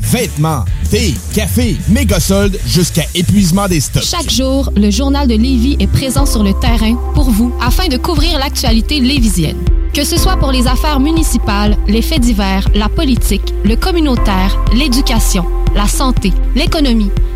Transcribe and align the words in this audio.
Vêtements, 0.00 0.64
thé, 0.90 1.14
café, 1.34 1.76
méga 1.90 2.18
soldes 2.18 2.58
jusqu'à 2.66 3.04
épuisement 3.14 3.68
des 3.68 3.80
stocks. 3.80 4.02
Chaque 4.02 4.30
jour, 4.30 4.72
le 4.74 4.90
journal 4.90 5.28
de 5.28 5.34
Lévis 5.34 5.76
est 5.80 5.86
présent 5.86 6.24
sur 6.24 6.42
le 6.42 6.54
terrain 6.54 6.94
pour 7.14 7.30
vous 7.30 7.52
afin 7.60 7.88
de 7.88 7.98
couvrir 7.98 8.38
l'actualité 8.38 9.00
lévisienne. 9.00 9.58
Que 9.92 10.02
ce 10.02 10.16
soit 10.16 10.38
pour 10.38 10.50
les 10.50 10.66
affaires 10.66 10.98
municipales, 10.98 11.76
les 11.86 12.00
faits 12.00 12.22
divers, 12.22 12.66
la 12.74 12.88
politique, 12.88 13.52
le 13.64 13.76
communautaire, 13.76 14.58
l'éducation, 14.72 15.44
la 15.76 15.88
santé, 15.88 16.32
l'économie, 16.54 17.10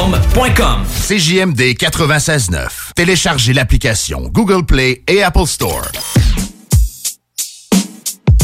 www.maxiform.com 0.00 0.84
CJMD 1.08 1.60
96.9. 1.76 2.68
Téléchargez 2.94 3.52
l'application 3.52 4.22
Google 4.32 4.64
Play 4.64 5.02
et 5.06 5.22
Apple 5.22 5.46
Store. 5.46 5.82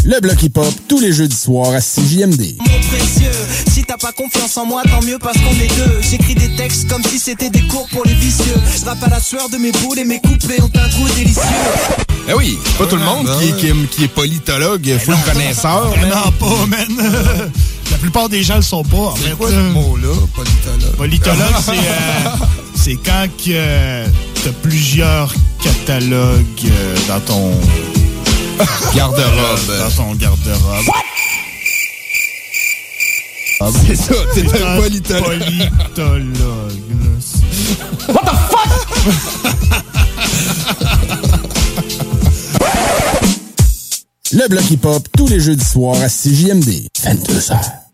Le 0.04 0.20
bloc 0.20 0.40
hip-hop, 0.42 0.72
tous 0.88 1.00
les 1.00 1.12
jeudis 1.12 1.34
soirs 1.36 1.72
à 1.74 1.80
CJMD. 1.80 2.56
Mon 2.60 2.64
précieux, 2.88 3.30
si 3.72 3.82
t'as 3.84 3.96
pas 3.96 4.12
confiance 4.12 4.56
en 4.56 4.64
moi, 4.66 4.82
tant 4.88 5.02
mieux 5.02 5.18
parce 5.18 5.36
qu'on 5.38 5.50
est 5.60 5.74
deux. 5.76 5.98
J'écris 6.02 6.34
des 6.36 6.54
textes 6.56 6.88
comme 6.88 7.02
si 7.02 7.18
c'était 7.18 7.50
des 7.50 7.62
cours 7.62 7.88
pour 7.90 8.04
les 8.04 8.14
vicieux. 8.14 8.54
Je 8.78 8.84
rappe 8.84 9.02
à 9.02 9.08
la 9.08 9.18
sueur 9.20 9.48
de 9.48 9.56
mes 9.56 9.72
boules 9.72 9.98
et 9.98 10.04
mes 10.04 10.20
couplets 10.20 10.60
ont 10.60 10.70
un 10.74 10.88
goût 10.96 11.08
délicieux. 11.16 11.42
Eh 12.28 12.34
oui, 12.34 12.58
pas 12.78 12.86
tout 12.86 12.96
le 12.96 13.02
monde 13.04 13.28
qui, 13.40 13.48
est- 13.48 13.56
qui 13.56 13.66
est- 13.68 13.86
qui 13.90 14.04
est 14.04 14.08
politologue, 14.08 14.96
full 14.98 15.16
connaisseur. 15.24 15.96
man. 15.96 16.08
Non, 16.10 16.30
pas, 16.32 16.66
man. 16.66 17.50
La 18.06 18.10
plupart 18.12 18.28
des 18.28 18.44
gens 18.44 18.54
le 18.54 18.62
sont 18.62 18.84
pas, 18.84 18.96
en 18.98 19.16
fait. 19.16 19.30
quoi 19.34 19.50
ce 19.50 19.56
mot-là, 19.56 20.14
politologue? 20.32 20.96
Politologue, 20.96 21.56
c'est 21.60 21.72
euh, 21.72 22.46
c'est 22.76 22.94
quand 22.94 23.26
que 23.36 23.50
euh, 23.50 24.06
t'as 24.44 24.52
plusieurs 24.62 25.34
catalogues 25.60 26.44
euh, 26.66 26.96
dans 27.08 27.18
ton 27.18 27.50
Garde-robe. 28.94 29.78
Dans 29.80 29.90
ton 29.90 30.14
garde-robe. 30.14 30.84
C'est 33.88 33.96
ça, 33.96 34.14
t'es 34.34 34.46
C'est 34.52 34.62
un 34.62 34.76
politologue. 34.80 35.24
Politologue. 35.40 36.26
là. 36.38 38.14
What 38.14 38.22
the 38.22 38.36
Le 44.32 44.48
bloc 44.48 44.70
hip-hop, 44.70 45.08
tous 45.16 45.26
les 45.26 45.40
jeudis 45.40 45.64
soirs 45.64 46.00
à 46.00 46.06
CJMD. 46.08 46.86
22h. 47.02 47.85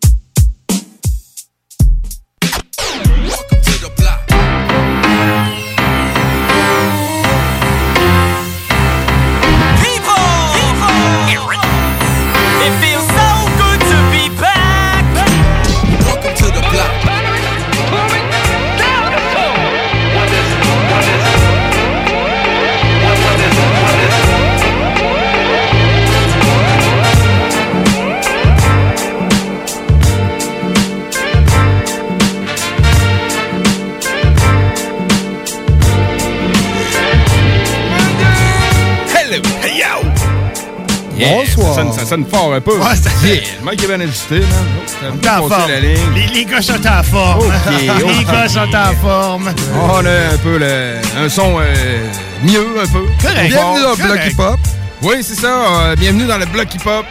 Yeah, 41.23 41.37
Bonsoir. 41.37 41.75
Ça 41.75 41.83
sonne, 41.83 41.93
ça 41.93 42.07
sonne 42.07 42.27
fort 42.27 42.53
un 42.55 42.61
peu. 42.61 42.77
Ouais, 42.79 42.97
ça- 42.97 43.11
Yeah, 43.27 43.37
le 43.61 43.65
mec 43.71 43.83
est 43.83 43.87
bien 43.87 44.01
ajusté, 44.01 44.41
man. 44.41 44.49
Oh, 44.79 44.91
t'as 45.01 45.09
On 45.09 45.15
bien 45.17 45.33
est 45.33 45.37
en 45.39 45.49
passé 45.49 45.61
forme. 45.61 45.71
la 45.71 45.81
ligne. 45.81 45.99
Les, 46.15 46.27
les 46.35 46.45
gars 46.45 46.63
sont 46.63 46.87
en 46.87 47.03
forme. 47.03 47.53
Les 47.81 47.91
ok. 47.91 48.27
gars 48.33 48.49
sont 48.49 48.61
en 48.77 48.95
forme. 49.03 49.51
On 49.81 50.05
a 50.07 50.11
un 50.35 50.39
peu 50.43 50.59
le, 50.59 50.95
un 51.25 51.29
son 51.29 51.61
euh, 51.61 52.05
mieux, 52.43 52.67
un 52.83 52.87
peu. 52.87 53.05
Correct. 53.21 53.49
Bienvenue 53.49 53.83
dans 53.83 53.91
le 53.91 53.97
bloc 53.97 54.07
Correct. 54.09 54.33
hip-hop. 54.33 54.59
Oui, 55.03 55.15
c'est 55.23 55.35
ça. 55.41 55.49
euh, 55.89 55.97
bienvenue 55.97 56.27
dans 56.27 56.39
le 56.39 56.47
bloc 56.47 56.75
hip-hop. 56.75 57.07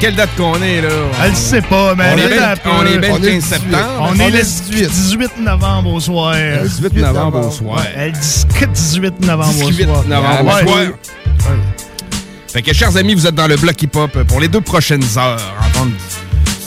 Quelle 0.00 0.14
date 0.14 0.30
qu'on 0.36 0.54
est, 0.62 0.80
là? 0.80 0.88
Elle 1.22 1.30
le 1.30 1.36
sait 1.36 1.60
pas, 1.60 1.94
mais 1.94 2.04
On 2.14 2.16
elle 2.16 2.32
est 2.32 2.36
bien- 2.38 2.54
on 2.64 2.86
est 2.86 2.98
bien 2.98 3.08
le 3.10 3.14
On 3.20 3.22
est 3.22 3.32
15 3.32 3.44
septembre. 3.44 3.84
On 4.00 4.14
est 4.18 4.30
le 4.30 4.38
18 4.88 5.38
novembre 5.40 5.92
au 5.92 6.00
soir. 6.00 6.32
Le 6.34 6.66
18 6.68 6.96
novembre 6.96 7.46
au 7.46 7.50
soir. 7.50 7.76
Ouais, 7.76 7.92
elle 7.96 8.12
dit 8.12 8.46
que 8.58 8.64
18 8.64 9.20
novembre 9.26 9.50
au 9.62 9.70
18 9.70 9.84
soir. 9.84 10.04
novembre 10.08 10.40
au 10.40 10.54
Ouais. 10.56 10.62
soir. 10.66 10.78
Fait 12.52 12.62
que, 12.62 12.72
chers 12.72 12.96
amis, 12.96 13.14
vous 13.14 13.26
êtes 13.26 13.34
dans 13.34 13.46
le 13.46 13.56
bloc 13.56 13.80
hip-hop 13.80 14.24
pour 14.24 14.40
les 14.40 14.48
deux 14.48 14.60
prochaines 14.60 15.04
heures. 15.16 15.54
Entendre 15.68 15.92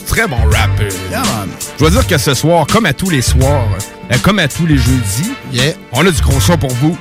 très 0.07 0.27
bon 0.27 0.37
rap. 0.51 0.69
Je 0.79 1.79
dois 1.79 1.89
dire 1.89 2.07
que 2.07 2.17
ce 2.17 2.33
soir, 2.33 2.65
comme 2.67 2.85
à 2.85 2.93
tous 2.93 3.09
les 3.09 3.21
soirs, 3.21 3.67
euh, 4.11 4.15
comme 4.21 4.39
à 4.39 4.47
tous 4.47 4.65
les 4.65 4.77
jeudis, 4.77 5.31
on 5.91 6.05
a 6.05 6.11
du 6.11 6.21
gros 6.21 6.39
son 6.39 6.57
pour 6.57 6.71
vous. 6.75 6.97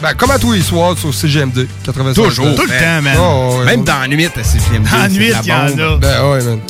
Ben, 0.00 0.14
comme 0.14 0.30
à 0.30 0.38
tous 0.38 0.52
les 0.52 0.62
soirs 0.62 0.96
sur 0.96 1.12
CGMD 1.12 1.66
85. 1.84 2.22
Toujours. 2.22 2.54
Tout 2.54 2.62
le 2.62 2.68
man. 2.68 2.78
temps, 2.80 3.02
man. 3.02 3.16
Oh, 3.20 3.58
ouais, 3.58 3.64
Même 3.66 3.80
ouais. 3.80 3.86
dans 3.86 4.00
la 4.00 4.08
nuit 4.08 4.26
à 4.26 4.42
CGMD. 4.44 4.88
Dans 4.90 4.96
la 4.96 5.08
nuit, 5.08 5.32
il 5.42 5.46
y 5.48 5.52
en 5.52 5.78
a. 5.78 5.96
Ben 5.98 6.30
ouais, 6.30 6.42
man. 6.42 6.60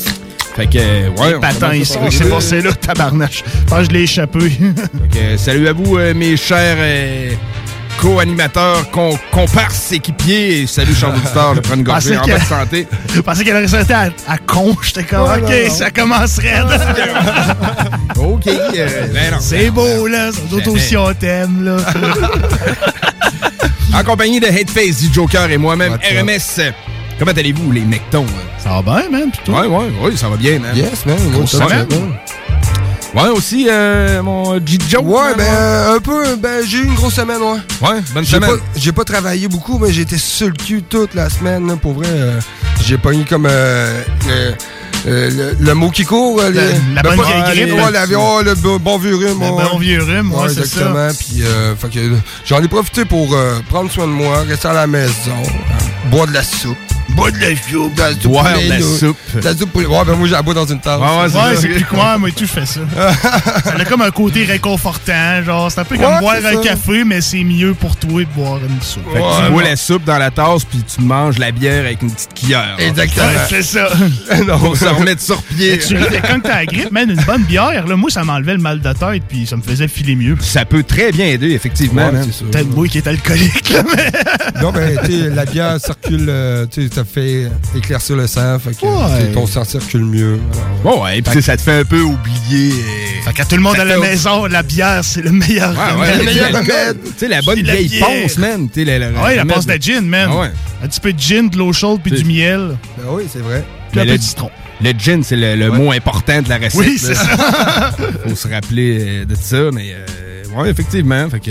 Fait 0.57 0.67
que, 0.67 0.79
ouais. 0.79 1.33
Commence 1.41 1.77
ici. 1.77 1.93
ça. 1.93 2.01
C'est 2.11 2.29
passé 2.29 2.61
là, 2.61 2.73
tabarnache. 2.73 3.45
Je 3.47 3.65
pense 3.67 3.79
que 3.79 3.85
je 3.85 3.91
l'ai 3.91 4.03
échappé. 4.03 4.41
Fait 4.51 5.19
que, 5.19 5.37
salut 5.39 5.69
à 5.69 5.73
vous, 5.73 5.97
euh, 5.97 6.13
mes 6.13 6.37
chers 6.37 6.77
euh, 6.79 7.33
co-animateurs, 8.03 8.91
con- 8.91 9.17
comparses, 9.31 9.93
équipiers. 9.93 10.63
Et 10.63 10.67
salut, 10.67 10.93
chers 10.95 11.11
auditeurs, 11.11 11.55
de 11.55 11.61
prendre 11.61 11.79
une 11.79 11.85
gorgée 11.85 12.17
en 12.19 12.27
bonne 12.27 12.41
santé. 12.41 12.87
Je 13.15 13.21
pensais 13.23 13.45
qu'elle 13.45 13.55
aurait 13.57 13.67
resté 13.67 13.95
à, 13.95 14.09
à 14.27 14.39
con. 14.39 14.77
J'étais 14.83 15.05
comme, 15.05 15.23
Ouais, 15.23 15.41
OK, 15.41 15.49
non, 15.51 15.69
non. 15.69 15.75
ça 15.75 15.91
commencerait. 15.93 16.61
OK. 18.17 18.47
euh, 18.49 19.07
ben 19.15 19.31
non, 19.33 19.37
C'est 19.41 19.59
ben 19.67 19.71
beau, 19.71 20.07
là. 20.09 20.31
D'autres 20.51 20.65
Jamais. 20.65 20.77
aussi, 20.77 20.97
on 20.97 21.15
t'aime, 21.15 21.65
là. 21.65 21.77
En 23.95 24.03
compagnie 24.05 24.41
de 24.41 24.47
Hateface, 24.47 25.03
du 25.03 25.13
Joker 25.13 25.51
et 25.51 25.59
moi-même, 25.59 25.93
RMS. 25.93 26.73
Comment 27.19 27.31
allez-vous, 27.33 27.71
les 27.73 27.83
mectons? 27.83 28.25
Ça 28.59 28.81
va 28.81 28.83
bien, 29.01 29.11
man, 29.11 29.31
plutôt. 29.31 29.53
Ouais, 29.53 29.67
ouais, 29.67 29.91
ouais, 30.03 30.17
ça 30.17 30.29
va 30.31 30.37
bien, 30.37 30.59
man. 30.59 30.75
Yes, 30.75 31.05
man. 31.05 31.19
Grosse 31.31 31.51
semaine. 31.53 31.87
Ouais, 33.15 33.29
aussi, 33.29 33.67
euh, 33.71 34.23
mon 34.23 34.55
G-Joe. 34.65 35.03
Ouais, 35.05 35.35
ben, 35.37 35.45
euh, 35.45 35.97
un 35.97 36.01
peu. 36.01 36.35
Ben, 36.37 36.65
j'ai 36.67 36.79
eu 36.79 36.85
une 36.85 36.95
grosse 36.95 37.15
semaine, 37.15 37.43
ouais. 37.43 37.59
Ouais, 37.87 38.01
bonne 38.15 38.25
J'ai 38.25 38.37
semaine. 38.37 38.51
pas, 38.51 38.57
j'ai 38.75 38.93
pas 38.93 39.05
travaillé 39.05 39.49
beaucoup, 39.49 39.79
mais 39.79 39.93
j'étais 39.93 40.17
sur 40.17 40.47
le 40.47 40.55
cul 40.55 40.83
toute 40.83 41.13
la 41.15 41.29
semaine, 41.29 41.67
là, 41.69 41.77
pour 41.77 41.93
vrai. 41.93 42.07
euh, 42.09 42.41
j'ai 42.83 42.97
pogné 42.97 43.25
comme 43.25 43.47
euh, 43.51 44.03
le, 44.27 44.55
euh, 45.11 45.31
le, 45.31 45.57
le 45.67 45.75
mot 45.75 45.91
qui 45.91 46.05
court. 46.05 46.41
les- 46.43 46.55
la 46.95 47.03
ben, 47.03 47.15
bonne 47.17 47.27
vieille 47.27 47.67
grippe. 47.67 47.75
Ouais, 47.85 47.91
la, 47.91 48.05
oh, 48.19 48.41
le 48.43 48.79
bon 48.79 48.97
vieux 48.97 49.17
rhume. 49.17 49.41
Le 49.41 49.51
ouais. 49.51 49.65
bon 49.71 49.79
vieux 49.79 50.03
rhume, 50.03 50.33
ouais, 50.33 50.49
c'est 50.49 50.61
exactement. 50.61 51.11
ça. 51.11 51.15
Puis, 51.19 51.43
euh, 51.43 51.77
fait 51.77 51.89
que, 51.91 52.01
j'en 52.47 52.63
ai 52.63 52.69
profité 52.69 53.05
pour 53.05 53.35
euh, 53.35 53.59
prendre 53.69 53.91
soin 53.91 54.07
de 54.07 54.13
moi, 54.13 54.43
rester 54.49 54.69
à 54.69 54.73
la 54.73 54.87
maison, 54.87 55.13
boire 56.11 56.27
de 56.29 56.33
la 56.33 56.43
soupe. 56.43 56.79
Boire 57.11 57.31
de 57.33 57.39
la 57.39 57.57
soupe. 57.57 57.95
De 57.95 58.01
la 58.01 58.13
soupe 58.13 58.23
Boire 58.33 58.45
de 58.59 58.69
la 58.69 58.81
soupe. 58.81 59.17
De 59.35 59.41
la 59.41 59.57
soupe 59.57 59.71
poulet. 59.73 59.87
Ouais, 59.87 60.05
ben 60.07 60.15
moi, 60.17 60.27
j'ai 60.27 60.33
la 60.33 60.43
bois 60.43 60.55
dans 60.55 60.65
une 60.67 60.81
tasse. 60.81 60.99
Ouais, 61.01 61.57
c'est 61.57 61.69
plus 61.69 61.85
quoi, 61.85 62.19
moi 62.19 62.29
et 62.29 62.33
tout, 62.33 62.47
je 62.47 62.53
fais 62.53 62.67
ça. 62.67 62.81
ça 63.65 63.75
a 63.79 63.85
comme 63.85 64.03
un 64.03 64.11
côté 64.11 64.45
réconfortant, 64.45 65.43
genre, 65.45 65.71
c'est 65.71 65.81
un 65.81 65.85
peu 65.85 65.97
comme 65.97 66.07
Ouais, 66.15 66.21
boire 66.21 66.37
un 66.37 66.55
ça. 66.55 66.61
café, 66.63 67.05
mais 67.05 67.21
c'est 67.21 67.45
mieux 67.45 67.75
pour 67.75 67.97
toi 67.97 68.21
de 68.23 68.29
boire 68.35 68.59
une 68.59 68.81
soupe. 68.83 69.03
Fait 69.13 69.21
que 69.21 69.45
tu 69.47 69.53
bois 69.53 69.63
la 69.63 69.77
soupe 69.77 70.05
dans 70.05 70.19
la 70.19 70.31
tasse, 70.31 70.65
puis 70.65 70.83
tu 70.83 71.03
manges 71.03 71.39
la 71.39 71.51
bière 71.51 71.81
avec 71.85 72.03
une 72.03 72.11
petite 72.11 72.35
cuillère. 72.35 72.77
Exactement. 72.79 73.27
Ouais, 73.27 73.35
c'est 73.49 73.63
ça. 73.63 73.89
Pour 74.63 74.77
se 74.77 74.85
remettre 74.87 75.21
sur 75.21 75.43
pied. 75.43 75.79
Tu 75.79 75.97
ris, 75.97 76.05
quand 76.27 76.41
t'as 76.41 76.57
la 76.57 76.67
grippe, 76.67 76.93
man, 76.93 77.11
une 77.11 77.21
bonne 77.23 77.43
bière, 77.43 77.87
là, 77.87 77.97
moi, 77.97 78.11
ça 78.11 78.23
m'enlevait 78.25 78.53
le 78.55 78.59
mal 78.61 78.81
de 78.81 78.93
tête, 78.93 79.23
puis 79.29 79.47
ça 79.47 79.57
me 79.57 79.63
faisait 79.63 79.89
filer 79.89 80.15
mieux. 80.15 80.37
Ça 80.41 80.65
peut 80.65 80.83
très 80.83 81.11
bien 81.13 81.27
aider, 81.27 81.51
effectivement. 81.51 82.07
Ouais, 82.07 82.13
man. 82.13 82.25
c'est 82.27 82.39
ça. 82.39 82.45
Peut-être 82.51 82.75
moi 82.75 82.87
qui 82.87 82.99
est 82.99 83.07
alcoolique, 83.07 83.71
là, 83.71 83.83
mais... 83.85 84.61
Non, 84.63 84.71
ben, 84.73 84.99
tu 85.05 85.13
sais, 85.13 85.31
la 85.31 85.45
bière 85.45 85.81
circule, 85.81 86.27
euh, 86.29 86.67
tu 86.67 86.89
ça 86.93 87.05
fait 87.05 87.49
éclaircir 87.77 88.17
le 88.17 88.27
sang, 88.27 88.59
fait 88.59 88.73
que 88.79 88.85
Ouais. 88.87 89.33
ton 89.33 89.47
sang 89.47 89.65
circule 89.65 90.05
mieux. 90.05 90.39
Bon, 90.85 91.03
ouais, 91.05 91.23
puis 91.23 91.43
ça 91.43 91.57
te 91.57 91.63
fait 91.63 91.81
un 91.81 91.85
peu 91.85 92.01
oublier. 92.01 92.73
euh, 92.73 93.25
Fait 93.25 93.33
qu'à 93.33 93.45
tout 93.45 93.57
le 93.57 93.63
monde 93.63 93.79
à 93.79 93.85
la 93.85 93.99
maison, 93.99 94.47
la 94.47 94.63
bière, 94.63 95.01
c'est 95.05 95.23
le 95.23 95.31
meilleur 95.33 95.71
Ouais, 95.99 96.17
le 96.19 96.25
meilleur 96.25 96.49
remède. 96.53 96.99
Tu 97.05 97.11
sais, 97.19 97.29
la 97.29 97.41
bonne 97.43 97.61
vieille 97.63 97.89
bière. 97.89 98.07
ponce, 98.07 98.39
man. 98.39 98.69
La, 98.77 98.99
la- 98.99 99.11
ouais, 99.23 99.37
la 99.37 99.45
passe 99.45 99.67
de 99.67 99.75
gin, 99.81 100.03
man. 100.07 100.29
Ah 100.33 100.41
ouais. 100.41 100.51
Un 100.85 100.89
petit 100.89 101.01
peu 101.01 101.13
de 101.13 101.19
gin, 101.21 101.49
de 101.49 101.57
l'eau 101.57 101.73
chaude, 101.73 102.01
puis 102.03 102.13
du 102.13 102.25
miel. 102.25 102.77
Ben 102.99 103.05
oui, 103.11 103.25
c'est 103.33 103.39
vrai. 103.41 103.65
Puis 103.91 104.01
un 104.01 104.05
peu 104.05 104.11
le- 104.11 104.19
de 104.19 104.23
citron. 104.23 104.51
Le 104.83 104.91
gin, 104.99 105.23
c'est 105.23 105.37
le, 105.37 105.55
le 105.55 105.71
mot 105.71 105.93
important 105.93 106.43
de 106.43 106.49
la 106.49 106.57
recette. 106.57 106.75
Oui, 106.75 106.97
c'est 106.99 107.15
ça. 107.15 107.93
Faut 108.29 108.35
se 108.35 108.49
rappeler 108.49 108.99
euh, 109.01 109.25
de 109.25 109.35
ça, 109.37 109.71
mais 109.73 109.93
euh, 109.95 110.61
ouais, 110.61 110.71
effectivement. 110.71 111.29
Fait 111.31 111.39
que. 111.41 111.51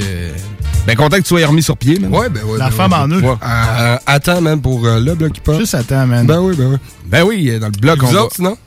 Ben, 0.88 0.96
content 0.96 1.18
que 1.18 1.22
tu 1.22 1.28
sois 1.30 1.46
remis 1.46 1.62
sur 1.64 1.78
pied, 1.78 2.00
man. 2.00 2.12
Ouais, 2.14 2.28
ben 2.30 2.44
ouais. 2.44 2.58
La 2.58 2.70
ben 2.70 2.76
femme 2.76 2.92
ouais. 2.92 2.98
en 2.98 3.08
eux. 3.10 3.22
Ouais. 3.22 3.36
Euh, 3.46 3.98
attends, 4.08 4.42
man, 4.42 4.60
pour 4.62 4.86
euh, 4.86 5.00
le 5.00 5.14
bloc 5.14 5.38
hip-hop. 5.38 5.60
Juste 5.60 5.76
attends, 5.76 6.08
man. 6.08 6.26
Ben 6.26 6.40
oui, 6.40 6.56
ben 6.58 6.72
oui. 6.72 6.78
Ben 7.06 7.24
oui, 7.24 7.50
euh, 7.52 7.60
dans 7.60 7.68
le 7.68 7.80
bloc, 7.80 8.00
on 8.02 8.08
Vous 8.08 8.14
va... 8.14 8.24
autres, 8.24 8.36
sinon? 8.36 8.58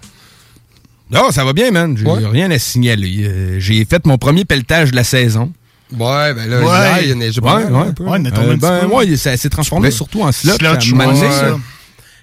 Non, 1.11 1.31
ça 1.33 1.45
va 1.45 1.53
bien, 1.53 1.71
man. 1.73 1.97
J'ai 1.99 2.07
Ouais. 2.07 2.25
rien 2.27 2.51
à 2.51 2.59
signaler. 2.59 3.25
Euh, 3.25 3.57
J'ai 3.59 3.85
fait 3.85 4.07
mon 4.07 4.17
premier 4.17 4.45
pelletage 4.45 4.93
de 4.93 4.97
la 4.97 5.05
saison. 5.05 5.53
Ouais, 5.93 6.33
ben 6.35 6.49
là, 6.49 6.61
Ouais. 6.61 7.03
il 7.03 7.09
y 7.09 7.13
a 7.13 7.15
neigé 7.15 7.41
pas 7.41 7.57
Ouais, 7.57 7.65
ouais. 7.65 7.79
un 7.89 7.93
peu. 7.93 8.05
Ouais, 8.05 8.19
on 8.21 8.25
a 8.25 8.31
tombé 8.31 8.47
Euh, 8.47 8.53
un 8.53 8.55
petit 8.55 8.61
ben, 8.61 8.81
peu. 8.89 8.95
ouais, 8.95 9.17
ça 9.17 9.37
s'est 9.37 9.51
transformé 9.51 9.89
Ouais. 9.89 9.93
surtout 9.93 10.23
en 10.23 10.33
slot. 10.33 10.55
Slot, 10.55 10.81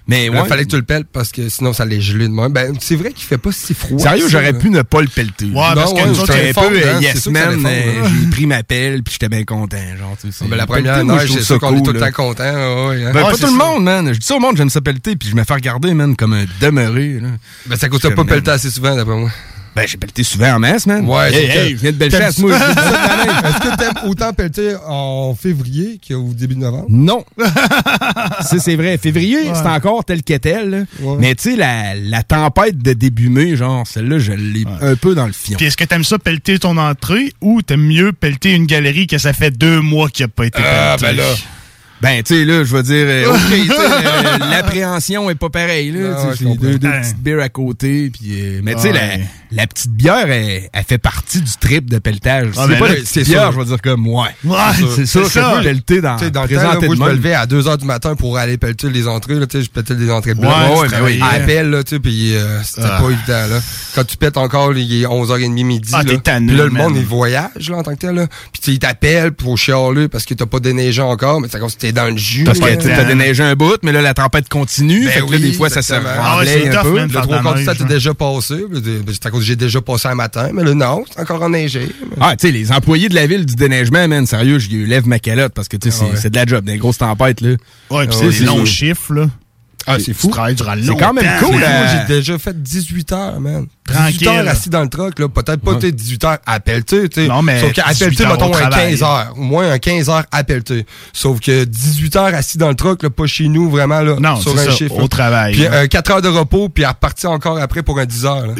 Mais 0.08 0.28
Là, 0.28 0.42
ouais. 0.42 0.48
fallait 0.48 0.64
que 0.64 0.70
tu 0.70 0.76
le 0.76 0.82
pelles 0.82 1.04
parce 1.04 1.30
que 1.30 1.48
sinon, 1.48 1.72
ça 1.72 1.84
allait 1.84 2.00
geler 2.00 2.26
de 2.28 2.32
même. 2.32 2.52
Ben, 2.52 2.74
c'est 2.80 2.96
vrai 2.96 3.12
qu'il 3.12 3.24
fait 3.24 3.38
pas 3.38 3.52
si 3.52 3.72
froid. 3.72 3.98
Sérieux, 3.98 4.26
j'aurais 4.28 4.52
pu 4.52 4.68
ne 4.70 4.82
pas 4.82 5.00
le 5.00 5.06
pelleter. 5.06 5.46
Ouais, 5.46 5.52
parce 5.74 5.92
que 5.92 5.98
ouais, 5.98 6.14
J'étais 6.14 6.32
c'était 6.32 6.48
un 6.50 6.52
fort, 6.52 6.68
peu 6.70 6.76
hein, 6.78 6.98
c'est 7.00 7.02
yes 7.04 7.26
man, 7.28 7.64
euh, 7.66 7.92
fondre, 8.02 8.10
j'ai 8.22 8.30
pris 8.30 8.46
ma 8.46 8.62
pelle 8.64 9.02
puis 9.04 9.12
j'étais 9.12 9.28
bien 9.28 9.44
content. 9.44 9.76
Genre, 9.98 10.16
tu 10.20 10.32
sais, 10.32 10.38
Ah, 10.44 10.46
ben, 10.50 10.56
la 10.56 10.66
première 10.66 11.04
neige, 11.04 11.30
c'est 11.32 11.38
ça 11.38 11.44
sûr 11.44 11.60
qu'on 11.60 11.72
est 11.72 11.76
cool, 11.78 11.82
tout 11.86 11.92
le 11.92 12.00
temps 12.00 12.10
content. 12.12 12.42
ouais, 12.88 13.04
hein. 13.04 13.10
Ben, 13.14 13.22
Ouais, 13.24 13.30
pas 13.30 13.36
tout 13.36 13.46
le 13.46 13.56
monde, 13.58 13.84
man. 13.84 14.12
Je 14.12 14.18
dis 14.18 14.26
ça 14.26 14.34
au 14.34 14.40
monde, 14.40 14.56
j'aime 14.56 14.70
ça 14.70 14.80
pelleter, 14.80 15.14
puis 15.16 15.28
je 15.28 15.36
me 15.36 15.44
fais 15.44 15.54
regarder, 15.54 15.94
man, 15.94 16.16
comme 16.16 16.32
un 16.32 16.44
demeuré. 16.60 17.18
Là. 17.20 17.28
Ben, 17.66 17.76
ça 17.76 17.88
coûte 17.88 18.02
pas 18.14 18.24
pelleter 18.24 18.50
assez 18.50 18.70
souvent, 18.70 18.96
d'après 18.96 19.14
moi. 19.16 19.30
Ben, 19.74 19.86
j'ai 19.88 19.96
pelleté 19.96 20.22
souvent 20.22 20.52
en 20.56 20.58
masse, 20.58 20.86
man. 20.86 21.06
Ouais, 21.08 21.32
hey, 21.32 21.46
hey, 21.50 21.70
je 21.70 21.76
viens 21.76 21.92
de 21.92 21.96
Bellechasse, 21.96 22.38
moi. 22.38 22.52
Est-ce 22.56 23.58
que 23.70 23.76
t'aimes 23.78 24.08
autant 24.10 24.32
pelleter 24.34 24.74
en 24.86 25.34
février 25.34 25.98
qu'au 26.06 26.32
début 26.34 26.54
de 26.56 26.60
novembre? 26.60 26.86
Non. 26.90 27.24
Ça, 28.42 28.58
c'est 28.58 28.76
vrai. 28.76 28.98
Février, 28.98 29.38
c'est 29.54 29.66
encore 29.66 30.04
tel 30.04 30.22
que 30.22 30.36
tel. 30.36 30.86
Ouais. 31.00 31.16
Mais 31.18 31.34
tu 31.34 31.50
sais, 31.52 31.56
la, 31.56 31.94
la 31.94 32.22
tempête 32.22 32.78
de 32.78 32.92
début 32.92 33.30
mai, 33.30 33.56
genre, 33.56 33.86
celle-là, 33.86 34.18
je 34.18 34.32
l'ai 34.32 34.64
un 34.82 34.94
peu 34.94 35.14
dans 35.14 35.26
le 35.26 35.32
fion. 35.32 35.56
Puis 35.56 35.66
est-ce 35.66 35.76
que 35.78 35.84
t'aimes 35.84 36.04
ça 36.04 36.18
pelleter 36.18 36.58
ton 36.58 36.76
entrée 36.76 37.32
ou 37.40 37.62
t'aimes 37.62 37.86
mieux 37.86 38.12
pelleter 38.12 38.52
une 38.52 38.66
galerie 38.66 39.06
que 39.06 39.16
ça 39.18 39.32
fait 39.32 39.50
deux 39.50 39.80
mois 39.80 40.08
qu'il 40.10 40.26
a 40.26 40.28
pas 40.28 40.44
été 40.46 40.58
Ah, 40.62 40.96
pelletée? 41.00 41.16
ben 41.16 41.24
là. 41.24 41.34
Ben, 42.02 42.22
tu 42.22 42.34
sais, 42.34 42.44
là, 42.44 42.64
je 42.64 42.76
veux 42.76 42.82
dire, 42.82 43.06
euh, 43.08 43.30
OK, 43.32 43.38
tu 43.50 43.66
sais, 43.68 43.74
euh, 43.78 44.38
l'appréhension 44.50 45.30
est 45.30 45.34
pas 45.36 45.50
pareille, 45.50 45.92
là. 45.92 46.10
Ah, 46.16 46.16
Tu 46.32 46.38
sais, 46.38 46.44
ouais, 46.44 46.54
je 46.54 46.60
deux, 46.60 46.78
deux 46.78 46.88
Ouais. 46.88 47.00
petites 47.00 47.18
bières 47.18 47.40
à 47.40 47.48
côté, 47.48 48.10
puis... 48.10 48.32
euh, 48.32 48.60
mais 48.62 48.74
tu 48.74 48.80
sais, 48.82 48.88
Ouais. 48.92 49.18
la, 49.52 49.62
la 49.62 49.66
petite 49.66 49.92
bière, 49.92 50.28
elle, 50.28 50.68
elle 50.72 50.84
fait 50.84 50.98
partie 50.98 51.40
du 51.40 51.50
trip 51.60 51.88
de 51.88 51.98
pelletage. 51.98 52.48
Ah, 52.56 52.62
c'est 52.66 52.72
ben 52.72 52.78
pas 52.80 52.86
là, 52.88 52.94
la 52.94 53.00
petite 53.00 53.08
c'est 53.08 53.22
bière, 53.24 53.42
sûr. 53.42 53.52
je 53.52 53.58
vais 53.60 53.64
dire 53.66 53.82
comme, 53.82 54.06
ouais. 54.08 54.28
Ouais, 54.44 54.56
C'est 54.96 55.06
ça, 55.06 55.20
je 55.22 55.28
ça. 55.28 55.52
peux 55.56 55.62
pelleter 55.62 56.00
dans, 56.00 56.16
Tu 56.16 56.24
sais, 56.24 56.30
dans 56.30 56.42
le 56.42 56.48
temps, 56.48 56.86
moi, 56.86 56.94
je 56.96 57.00
me 57.00 57.12
levais 57.12 57.34
à 57.34 57.46
2 57.46 57.62
h 57.62 57.76
du 57.78 57.84
matin 57.86 58.14
pour 58.16 58.36
aller 58.36 58.56
pelleter 58.58 58.90
les 58.90 59.06
entrées. 59.06 59.34
Là, 59.36 59.46
tu 59.46 59.58
sais, 59.58 59.64
je 59.64 59.70
pelletais 59.70 59.94
des 59.94 60.10
entrées 60.10 60.34
blanches. 60.34 60.80
Ouais, 60.80 60.88
ben 60.88 61.02
oui. 61.04 61.20
À 61.22 61.34
appel, 61.36 61.70
là, 61.70 61.84
tu 61.84 61.94
sais, 61.96 62.00
puis 62.00 62.34
euh, 62.34 62.60
c'était 62.64 62.82
Ah. 62.90 63.00
pas 63.00 63.10
évident, 63.10 63.54
là. 63.54 63.60
Quand 63.94 64.04
tu 64.04 64.16
pètes 64.16 64.36
encore, 64.38 64.76
il 64.76 65.02
est 65.02 65.06
11h30 65.06 65.64
midi, 65.64 65.90
Ah, 65.92 66.02
là. 66.02 66.10
t'es 66.10 66.18
tanné, 66.18 66.48
Puis 66.48 66.56
là, 66.56 66.64
le 66.64 66.70
monde, 66.70 66.96
il 66.96 67.04
voyage, 67.04 67.68
là, 67.70 67.76
en 67.76 67.82
tant 67.84 67.94
que 67.94 68.00
tel, 68.00 68.14
là. 68.16 68.26
Puis 68.52 68.60
tu 68.60 68.64
sais, 68.70 68.72
il 68.72 68.78
t'appelle 68.80 69.32
pour 69.32 69.56
chialer 69.56 70.08
parce 70.08 70.24
que 70.24 70.34
t'as 70.34 70.46
pas 70.46 70.58
déneigé 70.60 71.00
encore, 71.02 71.40
mais 71.40 71.48
c'est 71.50 71.60
comme 71.60 71.68
si 71.68 71.76
t'es 71.92 72.00
dans 72.00 72.10
le 72.10 72.16
jus. 72.16 72.44
Parce 72.44 72.58
que 72.58 72.74
t'as 72.74 73.04
déneigé 73.04 73.42
un 73.42 73.54
bout, 73.54 73.78
mais 73.82 73.92
là, 73.92 74.02
la 74.02 74.14
tempête 74.14 74.48
continue. 74.48 75.04
Ben 75.04 75.10
fait 75.10 75.20
que 75.20 75.24
là, 75.24 75.36
oui, 75.36 75.40
des 75.40 75.52
fois, 75.52 75.68
ça 75.68 75.82
se 75.82 75.92
exactement. 75.94 76.24
Ah 76.24 76.38
ouais, 76.38 76.76
un 76.76 76.82
peu. 76.82 77.00
Le 77.00 77.08
trois 77.08 77.42
quarts 77.42 77.54
du 77.54 77.64
temps, 77.64 77.74
t'es 77.74 77.82
hein. 77.82 77.86
déjà 77.86 78.14
passé. 78.14 78.64
Ben, 78.70 78.82
C'est 79.08 79.26
à 79.26 79.30
cause 79.30 79.40
que 79.40 79.46
j'ai 79.46 79.56
déjà 79.56 79.80
passé 79.80 80.08
un 80.08 80.14
matin, 80.14 80.50
mais 80.52 80.64
là, 80.64 80.74
non, 80.74 81.04
c'est 81.10 81.20
encore 81.20 81.42
enneigé. 81.42 81.88
Ah, 82.20 82.36
tu 82.36 82.46
sais, 82.46 82.52
les 82.52 82.72
employés 82.72 83.08
de 83.08 83.14
la 83.14 83.26
ville 83.26 83.46
du 83.46 83.54
déneigement, 83.54 84.06
man, 84.08 84.26
sérieux, 84.26 84.58
je 84.58 84.68
lève 84.70 85.06
ma 85.06 85.18
calotte 85.18 85.52
parce 85.54 85.68
que, 85.68 85.76
tu 85.76 85.90
sais, 85.90 86.04
c'est 86.14 86.26
Ah 86.26 86.30
de 86.30 86.36
la 86.36 86.46
job, 86.46 86.64
des 86.64 86.78
grosses 86.78 86.98
tempêtes, 86.98 87.40
là. 87.40 87.50
Ouais, 87.90 88.06
pis 88.06 88.14
Ah 88.14 88.18
c'est 88.20 88.26
des 88.26 88.32
c'est 88.32 88.44
longs 88.44 88.64
chiffres, 88.64 89.12
là. 89.14 89.26
Ah, 89.86 89.96
c'est 89.98 90.12
fou. 90.14 90.30
durant 90.30 90.46
C'est 90.82 90.96
quand 90.96 91.12
même 91.12 91.38
cool, 91.40 91.60
là. 91.60 91.66
hein. 91.68 91.78
Moi, 91.78 92.04
j'ai 92.08 92.14
déjà 92.14 92.38
fait 92.38 92.60
18 92.62 93.12
heures, 93.12 93.40
man. 93.40 93.66
18 93.88 93.94
Tranquille. 93.94 94.28
heures 94.28 94.48
assis 94.48 94.68
dans 94.70 94.82
le 94.82 94.88
truck, 94.88 95.18
là. 95.18 95.28
Peut-être 95.28 95.60
pas, 95.60 95.72
Ouais. 95.72 95.78
tu 95.80 95.86
sais, 95.86 95.92
18 95.92 96.24
heures 96.24 96.38
à 96.46 96.60
pelleter, 96.60 97.08
tu 97.08 97.22
sais. 97.22 97.28
Non, 97.28 97.42
mais 97.42 97.60
Sauf 97.60 97.72
qu'à 97.72 97.84
18 97.92 98.04
pelleter, 98.04 98.24
heures 98.24 98.32
mettons, 98.32 98.54
un 98.54 98.60
travail. 98.60 98.90
15 98.90 99.02
heures. 99.02 99.32
Au 99.36 99.40
moins 99.42 99.70
un 99.70 99.78
15 99.78 100.08
heures 100.10 100.24
à 100.30 100.44
pelleter. 100.44 100.86
Sauf 101.12 101.40
que 101.40 101.64
18 101.64 102.16
heures 102.16 102.34
assis 102.34 102.58
dans 102.58 102.68
le 102.68 102.74
truck, 102.74 103.02
là, 103.02 103.10
pas 103.10 103.26
chez 103.26 103.48
nous, 103.48 103.70
vraiment, 103.70 104.00
là. 104.00 104.16
Non, 104.20 104.36
sur 104.36 104.52
c'est 104.58 104.60
un 104.68 104.70
ça, 104.70 104.76
chiffre. 104.76 104.94
au 104.96 105.00
là. 105.02 105.08
travail, 105.08 105.52
Puis 105.54 105.62
là. 105.64 105.72
euh, 105.74 105.86
4 105.86 106.10
heures 106.12 106.22
de 106.22 106.28
repos, 106.28 106.68
puis 106.68 106.84
à 106.84 106.90
repartir 106.90 107.30
encore 107.30 107.58
après 107.58 107.82
pour 107.82 107.98
un 107.98 108.06
10 108.06 108.24
heures, 108.26 108.46
là. 108.46 108.54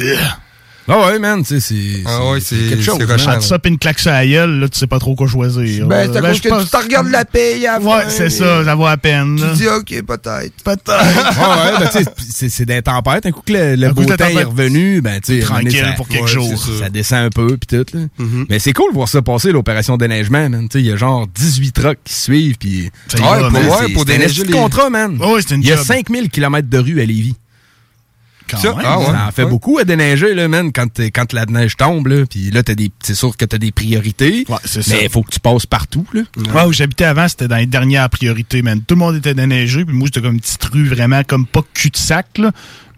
Ah 0.89 1.07
ouais, 1.07 1.19
man, 1.19 1.45
tu 1.45 1.47
sais, 1.47 1.61
c'est 1.61 2.03
Ah 2.07 2.31
ouais, 2.31 2.41
c'est 2.41 2.57
quelque 2.57 2.83
chose. 2.83 2.97
c'est 2.99 3.05
rushant, 3.13 3.31
Entre 3.33 3.43
ça 3.45 3.59
pis 3.59 3.69
une 3.69 3.79
claque 3.79 3.99
sur 4.01 4.11
la 4.11 4.27
gueule, 4.27 4.59
là, 4.61 4.69
tu 4.69 4.79
sais 4.79 4.87
pas 4.87 4.99
trop 4.99 5.15
quoi 5.15 5.29
choisir. 5.29 5.87
Ben, 5.87 6.09
c'est 6.11 6.19
à 6.19 6.21
Là, 6.21 6.31
cause 6.31 6.41
que 6.41 6.49
pense- 6.49 6.65
tu 6.65 6.71
te 6.71 6.77
regardes 6.77 7.11
la 7.11 7.25
paye 7.25 7.67
à 7.67 7.79
Ouais, 7.81 8.05
c'est 8.09 8.31
ça, 8.31 8.65
ça 8.65 8.75
vaut 8.75 8.87
à 8.87 8.97
peine. 8.97 9.37
Tu 9.37 9.43
là. 9.45 9.53
dis, 9.55 9.69
OK, 9.69 10.03
peut-être. 10.07 10.63
Peut-être. 10.65 10.83
Ah 10.89 11.65
ouais, 11.67 11.79
ben, 11.79 11.87
tu 11.93 11.99
sais, 11.99 12.05
c'est 12.31 12.49
c'est 12.49 12.65
des 12.67 12.83
tempêtes. 12.83 13.27
Un 13.27 13.31
coup 13.31 13.43
que 13.47 13.53
le, 13.53 13.77
le 13.77 13.93
beau 13.93 14.05
temps 14.05 14.27
est 14.27 14.43
revenu, 14.43 15.01
ben, 15.01 15.21
tu 15.21 15.39
sais, 15.41 15.47
Tranquille 15.47 15.73
ça- 15.73 15.93
pour 15.97 16.09
quelques 16.09 16.23
ouais, 16.25 16.29
jours. 16.29 16.59
ça. 16.59 16.85
Ça 16.85 16.91
descend 16.91 17.19
un 17.27 17.31
peu, 17.31 17.57
puis 17.57 17.79
tout, 17.79 17.97
là. 17.97 18.05
Mhm. 18.19 18.47
Mais 18.51 18.59
c'est 18.59 18.73
cool 18.73 18.91
de 18.91 18.95
voir 18.97 19.09
ça 19.09 19.23
passer, 19.23 19.53
l'opération 19.53 19.97
déneigement, 19.97 20.49
man. 20.49 20.69
Tu 20.69 20.79
sais, 20.79 20.85
il 20.85 20.91
y 20.91 20.93
a 20.93 20.97
genre 20.97 21.27
18 21.29 21.73
trucks 21.73 21.99
qui 22.05 22.15
suivent, 22.15 22.57
puis 22.59 22.91
Ouais, 23.15 23.93
pour- 23.95 24.05
déneiger 24.05 24.45
les- 24.45 24.53
contrat, 24.53 24.91
man. 24.91 25.17
Ouais, 25.21 25.41
c'est 25.47 25.55
une 25.55 25.63
Il 25.63 25.69
y 25.69 25.73
a 25.73 25.77
job. 25.77 25.85
5000 25.87 26.29
km 26.29 26.69
de 26.69 26.79
rue 26.79 27.01
à 27.01 27.05
Lévis. 27.05 27.35
Quand 28.53 28.59
Ça, 28.59 28.75
même, 28.75 28.85
ah 28.85 28.99
ouais. 28.99 29.07
Ça 29.07 29.27
en 29.29 29.33
fait 29.33 29.45
ouais. 29.45 29.51
beaucoup 29.51 29.79
à 29.79 29.85
déneiger, 29.85 30.35
là, 30.35 30.47
man, 30.47 30.73
quand, 30.73 31.33
la 31.33 31.47
neige 31.47 31.77
tombe, 31.77 32.07
là. 32.07 32.27
Puis 32.29 32.51
là, 32.51 32.63
t'as 32.63 32.75
des, 32.75 32.91
c'est 33.03 33.15
sûr 33.15 33.35
que 33.37 33.47
t'as 33.47 33.59
des 33.59 33.73
priorités. 33.73 34.45
Ouais. 34.49 34.57
Mais 34.89 35.05
il 35.05 35.09
faut 35.09 35.23
que 35.23 35.31
tu 35.31 35.41
passes 35.41 35.67
partout, 35.67 36.07
là. 36.13 36.23
Ouais, 36.55 36.65
où 36.69 36.73
j'habitais 36.73 37.05
avant, 37.05 37.29
c'était 37.29 37.49
dans 37.49 37.57
les 37.57 37.67
dernières 37.67 38.11
priorités, 38.11 38.61
man. 38.61 38.83
Tout 38.87 38.95
le 38.95 38.99
monde 38.99 39.17
était 39.17 39.35
déneigé, 39.35 39.85
puis 39.85 39.95
moi, 39.97 40.07
j'étais 40.07 40.21
comme 40.21 40.35
une 40.35 40.41
petite 40.41 40.65
rue 40.65 40.87
vraiment 40.87 41.23
comme 41.25 41.47
pas 41.47 41.63
cul-de-sac, 41.73 42.39
là. 42.39 42.53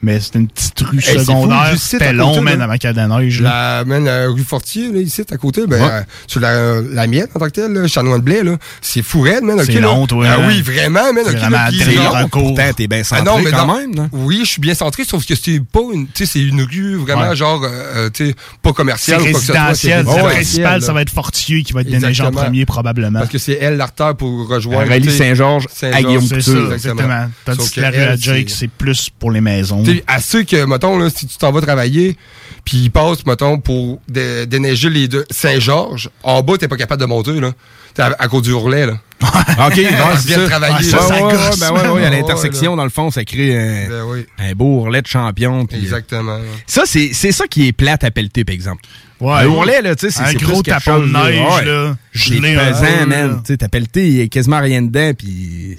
Mais 0.05 0.21
c'était 0.21 0.39
une 0.39 0.49
petite 0.49 0.79
rue 0.81 1.01
secondaire. 1.01 1.73
C'était 1.79 2.13
long, 2.13 2.41
man, 2.43 2.61
avant 2.61 2.75
qu'il 2.75 2.89
y 2.89 2.91
ait 2.91 2.93
de 2.95 2.99
la 2.99 3.09
neige. 3.09 3.41
là. 3.41 3.79
La, 3.79 3.85
man, 3.85 4.05
la 4.05 4.27
rue 4.29 4.43
Fortier, 4.45 4.93
là, 4.93 5.01
ici, 5.01 5.23
à 5.31 5.37
côté, 5.37 5.67
ben, 5.67 5.81
Ouais. 5.83 5.89
euh, 5.91 6.01
sur 6.27 6.41
la, 6.41 6.81
la 6.81 7.07
miette, 7.07 7.31
en 7.35 7.39
tant 7.39 7.47
que 7.47 7.51
telle, 7.53 7.89
chanoine 7.89 8.21
de 8.21 8.25
blé, 8.25 8.43
là, 8.43 8.57
c'est 8.83 9.03
fou 9.03 9.23
raide, 9.23 9.43
man, 9.43 9.59
C'est 9.65 9.81
long, 9.81 10.07
toi, 10.07 10.27
Ah 10.29 10.37
hein. 10.39 10.45
oui, 10.49 10.61
vraiment, 10.63 11.13
man, 11.13 11.25
C'est 11.25 11.31
ok, 11.33 11.37
vraiment 11.39 11.57
là, 11.57 11.71
très 11.71 11.85
C'est 11.85 11.95
long. 11.95 12.29
pourtant, 12.31 12.73
t'es 12.77 12.87
bien 12.87 13.01
Ah 13.01 13.05
centré 13.05 13.25
non, 13.25 13.39
mais 13.43 13.51
quand 13.51 13.67
non. 13.67 13.79
même, 13.79 13.95
là. 13.95 14.09
Oui, 14.13 14.41
je 14.45 14.51
suis 14.51 14.61
bien 14.61 14.75
centré, 14.75 15.05
sauf 15.05 15.25
que 15.27 15.35
c'est 15.35 15.61
pas 15.73 15.81
une, 15.93 16.07
tu 16.09 16.27
sais, 16.27 16.33
c'est 16.33 16.41
une 16.45 16.63
rue 16.63 16.97
vraiment 16.97 17.29
Ouais. 17.31 17.37
genre, 17.37 17.63
euh, 17.65 17.69
euh, 18.07 18.11
tu 18.13 18.27
sais, 18.29 18.35
pas 18.63 18.73
commerciale 18.73 19.23
résidentiel. 19.23 19.75
c'est 19.75 19.95
résidentiel, 19.95 20.25
principal, 20.35 20.81
là. 20.81 20.87
ça 20.87 20.93
va 20.93 21.01
être 21.03 21.11
Fortier 21.11 21.63
qui 21.63 21.73
va 21.73 21.81
être 21.81 21.91
déneigé 21.91 22.23
en 22.23 22.31
premier, 22.31 22.67
probablement. 22.67 23.21
Parce 23.21 23.31
que 23.31 23.39
c'est 23.39 23.59
elle 23.61 23.77
l'artère 23.77 24.15
pour 24.17 24.49
rejoindre. 24.49 24.93
Sais, 25.05 25.11
Saint-Georges 25.11 25.67
à 25.67 25.69
Saint-Georges, 25.75 26.05
Guillaume 26.07 26.27
C'est 26.29 26.37
Couture. 26.37 26.69
ça, 26.69 26.75
exactement. 26.75 27.27
Tandis 27.45 27.71
que 27.71 27.81
la 27.81 27.91
rue 27.91 27.97
à 28.03 28.17
Jake, 28.17 28.51
c'est 28.51 28.69
plus 28.69 29.09
pour 29.19 29.31
les 29.31 29.41
maisons. 29.41 29.83
Tu 29.95 29.99
sais, 29.99 30.05
à 30.07 30.21
ceux 30.21 30.43
que, 30.45 30.65
mettons, 30.65 30.99
là, 30.99 31.09
si 31.11 31.27
tu 31.27 31.37
t'en 31.39 31.53
vas 31.53 31.61
travailler, 31.61 32.17
puis 32.65 32.79
ils 32.79 32.91
passent, 32.91 33.25
mettons, 33.27 33.59
pour 33.59 34.01
dé- 34.09 34.47
déneiger 34.47 34.91
les 34.91 35.09
deux 35.09 35.25
Saint-Georges, 35.31 36.11
en 36.23 36.43
bas, 36.43 36.57
t'es 36.59 36.69
pas 36.69 36.77
capable 36.77 37.01
de 37.01 37.07
monter, 37.07 37.41
là. 37.41 37.53
T'es 37.95 38.03
à, 38.03 38.17
à 38.19 38.29
cause 38.29 38.43
du 38.43 38.53
roulet, 38.53 38.87
là. 38.87 38.95
OK, 39.23 39.77
ouais, 39.77 39.83
Ils 39.85 40.19
c'est 40.19 40.27
viennent 40.27 40.41
ça. 40.41 40.49
travailler, 40.49 40.87
Ouais, 40.87 40.93
là. 40.93 41.09
ouais, 41.09 41.23
ouais, 41.23 41.33
gosse. 41.33 41.59
ben 41.61 41.71
ouais, 41.73 41.81
ouais, 41.81 41.89
à 41.89 41.93
Ouais, 41.93 42.11
l'intersection, 42.11 42.77
dans 42.77 42.85
le 42.85 42.91
fond, 42.91 43.11
ça 43.11 43.25
crée 43.25 43.57
un, 43.57 43.89
Ben 43.89 44.03
oui. 44.07 44.27
un 44.39 44.53
beau 44.53 44.81
ourlet 44.81 45.01
de 45.01 45.07
champion. 45.07 45.65
puis, 45.67 45.79
euh, 45.79 45.83
Exactement. 45.83 46.39
Ça, 46.67 46.83
c'est 46.87 47.11
c'est 47.13 47.31
ça 47.33 47.47
qui 47.47 47.69
est 47.69 47.73
plate 47.73 48.03
à 48.05 48.11
pelleter, 48.11 48.45
par 48.45 48.55
exemple. 48.55 48.83
Ouais. 49.21 49.43
le 49.45 49.49
ourlet, 49.49 49.81
là, 49.81 49.95
tu 49.95 50.11
sais, 50.11 50.25
c'est 50.25 50.37
Un 50.37 50.39
gros 50.47 50.63
tapon 50.63 50.99
de 50.99 51.07
neige, 51.07 51.41
Ouais. 51.55 51.65
là. 51.65 51.97
C'est 52.13 52.35
Gelé 52.35 52.57
pesant, 52.57 52.85
peu, 53.01 53.07
man. 53.07 53.41
Tu 53.45 53.53
sais, 53.53 53.57
t'as 53.57 53.69
pelleté, 53.69 54.07
il 54.09 54.17
y 54.17 54.23
a 54.23 54.27
quasiment 54.27 54.61
rien 54.61 54.83
dedans, 54.83 55.13
puis... 55.17 55.77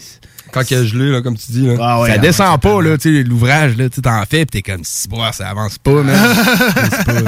Quand 0.52 0.70
il 0.70 0.78
y 0.78 0.80
a 0.80 0.84
gelé, 0.86 1.12
là, 1.12 1.22
comme 1.22 1.38
tu 1.38 1.52
dis, 1.52 1.68
là. 1.68 1.76
Ah 1.82 2.00
ouais, 2.02 2.10
ça 2.10 2.16
ah, 2.16 2.20
descend 2.20 2.62
pas, 2.62 2.82
là, 2.82 2.98
tu 2.98 3.14
sais, 3.16 3.24
l'ouvrage, 3.24 3.76
là, 3.78 3.90
tu 3.90 3.96
sais, 3.96 4.02
t'en 4.02 4.24
fais, 4.30 4.46
pis 4.46 4.62
t'es 4.62 4.72
comme, 4.72 4.84
si, 4.84 5.08
bois, 5.08 5.32
ça 5.34 5.50
avance 5.50 5.78
pas, 5.78 6.02
pas- 7.06 7.24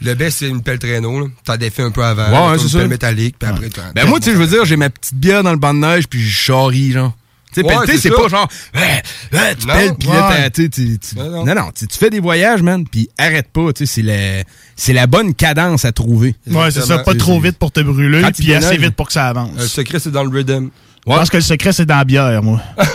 Le 0.00 0.14
best, 0.14 0.38
c'est 0.38 0.48
une 0.48 0.62
pelle 0.62 0.78
traîneau, 0.78 1.20
là. 1.20 1.26
T'en 1.44 1.56
défais 1.56 1.82
un 1.82 1.90
peu 1.90 2.04
avant. 2.04 2.50
Ouais, 2.50 2.56
c'est 2.58 2.64
une 2.64 2.68
ça. 2.70 2.78
pelle 2.78 2.88
métallique, 2.88 3.36
puis 3.38 3.48
après, 3.48 3.68
t'en- 3.68 3.82
Ben 3.94 4.06
moi, 4.08 4.18
tu 4.20 4.26
sais, 4.26 4.32
je 4.32 4.36
veux 4.36 4.46
dire, 4.46 4.64
j'ai 4.64 4.76
ma 4.76 4.90
petite 4.90 5.14
bière 5.14 5.42
dans 5.42 5.50
le 5.52 5.56
banc 5.58 5.74
de 5.74 5.80
neige, 5.80 6.06
puis 6.08 6.20
je 6.20 6.30
charrie, 6.40 6.92
genre. 6.92 7.12
Tu 7.52 7.62
sais, 7.62 7.66
Ouais, 7.66 7.74
pelleter, 7.76 7.98
c'est 7.98 8.10
pas 8.10 8.28
genre, 8.28 8.46
ouais, 8.74 9.02
ouais, 9.32 9.54
tu 9.56 9.66
Non, 9.66 9.72
pelles, 9.72 9.94
puis 9.98 10.08
là, 10.08 10.50
tu 10.50 10.68
tu- 10.68 10.98
tu- 10.98 11.16
Non, 11.16 11.44
non. 11.46 11.70
tu 11.74 11.86
fais 11.90 12.10
des 12.10 12.20
voyages, 12.20 12.60
man, 12.62 12.84
puis 12.86 13.08
arrête 13.16 13.48
pas, 13.50 13.72
tu 13.72 13.86
sais, 13.86 13.94
c'est 13.94 14.02
la, 14.02 14.44
c'est 14.76 14.92
la 14.92 15.06
bonne 15.06 15.34
cadence 15.34 15.84
à 15.86 15.92
trouver. 15.92 16.34
Ouais, 16.50 16.70
c'est 16.70 16.82
ça. 16.82 16.98
Pas 16.98 17.14
trop 17.14 17.40
vite 17.40 17.56
pour 17.58 17.72
te 17.72 17.80
brûler, 17.80 18.22
puis 18.36 18.52
assez 18.54 18.76
vite 18.76 18.94
pour 18.94 19.06
que 19.06 19.12
ça 19.14 19.28
avance. 19.28 19.52
Le 19.58 19.66
secret, 19.66 19.98
c'est 19.98 20.10
dans 20.12 20.24
le 20.24 20.30
rhythm. 20.36 20.68
Je 21.08 21.14
pense 21.16 21.30
que 21.30 21.36
le 21.38 21.42
secret, 21.42 21.72
c'est 21.72 21.86
dans 21.86 21.96
la 21.96 22.04
bière, 22.04 22.42
moi. 22.42 22.60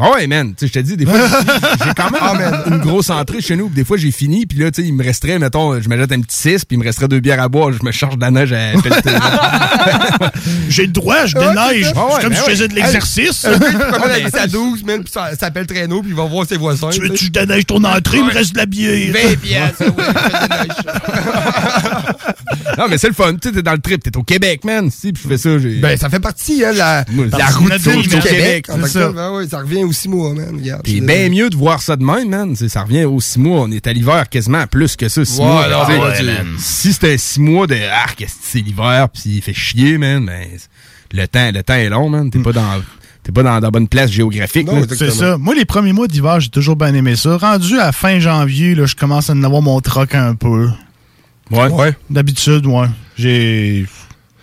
Ah 0.00 0.12
Ouais, 0.12 0.28
man, 0.28 0.54
tu 0.56 0.60
sais, 0.60 0.66
je 0.68 0.72
te 0.74 0.78
dis, 0.78 0.96
des 0.96 1.04
fois, 1.06 1.18
j'ai- 1.84 1.92
quand 1.96 2.08
même 2.12 2.20
Ah, 2.64 2.68
une 2.68 2.78
grosse 2.78 3.10
entrée 3.10 3.40
chez 3.40 3.56
nous, 3.56 3.66
puis 3.66 3.74
des 3.74 3.84
fois, 3.84 3.96
j'ai 3.96 4.12
fini, 4.12 4.46
puis 4.46 4.56
là, 4.56 4.70
tu 4.70 4.80
sais, 4.80 4.86
il 4.86 4.94
me 4.94 5.02
resterait, 5.02 5.40
mettons, 5.40 5.80
je 5.80 5.88
me 5.88 5.96
jette 5.98 6.12
un 6.12 6.20
petit 6.20 6.36
6, 6.36 6.64
puis 6.64 6.76
il 6.76 6.78
me 6.78 6.84
resterait 6.84 7.08
deux 7.08 7.18
bières 7.18 7.42
à 7.42 7.48
boire, 7.48 7.72
je 7.72 7.84
me 7.84 7.90
charge 7.90 8.14
de 8.14 8.20
la 8.20 8.30
neige 8.30 8.52
à. 8.52 8.74
J'ai 10.68 10.82
le 10.86 10.92
droit, 10.92 11.26
je 11.26 11.34
déneige. 11.34 11.92
Ah 11.96 12.04
ouais, 12.04 12.12
C'est 12.14 12.20
comme 12.22 12.30
ben 12.30 12.36
si 12.36 12.36
je 12.36 12.44
ouais. 12.44 12.50
faisais 12.52 12.68
de 12.68 12.74
l'exercice. 12.76 13.40
Prendre 13.42 14.06
la 14.06 14.18
vis 14.20 14.36
à 14.36 14.46
12, 14.46 14.84
man, 14.84 15.02
puis 15.02 15.12
ça 15.12 15.34
s'appelle 15.34 15.66
traîneau, 15.66 16.00
puis 16.02 16.10
il 16.12 16.16
va 16.16 16.26
voir 16.26 16.46
ses 16.48 16.58
voisins. 16.58 16.90
Tu 16.90 17.00
veux 17.00 17.08
que 17.08 17.14
tu 17.14 17.18
sais. 17.18 17.24
je 17.26 17.32
déneige 17.32 17.66
ton 17.66 17.82
entrée, 17.82 18.18
il 18.18 18.24
me 18.24 18.32
reste 18.32 18.52
de 18.52 18.58
la 18.58 18.66
bière? 18.66 19.12
20 19.12 19.40
piastres, 19.40 19.82
ouais, 19.82 19.88
je 19.98 20.12
te 20.12 20.48
déneige. 20.48 21.97
Non, 22.78 22.84
mais 22.88 22.96
c'est 22.98 23.08
le 23.08 23.14
fun, 23.14 23.32
tu 23.34 23.48
sais, 23.48 23.54
t'es 23.54 23.62
dans 23.62 23.72
le 23.72 23.80
trip, 23.80 24.02
t'es 24.02 24.16
au 24.16 24.22
Québec, 24.22 24.64
man, 24.64 24.90
si, 24.90 25.12
puis 25.12 25.22
je 25.22 25.28
fais 25.28 25.38
ça, 25.38 25.58
j'ai... 25.58 25.80
Ben, 25.80 25.96
ça 25.98 26.08
fait 26.08 26.20
partie, 26.20 26.64
hein, 26.64 26.72
la, 26.72 27.04
la 27.36 27.46
routine 27.46 28.02
du 28.02 28.08
man. 28.08 28.20
Québec. 28.22 28.66
C'est 28.68 28.72
en 28.82 28.86
ça. 28.86 29.00
tel. 29.06 29.12
Ben 29.14 29.32
oui, 29.34 29.48
ça 29.48 29.58
revient 29.58 29.84
aux 29.84 29.92
six 29.92 30.08
mois, 30.08 30.32
man. 30.34 30.56
Regarde, 30.60 30.82
Puis 30.84 31.00
bien 31.00 31.28
mieux 31.28 31.50
de 31.50 31.56
voir 31.56 31.82
ça 31.82 31.96
de 31.96 32.04
même, 32.04 32.28
man. 32.28 32.54
C'est- 32.56 32.68
Ça 32.68 32.82
revient 32.84 33.04
aux 33.04 33.20
six 33.20 33.38
mois. 33.38 33.62
On 33.62 33.70
est 33.70 33.86
à 33.86 33.92
l'hiver 33.92 34.28
quasiment 34.28 34.66
plus 34.66 34.94
que 34.96 35.08
ça, 35.08 35.24
six 35.24 35.38
Ouais, 35.38 35.44
mois. 35.46 35.88
ouais, 35.88 36.18
tu-. 36.18 36.26
Si 36.58 36.92
c'était 36.92 37.18
six 37.18 37.40
mois 37.40 37.66
de 37.66 37.76
arc, 38.04 38.20
est-ce 38.22 38.32
que 38.34 38.38
c'est 38.42 38.60
l'hiver, 38.60 39.08
puis 39.12 39.22
il 39.36 39.42
fait 39.42 39.54
chier, 39.54 39.98
man, 39.98 40.24
ben, 40.26 40.46
le 41.12 41.26
temps, 41.26 41.50
le 41.52 41.62
temps 41.62 41.74
est 41.74 41.88
long, 41.88 42.08
man. 42.08 42.30
T'es 42.30 42.38
pas 42.38 42.52
dans. 42.52 42.82
T'es 43.24 43.32
pas 43.32 43.42
dans, 43.42 43.54
dans 43.60 43.66
la 43.66 43.70
bonne 43.70 43.88
place 43.88 44.10
géographique. 44.10 44.66
Non. 44.66 44.82
C'est 44.96 45.10
ça. 45.10 45.36
Moi, 45.36 45.54
les 45.54 45.64
premiers 45.66 45.92
mois 45.92 46.06
d'hiver, 46.08 46.40
j'ai 46.40 46.48
toujours 46.48 46.76
bien 46.76 46.94
aimé 46.94 47.14
ça. 47.16 47.36
Rendu 47.36 47.78
à 47.78 47.92
fin 47.92 48.18
janvier, 48.20 48.74
là, 48.74 48.86
je 48.86 48.94
commence 48.94 49.28
à 49.28 49.34
en 49.34 49.42
avoir 49.42 49.60
mon 49.60 49.80
troc 49.80 50.14
un 50.14 50.34
peu. 50.34 50.68
Ouais. 51.50 51.68
Ouais. 51.68 51.96
D'habitude, 52.10 52.66
ouais. 52.66 52.86
J'ai. 53.16 53.86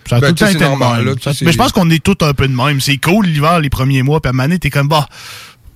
Ça 0.08 0.16
a 0.16 0.20
Ben, 0.20 0.28
tout 0.34 0.44
le 0.44 0.50
temps 0.50 0.54
été 0.56 0.64
normal, 0.64 1.04
là, 1.04 1.12
Ça- 1.20 1.32
Mais 1.42 1.50
je 1.52 1.58
pense 1.58 1.72
qu'on 1.72 1.90
est 1.90 2.02
tous 2.02 2.24
un 2.24 2.32
peu 2.32 2.46
de 2.46 2.54
même. 2.54 2.80
C'est 2.80 2.96
cool 2.98 3.26
l'hiver, 3.26 3.58
les 3.60 3.70
premiers 3.70 4.02
mois, 4.02 4.20
puis 4.20 4.28
à 4.28 4.32
donné, 4.46 4.58
t'es 4.60 4.70
comme, 4.70 4.86
bah, 4.88 5.08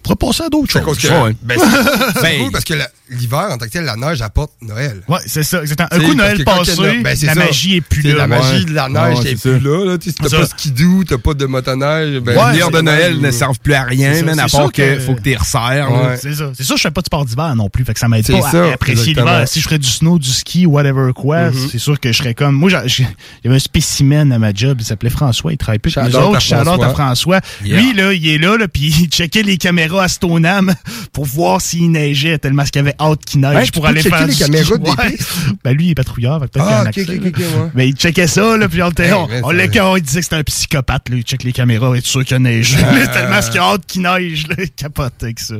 pourrait 0.03 0.17
passer 0.17 0.43
à 0.45 0.49
d'autres 0.49 0.73
choses. 0.73 0.99
que. 0.99 1.07
Ouais. 1.09 1.35
Ben, 1.43 1.59
c'est 1.59 2.15
c'est 2.15 2.23
Ben, 2.23 2.43
cool 2.43 2.53
parce 2.53 2.65
que 2.65 2.75
l'hiver, 3.11 3.49
en 3.51 3.59
tant 3.59 3.67
que 3.67 3.71
tel, 3.71 3.85
la 3.85 3.97
neige 3.97 4.23
apporte 4.23 4.53
Noël. 4.63 5.03
Ouais, 5.09 5.19
c'est 5.27 5.43
ça, 5.43 5.61
exactement. 5.63 5.89
Un 5.91 5.99
coup, 6.01 6.15
Noël 6.15 6.39
que 6.39 6.43
passé, 6.45 6.73
ben, 6.77 7.03
la 7.05 7.17
ça. 7.17 7.35
magie 7.35 7.77
est 7.77 7.81
plus 7.81 8.03
là. 8.03 8.15
La 8.15 8.27
magie 8.27 8.65
de 8.65 8.73
la 8.73 8.89
neige 8.89 9.19
Ouais, 9.19 9.25
c'est 9.37 9.41
plus 9.41 9.61
là. 9.61 9.85
là. 9.93 9.99
T'as 9.99 10.39
pas 10.39 10.47
skidoo, 10.47 11.05
t'as 11.05 11.19
pas 11.19 11.35
de 11.35 11.47
motoneige. 11.47 12.21
Ben, 12.21 12.33
Les 12.33 12.39
Ouais, 12.63 12.69
c'est 12.71 12.77
de 12.77 12.81
Noël 12.83 13.21
ne 13.21 13.31
servent 13.31 13.59
plus 13.61 13.75
à 13.75 13.83
rien, 13.85 14.23
man, 14.23 14.39
à 14.39 14.47
part 14.49 14.73
que 14.73 14.95
que- 14.97 15.01
faut 15.01 15.15
que 15.15 15.21
t'y 15.23 15.35
resserres. 15.37 15.89
C'est 16.21 16.35
ça. 16.35 16.51
C'est 16.57 16.65
ça, 16.65 16.75
je 16.77 16.83
fais 16.83 16.91
pas 16.91 17.01
de 17.01 17.07
sport 17.07 17.25
d'hiver 17.25 17.55
non 17.57 17.69
plus. 17.69 17.85
Fait 17.85 17.95
que 17.95 18.01
ça 18.01 18.09
m'aide 18.09 18.25
C'est 18.27 18.33
pas 18.41 18.51
ça, 18.51 18.65
à 18.65 18.73
apprécier 18.75 19.15
l'hiver. 19.15 19.45
Si 19.47 19.61
je 19.61 19.65
ferais 19.65 19.79
du 19.79 19.89
snow, 19.89 20.19
du 20.19 20.31
ski, 20.31 20.67
whatever 20.67 21.13
quoi, 21.15 21.51
Mhm. 21.51 21.69
c'est 21.71 21.79
sûr 21.79 21.99
que 22.01 22.13
je 22.13 22.19
serais 22.19 22.35
comme. 22.35 22.55
Moi, 22.55 22.71
il 22.71 23.05
y 23.45 23.47
avait 23.47 23.57
un 23.57 23.59
spécimen 23.59 24.33
à 24.33 24.39
ma 24.39 24.53
job, 24.55 24.79
il 24.81 24.85
s'appelait 24.85 25.11
François, 25.11 25.53
il 25.53 25.59
travaille 25.59 25.79
plus 25.79 25.97
avec 25.97 26.13
nous 26.13 26.19
autres. 26.21 26.41
Shout-out 26.41 26.83
à 26.83 26.89
François. 26.91 27.41
Lui, 27.63 27.93
là, 27.95 28.13
il 28.13 28.29
est 28.29 28.39
là, 28.39 28.57
là 28.57 28.69
puis 28.69 28.83
il 29.01 29.07
checkait 29.09 29.43
les 29.43 29.57
caméras 29.59 29.90
à 29.99 30.09
Stoneham 30.09 30.75
pour 31.13 31.25
voir 31.25 31.61
s'il 31.61 31.91
neigeait, 31.91 32.39
tellement 32.39 32.65
qu'il 32.65 32.81
avait 32.81 32.95
hâte 33.01 33.25
qu'il 33.25 33.41
neige 33.41 33.55
Ouais, 33.57 33.65
tu 33.67 33.73
pour 33.73 33.83
peux 33.83 33.89
aller 33.89 34.03
faire 34.03 34.27
les 34.27 34.35
caméras 34.35 34.77
des 34.79 34.91
Ouais. 34.91 35.17
Ben 35.65 35.77
lui, 35.77 35.87
il 35.87 35.91
est 35.91 35.95
patrouilleur, 35.95 36.39
peut-être 36.41 36.65
Ah, 36.69 36.91
qu'il 36.93 37.05
y 37.13 37.19
ouais. 37.19 37.33
Mais 37.75 37.89
il 37.89 37.95
checkait 37.97 38.27
ça, 38.27 38.57
là, 38.57 38.69
puis 38.69 38.83
on, 38.83 38.91
était- 38.91 39.07
Hey, 39.09 39.13
on, 39.13 39.29
on, 39.43 39.97
il 39.97 40.03
disait 40.03 40.21
que 40.21 40.25
c'était 40.25 40.37
un 40.37 40.43
psychopathe, 40.45 41.09
là, 41.09 41.17
il 41.17 41.23
check 41.23 41.43
les 41.43 41.53
caméras, 41.53 41.95
et 41.95 41.99
est 41.99 42.07
sûr 42.07 42.25
qu'il 42.25 42.37
neige. 42.39 42.77
Ah. 42.83 43.07
tellement 43.13 43.41
qu'il 43.41 43.59
a 43.61 43.63
hâte 43.65 43.87
qu'il 43.87 44.03
neige, 44.03 44.47
là, 44.49 44.57
il 44.59 44.71
capote 44.71 45.15
avec 45.23 45.41
ça. 45.41 45.55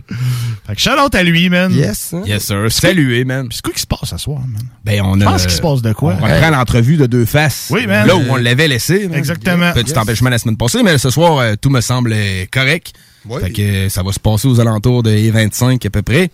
Fait 0.67 0.75
que 0.75 0.81
shout 0.81 0.91
out 1.05 1.15
à 1.15 1.23
lui, 1.23 1.49
man. 1.49 1.73
Yes. 1.73 2.13
hein? 2.15 2.23
Yes, 2.27 2.45
sir. 2.45 2.67
Salué, 2.71 3.25
man. 3.25 3.49
C'est 3.51 3.63
quoi 3.63 3.73
qui 3.75 3.81
se 3.81 3.87
passe 3.87 4.11
ce 4.11 4.17
soir, 4.17 4.41
man? 4.41 4.63
Ben, 4.85 5.01
on 5.03 5.19
Je 5.19 5.23
a. 5.23 5.31
pense 5.31 5.43
qu'il 5.43 5.51
se 5.57 5.61
passe 5.63 5.83
de 5.83 5.93
quoi? 5.93 6.17
On 6.21 6.25
reprend 6.25 6.51
l'entrevue 6.51 6.97
de 6.97 7.07
deux 7.07 7.25
faces. 7.25 7.69
Oui, 7.71 7.87
man. 7.87 8.07
Là 8.07 8.17
où 8.17 8.23
on 8.29 8.37
l'avait 8.37 8.69
laissé. 8.69 9.09
man. 9.09 9.19
Exactement. 9.19 9.73
Petit 9.73 9.91
Yes. 9.91 9.99
empêchement 9.99 10.31
la 10.31 10.39
semaine 10.39 10.57
passée, 10.57 10.83
mais 10.83 10.99
ce 10.99 11.11
soir, 11.11 11.39
euh, 11.39 11.55
tout 11.61 11.71
me 11.71 11.81
semble 11.81 12.13
euh, 12.15 12.45
correct. 12.53 12.93
Fait 13.41 13.51
que 13.51 13.63
euh, 13.63 13.89
ça 13.89 14.03
va 14.03 14.13
se 14.13 14.21
passer 14.21 14.49
aux 14.49 14.61
alentours 14.61 15.03
de 15.03 15.31
25 15.31 15.85
à 15.87 15.91
peu 15.91 16.03
près. 16.03 16.31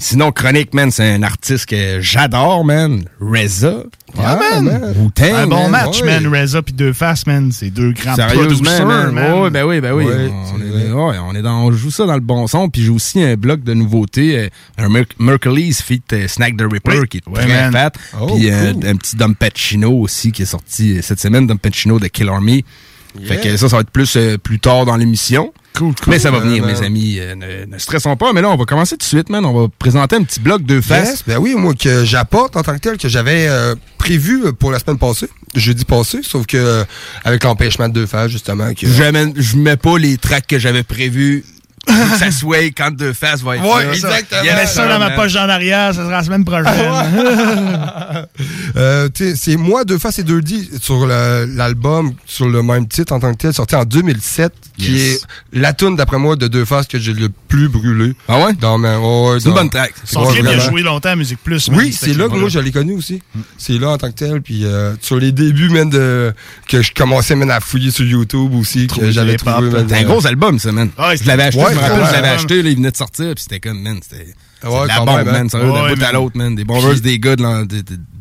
Sinon, 0.00 0.32
Chronique, 0.32 0.74
man, 0.74 0.90
c'est 0.90 1.08
un 1.14 1.22
artiste 1.22 1.66
que 1.66 2.00
j'adore, 2.00 2.64
man. 2.64 3.04
Reza. 3.20 3.84
Ah, 4.18 4.36
man. 4.36 4.92
Wu-Tang, 4.98 5.32
Un 5.34 5.46
bon 5.46 5.68
man. 5.68 5.70
match, 5.70 6.02
ouais. 6.02 6.20
man. 6.20 6.26
Reza 6.34 6.62
puis 6.62 6.74
Deux 6.74 6.92
Faces, 6.92 7.26
man. 7.28 7.52
C'est 7.52 7.70
deux 7.70 7.92
grands 7.92 8.16
Sérieusement, 8.16 8.44
producers, 8.46 8.86
man. 8.86 9.12
man. 9.12 9.40
Ouais, 9.42 9.50
ben 9.50 9.64
oui, 9.64 9.80
ben 9.80 9.92
oui. 9.92 10.04
Ouais, 10.04 10.32
on, 10.52 10.60
est, 10.60 10.64
vrai. 10.68 10.92
ouais, 10.92 11.16
on 11.24 11.34
est 11.36 11.42
dans, 11.42 11.60
on 11.66 11.70
joue 11.70 11.92
ça 11.92 12.06
dans 12.06 12.14
le 12.14 12.20
bon 12.20 12.48
son. 12.48 12.68
Puis 12.68 12.82
j'ai 12.82 12.90
aussi 12.90 13.22
un 13.22 13.36
bloc 13.36 13.62
de 13.62 13.72
nouveautés, 13.72 14.36
euh, 14.38 14.48
un 14.78 14.88
Mer 14.88 15.04
Mercury's 15.20 15.80
feat 15.80 16.12
euh, 16.12 16.26
Snack 16.26 16.56
the 16.56 16.62
Ripper 16.70 16.98
Oui. 17.02 17.08
qui 17.08 17.18
est 17.18 17.28
Ouais, 17.28 17.42
très 17.44 17.70
man. 17.70 17.72
fat. 17.72 17.92
Oh, 18.20 18.34
puis 18.34 18.50
euh, 18.50 18.72
cool. 18.72 18.86
un 18.88 18.96
petit 18.96 19.14
Dom 19.14 19.36
Pacino 19.36 19.92
aussi 19.92 20.32
qui 20.32 20.42
est 20.42 20.46
sorti 20.46 20.98
euh, 20.98 21.02
cette 21.02 21.20
semaine, 21.20 21.46
Dom 21.46 21.58
Pacino 21.58 22.00
de 22.00 22.08
Kill 22.08 22.28
Army. 22.28 22.64
Fait 23.22 23.40
que 23.40 23.56
ça, 23.56 23.68
ça 23.68 23.76
va 23.76 23.82
être 23.82 23.90
plus 23.90 24.16
euh, 24.16 24.38
plus 24.38 24.58
tard 24.58 24.86
dans 24.86 24.96
l'émission. 24.96 25.52
Cool, 25.76 25.92
cool. 26.02 26.12
Mais 26.12 26.18
ça 26.20 26.30
va 26.30 26.38
venir, 26.38 26.64
man. 26.64 26.72
mes 26.72 26.86
amis. 26.86 27.16
euh, 27.18 27.34
ne, 27.34 27.72
ne 27.72 27.78
stressons 27.78 28.16
pas. 28.16 28.32
Mais 28.32 28.40
là, 28.42 28.50
on 28.50 28.56
va 28.56 28.64
commencer 28.64 28.96
tout 28.96 29.00
de 29.00 29.02
suite, 29.02 29.28
man. 29.28 29.44
On 29.44 29.52
va 29.52 29.68
présenter 29.78 30.14
un 30.14 30.22
petit 30.22 30.38
bloc 30.38 30.62
de 30.62 30.80
faces. 30.80 31.10
Yes, 31.10 31.24
ben 31.26 31.38
oui, 31.38 31.54
moi, 31.56 31.74
que 31.74 32.04
j'apporte 32.04 32.56
en 32.56 32.62
tant 32.62 32.74
que 32.74 32.78
tel, 32.78 32.96
que 32.96 33.08
j'avais 33.08 33.48
euh, 33.48 33.74
prévu 33.98 34.52
pour 34.52 34.70
la 34.70 34.78
semaine 34.78 34.98
passée, 34.98 35.28
jeudi 35.56 35.84
passé, 35.84 36.20
sauf 36.22 36.46
que 36.46 36.56
euh, 36.56 36.84
avec 37.24 37.42
l'empêchement 37.42 37.88
de 37.88 37.94
deux 37.94 38.06
phases, 38.06 38.30
justement. 38.30 38.72
Que... 38.72 38.86
Je 38.86 39.56
mets 39.56 39.76
pas 39.76 39.98
les 39.98 40.16
tracks 40.16 40.46
que 40.46 40.60
j'avais 40.60 40.84
prévus. 40.84 41.44
Que 41.86 42.18
ça 42.18 42.30
soit 42.30 42.66
quand 42.76 42.90
deux 42.90 43.12
faces 43.12 43.42
va 43.42 43.56
être 43.56 43.64
Ouais, 43.64 43.84
là. 43.86 43.92
exactement. 43.92 44.42
Yes, 44.42 44.54
Mets 44.56 44.66
ça 44.66 44.88
dans 44.88 44.98
ma 44.98 45.10
poche 45.10 45.36
en 45.36 45.48
arrière, 45.48 45.94
ça 45.94 46.00
sera 46.02 46.10
la 46.18 46.22
semaine 46.24 46.44
prochaine. 46.44 46.64
Euh, 48.76 49.08
tu 49.14 49.24
sais, 49.24 49.36
c'est 49.36 49.56
moi, 49.56 49.84
Deux 49.84 49.98
Faces 49.98 50.18
et 50.18 50.22
Deux 50.24 50.40
D 50.42 50.56
sur 50.80 51.06
l'album, 51.06 52.12
sur 52.26 52.48
le 52.48 52.62
même 52.62 52.88
titre 52.88 53.12
en 53.12 53.20
tant 53.20 53.32
que 53.32 53.38
tel, 53.38 53.52
sorti 53.54 53.76
en 53.76 53.84
2007, 53.84 54.52
qui 54.76 54.98
est 54.98 55.20
la 55.52 55.72
tune 55.72 55.94
d'après 55.94 56.18
moi 56.18 56.34
de 56.34 56.48
Deux 56.48 56.64
Faces 56.64 56.86
que 56.88 56.98
j'ai 56.98 57.12
le 57.12 57.28
plus 57.48 57.68
brûlé. 57.68 58.14
Ah 58.26 58.40
ouais? 58.40 58.52
Dans 58.54 58.78
ma, 58.78 58.98
ouais, 58.98 59.30
ouais, 59.30 59.40
C'est 59.40 59.48
une 59.48 59.54
bonne 59.54 59.70
track. 59.70 59.94
Son 60.04 60.24
clip, 60.26 60.40
il 60.42 60.48
a 60.48 60.58
joué 60.58 60.82
longtemps 60.82 61.10
à 61.10 61.16
Musique 61.16 61.38
Plus. 61.42 61.68
Oui, 61.72 61.92
c'est 61.92 62.14
là 62.14 62.28
que 62.28 62.34
moi 62.36 62.48
je 62.48 62.58
l'ai 62.58 62.72
connu 62.72 62.94
aussi. 62.94 63.22
C'est 63.58 63.78
là 63.78 63.90
en 63.90 63.98
tant 63.98 64.08
que 64.10 64.16
tel. 64.16 64.42
Puis 64.42 64.64
euh, 64.64 64.94
sur 65.00 65.18
les 65.18 65.30
débuts 65.32 65.70
même 65.70 65.90
de 65.90 66.32
que 66.68 66.82
je 66.82 66.92
commençais 66.92 67.36
même 67.36 67.50
à 67.50 67.60
fouiller 67.60 67.90
sur 67.92 68.04
YouTube 68.04 68.54
aussi, 68.54 68.86
que 68.86 68.94
Trouver 68.94 69.12
j'avais 69.12 69.36
trouvé. 69.36 69.70
C'est 69.88 69.94
un 69.96 70.02
euh, 70.02 70.04
gros 70.04 70.26
album, 70.26 70.58
ça, 70.58 70.72
man. 70.72 70.90
Ouais, 70.98 71.16
je 71.16 71.26
l'avais 71.26 71.44
acheté, 71.44 71.62
me 71.74 71.80
rappelle, 71.80 72.06
je 72.06 72.12
l'avais 72.12 72.28
acheté, 72.28 72.62
là, 72.62 72.70
il 72.70 72.76
venait 72.76 72.90
de 72.90 72.96
sortir, 72.96 73.34
puis 73.34 73.42
c'était 73.42 73.60
comme, 73.60 73.80
man, 73.80 74.00
c'était 74.02 74.34
Ouais, 74.64 74.86
la 74.86 75.00
bombe, 75.00 75.16
même, 75.16 75.26
man, 75.26 75.46
hein. 75.46 75.48
sérieux, 75.48 75.72
d'un 75.72 75.94
bout 75.94 76.02
à 76.02 76.12
l'autre, 76.12 76.36
man. 76.36 76.54
Des 76.54 76.64
bons 76.64 76.80
verses, 76.80 77.02
des 77.02 77.18
gars 77.18 77.36
de, 77.36 77.44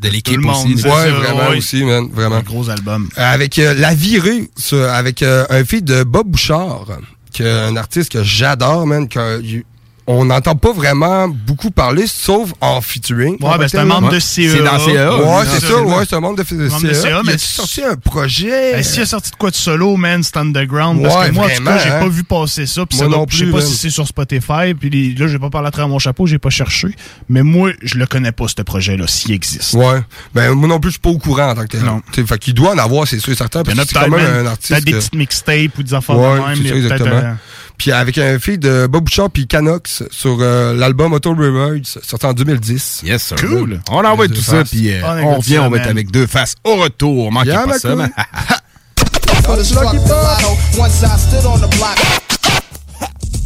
l'équipe 0.09 0.45
aussi. 0.45 0.75
Ouais, 0.75 1.09
vraiment 1.11 1.49
aussi, 1.49 1.83
man, 1.83 2.09
vraiment. 2.11 2.37
Un 2.37 2.41
gros 2.41 2.69
album. 2.69 3.09
Avec 3.15 3.59
euh, 3.59 3.73
La 3.73 3.93
Virée, 3.93 4.49
avec 4.89 5.23
euh, 5.23 5.45
un 5.49 5.63
feat 5.63 5.85
de 5.85 6.03
Bob 6.03 6.27
Bouchard, 6.27 6.85
qui 7.31 7.43
est 7.43 7.49
un 7.49 7.77
artiste 7.77 8.11
que 8.11 8.23
j'adore, 8.23 8.85
man, 8.85 9.07
que 9.07 9.63
on 10.05 10.25
n'entend 10.25 10.55
pas 10.55 10.73
vraiment 10.73 11.27
beaucoup 11.29 11.71
parler, 11.71 12.05
sauf 12.07 12.51
en 12.59 12.81
featuring. 12.81 13.37
Ouais, 13.41 13.57
ben 13.57 13.67
c'est 13.67 13.77
un 13.77 13.85
membre 13.85 14.09
de. 14.11 14.19
CEA. 14.19 14.49
C'est 14.51 14.63
dans 14.63 14.79
CEA. 14.79 15.15
Ouais, 15.17 15.45
c'est 15.49 15.65
ça, 15.65 15.81
ouais, 15.81 16.03
c'est 16.09 16.15
un 16.15 16.19
membre 16.19 16.43
de, 16.43 16.43
CA. 16.43 16.93
CA, 16.93 17.19
Il 17.23 17.25
mais 17.27 17.33
a 17.33 17.37
sorti 17.37 17.83
un 17.83 17.95
projet. 17.95 18.73
Ben, 18.73 18.83
s'il 18.83 19.01
a 19.03 19.05
sorti 19.05 19.31
de 19.31 19.35
quoi 19.37 19.49
de 19.49 19.55
solo, 19.55 19.95
man, 19.95 20.21
c'est 20.23 20.37
underground. 20.37 21.01
Parce 21.01 21.15
Ouais, 21.15 21.29
que 21.29 21.33
moi, 21.35 21.45
en 21.45 21.47
tout 21.49 21.53
vraiment, 21.55 21.71
cas, 21.77 21.83
j'ai 21.83 21.89
hein. 21.89 21.99
pas 21.99 22.07
vu 22.09 22.23
passer 22.23 22.65
ça. 22.65 22.85
Puis 22.85 22.97
Moi 22.99 23.09
ça 23.09 23.17
non 23.17 23.25
Je 23.29 23.37
sais 23.37 23.43
plus, 23.45 23.51
pas 23.53 23.57
man. 23.59 23.67
si 23.67 23.75
c'est 23.77 23.89
sur 23.89 24.07
Spotify. 24.07 24.73
Puis 24.79 25.15
là, 25.15 25.27
j'ai 25.27 25.39
pas 25.39 25.49
parlé 25.49 25.67
à 25.67 25.71
travers 25.71 25.89
mon 25.89 25.99
chapeau, 25.99 26.25
j'ai 26.25 26.39
pas 26.39 26.49
cherché. 26.49 26.89
Mais 27.29 27.43
moi, 27.43 27.71
je 27.81 27.97
le 27.97 28.05
connais 28.05 28.31
pas, 28.31 28.45
ce 28.47 28.61
projet-là, 28.61 29.07
s'il 29.07 29.31
existe. 29.31 29.73
Ouais. 29.73 30.01
Ben, 30.33 30.51
moi 30.53 30.67
non 30.67 30.79
plus, 30.79 30.89
je 30.89 30.93
suis 30.93 31.01
pas 31.01 31.09
au 31.11 31.17
courant 31.17 31.49
en 31.51 31.55
tant 31.55 31.61
que 31.63 31.67
tel. 31.67 31.81
Non. 31.83 32.01
T'sais, 32.11 32.25
Fait 32.25 32.37
qu'il 32.39 32.53
doit 32.53 32.73
en 32.73 32.77
avoir, 32.77 33.07
c'est 33.07 33.19
sûr 33.19 33.31
et 33.31 33.35
certain, 33.35 33.61
Il 33.65 33.71
y 33.71 33.75
parce 33.75 33.79
en 33.79 33.81
a 33.81 33.85
que 33.85 33.89
c'est 33.89 33.99
quand 34.11 34.17
même 34.17 34.45
un 34.45 34.49
artiste. 34.49 34.69
peut-être 34.71 34.85
des 34.85 34.93
petites 34.93 35.15
mixtapes 35.15 35.77
ou 35.77 35.83
des 35.83 35.93
affaires 35.93 36.15
de 36.15 36.21
même. 36.21 36.57
il 36.57 36.73
exactement. 36.73 37.37
Puis 37.77 37.91
avec 37.91 38.17
un 38.17 38.39
feat 38.39 38.59
de 38.59 38.87
Bob 38.87 39.03
Bouchard 39.03 39.29
puis 39.29 39.47
Canox 39.47 40.03
sur 40.09 40.37
euh, 40.39 40.73
l'album 40.73 41.13
Auto 41.13 41.33
Rewards, 41.33 41.85
sorti 42.01 42.25
en 42.25 42.33
2010. 42.33 43.01
Yes, 43.03 43.23
sir. 43.23 43.37
Cool. 43.37 43.81
On 43.89 44.03
envoie 44.05 44.27
tout 44.27 44.35
ça, 44.35 44.63
puis 44.63 44.93
euh, 44.93 45.01
on, 45.03 45.35
revient, 45.37 45.59
on 45.59 45.69
va 45.69 45.77
être 45.77 45.89
avec 45.89 46.11
deux 46.11 46.27
faces 46.27 46.55
au 46.63 46.75
retour. 46.75 47.31
Manquez 47.31 47.49
Yeah, 47.49 47.65
pas 47.65 47.79
ça, 47.79 47.95
man. 47.95 48.09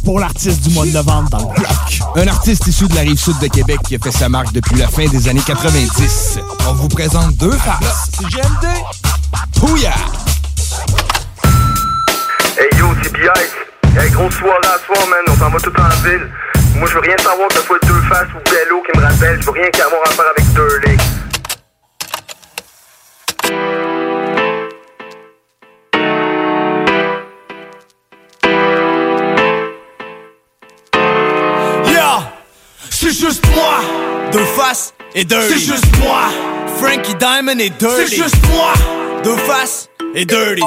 Pour 0.04 0.20
l'artiste 0.20 0.62
du 0.62 0.70
mois 0.72 0.86
de 0.86 0.92
novembre 0.92 1.28
dans 1.30 1.38
le 1.38 1.54
bloc. 1.60 1.68
Un 2.16 2.26
artiste 2.28 2.66
issu 2.66 2.86
de 2.86 2.94
la 2.94 3.00
rive 3.02 3.18
sud 3.18 3.38
de 3.40 3.48
Québec 3.48 3.78
qui 3.86 3.96
a 3.96 3.98
fait 3.98 4.12
sa 4.12 4.28
marque 4.28 4.52
depuis 4.52 4.76
la 4.76 4.88
fin 4.88 5.06
des 5.06 5.28
années 5.28 5.42
90. 5.44 6.38
On 6.68 6.72
vous 6.74 6.88
présente 6.88 7.36
deux 7.36 7.52
faces. 7.52 8.10
C'est 8.16 8.26
GMD. 8.28 8.66
Pouya! 9.60 9.94
Hey 12.56 12.78
yo, 12.78 12.86
c'est. 13.02 13.57
Hey 13.98 14.10
gros 14.10 14.30
soir 14.30 14.58
là, 14.62 14.78
soir 14.86 15.08
man, 15.08 15.24
on 15.28 15.36
s'en 15.36 15.50
va 15.50 15.58
tout 15.58 15.72
en 15.76 15.88
ville. 16.08 16.30
Moi 16.76 16.88
je 16.88 16.94
veux 16.94 17.00
rien 17.00 17.16
savoir 17.18 17.48
que 17.48 17.54
ce 17.54 17.62
soit 17.62 17.78
deux 17.82 18.00
faces 18.08 18.28
ou 18.28 18.50
Bello 18.50 18.80
qui 18.82 18.96
me 18.96 19.04
rappelle, 19.04 19.40
je 19.40 19.46
veux 19.46 19.52
rien 19.52 19.70
qu'avoir 19.72 20.02
à 20.06 20.10
faire 20.10 20.24
avec 20.36 20.52
deux 20.52 20.78
ligues. 20.86 21.00
Yeah, 31.90 32.32
c'est 32.90 33.12
juste 33.12 33.44
moi, 33.52 33.80
deux 34.30 34.44
faces 34.44 34.94
et 35.16 35.24
dirty. 35.24 35.48
C'est 35.48 35.74
juste 35.74 35.98
moi, 35.98 36.28
Frankie 36.80 37.16
Diamond 37.16 37.58
et 37.58 37.70
dirty. 37.70 38.06
C'est 38.06 38.14
juste 38.14 38.46
moi, 38.52 38.74
deux 39.24 39.36
faces 39.38 39.88
et 40.14 40.24
dirty. 40.24 40.62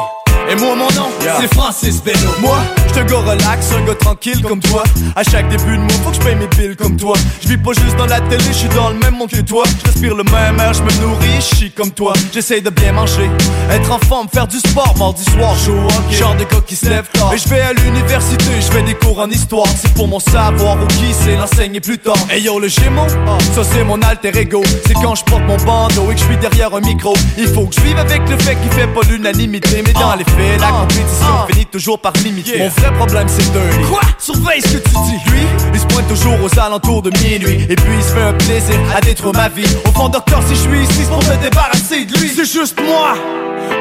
Et 0.49 0.55
moi 0.55 0.75
mon 0.75 0.91
nom, 0.91 1.09
c'est 1.39 1.53
Francis 1.53 2.03
Bello. 2.03 2.17
Moi, 2.39 2.57
un 3.01 3.05
gars 3.05 3.17
relax, 3.17 3.71
un 3.71 3.85
gars 3.85 3.95
tranquille 3.95 4.41
comme 4.43 4.59
toi. 4.59 4.83
À 5.15 5.23
chaque 5.23 5.49
début 5.49 5.77
de 5.77 5.81
mois, 5.81 5.89
faut 6.03 6.09
que 6.11 6.15
je 6.15 6.21
paye 6.21 6.35
mes 6.35 6.47
billes 6.47 6.75
comme 6.75 6.97
toi. 6.97 7.15
Je 7.41 7.49
vis 7.49 7.57
pas 7.57 7.71
juste 7.73 7.95
dans 7.97 8.05
la 8.05 8.21
télé, 8.21 8.43
je 8.47 8.53
suis 8.53 8.69
dans 8.69 8.89
le 8.89 8.99
même 8.99 9.15
monde 9.15 9.29
que 9.29 9.41
toi. 9.41 9.63
Je 9.95 10.07
le 10.07 10.23
même 10.23 10.59
air, 10.59 10.73
je 10.73 10.81
me 10.83 11.01
nourris, 11.01 11.41
je 11.51 11.55
suis 11.55 11.71
comme 11.71 11.91
toi. 11.91 12.13
J'essaye 12.33 12.61
de 12.61 12.69
bien 12.69 12.91
manger, 12.91 13.29
être 13.69 13.91
en 13.91 13.99
forme, 13.99 14.27
faire 14.29 14.47
du 14.47 14.57
sport, 14.57 14.95
mardi 14.97 15.23
soir, 15.23 15.53
hockey. 15.53 16.15
Genre 16.15 16.35
de 16.35 16.43
gars 16.43 16.61
qui 16.65 16.75
se 16.75 16.89
lève 16.89 17.07
tard. 17.13 17.33
Et 17.33 17.37
je 17.37 17.47
vais 17.49 17.61
à 17.61 17.73
l'université, 17.73 18.45
je 18.59 18.71
fais 18.71 18.83
des 18.83 18.95
cours 18.95 19.19
en 19.19 19.29
histoire. 19.29 19.67
C'est 19.79 19.93
pour 19.93 20.07
mon 20.07 20.19
savoir 20.19 20.77
ou 20.81 20.87
qui 20.87 21.13
c'est 21.13 21.35
l'enseigner 21.35 21.79
plus 21.79 21.97
tard. 21.97 22.17
Hey 22.29 22.43
yo, 22.43 22.59
le 22.59 22.67
Gémeaux, 22.67 23.07
ça 23.55 23.63
c'est 23.63 23.83
mon 23.83 24.01
alter 24.01 24.37
ego. 24.37 24.63
C'est 24.85 24.93
quand 24.93 25.15
je 25.15 25.23
porte 25.23 25.43
mon 25.43 25.57
bandeau 25.57 26.11
et 26.11 26.15
que 26.15 26.19
je 26.19 26.25
suis 26.25 26.37
derrière 26.37 26.73
un 26.73 26.81
micro. 26.81 27.13
Il 27.37 27.47
faut 27.47 27.65
que 27.65 27.75
je 27.75 27.81
vive 27.81 27.97
avec 27.97 28.27
le 28.29 28.37
fait 28.37 28.55
qu'il 28.55 28.71
fait 28.71 28.87
pas 28.87 29.01
l'unanimité. 29.09 29.83
Mais 29.85 29.93
dans 29.93 30.15
les 30.15 30.23
faits, 30.23 30.59
la 30.59 30.67
compétition 30.67 31.47
finit 31.49 31.65
toujours 31.65 31.99
par 31.99 32.13
limiter. 32.23 32.69
Problème 32.97 33.27
c'est 33.27 33.51
dirty. 33.51 33.89
Quoi? 33.89 34.01
Surveille 34.17 34.61
ce 34.61 34.77
que 34.77 34.89
tu 34.89 34.95
dis. 35.05 35.31
Lui, 35.31 35.41
il 35.73 35.79
se 35.79 35.85
pointe 35.85 36.07
toujours 36.07 36.37
aux 36.43 36.59
alentours 36.59 37.01
de 37.01 37.11
minuit. 37.23 37.65
Et 37.69 37.75
puis 37.75 37.93
il 37.97 38.03
se 38.03 38.13
fait 38.13 38.21
un 38.21 38.33
plaisir 38.33 38.79
à 38.95 39.01
détruire 39.01 39.33
ma 39.33 39.49
vie. 39.49 39.67
Au 39.85 39.91
fond, 39.91 40.09
docteur, 40.09 40.41
si 40.47 40.55
je 40.55 40.61
suis 40.61 40.83
ici, 40.83 41.01
c'est 41.03 41.09
pour 41.09 41.23
me 41.23 41.41
débarrasser 41.41 42.05
de 42.05 42.19
lui. 42.19 42.29
C'est 42.35 42.45
juste 42.45 42.79
moi. 42.83 43.13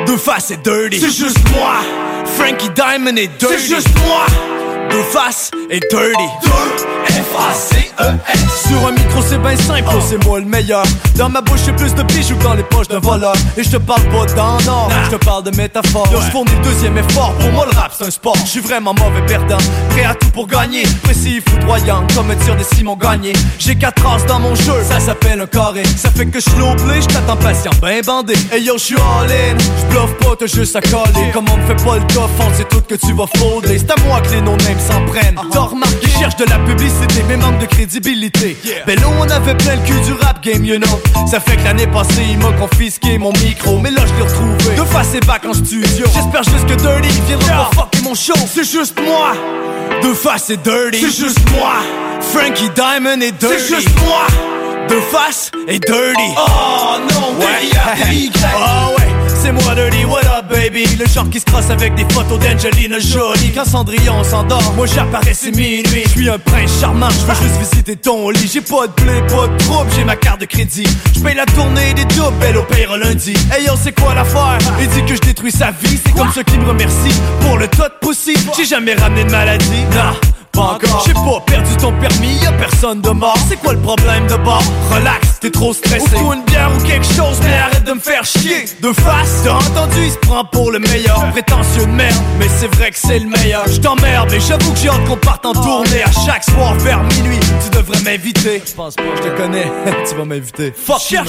Deux 0.06 0.16
faces 0.16 0.50
et 0.50 0.56
dirty. 0.56 1.00
C'est 1.00 1.24
juste 1.24 1.38
moi. 1.50 1.74
Frankie 2.36 2.70
Diamond 2.70 3.16
et 3.16 3.28
dirty. 3.38 3.54
C'est 3.58 3.74
juste 3.74 3.88
moi. 4.06 4.26
Deux 4.90 5.02
faces 5.04 5.50
et 5.70 5.78
dirty. 5.78 6.24
Deux 6.42 6.50
F-A-C-E-S. 7.06 8.68
Sur 8.68 8.86
un 8.86 8.92
micro, 8.92 9.20
c'est 9.26 9.38
ben 9.38 9.56
simple, 9.56 9.88
c'est 10.08 10.24
moi 10.24 10.38
le 10.38 10.46
meilleur. 10.46 10.84
Dans 11.16 11.28
ma 11.28 11.40
bouche, 11.40 11.60
j'ai 11.66 11.72
plus 11.72 11.94
de 11.94 12.02
bijoux 12.02 12.36
que 12.36 12.44
dans 12.44 12.54
les 12.54 12.62
poches 12.62 12.88
d'un 12.88 12.98
voleur. 12.98 13.34
Et 13.56 13.62
je 13.62 13.70
te 13.70 13.76
parle 13.76 14.02
pas 14.04 14.26
d'en 14.34 14.56
or, 14.68 14.90
je 15.04 15.16
te 15.16 15.24
parle 15.24 15.44
de 15.44 15.56
métaphore. 15.56 16.08
Yo, 16.12 16.20
je 16.20 16.30
fournis 16.30 16.52
le 16.56 16.64
deuxième 16.64 16.98
effort. 16.98 17.32
Pour 17.34 17.50
moi, 17.52 17.66
le 17.70 17.76
rap, 17.76 17.92
c'est 17.96 18.06
un 18.06 18.10
sport. 18.10 18.36
Je 18.44 18.50
suis 18.50 18.60
vraiment 18.60 18.94
mauvais 18.94 19.24
perdant. 19.26 19.58
Prêt 19.90 20.04
à 20.04 20.14
tout 20.14 20.30
pour 20.30 20.46
gagner. 20.46 20.82
Précis, 21.02 21.40
foudroyant, 21.48 22.06
comme 22.14 22.30
un 22.30 22.36
tir 22.36 22.56
de 22.56 22.64
Simon 22.74 22.96
Gagné. 22.96 23.32
J'ai 23.58 23.76
quatre 23.76 24.04
as 24.06 24.24
dans 24.26 24.38
mon 24.38 24.54
jeu, 24.54 24.82
ça 24.88 25.00
s'appelle 25.00 25.40
un 25.40 25.46
carré. 25.46 25.82
Ça 25.96 26.10
fait 26.10 26.26
que 26.26 26.40
je 26.40 26.50
play, 26.50 27.00
je 27.00 27.06
t'attends 27.06 27.36
patient, 27.36 27.72
ben 27.80 28.02
bandé. 28.04 28.34
Et 28.52 28.60
yo, 28.60 28.74
je 28.74 28.84
suis 28.84 28.96
all 28.96 29.30
in. 29.30 29.58
Je 29.58 29.86
bluffe 29.94 30.16
pas, 30.18 30.36
t'as 30.38 30.46
juste 30.46 30.76
à 30.76 30.80
coller. 30.80 31.30
Comme 31.32 31.46
on 31.52 31.56
me 31.56 31.66
fait 31.66 31.84
pas 31.84 31.96
le 31.96 32.04
on 32.20 32.56
sait 32.56 32.64
tout 32.64 32.82
que 32.82 32.94
tu 32.94 33.12
vas 33.14 33.26
folder. 33.36 33.78
C'est 33.78 33.90
à 33.90 33.96
moi 34.06 34.20
que 34.20 34.30
les 34.30 34.40
no-names 34.40 34.79
s'en 34.80 35.04
prennent. 35.06 35.38
T'as 35.52 35.60
remarqué, 35.60 35.96
ils 36.02 36.18
cherchent 36.18 36.36
de 36.36 36.44
la 36.44 36.58
publicité, 36.58 37.24
mais 37.28 37.36
manque 37.36 37.58
de 37.58 37.66
crédibilité. 37.66 38.56
Ben 38.86 38.98
là, 38.98 39.06
on 39.18 39.28
avait 39.28 39.54
plein 39.54 39.76
le 39.76 39.82
cul 39.82 40.00
du 40.06 40.12
rap 40.14 40.42
game, 40.42 40.64
you 40.64 40.78
know. 40.78 41.00
Ça 41.30 41.40
fait 41.40 41.56
que 41.56 41.64
l'année 41.64 41.86
passée, 41.86 42.24
il 42.30 42.38
m'a 42.38 42.52
confisqué 42.52 43.18
mon 43.18 43.32
micro. 43.32 43.78
Mais 43.78 43.90
là, 43.90 44.02
je 44.06 44.14
l'ai 44.14 44.22
retrouvé. 44.22 44.76
Deux 44.76 44.84
fois, 44.84 45.02
c'est 45.04 45.24
back 45.26 45.44
en 45.46 45.54
studio. 45.54 46.06
J'espère 46.12 46.42
juste 46.44 46.66
que 46.66 46.74
Dirty 46.74 47.20
viendra 47.26 47.70
pas 47.70 47.88
fucker 47.90 48.02
mon 48.04 48.14
show. 48.14 48.34
C'est 48.52 48.68
juste 48.70 49.00
moi. 49.00 49.32
Deux 50.02 50.14
faces 50.14 50.50
et 50.50 50.56
dirty. 50.56 51.00
C'est 51.00 51.24
juste 51.26 51.38
moi. 51.52 51.74
Frankie 52.32 52.70
Diamond 52.74 53.20
et 53.20 53.32
dirty. 53.32 53.56
C'est 53.58 53.76
juste 53.76 54.00
moi. 54.04 54.26
Deux 54.88 55.00
faces 55.00 55.50
et 55.68 55.78
dirty. 55.78 56.34
Oh 56.36 56.96
non, 57.12 57.38
ouais. 57.38 57.46
Oh 58.56 58.94
ouais. 58.98 59.06
C'est 59.42 59.52
moi 59.52 59.74
dirty, 59.74 60.04
what 60.04 60.20
up 60.26 60.46
baby? 60.50 60.84
Le 60.98 61.06
genre 61.06 61.28
qui 61.30 61.40
se 61.40 61.44
crosse 61.46 61.70
avec 61.70 61.94
des 61.94 62.04
photos 62.12 62.38
d'Angelina 62.38 62.98
Jolie. 62.98 63.52
Quand 63.54 63.64
Cendrillon 63.64 64.22
s'endort, 64.24 64.72
moi 64.76 64.86
j'apparais 64.86 65.34
c'est 65.34 65.50
minuit. 65.52 66.02
Je 66.04 66.08
suis 66.10 66.28
un 66.28 66.38
prince 66.38 66.70
charmant, 66.80 67.08
je 67.10 67.26
veux 67.26 67.34
juste 67.48 67.60
visiter 67.60 67.96
ton 67.96 68.30
lit. 68.30 68.50
J'ai 68.52 68.60
pas 68.60 68.86
de 68.86 68.92
blé, 69.02 69.20
pas 69.28 69.46
de 69.48 69.56
trouble, 69.58 69.90
j'ai 69.96 70.04
ma 70.04 70.16
carte 70.16 70.40
de 70.40 70.46
crédit. 70.46 70.86
Je 71.14 71.20
paye 71.20 71.34
la 71.34 71.46
tournée 71.46 71.94
des 71.94 72.04
doubles, 72.04 72.36
elle 72.46 72.56
opère 72.58 72.96
lundi. 72.98 73.34
Hey 73.52 73.64
yo 73.66 73.72
c'est 73.82 73.98
quoi 73.98 74.14
l'affaire? 74.14 74.58
Il 74.80 74.88
dit 74.88 75.04
que 75.04 75.14
je 75.14 75.20
détruis 75.20 75.52
sa 75.52 75.70
vie, 75.70 75.98
c'est 76.04 76.12
comme 76.14 76.32
ça 76.32 76.42
qu'il 76.44 76.60
me 76.60 76.68
remercie 76.68 77.14
Pour 77.40 77.56
le 77.58 77.66
tas 77.68 77.88
de 77.88 77.94
poussi, 78.00 78.34
j'ai 78.56 78.64
jamais 78.64 78.94
ramené 78.94 79.24
de 79.24 79.30
maladie. 79.30 79.84
Non 79.92 80.12
pas 80.52 80.60
encore. 80.74 81.04
J'ai 81.06 81.12
pas 81.12 81.40
perdu 81.46 81.76
ton 81.76 81.92
permis, 82.00 82.34
y'a 82.42 82.52
personne 82.52 83.00
de 83.00 83.10
mort. 83.10 83.36
C'est 83.48 83.56
quoi 83.56 83.72
le 83.72 83.80
problème 83.80 84.26
de 84.26 84.36
bord? 84.36 84.62
Relax, 84.90 85.40
t'es 85.40 85.50
trop 85.50 85.72
stressé. 85.72 86.16
Ou 86.24 86.32
une 86.32 86.44
bière 86.44 86.70
ou 86.76 86.82
quelque 86.82 87.06
chose, 87.06 87.38
mais 87.42 87.54
arrête 87.54 87.84
de 87.84 87.92
me 87.92 88.00
faire 88.00 88.24
chier. 88.24 88.64
De 88.80 88.92
face, 88.92 89.42
t'as 89.44 89.54
entendu, 89.54 89.98
il 90.04 90.10
se 90.10 90.18
prend 90.18 90.44
pour 90.44 90.70
le 90.70 90.78
meilleur. 90.78 91.30
Prétentieux 91.32 91.86
de 91.86 91.92
merde, 91.92 92.16
mais 92.38 92.46
c'est 92.58 92.72
vrai 92.74 92.90
que 92.90 92.98
c'est 92.98 93.18
le 93.18 93.28
meilleur. 93.28 93.66
Je 93.68 93.80
t'emmerde, 93.80 94.28
mais 94.30 94.40
j'avoue 94.40 94.72
que 94.72 94.78
j'ai 94.78 94.88
hâte 94.88 95.04
qu'on 95.06 95.16
parte 95.16 95.46
en 95.46 95.52
tournée. 95.52 96.02
À 96.04 96.12
chaque 96.26 96.44
soir 96.44 96.74
vers 96.74 97.02
minuit, 97.02 97.40
tu 97.64 97.78
devrais 97.78 98.00
m'inviter. 98.02 98.62
Je 98.66 98.74
pense 98.74 98.96
pas, 98.96 99.02
je 99.16 99.22
te 99.22 99.36
connais. 99.36 99.70
tu 100.08 100.14
vas 100.14 100.24
m'inviter. 100.24 100.72
Fuck 100.76 101.00
Cherche. 101.00 101.28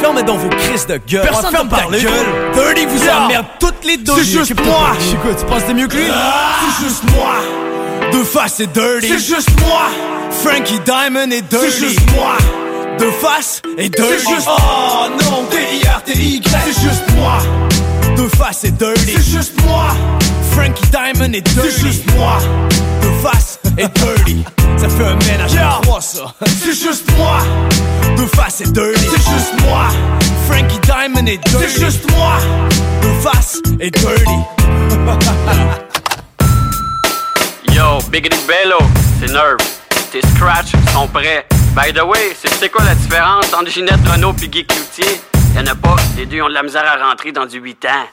Fermez 0.00 0.22
dans 0.22 0.36
vos 0.36 0.48
crises 0.48 0.86
de 0.86 1.00
gueule. 1.06 1.22
Personne 1.22 1.50
ferme 1.50 1.68
ta 1.68 1.86
gueule. 1.86 2.10
30 2.52 2.88
vous 2.88 3.08
emmerde 3.08 3.46
toutes 3.58 3.84
les 3.84 3.96
deux. 3.96 4.14
C'est 4.16 4.24
juste 4.24 4.64
moi. 4.64 4.92
Quoi, 5.22 5.34
tu 5.34 5.44
penses 5.46 5.62
que 5.62 5.66
t'es 5.68 5.74
mieux 5.74 5.88
que 5.88 5.96
lui? 5.96 6.06
C'est 6.06 6.84
juste 6.84 7.04
moi. 7.10 7.34
Deux 8.12 8.24
faces 8.24 8.49
dirty. 8.58 9.08
C'est 9.08 9.18
juste 9.18 9.50
moi. 9.60 9.88
Frankie 10.42 10.80
Diamond 10.84 11.30
et 11.30 11.42
dirty. 11.42 11.70
C'est 11.70 11.88
juste 11.88 12.00
moi. 12.14 12.36
Deux 12.98 13.10
faces 13.12 13.62
et 13.78 13.88
dirty. 13.88 14.12
C'est 14.18 14.34
juste 14.34 14.48
Oh 14.48 15.06
non, 15.22 15.44
D-I-R-T-Y. 15.50 16.42
C'est 16.64 16.80
juste 16.82 17.02
moi. 17.16 17.38
Deux 18.16 18.28
faces 18.28 18.64
et 18.64 18.70
dirty. 18.72 19.12
C'est 19.16 19.30
juste 19.36 19.52
moi. 19.66 19.88
Frankie 20.52 20.82
Diamond 20.90 21.32
et 21.32 21.40
dirty. 21.40 21.68
C'est 21.70 21.80
juste 21.86 22.14
moi. 22.16 22.38
Deux 23.02 23.28
faces 23.28 23.58
et 23.78 23.86
dirty. 23.88 24.44
Ça 24.78 24.88
fait 24.88 25.04
un 25.04 25.16
ménage 25.30 25.56
à 25.56 25.78
trois, 25.82 26.00
ça. 26.00 26.34
C'est 26.62 26.72
juste 26.72 27.04
moi. 27.16 27.38
Deux 28.16 28.26
faces 28.26 28.62
et 28.62 28.64
dirty. 28.64 29.00
C'est 29.00 29.30
juste 29.30 29.54
moi. 29.66 29.88
Frankie 30.48 30.80
Diamond 30.80 31.26
et 31.26 31.38
dirty. 31.38 31.64
C'est 31.68 31.84
juste 31.84 32.10
moi. 32.16 32.38
Deux 33.02 33.20
faces 33.20 33.60
et 33.80 33.90
dirty. 33.90 34.34
Yo, 37.80 37.98
Biggity 38.10 38.36
Bello, 38.46 38.76
c'est 39.18 39.32
Nerve. 39.32 39.56
Tes 40.12 40.20
scratchs 40.34 40.72
sont 40.92 41.08
prêts. 41.08 41.46
By 41.74 41.90
the 41.94 42.02
way, 42.02 42.36
c'est 42.38 42.52
c'est 42.52 42.68
quoi 42.68 42.84
la 42.84 42.94
différence 42.94 43.54
entre 43.54 43.70
Ginette 43.70 44.06
Renault 44.06 44.34
et 44.42 44.48
Guy 44.48 44.66
Cloutier? 44.66 45.18
Y'en 45.56 45.66
a 45.66 45.74
pas, 45.74 45.96
les 46.14 46.26
deux 46.26 46.42
ont 46.42 46.50
de 46.50 46.52
la 46.52 46.62
misère 46.62 46.84
à 46.84 47.02
rentrer 47.08 47.32
dans 47.32 47.46
du 47.46 47.58
8 47.58 47.84
ans. 47.86 48.06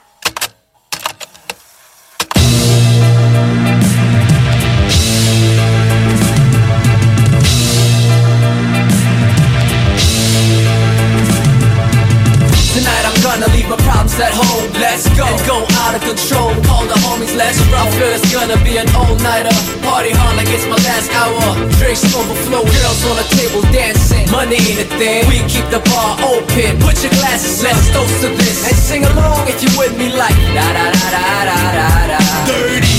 Tonight 13.38 13.54
gonna 13.54 13.62
leave 13.62 13.70
my 13.70 13.78
problems 13.86 14.18
at 14.18 14.34
home. 14.34 14.66
Let's 14.82 15.06
go 15.14 15.22
and 15.22 15.42
go 15.46 15.62
out 15.86 15.94
of 15.94 16.02
control. 16.02 16.58
Call 16.66 16.90
the 16.90 16.98
homies, 17.06 17.38
let's. 17.38 17.62
I 17.70 17.86
feel 17.94 18.10
it's 18.10 18.26
gonna 18.34 18.58
be 18.66 18.82
an 18.82 18.90
all-nighter. 18.98 19.54
Party 19.86 20.10
hard 20.10 20.42
like 20.42 20.50
it's 20.50 20.66
my 20.66 20.80
last 20.82 21.14
hour. 21.14 21.54
Drinks 21.78 22.02
overflow, 22.18 22.66
girls 22.66 23.02
on 23.06 23.14
the 23.22 23.28
table 23.38 23.62
dancing. 23.70 24.26
Money 24.34 24.58
ain't 24.58 24.82
a 24.82 24.90
thing. 24.98 25.30
We 25.30 25.46
keep 25.46 25.70
the 25.70 25.86
bar 25.86 26.18
open. 26.26 26.82
Put 26.82 26.98
your 27.06 27.14
glasses, 27.22 27.62
let's 27.62 27.86
toast 27.94 28.26
to 28.26 28.34
this 28.34 28.58
and 28.66 28.74
sing 28.74 29.06
along 29.06 29.46
if 29.46 29.62
you 29.62 29.70
with 29.78 29.94
me 30.02 30.10
like 30.18 30.34
da 30.58 30.66
da 30.74 30.86
da 30.90 31.06
da 31.14 31.22
da 31.46 32.18
da. 32.18 32.20
Dirty, 32.50 32.98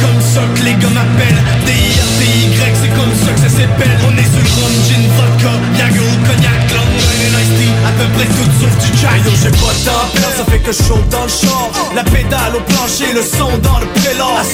comme 0.00 0.20
ça 0.20 0.42
que 0.54 0.62
les 0.64 0.74
gars 0.74 0.94
m'appellent. 0.94 1.42
D-I-R-T-Y, 1.66 2.72
c'est 2.80 2.94
comme 2.96 3.14
ça 3.22 3.30
que 3.32 3.40
ça 3.44 3.50
s'appelle. 3.50 3.94
On 4.08 4.12
est 4.16 4.30
sur 4.32 4.44
rhum, 4.56 4.74
gin, 4.88 5.04
vodka, 5.16 5.52
Yago, 5.78 6.06
cognac, 6.26 6.62
long, 6.74 6.90
wine 6.96 7.22
and 7.26 7.36
iced 7.40 7.54
tea. 7.56 7.72
À 7.86 7.92
peu 7.98 8.06
près 8.16 8.28
tout 8.36 8.50
sauf 8.60 8.74
du 8.82 8.90
chai. 8.98 9.16
Yo, 9.24 9.32
j'ai 9.42 9.50
pas 9.50 9.74
temps 9.84 10.20
ça 10.36 10.44
fait 10.50 10.58
que 10.58 10.72
saute 10.72 11.08
dans 11.10 11.24
le 11.24 11.28
char. 11.28 11.70
La 11.94 12.04
pédale 12.04 12.56
au 12.56 12.60
plancher, 12.60 13.12
le 13.12 13.22
son 13.22 13.50
dans 13.58 13.78
le 13.78 13.86
prélat 14.00 14.40
À 14.40 14.44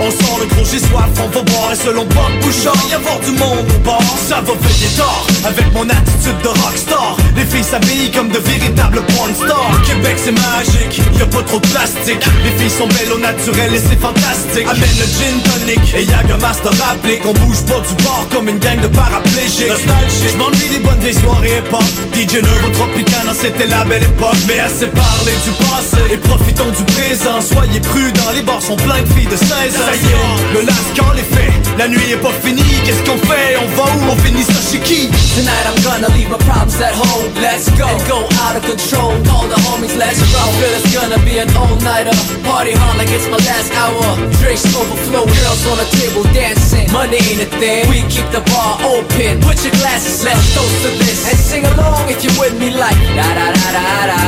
on 0.00 0.10
sort 0.10 0.38
le 0.40 0.46
gros 0.46 0.64
j'ai 0.64 0.78
soif, 0.78 1.08
on 1.18 1.28
va 1.28 1.42
boire 1.42 1.72
Et 1.72 1.76
selon 1.76 2.04
Bob 2.04 2.32
Bouchard, 2.40 2.76
y 2.88 2.94
avoir 2.94 3.18
du 3.20 3.32
monde 3.32 3.66
au 3.74 3.78
bar 3.84 4.00
Ça 4.28 4.40
va 4.40 4.52
veiller 4.52 4.90
tard, 4.96 5.26
avec 5.44 5.72
mon 5.74 5.88
attitude 5.88 6.38
de 6.42 6.48
rockstar 6.48 7.16
Les 7.36 7.44
filles 7.44 7.64
s'habillent 7.64 8.10
comme 8.12 8.28
de 8.28 8.38
véritables 8.38 9.02
porn 9.14 9.34
stars 9.34 9.82
Québec 9.86 10.16
c'est 10.16 10.32
magique, 10.32 11.02
y 11.18 11.22
a 11.22 11.26
pas 11.26 11.42
trop 11.42 11.58
de 11.58 11.66
plastique 11.68 12.24
Les 12.44 12.52
filles 12.62 12.76
sont 12.78 12.88
belles 12.88 13.12
au 13.12 13.18
naturel 13.18 13.74
et 13.74 13.80
c'est 13.80 14.00
fantastique 14.00 14.66
Amène 14.86 14.98
le 14.98 15.06
gin 15.06 15.36
tonic. 15.42 15.94
Et 15.94 16.04
Yaga 16.04 16.36
Master 16.38 16.72
applique 16.90 17.24
On 17.26 17.32
bouge 17.32 17.62
pas 17.66 17.80
du 17.80 17.94
bord 18.02 18.26
comme 18.32 18.48
une 18.48 18.58
gang 18.58 18.80
de 18.80 18.88
paraplégiques. 18.88 19.68
Nostalgique, 19.68 20.34
j'm'ennuie 20.34 20.68
des 20.70 20.78
bonnes 20.78 21.00
vieilles 21.00 21.14
soirées 21.14 21.58
hip-hop 21.58 21.82
DJ 22.14 22.42
Nervo 22.42 22.68
Tropicana, 22.72 23.32
c'était 23.34 23.66
la 23.66 23.84
belle 23.84 24.02
époque. 24.02 24.36
Mais 24.46 24.60
assez 24.60 24.86
parlé 24.86 25.32
du 25.44 25.52
passé. 25.64 26.02
Et 26.12 26.16
profitons 26.16 26.70
du 26.70 26.84
présent. 26.94 27.40
Soyez 27.40 27.80
prudents, 27.80 28.32
les 28.34 28.42
bars 28.42 28.62
sont 28.62 28.76
pleins 28.76 29.02
de 29.02 29.08
filles 29.14 29.26
de 29.26 29.36
16 29.36 29.48
ans. 29.48 29.86
Ça 29.86 29.94
y 29.94 30.06
est, 30.06 30.54
le 30.54 30.60
les 31.16 31.22
faits 31.22 31.52
La 31.78 31.88
nuit 31.88 32.12
est 32.12 32.22
pas 32.22 32.32
finie, 32.42 32.62
qu'est-ce 32.84 33.02
qu'on 33.08 33.18
fait? 33.26 33.56
On 33.56 33.68
va 33.76 33.84
où? 33.84 34.12
On 34.12 34.16
finit 34.24 34.44
ça 34.44 34.60
chez 34.70 34.78
qui? 34.78 35.08
Tonight 35.34 35.66
I'm 35.66 35.82
gonna 35.82 36.08
leave 36.14 36.30
my 36.30 36.38
problems 36.38 36.80
at 36.80 36.94
home. 36.94 37.26
Let's 37.40 37.68
go. 37.76 37.86
And 37.86 38.00
go 38.08 38.18
out 38.44 38.56
of 38.56 38.62
control. 38.64 39.12
Call 39.24 39.48
the 39.48 39.60
homies, 39.68 39.96
let's. 39.98 40.20
Feel 40.56 40.72
it's 40.72 40.94
gonna 40.94 41.18
be 41.24 41.38
an 41.38 41.48
all-nighter. 41.56 42.16
Party 42.44 42.72
hard 42.72 42.96
like 42.96 43.10
it's 43.10 43.28
my 43.28 43.36
last 43.44 43.72
hour. 43.76 44.16
Drinks 44.40 44.64
overflow, 44.76 45.24
girls 45.24 45.62
on 45.70 45.76
the 45.80 45.88
table 45.96 46.24
dancing. 46.36 46.86
Money 46.92 47.16
ain't 47.16 47.42
a 47.42 47.48
thing. 47.56 47.88
We 47.88 48.04
keep 48.12 48.28
the 48.30 48.42
bar 48.52 48.76
open. 48.84 49.40
Put 49.40 49.56
your 49.64 49.74
glasses, 49.80 50.22
let's 50.24 50.44
toast 50.54 50.76
to 50.84 50.90
this 51.00 51.20
and 51.28 51.38
sing 51.38 51.64
along 51.64 52.08
if 52.12 52.22
you're 52.22 52.36
with 52.38 52.54
me 52.60 52.70
like 52.70 52.98
da 53.16 53.28
da 53.38 53.46
da 53.56 53.66
da 53.76 53.86
da 54.10 54.20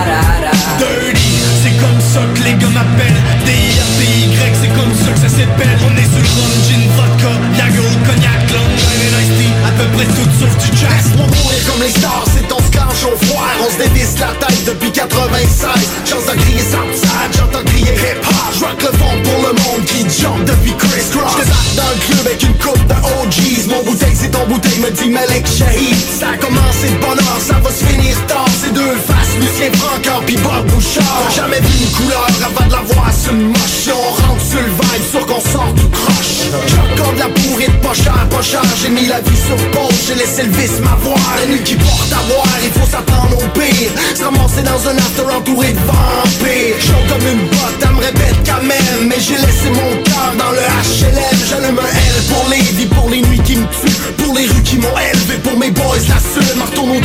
da. 0.45 0.53
Dirty, 0.81 1.33
c'est 1.61 1.77
comme 1.81 2.01
les 2.45 2.55
gars 2.55 2.73
m'appellent. 2.73 3.21
D-I-R-T-Y, 3.45 4.53
c'est 4.61 4.73
comme 4.73 4.95
ça 4.95 5.13
que 5.13 5.21
ça 5.21 5.29
s'appelle. 5.29 5.77
On 5.85 5.93
est 5.97 6.09
sur 6.09 6.23
le 6.23 6.31
rhum, 6.37 6.55
gin, 6.65 6.83
vodka, 6.97 7.33
Yago, 7.59 7.85
cognac, 8.07 8.41
long, 8.53 8.71
Island 8.77 9.15
Iced 9.21 9.37
Tea. 9.37 9.53
À 9.67 9.71
peu 9.77 9.87
près 9.97 10.07
tout 10.07 10.31
sauf 10.41 10.55
du 10.65 10.77
jazz. 10.77 10.89
Laisse-moi 10.89 11.27
mourir 11.27 11.61
comme 11.69 11.83
les 11.83 11.91
stars, 11.91 12.25
c'est 12.33 12.53
on 12.53 12.59
se 12.59 12.71
clenche 12.71 13.05
au 13.05 13.17
foire 13.27 13.57
On 13.61 13.71
se 13.71 13.89
dévisse 13.89 14.19
la 14.19 14.33
tête 14.41 14.65
depuis 14.65 14.91
96 14.91 15.69
Chance 16.09 16.27
de 16.27 16.41
crier 16.41 16.65
Southside, 16.65 17.31
j'entends 17.37 17.65
crier 17.65 17.93
hip-hop 17.93 18.39
le 18.81 18.99
fond 18.99 19.15
pour 19.25 19.43
le 19.43 19.53
monde 19.63 19.85
qui 19.87 20.03
jump 20.21 20.45
depuis 20.45 20.75
Chris 20.77 21.05
Cross. 21.13 21.37
J'débarque 21.39 21.75
dans 21.77 21.89
le 21.89 21.99
club 22.07 22.27
avec 22.27 22.43
une 22.43 22.55
coupe 22.59 22.87
de 22.87 22.95
OGs 22.95 23.69
Mon 23.69 23.83
bouteille 23.85 24.15
c'est 24.15 24.31
ton 24.31 24.47
bouteille, 24.47 24.79
me 24.81 24.91
dit 24.91 25.11
Malik 25.11 25.47
Shahid 25.47 25.97
Ça 26.19 26.31
a 26.31 26.37
commencé 26.37 26.89
de 26.91 26.99
bonne 27.01 27.19
heure, 27.19 27.41
ça 27.41 27.55
va 27.63 27.71
se 27.71 27.85
finir 27.85 28.17
tard. 28.27 28.47
C'est 28.61 28.73
deux 28.73 28.97
faces, 29.07 29.35
Lucien 29.41 29.71
Francaire 29.79 30.21
pis 30.27 30.37
Bob 30.37 30.67
Bouchard. 30.67 31.31
Jamais 31.35 31.61
vu 31.61 31.87
couleur 31.99 32.27
de 32.27 32.73
la 32.73 32.83
voir 32.83 33.13
sur 33.13 33.33
une 33.33 33.49
moche 33.49 33.79
on 33.91 34.23
rentre 34.23 34.45
sur 34.45 34.61
le 34.61 34.69
vibe, 34.69 35.05
sûr 35.11 35.27
qu'on 35.27 35.41
sort 35.41 35.73
du 35.75 35.89
croche. 35.89 36.49
J'accorde 36.67 37.19
la 37.19 37.29
pourrite, 37.29 37.81
pas 37.81 37.95
cher, 37.95 38.29
pas 38.31 38.43
cher 38.43 38.63
J'ai 38.81 38.91
mis 38.91 39.07
la 39.07 39.21
vie 39.21 39.37
sur 39.37 39.57
pause, 39.71 39.95
j'ai 40.07 40.15
laissé 40.15 40.43
le 40.45 40.53
vice 40.53 40.81
m'avoir 40.81 41.19
La 41.41 41.47
nuit 41.47 41.63
qui 41.63 41.75
porte 41.75 42.13
à 42.13 42.23
boire, 42.29 42.59
il 42.63 42.71
faut 42.71 42.87
s'attendre 42.87 43.37
au 43.37 43.49
pire. 43.59 43.91
Se 44.15 44.23
dans 44.63 44.89
un 44.89 44.97
after 44.97 45.35
entouré 45.37 45.73
de 45.73 45.79
vampires. 45.79 46.77
Chaud 46.81 47.03
comme 47.09 47.27
une 47.29 47.47
botte, 47.49 47.81
elle 47.83 47.95
me 47.95 48.01
répète 48.01 48.37
quand 48.45 48.63
même. 48.63 49.09
Mais 49.09 49.21
j'ai 49.21 49.37
laissé 49.37 49.71
mon 49.71 50.03
cœur 50.03 50.33
dans 50.37 50.51
le 50.51 50.59
HLM 50.59 51.39
J'allume 51.49 51.79
un 51.79 51.83
L 51.83 52.17
pour 52.29 52.47
les 52.51 52.63
vies, 52.77 52.87
pour 52.87 53.09
les 53.11 53.23
nuits 53.23 53.43
qui 53.45 53.57
me 53.57 53.67
tuent. 53.67 53.99
Pour 54.19 54.35
les 54.35 54.47
rues 54.47 54.63
qui 54.63 54.77
m'ont 54.77 54.99
élevé, 55.13 55.39
pour 55.43 55.57
mes 55.59 55.71
boys 55.71 55.97
la 56.09 56.19
seule 56.19 56.61
retourne 56.61 56.91
au 56.91 57.01
10, 57.01 57.03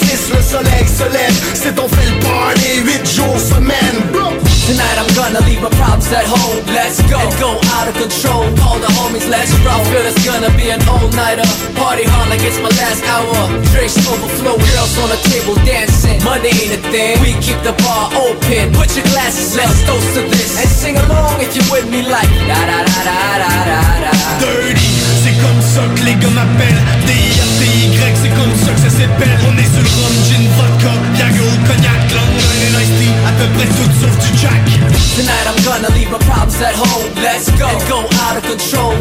36, 0.00 0.36
le 0.36 0.42
soleil 0.42 0.86
se 0.86 1.04
lève. 1.12 1.36
C'est 1.54 1.78
on 1.78 1.88
fait 1.88 2.10
le 2.10 2.18
party, 2.20 2.70
8 2.84 3.16
jours 3.16 3.38
semaine 3.40 3.98
Tonight 4.62 4.94
I'm 4.94 5.10
gonna 5.18 5.42
leave 5.42 5.58
my 5.58 5.74
problems 5.74 6.06
at 6.14 6.22
home. 6.22 6.62
Let's 6.70 7.02
go 7.10 7.18
and 7.18 7.34
go 7.42 7.58
out 7.74 7.90
of 7.90 7.98
control. 7.98 8.46
Call 8.62 8.78
the 8.78 8.86
homies, 8.94 9.26
let's 9.26 9.50
roll. 9.66 9.82
Feel 9.90 10.06
it's 10.06 10.22
gonna 10.22 10.54
be 10.54 10.70
an 10.70 10.78
all-nighter. 10.86 11.42
Party 11.74 12.06
hard 12.06 12.30
like 12.30 12.46
it's 12.46 12.62
my 12.62 12.70
last 12.78 13.02
hour. 13.10 13.34
Drinks 13.74 13.98
overflow, 14.06 14.54
girls 14.54 14.94
on 15.02 15.10
the 15.10 15.18
table 15.26 15.58
dancing. 15.66 16.22
Money 16.22 16.54
ain't 16.54 16.78
a 16.78 16.80
thing. 16.94 17.18
We 17.18 17.34
keep 17.42 17.58
the 17.66 17.74
bar 17.82 18.14
open. 18.14 18.70
Put 18.78 18.94
your 18.94 19.06
glasses, 19.10 19.50
let's 19.58 19.82
toast 19.82 20.14
to 20.14 20.22
this 20.30 20.54
and 20.54 20.70
sing 20.70 20.94
along 20.94 21.42
if 21.42 21.58
you're 21.58 21.66
with 21.74 21.90
me 21.90 22.06
like 22.06 22.30
da 22.46 22.60
da 22.62 22.86
da 22.86 22.98
da 23.02 23.18
da 23.42 23.82
da. 23.98 24.12
Dirty, 24.38 24.94
c'est 25.22 25.38
comme 25.38 25.62
ça 25.62 25.82
que 25.94 26.02
les 26.04 26.14
gars 26.14 26.34
m'appellent. 26.34 26.82
D-I-R-T-Y, 27.06 28.12
c'est 28.22 28.34
comme 28.34 28.54
ça 28.58 28.70
que 28.74 28.82
ça 28.82 28.90
s'appelle. 28.90 29.34
On 29.46 29.54
est 29.56 29.70
sur 29.70 29.82
le 29.86 29.92
rhum, 30.02 30.16
gin, 30.26 30.44
vodka, 30.58 30.92
Yago, 31.18 31.46
cognac, 31.66 32.02
long, 32.10 32.32
Island 32.42 32.82
Iced 32.82 32.96
Tea 32.98 33.14
À 33.26 33.32
peu 33.38 33.46
près 33.54 33.68
tout 33.70 33.92
sauf 34.00 34.14
du 34.18 34.30
jack. 34.38 34.64
Tonight 35.14 35.46
I'm 35.46 35.58
gonna 35.62 35.90
leave 35.94 36.10
my 36.10 36.18
problems 36.26 36.60
at 36.60 36.74
home. 36.74 37.06
Let's 37.22 37.50
go. 37.54 37.66
And 37.66 37.82
go 37.88 37.98
out 38.24 38.36
of 38.38 38.42
control. 38.42 38.92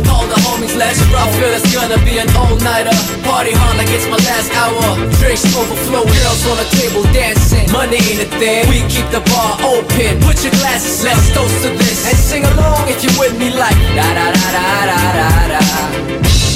Homies, 0.92 1.12
let's. 1.12 1.32
Feel 1.32 1.54
it's 1.54 1.74
gonna 1.74 1.98
be 2.06 2.18
an 2.20 2.30
all-nighter. 2.36 2.96
Party 3.24 3.52
hard 3.52 3.78
like 3.78 3.90
it's 3.90 4.06
my 4.08 4.18
last 4.18 4.52
hour. 4.56 4.98
Drinks 5.20 5.46
overflow, 5.56 6.04
girls 6.04 6.46
on 6.48 6.58
the 6.58 6.68
table 6.76 7.04
dancing. 7.14 7.72
Money 7.72 7.98
ain't 7.98 8.22
a 8.22 8.30
thing. 8.38 8.68
We 8.70 8.82
keep 8.90 9.08
the 9.12 9.22
bar 9.32 9.58
open. 9.64 10.20
Put 10.22 10.44
your 10.44 10.54
glasses, 10.60 11.04
let's 11.04 11.34
toast 11.34 11.64
to 11.64 11.70
this 11.70 12.08
and 12.08 12.18
sing 12.18 12.44
along 12.46 12.90
if 12.90 13.04
you're 13.04 13.18
with 13.20 13.38
me 13.38 13.50
like 13.52 13.78
da 13.96 14.08
da 14.14 14.32
da 14.32 14.48
da 14.52 14.86
da 14.86 15.48
da 15.48 16.51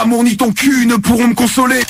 amour 0.00 0.24
ni 0.24 0.36
ton 0.36 0.52
cul 0.52 0.86
ne 0.86 0.96
pourront 0.96 1.28
me 1.28 1.34
consoler 1.34 1.80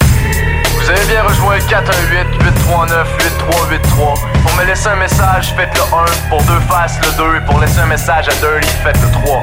Vous 0.00 0.90
avez 0.90 1.06
bien 1.06 1.22
rejoint 1.22 1.56
418-839-8383. 1.58 4.18
Pour 4.42 4.54
me 4.56 4.64
laisser 4.66 4.88
un 4.88 4.96
message, 4.96 5.54
faites 5.56 5.72
le 5.74 5.80
1. 5.80 5.84
Pour 6.28 6.42
deux 6.42 6.60
faces, 6.68 6.98
le 7.02 7.10
2. 7.16 7.36
Et 7.36 7.40
pour 7.46 7.58
laisser 7.60 7.78
un 7.78 7.86
message 7.86 8.28
à 8.28 8.34
Dirty, 8.34 8.68
faites 8.82 8.98
le 9.00 9.10
3. 9.24 9.42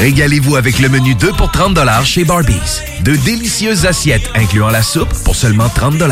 Régalez-vous 0.00 0.56
avec 0.56 0.78
le 0.78 0.88
menu 0.88 1.14
2 1.14 1.32
pour 1.32 1.50
30 1.50 1.78
chez 2.04 2.24
Barbies. 2.24 2.82
De 3.02 3.16
délicieuses 3.16 3.86
assiettes 3.86 4.28
incluant 4.34 4.70
la 4.70 4.82
soupe 4.82 5.12
pour 5.24 5.36
seulement 5.36 5.68
30 5.68 6.02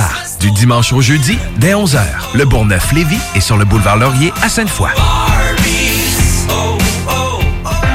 Du 0.40 0.50
dimanche 0.52 0.92
au 0.92 1.00
jeudi, 1.00 1.38
dès 1.58 1.72
11h. 1.72 2.00
Le 2.34 2.44
Bourgneuf-Lévis 2.44 3.20
est 3.34 3.40
sur 3.40 3.56
le 3.56 3.64
boulevard 3.64 3.96
Laurier 3.96 4.32
à 4.42 4.48
Sainte-Foy. 4.48 4.90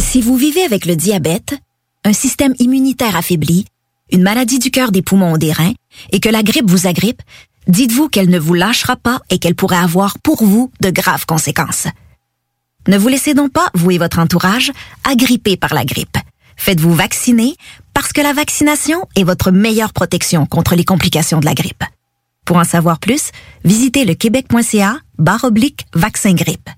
Si 0.00 0.22
vous 0.22 0.36
vivez 0.36 0.64
avec 0.64 0.86
le 0.86 0.96
diabète, 0.96 1.54
un 2.04 2.12
système 2.12 2.54
immunitaire 2.58 3.14
affaibli, 3.14 3.66
une 4.10 4.22
maladie 4.22 4.58
du 4.58 4.72
cœur, 4.72 4.90
des 4.90 5.02
poumons 5.02 5.34
ou 5.34 5.38
des 5.38 5.52
reins, 5.52 5.74
et 6.10 6.18
que 6.18 6.28
la 6.28 6.42
grippe 6.42 6.68
vous 6.68 6.88
agrippe, 6.88 7.22
dites-vous 7.68 8.08
qu'elle 8.08 8.28
ne 8.28 8.38
vous 8.38 8.54
lâchera 8.54 8.96
pas 8.96 9.20
et 9.30 9.38
qu'elle 9.38 9.54
pourrait 9.54 9.76
avoir 9.76 10.18
pour 10.18 10.42
vous 10.42 10.72
de 10.80 10.90
graves 10.90 11.26
conséquences. 11.26 11.86
Ne 12.88 12.98
vous 12.98 13.06
laissez 13.06 13.34
donc 13.34 13.52
pas, 13.52 13.68
vous 13.74 13.92
et 13.92 13.98
votre 13.98 14.18
entourage, 14.18 14.72
agripper 15.04 15.56
par 15.56 15.74
la 15.74 15.84
grippe. 15.84 16.16
Faites-vous 16.56 16.94
vacciner 16.94 17.54
parce 17.94 18.12
que 18.12 18.20
la 18.20 18.32
vaccination 18.32 19.06
est 19.14 19.24
votre 19.24 19.52
meilleure 19.52 19.92
protection 19.92 20.44
contre 20.44 20.74
les 20.74 20.84
complications 20.84 21.38
de 21.38 21.46
la 21.46 21.54
grippe. 21.54 21.84
Pour 22.44 22.56
en 22.56 22.64
savoir 22.64 22.98
plus, 22.98 23.30
visitez 23.64 24.04
le 24.04 24.14
québec.ca 24.14 24.96
barre 25.18 25.44
oblique 25.44 25.86
vaccin 25.94 26.32
grippe. 26.32 26.68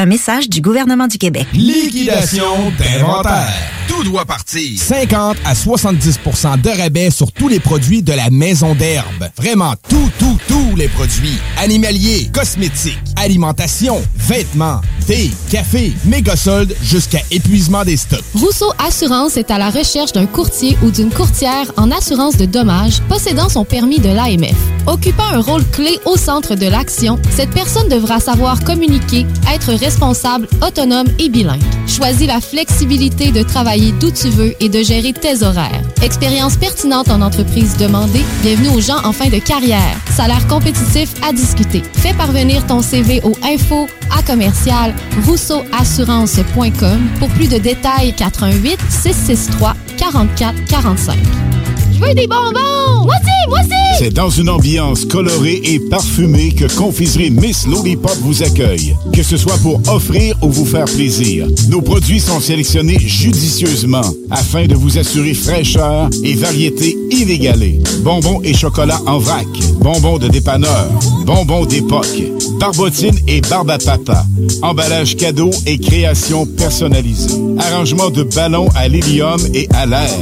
Un 0.00 0.06
message 0.06 0.48
du 0.48 0.62
gouvernement 0.62 1.08
du 1.08 1.18
Québec. 1.18 1.46
Liquidation 1.52 2.72
d'inventaire. 2.78 3.52
Tout 3.86 4.02
doit 4.02 4.24
partir. 4.24 4.80
50 4.80 5.36
à 5.44 5.52
70% 5.52 6.58
de 6.62 6.70
rabais 6.70 7.10
sur 7.10 7.30
tous 7.32 7.48
les 7.48 7.60
produits 7.60 8.02
de 8.02 8.14
la 8.14 8.30
maison 8.30 8.74
d'herbe. 8.74 9.28
Vraiment 9.36 9.74
tout, 9.90 10.10
tout, 10.18 10.38
tous 10.48 10.74
les 10.74 10.88
produits. 10.88 11.36
Animaliers, 11.58 12.30
cosmétiques, 12.32 12.96
alimentation, 13.16 14.02
vêtements, 14.16 14.80
thé, 15.06 15.30
café, 15.50 15.92
méga 16.06 16.34
soldes 16.34 16.74
jusqu'à 16.82 17.20
épuisement 17.30 17.84
des 17.84 17.98
stocks. 17.98 18.24
Rousseau 18.34 18.72
Assurance 18.78 19.36
est 19.36 19.50
à 19.50 19.58
la 19.58 19.68
recherche 19.68 20.12
d'un 20.12 20.26
courtier 20.26 20.78
ou 20.82 20.90
d'une 20.90 21.10
courtière 21.10 21.70
en 21.76 21.90
assurance 21.90 22.38
de 22.38 22.46
dommages 22.46 23.02
possédant 23.08 23.50
son 23.50 23.66
permis 23.66 23.98
de 23.98 24.08
l'AMF. 24.08 24.56
Occupant 24.86 25.28
un 25.30 25.40
rôle 25.40 25.64
clé 25.72 25.98
au 26.06 26.16
centre 26.16 26.54
de 26.54 26.66
l'action, 26.66 27.18
cette 27.36 27.50
personne 27.50 27.88
devra 27.88 28.18
savoir 28.18 28.64
communiquer, 28.64 29.26
être 29.52 29.72
responsable, 29.72 29.89
autonome 30.62 31.08
et 31.18 31.28
bilingue. 31.28 31.60
Choisis 31.86 32.26
la 32.26 32.40
flexibilité 32.40 33.32
de 33.32 33.42
travailler 33.42 33.92
d'où 33.92 34.10
tu 34.10 34.28
veux 34.28 34.54
et 34.60 34.68
de 34.68 34.82
gérer 34.82 35.12
tes 35.12 35.42
horaires. 35.42 35.82
Expérience 36.02 36.56
pertinente 36.56 37.08
en 37.10 37.20
entreprise 37.20 37.76
demandée. 37.76 38.24
Bienvenue 38.42 38.68
aux 38.76 38.80
gens 38.80 39.02
en 39.04 39.12
fin 39.12 39.28
de 39.28 39.38
carrière. 39.38 39.96
Salaire 40.14 40.46
compétitif 40.48 41.14
à 41.22 41.32
discuter. 41.32 41.82
Fais 41.94 42.14
parvenir 42.14 42.66
ton 42.66 42.82
CV 42.82 43.20
au 43.24 43.32
info 43.42 43.88
à 44.16 44.22
commercial 44.22 44.94
rousseauassurance.com 45.26 47.08
pour 47.18 47.28
plus 47.30 47.48
de 47.48 47.58
détails 47.58 48.14
418 48.14 48.78
663 48.88 49.74
44 49.98 50.64
45. 50.66 51.18
C'est 53.98 54.14
dans 54.14 54.30
une 54.30 54.48
ambiance 54.48 55.04
colorée 55.04 55.60
et 55.62 55.78
parfumée 55.78 56.52
que 56.52 56.64
Confiserie 56.74 57.30
Miss 57.30 57.66
Lollipop 57.66 58.16
vous 58.22 58.42
accueille. 58.42 58.96
Que 59.12 59.22
ce 59.22 59.36
soit 59.36 59.58
pour 59.58 59.80
offrir 59.88 60.36
ou 60.40 60.50
vous 60.50 60.64
faire 60.64 60.86
plaisir, 60.86 61.46
nos 61.68 61.82
produits 61.82 62.20
sont 62.20 62.40
sélectionnés 62.40 62.98
judicieusement 62.98 64.00
afin 64.30 64.66
de 64.66 64.74
vous 64.74 64.96
assurer 64.96 65.34
fraîcheur 65.34 66.08
et 66.24 66.34
variété 66.34 66.96
inégalée. 67.10 67.78
Bonbons 68.02 68.40
et 68.42 68.54
chocolat 68.54 69.00
en 69.06 69.18
vrac, 69.18 69.46
bonbons 69.80 70.16
de 70.16 70.28
dépanneur, 70.28 70.88
bonbons 71.26 71.66
d'époque, 71.66 72.22
barbotine 72.58 73.18
et 73.28 73.42
barbe 73.42 73.70
à 73.70 73.78
emballage 74.62 75.16
cadeau 75.16 75.50
et 75.66 75.78
création 75.78 76.46
personnalisée, 76.46 77.34
arrangement 77.58 78.08
de 78.08 78.22
ballons 78.22 78.68
à 78.74 78.88
l'hélium 78.88 79.40
et 79.52 79.68
à 79.74 79.84
l'air, 79.84 80.18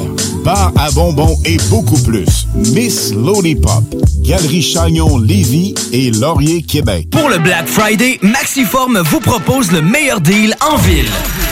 bar 0.48 0.72
à 0.78 0.90
bonbons 0.92 1.36
et 1.44 1.58
beaucoup 1.68 2.00
plus. 2.04 2.46
Miss 2.54 3.12
Lollipop, 3.12 3.84
Galerie 4.22 4.62
Chagnon 4.62 5.18
Lévis 5.18 5.74
et 5.92 6.10
Laurier 6.10 6.62
Québec. 6.62 7.08
Pour 7.10 7.28
le 7.28 7.36
Black 7.38 7.68
Friday, 7.68 8.18
Maxiform 8.22 8.98
vous 8.98 9.20
propose 9.20 9.70
le 9.72 9.82
meilleur 9.82 10.22
deal 10.22 10.54
en 10.66 10.76
ville. 10.76 11.10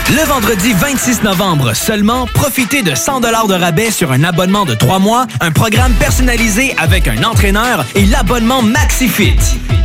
Le 0.08 0.26
vendredi 0.26 0.72
26 0.72 1.24
novembre 1.24 1.74
seulement, 1.74 2.26
profitez 2.32 2.82
de 2.82 2.94
100 2.94 3.20
de 3.20 3.54
rabais 3.54 3.90
sur 3.90 4.12
un 4.12 4.24
abonnement 4.24 4.64
de 4.64 4.74
3 4.74 4.98
mois, 4.98 5.26
un 5.40 5.50
programme 5.50 5.92
personnalisé 5.94 6.74
avec 6.78 7.06
un 7.06 7.22
entraîneur 7.22 7.84
et 7.96 8.06
l'abonnement 8.06 8.62
MaxiFit. 8.62 9.36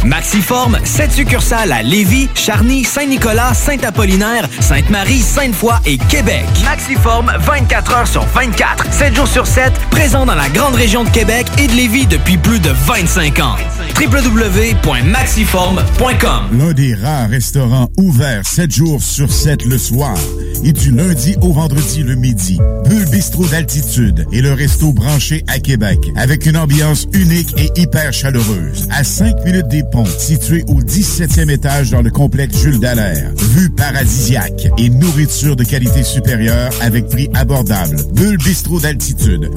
Maxiform, 0.05 0.77
7 0.83 1.11
succursales 1.11 1.71
à 1.71 1.83
Lévis, 1.83 2.29
Charny, 2.33 2.83
Saint-Nicolas, 2.83 3.53
Saint-Apollinaire, 3.53 4.47
Sainte-Marie, 4.59 5.19
Sainte-Foy 5.19 5.73
et 5.85 5.97
Québec. 5.97 6.45
Maxiform, 6.65 7.31
24 7.39 7.93
heures 7.93 8.07
sur 8.07 8.25
24, 8.25 8.85
7 9.01 9.15
jours 9.15 9.27
sur 9.27 9.47
7, 9.47 9.73
présent 9.89 10.27
dans 10.27 10.35
la 10.35 10.47
grande 10.49 10.75
région 10.75 11.03
de 11.03 11.09
Québec 11.09 11.47
et 11.57 11.65
de 11.65 11.71
Lévis 11.71 12.05
depuis 12.05 12.37
plus 12.37 12.59
de 12.59 12.69
25 12.69 13.39
ans. 13.39 13.55
www.maxiform.com 13.99 16.59
L'un 16.59 16.73
des 16.73 16.93
rares 16.93 17.29
restaurants 17.29 17.89
ouverts 17.97 18.45
7 18.45 18.71
jours 18.71 19.01
sur 19.01 19.31
7 19.31 19.65
le 19.65 19.79
soir 19.79 20.15
et 20.63 20.71
du 20.71 20.91
lundi 20.91 21.35
au 21.41 21.51
vendredi 21.51 22.03
le 22.03 22.13
midi. 22.13 22.59
Bulle 22.87 23.09
Bistrot 23.09 23.47
d'altitude 23.47 24.27
et 24.31 24.41
le 24.41 24.53
resto 24.53 24.93
branché 24.93 25.43
à 25.47 25.57
Québec 25.57 25.97
avec 26.15 26.45
une 26.45 26.57
ambiance 26.57 27.07
unique 27.13 27.55
et 27.57 27.71
hyper 27.81 28.13
chaleureuse. 28.13 28.87
À 28.91 29.03
5 29.03 29.43
minutes 29.43 29.67
des 29.67 29.81
ponts, 29.91 30.05
situé 30.05 30.63
au 30.67 30.79
17e 30.79 31.49
étage 31.49 31.89
dans 31.89 32.03
le 32.03 32.11
complexe 32.11 32.59
Jules 32.59 32.79
Dallaire. 32.79 33.31
Vue 33.35 33.71
paradisiaque 33.71 34.67
et 34.77 34.89
nourriture 34.89 35.55
de 35.55 35.63
qualité 35.63 36.03
supérieure 36.03 36.69
avec 36.81 37.07
prix 37.07 37.29
abordable. 37.33 37.97
Bulle 38.13 38.37
Bistrot 38.37 38.79
d'altitude, 38.79 38.90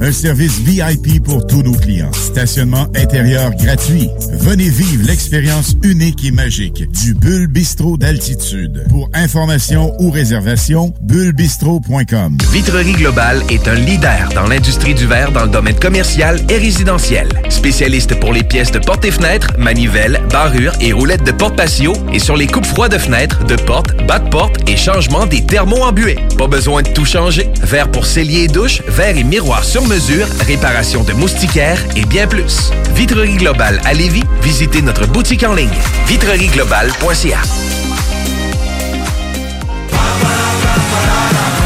un 0.01 0.11
service 0.13 0.59
VIP 0.59 1.21
pour 1.21 1.45
tous 1.45 1.61
nos 1.61 1.73
clients. 1.73 2.11
Stationnement 2.13 2.87
intérieur 2.95 3.51
gratuit. 3.55 4.09
Venez 4.31 4.69
vivre 4.69 5.05
l'expérience 5.05 5.75
unique 5.83 6.23
et 6.23 6.31
magique 6.31 6.89
du 6.91 7.13
Bulle 7.13 7.47
Bistrot 7.47 7.97
d'altitude. 7.97 8.85
Pour 8.87 9.09
information 9.13 9.93
ou 9.99 10.09
réservation, 10.09 10.93
bullebistro.com. 11.01 12.37
Vitrerie 12.51 12.93
Globale 12.93 13.41
est 13.49 13.67
un 13.67 13.73
leader 13.75 14.29
dans 14.33 14.47
l'industrie 14.47 14.93
du 14.93 15.05
verre 15.05 15.33
dans 15.33 15.43
le 15.43 15.49
domaine 15.49 15.77
commercial 15.79 16.39
et 16.49 16.57
résidentiel. 16.57 17.27
Spécialiste 17.49 18.17
pour 18.19 18.31
les 18.31 18.43
pièces 18.43 18.71
de 18.71 18.79
portes 18.79 19.03
et 19.03 19.11
fenêtres, 19.11 19.49
manivelles, 19.57 20.21
barrures 20.31 20.73
et 20.79 20.93
roulettes 20.93 21.25
de 21.25 21.31
porte 21.31 21.57
patio 21.57 21.93
et 22.13 22.19
sur 22.19 22.37
les 22.37 22.47
coupes 22.47 22.65
froides 22.65 22.93
de 22.93 22.97
fenêtres, 22.97 23.43
de 23.45 23.55
portes, 23.55 23.95
bas 24.07 24.19
de 24.19 24.29
porte 24.29 24.69
et 24.69 24.77
changement 24.77 25.25
des 25.25 25.45
thermos 25.45 25.81
embués. 25.81 26.19
Pas 26.37 26.47
besoin 26.47 26.83
de 26.83 26.89
tout 26.89 27.05
changer. 27.05 27.49
Verre 27.61 27.91
pour 27.91 28.05
cellier 28.05 28.43
et 28.43 28.47
douche, 28.47 28.81
verre 28.87 29.14
et 29.15 29.23
miroir 29.23 29.63
sur 29.63 29.85
mesure, 29.85 30.27
réparation 30.45 31.03
de 31.03 31.13
moustiquaires 31.13 31.79
et 31.95 32.05
bien 32.05 32.27
plus. 32.27 32.71
Vitrerie 32.95 33.35
Globale 33.35 33.79
à 33.85 33.93
Lévis, 33.93 34.23
visitez 34.41 34.81
notre 34.81 35.05
boutique 35.07 35.43
en 35.43 35.53
ligne 35.53 35.69
vitrerieglobale.ca. 36.07 37.39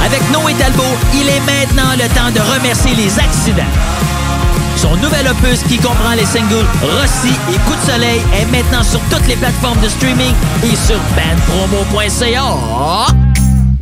Avec 0.05 0.21
Noé 0.31 0.53
Talbot, 0.53 0.83
il 1.13 1.27
est 1.27 1.41
maintenant 1.41 1.91
le 1.93 2.07
temps 2.15 2.31
de 2.33 2.39
remercier 2.55 2.95
les 2.95 3.19
accidents. 3.19 3.63
Son 4.75 4.95
nouvel 4.97 5.27
opus 5.27 5.61
qui 5.63 5.77
comprend 5.77 6.13
les 6.15 6.25
singles 6.25 6.65
Rossi 6.81 7.33
et 7.51 7.57
Coup 7.67 7.75
de 7.75 7.81
soleil 7.91 8.21
est 8.33 8.45
maintenant 8.45 8.83
sur 8.83 9.01
toutes 9.11 9.27
les 9.27 9.35
plateformes 9.35 9.81
de 9.81 9.89
streaming 9.89 10.33
et 10.63 10.75
sur 10.75 10.99
bandpromo.ca. 11.15 12.55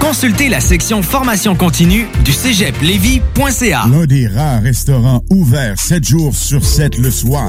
Consultez 0.00 0.48
la 0.48 0.60
section 0.60 1.02
formation 1.02 1.54
continue 1.54 2.08
du 2.24 2.32
cégeplevy.ca. 2.32 3.84
L'un 3.92 4.06
des 4.06 4.26
rares 4.26 4.62
restaurants 4.62 5.22
ouverts 5.30 5.78
7 5.78 6.04
jours 6.04 6.34
sur 6.34 6.64
7 6.64 6.98
le 6.98 7.10
soir 7.10 7.48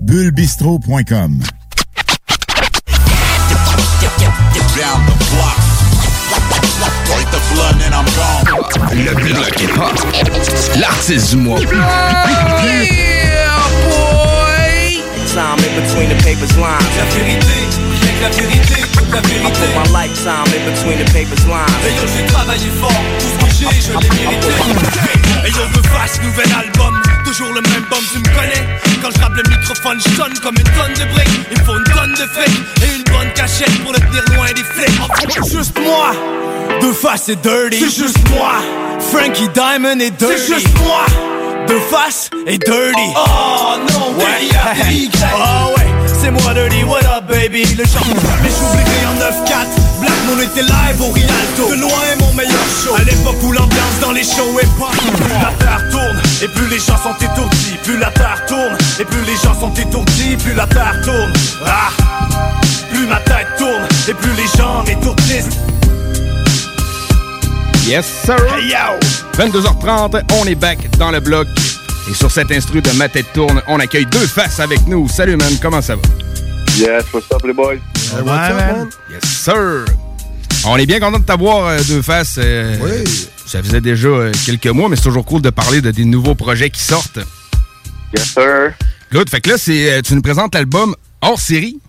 bullebistro.com. 0.00 1.42
Le 8.92 9.14
bloc 9.14 9.60
est 9.60 9.68
pas. 9.74 9.92
L'artiste 10.78 11.30
du 11.30 11.36
mois. 11.36 11.60
Time 15.26 15.58
in 15.58 15.80
between 15.80 16.08
the 16.08 16.16
papers 16.24 16.56
lines. 16.56 16.78
La 16.98 17.04
vérité, 17.04 17.46
la 18.20 18.30
vérité, 18.30 18.82
la 19.12 19.20
vérité. 19.20 19.46
I 19.46 19.50
put 19.50 19.72
my 19.74 19.86
lifetime 19.92 20.48
in 20.54 20.62
between 20.70 20.98
the 20.98 21.08
papers 21.12 21.44
lines. 21.46 21.66
Et 21.86 21.94
yo, 21.96 22.04
j'ai 22.16 22.26
travaillé 22.26 22.68
fort, 22.80 23.02
tout 23.18 23.26
ce 23.26 23.36
que 23.44 23.50
j'ai, 23.58 23.80
je 23.80 23.92
l'ai 23.92 24.10
mérité. 24.10 24.48
Et 25.46 25.50
yo, 25.50 25.62
me 25.68 25.82
fasse 25.88 26.20
nouvel 26.22 26.50
album, 26.52 27.00
toujours 27.24 27.52
le 27.52 27.62
même 27.62 27.84
bomb, 27.90 28.04
tu 28.12 28.18
me 28.18 28.28
connais. 28.34 28.64
Quand 29.02 29.10
je 29.14 29.20
rappe 29.20 29.34
le 29.34 29.42
microphone, 29.48 29.98
je 30.04 30.10
sonne 30.14 30.38
comme 30.42 30.56
une 30.56 30.70
tonne 30.76 30.94
de 30.94 31.12
briques. 31.12 31.40
Il 31.50 31.60
faut 31.62 31.76
une 31.76 31.84
tonne 31.84 32.12
de 32.12 32.26
fake 32.28 32.60
et 32.82 32.96
une 32.96 33.04
bonne 33.04 33.32
cachette 33.34 33.82
pour 33.82 33.92
le 33.92 33.98
tenir 33.98 34.22
loin 34.36 34.46
des 34.48 34.62
flics. 34.62 35.00
C'est 35.42 35.56
juste 35.56 35.78
moi, 35.80 36.12
de 36.82 36.92
face 36.92 37.28
et 37.28 37.36
dirty. 37.36 37.80
C'est 37.80 38.04
juste 38.04 38.18
moi, 38.30 38.52
Frankie 39.10 39.48
Diamond 39.54 39.98
et 40.00 40.10
dirty. 40.10 40.34
C'est 40.36 40.54
juste 40.54 40.78
moi, 40.80 41.06
de 41.68 41.78
face 41.90 42.30
et 42.46 42.58
dirty. 42.58 43.08
Oh 43.16 43.76
non, 43.92 44.18
ouais. 44.18 44.24
Oh 45.34 45.74
ouais, 45.76 45.86
c'est 46.06 46.30
moi 46.30 46.54
dirty, 46.54 46.84
what 46.84 46.98
up 46.98 47.24
baby? 47.28 47.64
Le 47.76 47.84
genre 47.84 48.04
mais 48.42 48.50
j'oublierai 48.50 49.06
en 49.06 49.14
9-4 49.44 49.66
Black 50.00 50.12
Moon 50.26 50.40
était 50.42 50.62
live 50.62 51.00
au 51.00 51.12
Rialto. 51.12 51.68
De 51.68 51.80
loin 51.80 51.90
mon 52.20 52.32
meilleur 52.34 52.64
show. 52.82 52.94
À 52.94 53.02
l'époque 53.04 53.42
où 53.42 53.52
l'ambiance 53.52 54.00
dans 54.00 54.12
les 54.12 54.24
shows 54.24 54.58
est 54.60 54.78
pas 54.78 54.90
Plus 54.90 55.28
la 55.28 55.52
terre 55.58 55.88
tourne 55.90 56.20
et 56.42 56.48
plus 56.48 56.68
les 56.68 56.78
gens 56.78 56.96
sont 56.96 57.16
étourdis. 57.20 57.76
Plus 57.84 57.98
la 57.98 58.10
terre 58.10 58.44
tourne 58.46 58.76
et 58.98 59.04
plus 59.04 59.22
les 59.26 59.36
gens 59.36 59.58
sont 59.58 59.74
étourdis. 59.74 60.36
Plus 60.36 60.54
la 60.54 60.66
terre 60.66 61.00
tourne. 61.04 61.32
Ah. 61.66 61.90
Plus 62.92 63.06
ma 63.06 63.20
tête 63.20 63.48
tourne 63.58 63.86
et 64.08 64.14
plus 64.14 64.32
les 64.32 64.46
gens 64.58 64.82
m'étourdissent 64.86 65.58
Yes, 67.90 68.06
sir. 68.24 68.36
Hey, 68.54 68.68
yo. 68.70 68.98
22h30, 69.32 70.22
on 70.40 70.44
est 70.46 70.54
back 70.54 70.78
dans 70.96 71.10
le 71.10 71.18
bloc. 71.18 71.48
Et 72.08 72.14
sur 72.14 72.30
cet 72.30 72.52
instru 72.52 72.80
de 72.80 72.90
Ma 72.92 73.08
tête 73.08 73.26
tourne, 73.32 73.60
on 73.66 73.80
accueille 73.80 74.06
deux 74.06 74.26
faces 74.28 74.60
avec 74.60 74.86
nous. 74.86 75.08
Salut, 75.08 75.36
man. 75.36 75.52
Comment 75.60 75.82
ça 75.82 75.96
va? 75.96 76.02
Yes, 76.76 77.04
what's 77.12 77.26
up, 77.32 77.42
les 77.44 77.52
boys? 77.52 77.74
Ouais, 78.14 78.22
man. 78.22 78.88
Yes, 79.10 79.24
sir. 79.24 79.84
On 80.66 80.76
est 80.76 80.86
bien 80.86 81.00
content 81.00 81.18
de 81.18 81.24
t'avoir, 81.24 81.66
euh, 81.66 81.78
deux 81.88 82.00
faces. 82.02 82.36
euh, 82.38 82.76
Ça 83.44 83.60
faisait 83.60 83.80
déjà 83.80 84.06
euh, 84.06 84.30
quelques 84.46 84.66
mois, 84.68 84.88
mais 84.88 84.94
c'est 84.94 85.02
toujours 85.02 85.24
cool 85.24 85.42
de 85.42 85.50
parler 85.50 85.80
de 85.80 85.90
des 85.90 86.04
nouveaux 86.04 86.36
projets 86.36 86.70
qui 86.70 86.82
sortent. 86.82 87.18
Yes, 88.16 88.28
sir. 88.34 88.72
Good. 89.12 89.28
Fait 89.28 89.40
que 89.40 89.50
là, 89.50 89.58
c'est, 89.58 89.92
euh, 89.94 90.00
tu 90.00 90.14
nous 90.14 90.22
présentes 90.22 90.54
l'album 90.54 90.94
hors 91.22 91.40
série. 91.40 91.80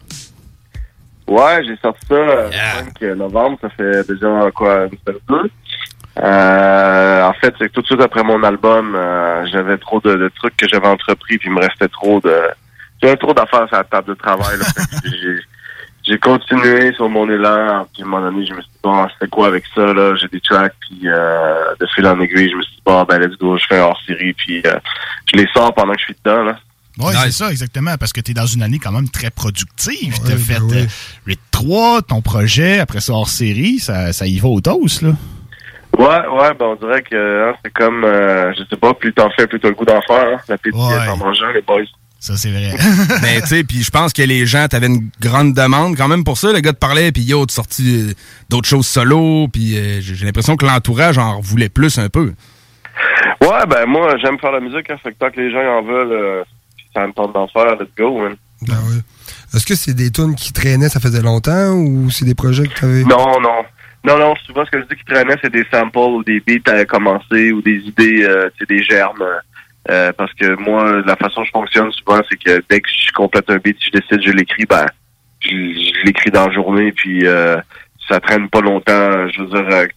Ouais, 1.27 1.61
j'ai 1.65 1.77
sorti 1.81 1.99
ça 2.09 2.15
le 2.15 2.51
5 2.99 3.01
novembre, 3.17 3.57
ça 3.61 3.69
fait 3.69 4.05
déjà 4.07 4.49
quoi, 4.53 4.85
une 4.85 4.97
semaine 5.05 5.21
ou 5.29 5.33
deux. 5.43 5.51
Euh, 6.19 7.23
en 7.23 7.33
fait, 7.33 7.53
c'est 7.57 7.67
que 7.69 7.73
tout 7.73 7.81
de 7.81 7.85
suite 7.87 8.01
après 8.01 8.23
mon 8.23 8.43
album, 8.43 8.93
euh, 8.95 9.45
j'avais 9.51 9.77
trop 9.77 9.99
de, 10.01 10.15
de 10.15 10.31
trucs 10.35 10.55
que 10.57 10.67
j'avais 10.67 10.87
entrepris, 10.87 11.37
puis 11.37 11.49
il 11.49 11.53
me 11.53 11.61
restait 11.61 11.87
trop 11.87 12.19
de... 12.21 12.35
J'avais 13.01 13.17
trop 13.17 13.33
d'affaires 13.33 13.67
sur 13.67 13.77
la 13.77 13.83
table 13.83 14.09
de 14.09 14.13
travail. 14.15 14.57
j'ai- 16.05 16.17
continué 16.19 16.93
sur 16.95 17.07
mon 17.09 17.29
élan, 17.29 17.87
puis 17.93 18.03
à 18.03 18.05
un 18.05 18.09
moment 18.09 18.29
donné, 18.29 18.45
je 18.45 18.53
me 18.53 18.61
suis 18.61 18.69
dit, 18.71 18.79
bon, 18.83 19.07
c'est 19.19 19.29
quoi 19.29 19.47
avec 19.47 19.63
ça, 19.73 19.81
là? 19.93 20.13
J'ai 20.17 20.27
des 20.27 20.41
tracks, 20.41 20.73
puis 20.81 20.99
euh, 21.05 21.73
de 21.79 21.87
fil 21.95 22.05
en 22.05 22.19
aiguille, 22.19 22.49
je 22.51 22.55
me 22.57 22.61
suis 22.61 22.73
dit, 22.75 22.81
bon, 22.85 23.03
ben, 23.05 23.17
let's 23.19 23.37
go, 23.39 23.57
je 23.57 23.65
fais 23.67 23.79
un 23.79 23.83
hors-série, 23.83 24.33
puis 24.33 24.61
euh, 24.65 24.73
je 25.31 25.37
les 25.39 25.47
sors 25.53 25.73
pendant 25.73 25.93
que 25.93 25.99
je 25.99 26.05
suis 26.05 26.15
dedans, 26.23 26.43
là. 26.43 26.59
Oui, 26.99 27.13
c'est 27.23 27.31
ça, 27.31 27.49
exactement, 27.49 27.95
parce 27.97 28.11
que 28.11 28.19
tu 28.19 28.31
es 28.31 28.33
dans 28.33 28.45
une 28.45 28.61
année 28.61 28.77
quand 28.77 28.91
même 28.91 29.09
très 29.09 29.29
productive. 29.31 30.13
tu 30.25 30.31
as 30.33 30.37
fait 30.37 30.59
euh, 30.61 30.85
Rit 31.25 31.39
3, 31.51 32.01
ton 32.01 32.21
projet, 32.21 32.79
après 32.79 32.99
ça 32.99 33.13
hors 33.13 33.29
série, 33.29 33.79
ça, 33.79 34.11
ça 34.11 34.27
y 34.27 34.37
va 34.39 34.49
au 34.49 34.59
toast, 34.59 35.01
là. 35.01 35.11
Ouais, 36.01 36.07
ouais, 36.07 36.53
ben 36.57 36.65
on 36.65 36.75
dirait 36.75 37.03
que 37.03 37.49
hein, 37.49 37.53
c'est 37.63 37.71
comme, 37.71 38.03
euh, 38.03 38.51
je 38.57 38.63
sais 38.67 38.75
pas, 38.75 38.91
plus 38.95 39.13
t'en 39.13 39.29
fais, 39.31 39.45
plus 39.45 39.59
t'as 39.59 39.67
le 39.67 39.75
goût 39.75 39.85
d'en 39.85 40.01
faire. 40.01 40.33
Hein. 40.33 40.39
L'appétit 40.49 40.77
est 40.77 41.09
en 41.09 41.17
mangeant, 41.17 41.51
les 41.53 41.61
boys. 41.61 41.83
Ça, 42.19 42.37
c'est 42.37 42.49
vrai. 42.49 42.73
Mais 43.21 43.41
tu 43.41 43.47
sais, 43.47 43.63
puis 43.63 43.83
je 43.83 43.91
pense 43.91 44.11
que 44.11 44.23
les 44.23 44.47
gens, 44.47 44.67
t'avais 44.67 44.87
une 44.87 45.09
grande 45.19 45.53
demande 45.53 45.95
quand 45.95 46.07
même 46.07 46.23
pour 46.23 46.39
ça. 46.39 46.51
Le 46.51 46.59
gars 46.59 46.73
te 46.73 46.79
parlait, 46.79 47.11
puis 47.11 47.21
yo, 47.21 47.45
tu 47.45 47.53
sorti 47.53 48.09
euh, 48.09 48.13
d'autres 48.49 48.67
choses 48.67 48.87
solo, 48.87 49.47
puis 49.47 49.77
euh, 49.77 50.01
j'ai 50.01 50.25
l'impression 50.25 50.55
que 50.55 50.65
l'entourage 50.65 51.19
en 51.19 51.39
voulait 51.39 51.69
plus 51.69 51.99
un 51.99 52.09
peu. 52.09 52.33
Ouais, 53.41 53.65
ben 53.67 53.85
moi, 53.85 54.17
j'aime 54.23 54.39
faire 54.39 54.51
la 54.51 54.59
musique, 54.59 54.89
hein, 54.89 54.97
fait 55.03 55.11
que 55.11 55.17
tant 55.19 55.29
que 55.29 55.39
les 55.39 55.51
gens 55.51 55.59
en 55.59 55.83
veulent, 55.83 56.11
euh, 56.11 56.43
ça 56.95 57.05
me 57.05 57.13
tente 57.13 57.33
d'en 57.33 57.47
faire, 57.47 57.75
let's 57.75 57.89
go, 57.95 58.19
man. 58.19 58.35
Ben 58.63 58.77
oui. 58.89 59.01
Est-ce 59.53 59.65
que 59.65 59.75
c'est 59.75 59.93
des 59.93 60.11
tunes 60.11 60.35
qui 60.35 60.51
traînaient, 60.51 60.89
ça 60.89 60.99
faisait 60.99 61.21
longtemps, 61.21 61.73
ou 61.73 62.09
c'est 62.09 62.25
des 62.25 62.35
projets 62.35 62.67
que 62.67 62.73
tu 62.73 62.85
avais... 62.85 63.03
Non, 63.03 63.39
non. 63.39 63.65
Non, 64.03 64.17
non, 64.17 64.33
souvent, 64.45 64.65
ce 64.65 64.71
que 64.71 64.79
je 64.79 64.85
dis 64.85 64.95
qui 64.95 65.05
traînait, 65.05 65.37
c'est 65.43 65.53
des 65.53 65.65
samples 65.71 65.97
ou 65.97 66.23
des 66.23 66.39
beats 66.39 66.71
à 66.71 66.85
commencer 66.85 67.51
ou 67.51 67.61
des 67.61 67.77
idées, 67.77 68.23
euh, 68.23 68.49
des 68.67 68.83
germes. 68.83 69.23
Euh, 69.89 70.11
parce 70.13 70.33
que 70.33 70.55
moi, 70.61 71.01
la 71.05 71.15
façon 71.15 71.41
dont 71.41 71.45
je 71.45 71.51
fonctionne 71.51 71.91
souvent, 71.91 72.21
c'est 72.29 72.37
que 72.37 72.63
dès 72.69 72.81
que 72.81 72.89
je 72.89 73.11
complète 73.13 73.49
un 73.49 73.57
beat, 73.57 73.77
je 73.83 73.91
décide, 73.91 74.21
je 74.23 74.31
l'écris, 74.31 74.65
ben, 74.65 74.85
je, 75.39 75.49
je 75.49 76.05
l'écris 76.05 76.29
dans 76.29 76.47
la 76.47 76.53
journée, 76.53 76.91
puis 76.91 77.25
euh, 77.25 77.57
ça 78.07 78.19
traîne 78.19 78.47
pas 78.49 78.61
longtemps. 78.61 79.27
Je 79.29 79.41
veux 79.41 79.47
dire, 79.47 79.67
euh, 79.71 79.87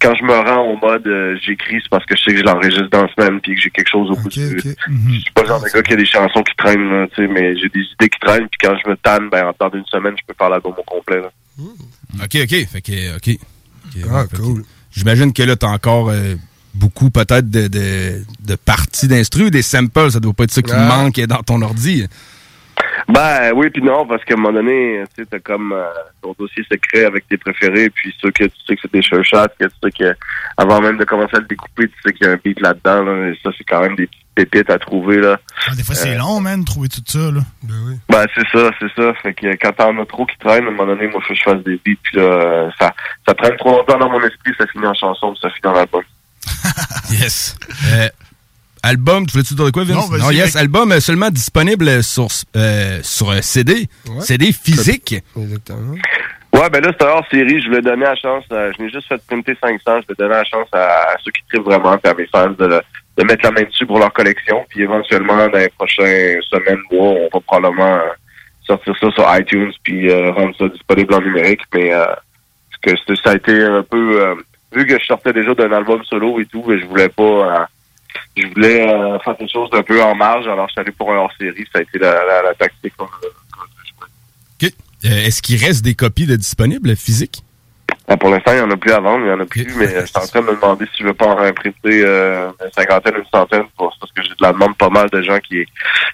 quand 0.00 0.14
je 0.14 0.24
me 0.24 0.34
rends 0.34 0.66
au 0.66 0.76
mode 0.76 1.06
euh, 1.06 1.36
j'écris, 1.42 1.80
c'est 1.82 1.88
parce 1.90 2.04
que 2.04 2.14
je 2.14 2.22
sais 2.22 2.32
que 2.32 2.38
je 2.38 2.44
l'enregistre 2.44 2.90
dans 2.90 3.02
la 3.02 3.12
semaine, 3.14 3.40
puis 3.40 3.54
que 3.54 3.60
j'ai 3.60 3.70
quelque 3.70 3.90
chose 3.90 4.10
au 4.10 4.16
bout 4.16 4.28
du... 4.28 4.58
Je 4.60 5.20
suis 5.20 5.32
pas 5.34 5.42
le 5.42 5.48
genre 5.48 5.62
de 5.62 5.68
gars 5.68 5.82
qui 5.82 5.92
a 5.94 5.96
des 5.96 6.04
chansons 6.04 6.42
qui 6.42 6.54
traînent, 6.56 6.90
là, 6.90 7.06
tu 7.08 7.22
sais, 7.22 7.28
mais 7.28 7.56
j'ai 7.56 7.68
des 7.70 7.80
idées 7.80 8.08
qui 8.10 8.20
traînent, 8.20 8.48
puis 8.48 8.58
quand 8.62 8.76
je 8.84 8.90
me 8.90 8.96
tanne, 8.96 9.30
ben, 9.30 9.46
en 9.46 9.52
temps 9.54 9.70
d'une 9.70 9.86
semaine, 9.86 10.14
je 10.18 10.22
peux 10.26 10.34
faire 10.36 10.50
l'album 10.50 10.74
au 10.76 10.82
complet, 10.82 11.20
là. 11.20 11.30
OK, 11.58 12.36
OK. 12.42 12.66
Fait 12.66 12.80
que, 12.82 13.16
OK. 13.16 13.38
ah, 14.10 14.24
cool. 14.36 14.62
J'imagine 14.92 15.32
que 15.32 15.42
là, 15.42 15.56
t'as 15.56 15.68
encore 15.68 16.10
euh, 16.10 16.34
beaucoup 16.74 17.10
peut-être 17.10 17.48
de, 17.50 17.68
de, 17.68 18.22
de 18.40 18.54
parties 18.56 19.08
d'instru, 19.08 19.50
des 19.50 19.62
samples. 19.62 20.10
Ça 20.10 20.20
doit 20.20 20.32
pas 20.32 20.44
être 20.44 20.50
ça 20.52 20.62
qui 20.62 20.72
Ah. 20.74 20.86
manque 20.86 21.20
dans 21.20 21.42
ton 21.42 21.60
ordi. 21.62 22.06
Ben 23.08 23.52
oui 23.54 23.68
puis 23.70 23.82
non, 23.82 24.06
parce 24.06 24.24
qu'à 24.24 24.34
un 24.34 24.36
moment 24.36 24.52
donné, 24.52 25.02
tu 25.14 25.22
sais, 25.22 25.28
t'as 25.30 25.40
comme 25.40 25.72
euh, 25.72 25.84
ton 26.22 26.34
dossier 26.38 26.62
secret 26.70 27.04
avec 27.04 27.26
tes 27.28 27.36
préférés, 27.36 27.90
puis 27.90 28.14
ceux 28.20 28.30
que 28.30 28.44
tu 28.44 28.50
sais 28.66 28.76
que 28.76 28.82
c'est 28.82 28.92
des 28.92 29.02
sure 29.02 29.24
shots, 29.24 29.48
que 29.58 29.64
tu 29.66 29.70
sais 29.82 29.90
que 29.90 30.16
avant 30.56 30.80
même 30.80 30.96
de 30.98 31.04
commencer 31.04 31.36
à 31.36 31.40
le 31.40 31.46
découper, 31.46 31.88
tu 31.88 31.94
sais 32.04 32.12
qu'il 32.12 32.26
y 32.26 32.30
a 32.30 32.32
un 32.34 32.38
beat 32.42 32.60
là-dedans, 32.60 33.02
là, 33.02 33.28
et 33.30 33.38
ça 33.42 33.50
c'est 33.58 33.64
quand 33.64 33.80
même 33.82 33.96
des 33.96 34.06
petites 34.06 34.21
pépites 34.34 34.70
à 34.70 34.78
trouver 34.78 35.18
là. 35.18 35.38
Ah, 35.68 35.74
des 35.74 35.82
fois, 35.82 35.94
c'est 35.94 36.14
Euh, 36.14 36.18
long, 36.18 36.40
man, 36.40 36.60
de 36.60 36.64
trouver 36.64 36.88
tout 36.88 37.02
ça, 37.06 37.18
là. 37.30 37.40
Ben 38.08 38.26
c'est 38.34 38.46
ça, 38.52 38.70
c'est 38.80 38.92
ça. 38.96 39.12
Fait 39.22 39.34
que 39.34 39.46
quand 39.60 39.72
t'en 39.72 39.98
as 40.00 40.06
trop 40.06 40.26
qui 40.26 40.36
traînent, 40.38 40.64
à 40.64 40.68
un 40.68 40.70
moment 40.70 40.86
donné, 40.86 41.06
moi 41.08 41.20
faut 41.26 41.32
que 41.34 41.38
je 41.38 41.42
fasse 41.42 41.62
des 41.64 41.80
beats, 41.84 42.00
puis 42.02 42.16
là, 42.18 42.70
ça, 42.80 42.92
ça 43.26 43.34
traîne 43.34 43.56
trop 43.56 43.70
longtemps 43.78 43.98
dans 43.98 44.10
mon 44.10 44.20
esprit, 44.20 44.52
ça 44.58 44.66
finit 44.68 44.86
en 44.86 44.94
chanson, 44.94 45.32
puis 45.32 45.40
ça 45.42 45.48
finit 45.50 45.62
dans 45.62 45.72
l'album. 45.72 46.02
Yes. 47.10 47.56
Euh, 47.92 48.08
album, 48.82 49.26
tu 49.26 49.32
voulais-tu 49.32 49.54
dire 49.54 49.66
de 49.66 49.70
quoi, 49.70 49.84
Vince? 49.84 50.10
Non, 50.10 50.30
yes, 50.30 50.56
album 50.56 50.92
euh, 50.92 51.00
seulement 51.00 51.30
disponible 51.30 52.02
sur, 52.02 52.28
euh, 52.56 53.00
sur 53.02 53.32
CD. 53.44 53.88
CD 54.20 54.52
physique. 54.52 55.16
Exactement. 55.36 55.94
Ouais, 56.54 56.68
ben 56.70 56.82
là, 56.82 56.88
c'était 56.92 57.04
hors 57.06 57.26
série. 57.30 57.60
Je 57.62 57.68
voulais 57.68 57.80
donner 57.82 58.04
la 58.04 58.14
chance. 58.16 58.44
à- 58.50 58.72
je 58.72 58.82
n'ai 58.82 58.90
juste 58.90 59.08
fait 59.08 59.20
printer 59.26 59.56
500. 59.62 59.78
Je 59.86 59.90
voulais 60.06 60.16
donner 60.18 60.34
la 60.34 60.44
chance 60.44 60.68
à, 60.72 60.78
à 60.78 61.16
ceux 61.24 61.30
qui 61.32 61.42
trippent 61.48 61.64
vraiment, 61.64 61.96
puis 61.98 62.10
à 62.10 62.14
mes 62.14 62.26
fans 62.26 62.50
de, 62.50 62.64
le- 62.66 62.82
de 63.18 63.24
mettre 63.24 63.44
la 63.44 63.50
main 63.50 63.62
dessus 63.62 63.86
pour 63.86 63.98
leur 63.98 64.12
collection. 64.12 64.64
Puis 64.68 64.82
éventuellement, 64.82 65.48
dans 65.48 65.58
les 65.58 65.68
prochaines 65.70 66.40
semaines, 66.42 66.80
mois, 66.90 67.08
on 67.10 67.28
va 67.32 67.40
probablement 67.40 67.94
euh, 67.96 68.08
sortir 68.66 68.94
ça 68.98 69.10
sur 69.10 69.36
iTunes 69.38 69.72
puis 69.82 70.10
euh, 70.10 70.30
rendre 70.32 70.56
ça 70.56 70.68
disponible 70.68 71.14
en 71.14 71.20
numérique. 71.20 71.60
Mais 71.74 71.92
euh, 71.92 72.06
que 72.82 72.90
ça 73.16 73.30
a 73.30 73.34
été 73.36 73.62
un 73.62 73.82
peu 73.82 74.22
euh, 74.22 74.34
vu 74.72 74.86
que 74.86 74.98
je 74.98 75.04
sortais 75.04 75.32
déjà 75.32 75.54
d'un 75.54 75.70
album 75.72 76.02
solo 76.04 76.40
et 76.40 76.46
tout, 76.46 76.64
mais 76.66 76.80
je 76.80 76.86
voulais 76.86 77.08
pas 77.08 77.68
je 78.36 78.46
voulais 78.48 78.86
faire 79.24 79.36
quelque 79.36 79.52
chose 79.52 79.70
d'un 79.70 79.82
peu 79.82 80.02
en 80.02 80.14
marge, 80.14 80.46
alors 80.46 80.66
je 80.68 80.72
suis 80.72 80.80
allé 80.80 80.90
pour 80.92 81.12
un 81.12 81.16
hors-série, 81.16 81.64
ça 81.72 81.78
a 81.78 81.82
été 81.82 81.98
la, 81.98 82.42
la, 82.42 82.54
tactique. 82.54 82.94
qu'on 82.96 83.04
a- 83.06 83.08
Est-ce 85.04 85.42
qu'il 85.42 85.56
reste 85.64 85.84
des 85.84 85.94
copies 85.94 86.26
de 86.26 86.36
disponibles 86.36 86.96
physiques? 86.96 87.42
Ah, 88.08 88.16
pour 88.16 88.30
l'instant, 88.30 88.52
il 88.52 88.56
n'y 88.56 88.60
en 88.62 88.70
a 88.70 88.76
plus 88.76 88.92
à 88.92 89.00
vendre, 89.00 89.20
il 89.20 89.26
n'y 89.26 89.30
en 89.32 89.40
a 89.40 89.46
plus, 89.46 89.66
mais 89.76 89.86
euh, 89.86 90.00
je 90.00 90.06
suis 90.06 90.16
en 90.18 90.26
train 90.26 90.40
de 90.40 90.46
me 90.46 90.54
demander 90.56 90.84
si 90.86 91.02
je 91.02 91.06
veux 91.06 91.14
pas 91.14 91.26
en 91.26 91.36
réimprimer 91.36 91.74
euh, 91.86 92.48
une 92.64 92.72
cinquantaine, 92.72 93.14
une 93.16 93.24
centaine, 93.32 93.62
pour, 93.76 93.96
parce 93.98 94.12
que 94.12 94.22
j'ai 94.22 94.28
de 94.30 94.34
la 94.40 94.52
demande 94.52 94.76
pas 94.76 94.90
mal 94.90 95.08
de 95.10 95.22
gens 95.22 95.38
qui, 95.38 95.64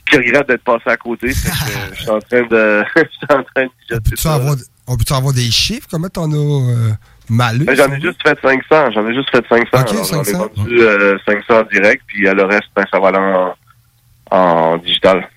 qui 0.09 0.17
regrettent 0.17 0.49
d'être 0.49 0.65
passés 0.65 0.91
à 0.91 0.97
côté. 0.97 1.29
Que, 1.29 1.33
euh, 1.33 1.95
je 1.95 2.01
suis 2.01 2.11
en 2.11 2.19
train 2.21 2.43
de 2.43 2.85
je 2.97 3.01
suis 3.01 3.27
en 3.31 3.43
train 3.43 3.65
de 3.65 4.29
avoir, 4.29 4.55
on 4.87 4.97
peut-tu 4.97 5.13
avoir 5.15 5.33
des 5.33 5.51
chiffres? 5.51 5.87
Comment 5.91 6.09
t'en 6.09 6.31
as 6.31 6.37
euh? 6.37 6.93
Ben, 7.31 7.77
j'en 7.77 7.93
ai 7.93 8.01
juste 8.01 8.23
fait 8.27 8.39
500, 8.41 8.91
j'en 8.93 9.07
ai 9.07 9.15
juste 9.15 9.31
fait 9.31 9.45
500. 9.49 9.65
Ok, 9.65 9.73
Alors, 9.75 10.05
J'en 10.05 10.23
ai 10.23 10.25
500. 10.25 10.51
vendu 10.57 10.81
euh, 10.81 11.19
500 11.27 11.61
en 11.61 11.63
direct, 11.65 12.03
puis 12.07 12.27
euh, 12.27 12.33
le 12.35 12.45
reste, 12.45 12.69
ben, 12.75 12.85
ça 12.91 12.99
va 12.99 13.09
aller 13.09 13.19
en, 13.19 13.55
en 14.31 14.77
digital. 14.79 15.29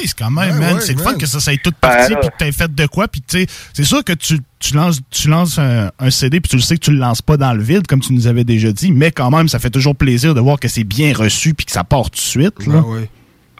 Nice 0.00 0.14
quand 0.14 0.30
même, 0.30 0.54
Ouais, 0.54 0.60
man. 0.60 0.74
ouais, 0.76 0.80
c'est 0.80 0.92
le 0.92 1.02
fun 1.02 1.14
que 1.16 1.26
ça, 1.26 1.40
ça 1.40 1.52
ait 1.52 1.58
tout 1.58 1.72
parti, 1.72 2.12
Ben, 2.14 2.20
puis 2.20 2.28
que 2.30 2.36
t'aies 2.38 2.52
fait 2.52 2.72
de 2.72 2.86
quoi, 2.86 3.08
puis 3.08 3.20
tu 3.20 3.40
sais, 3.40 3.46
c'est 3.72 3.84
sûr 3.84 4.04
que 4.04 4.12
tu, 4.12 4.38
tu 4.60 4.74
lances, 4.74 5.00
tu 5.10 5.28
lances 5.28 5.58
un, 5.58 5.90
un 5.98 6.10
CD, 6.10 6.40
puis 6.40 6.50
tu 6.50 6.56
le 6.56 6.62
sais 6.62 6.76
que 6.76 6.84
tu 6.84 6.92
le 6.92 6.98
lances 6.98 7.20
pas 7.22 7.36
dans 7.36 7.52
le 7.52 7.62
vide, 7.62 7.86
comme 7.86 8.00
tu 8.00 8.12
nous 8.12 8.26
avais 8.28 8.44
déjà 8.44 8.70
dit, 8.72 8.92
mais 8.92 9.10
quand 9.10 9.30
même, 9.30 9.48
ça 9.48 9.58
fait 9.58 9.70
toujours 9.70 9.96
plaisir 9.96 10.34
de 10.34 10.40
voir 10.40 10.60
que 10.60 10.68
c'est 10.68 10.84
bien 10.84 11.12
reçu, 11.14 11.52
puis 11.54 11.66
que 11.66 11.72
ça 11.72 11.82
part 11.84 12.04
tout 12.04 12.10
de 12.10 12.16
suite. 12.16 12.66
Là. 12.66 12.80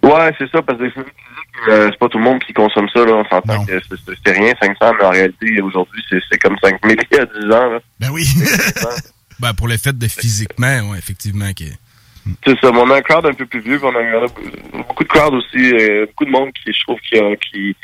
Ouais, 0.03 0.35
c'est 0.39 0.49
ça, 0.51 0.63
parce 0.63 0.79
que 0.79 0.85
c'est 0.95 1.05
euh, 1.69 1.89
c'est 1.91 1.99
pas 1.99 2.09
tout 2.09 2.19
le 2.19 2.25
monde 2.25 2.39
qui 2.47 2.53
consomme 2.53 2.87
ça, 2.95 3.05
là. 3.05 3.15
On 3.15 3.25
s'entend 3.29 3.65
que 3.65 3.73
c'est- 4.25 4.31
rien, 4.31 4.53
500, 4.63 4.93
mais 4.97 5.05
en 5.05 5.11
réalité, 5.11 5.61
aujourd'hui, 5.61 6.01
c'est 6.09 6.21
c'est 6.31 6.39
comme 6.39 6.55
5000 6.63 6.97
il 7.11 7.17
y 7.17 7.21
a 7.21 7.27
10 7.27 7.53
ans, 7.53 7.71
là. 7.73 7.79
Ben 7.99 8.11
oui. 8.13 8.25
Ben, 9.41 9.55
pour 9.55 9.69
le 9.69 9.77
fait 9.77 9.97
de 9.97 10.09
physiquement, 10.09 10.91
ouais, 10.91 10.99
effectivement. 10.99 11.53
Que... 11.53 11.63
C'est 12.47 12.59
ça, 12.61 12.71
mais 12.73 12.79
on 12.79 12.91
a 12.91 12.97
un 12.97 13.01
crowd 13.03 13.27
un 13.27 13.33
peu 13.35 13.47
plus 13.47 13.61
vieux, 13.61 13.79
puis 13.79 13.87
on 13.93 13.97
a, 13.97 14.27
beaucoup 14.87 15.05
de 15.05 15.09
crowd 15.09 15.35
aussi, 15.35 15.73
euh, 15.75 16.07
beaucoup 16.07 16.25
de 16.25 16.31
monde 16.31 16.51
qui, 16.53 16.73
je 16.73 16.81
trouve, 16.83 16.99
qui, 17.01 17.19
a- 17.19 17.37
qui, 17.37 17.75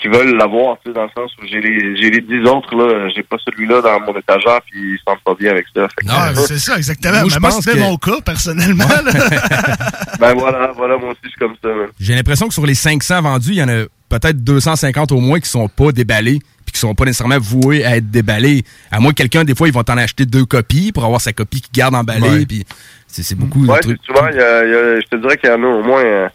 qui 0.00 0.08
veulent 0.08 0.34
l'avoir, 0.36 0.76
tu 0.82 0.88
sais, 0.90 0.94
dans 0.94 1.04
le 1.04 1.10
sens 1.14 1.30
où 1.42 1.46
j'ai 1.46 1.60
les, 1.60 1.96
j'ai 1.96 2.10
les 2.10 2.20
10 2.22 2.48
autres, 2.48 2.74
là, 2.74 3.08
j'ai 3.14 3.22
pas 3.22 3.36
celui-là 3.46 3.82
dans 3.82 4.00
mon 4.00 4.18
étagère, 4.18 4.60
puis 4.70 4.94
ils 4.94 4.98
se 4.98 5.02
sentent 5.06 5.22
pas 5.24 5.34
bien 5.34 5.50
avec 5.52 5.66
ça. 5.74 5.82
Fait 5.88 6.06
que- 6.06 6.10
Ah, 6.10 6.34
c'est 6.34 6.58
ça, 6.58 6.76
exactement. 6.78 7.20
Moi, 7.20 7.28
je 7.30 7.38
pense 7.38 7.66
que- 7.66 7.78
mon 7.78 7.96
cas, 7.96 8.20
personnellement. 8.24 8.84
ben 10.20 10.34
voilà, 10.34 10.72
voilà, 10.76 10.96
moi 10.96 11.10
aussi, 11.10 11.20
je 11.24 11.28
suis 11.28 11.38
comme 11.38 11.54
ça. 11.62 11.68
J'ai 11.98 12.14
l'impression 12.14 12.48
que 12.48 12.54
sur 12.54 12.66
les 12.66 12.74
500 12.74 13.22
vendus, 13.22 13.50
il 13.50 13.56
y 13.56 13.62
en 13.62 13.68
a 13.68 13.84
peut-être 14.10 14.44
250 14.44 15.12
au 15.12 15.20
moins 15.20 15.40
qui 15.40 15.48
sont 15.48 15.68
pas 15.68 15.92
déballés 15.92 16.40
puis 16.66 16.72
qui 16.74 16.78
sont 16.80 16.94
pas 16.94 17.04
nécessairement 17.06 17.38
voués 17.38 17.84
à 17.84 17.96
être 17.96 18.10
déballés. 18.10 18.64
À 18.90 19.00
moins 19.00 19.12
que 19.12 19.16
quelqu'un, 19.16 19.44
des 19.44 19.54
fois, 19.54 19.66
ils 19.68 19.72
vont 19.74 19.82
t'en 19.82 19.96
acheter 19.96 20.26
deux 20.26 20.44
copies 20.44 20.92
pour 20.92 21.04
avoir 21.06 21.20
sa 21.20 21.32
copie 21.32 21.62
qui 21.62 21.70
garde 21.72 21.94
emballée. 21.94 22.28
Ouais. 22.40 22.46
puis 22.46 22.64
c'est 23.06 23.22
c'est 23.22 23.34
beaucoup 23.34 23.64
de 23.66 23.70
Ouais, 23.72 23.80
trucs. 23.80 23.98
souvent, 24.04 24.28
il 24.28 24.36
y 24.36 24.40
a- 24.40 24.64
y 24.66 24.74
a- 24.74 25.00
je 25.00 25.06
te 25.06 25.16
dirais 25.16 25.36
qu'il 25.38 25.48
y 25.48 25.52
en 25.52 25.62
a 25.62 25.66
au 25.66 25.82
moins 25.82 26.04
euh, 26.04 26.28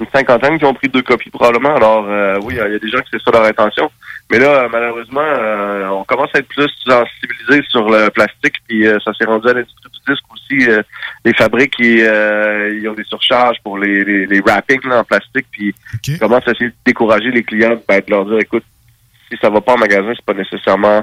une 0.00 0.06
cinquantaine 0.12 0.58
qui 0.58 0.64
ont 0.64 0.74
pris 0.74 0.88
deux 0.88 1.02
copies 1.02 1.30
probablement. 1.30 1.74
Alors 1.76 2.06
euh, 2.08 2.38
oui, 2.42 2.54
il 2.54 2.56
y 2.56 2.60
a- 2.60 2.66
il 2.68 2.72
y 2.72 2.76
a 2.76 2.78
des 2.80 2.90
gens 2.90 2.98
qui 2.98 3.08
c'est 3.12 3.22
ça 3.22 3.30
leur 3.30 3.44
intention. 3.44 3.90
Mais 4.30 4.38
là, 4.38 4.68
malheureusement, 4.70 5.22
euh, 5.22 5.88
on 5.88 6.04
commence 6.04 6.28
à 6.34 6.40
être 6.40 6.48
plus 6.48 6.68
sensibilisé 6.86 7.66
sur 7.70 7.88
le 7.88 8.10
plastique, 8.10 8.56
puis 8.68 8.86
euh, 8.86 8.98
ça 9.02 9.12
s'est 9.14 9.24
rendu 9.24 9.48
à 9.48 9.54
l'industrie 9.54 9.87
du 10.08 10.12
disque 10.12 10.24
aussi. 10.32 10.68
euh, 10.70 10.82
les 11.24 11.34
fabriques, 11.34 11.74
ils, 11.78 12.00
euh, 12.02 12.78
ils 12.80 12.88
ont 12.88 12.94
des 12.94 13.04
surcharges 13.04 13.58
pour 13.62 13.78
les, 13.78 14.04
les, 14.04 14.26
les 14.26 14.40
wrappings 14.40 14.86
là, 14.88 15.00
en 15.00 15.04
plastique, 15.04 15.46
puis 15.50 15.74
ils 16.14 16.18
commencent 16.18 16.46
à 16.48 16.52
essayer 16.52 16.70
de 16.70 16.74
décourager 16.86 17.30
les 17.30 17.42
clients, 17.44 17.80
ben, 17.88 18.00
de 18.06 18.10
leur 18.10 18.24
dire, 18.26 18.38
écoute, 18.40 18.64
si 19.30 19.36
ça 19.40 19.50
va 19.50 19.60
pas 19.60 19.74
en 19.74 19.78
magasin, 19.78 20.12
c'est 20.14 20.24
pas 20.24 20.34
nécessairement 20.34 21.02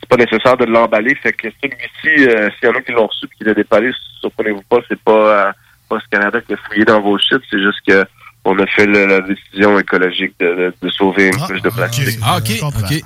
c'est 0.00 0.08
pas 0.08 0.16
nécessaire 0.16 0.56
de 0.56 0.64
l'emballer. 0.64 1.14
Fait 1.16 1.32
que 1.32 1.48
celui-ci, 1.60 2.28
euh, 2.28 2.48
s'il 2.60 2.68
y 2.68 2.72
en 2.72 2.76
a 2.76 2.80
qui 2.82 2.92
l'ont 2.92 3.08
reçu 3.08 3.26
et 3.26 3.36
qui 3.36 3.42
l'a 3.44 3.52
déballé, 3.54 3.90
surprenez-vous 4.20 4.62
pas, 4.68 4.78
c'est 4.88 5.00
pas 5.00 5.48
euh, 5.48 5.52
pas 5.88 5.98
ce 5.98 6.08
Canada 6.08 6.40
qui 6.40 6.52
a 6.52 6.56
fouillé 6.56 6.84
dans 6.84 7.00
vos 7.00 7.18
shit, 7.18 7.40
c'est 7.50 7.58
juste 7.60 7.80
que 7.86 8.04
on 8.44 8.56
a 8.60 8.66
fait 8.68 8.86
le- 8.86 9.06
la 9.06 9.20
décision 9.22 9.76
écologique 9.76 10.34
de, 10.38 10.46
de- 10.46 10.74
de 10.80 10.88
sauver 10.90 11.26
une 11.26 11.32
couche 11.48 11.60
de 11.62 11.68
plastique. 11.70 12.04
Ah, 12.22 12.36
OK, 12.38 12.44
OK. 12.62 13.02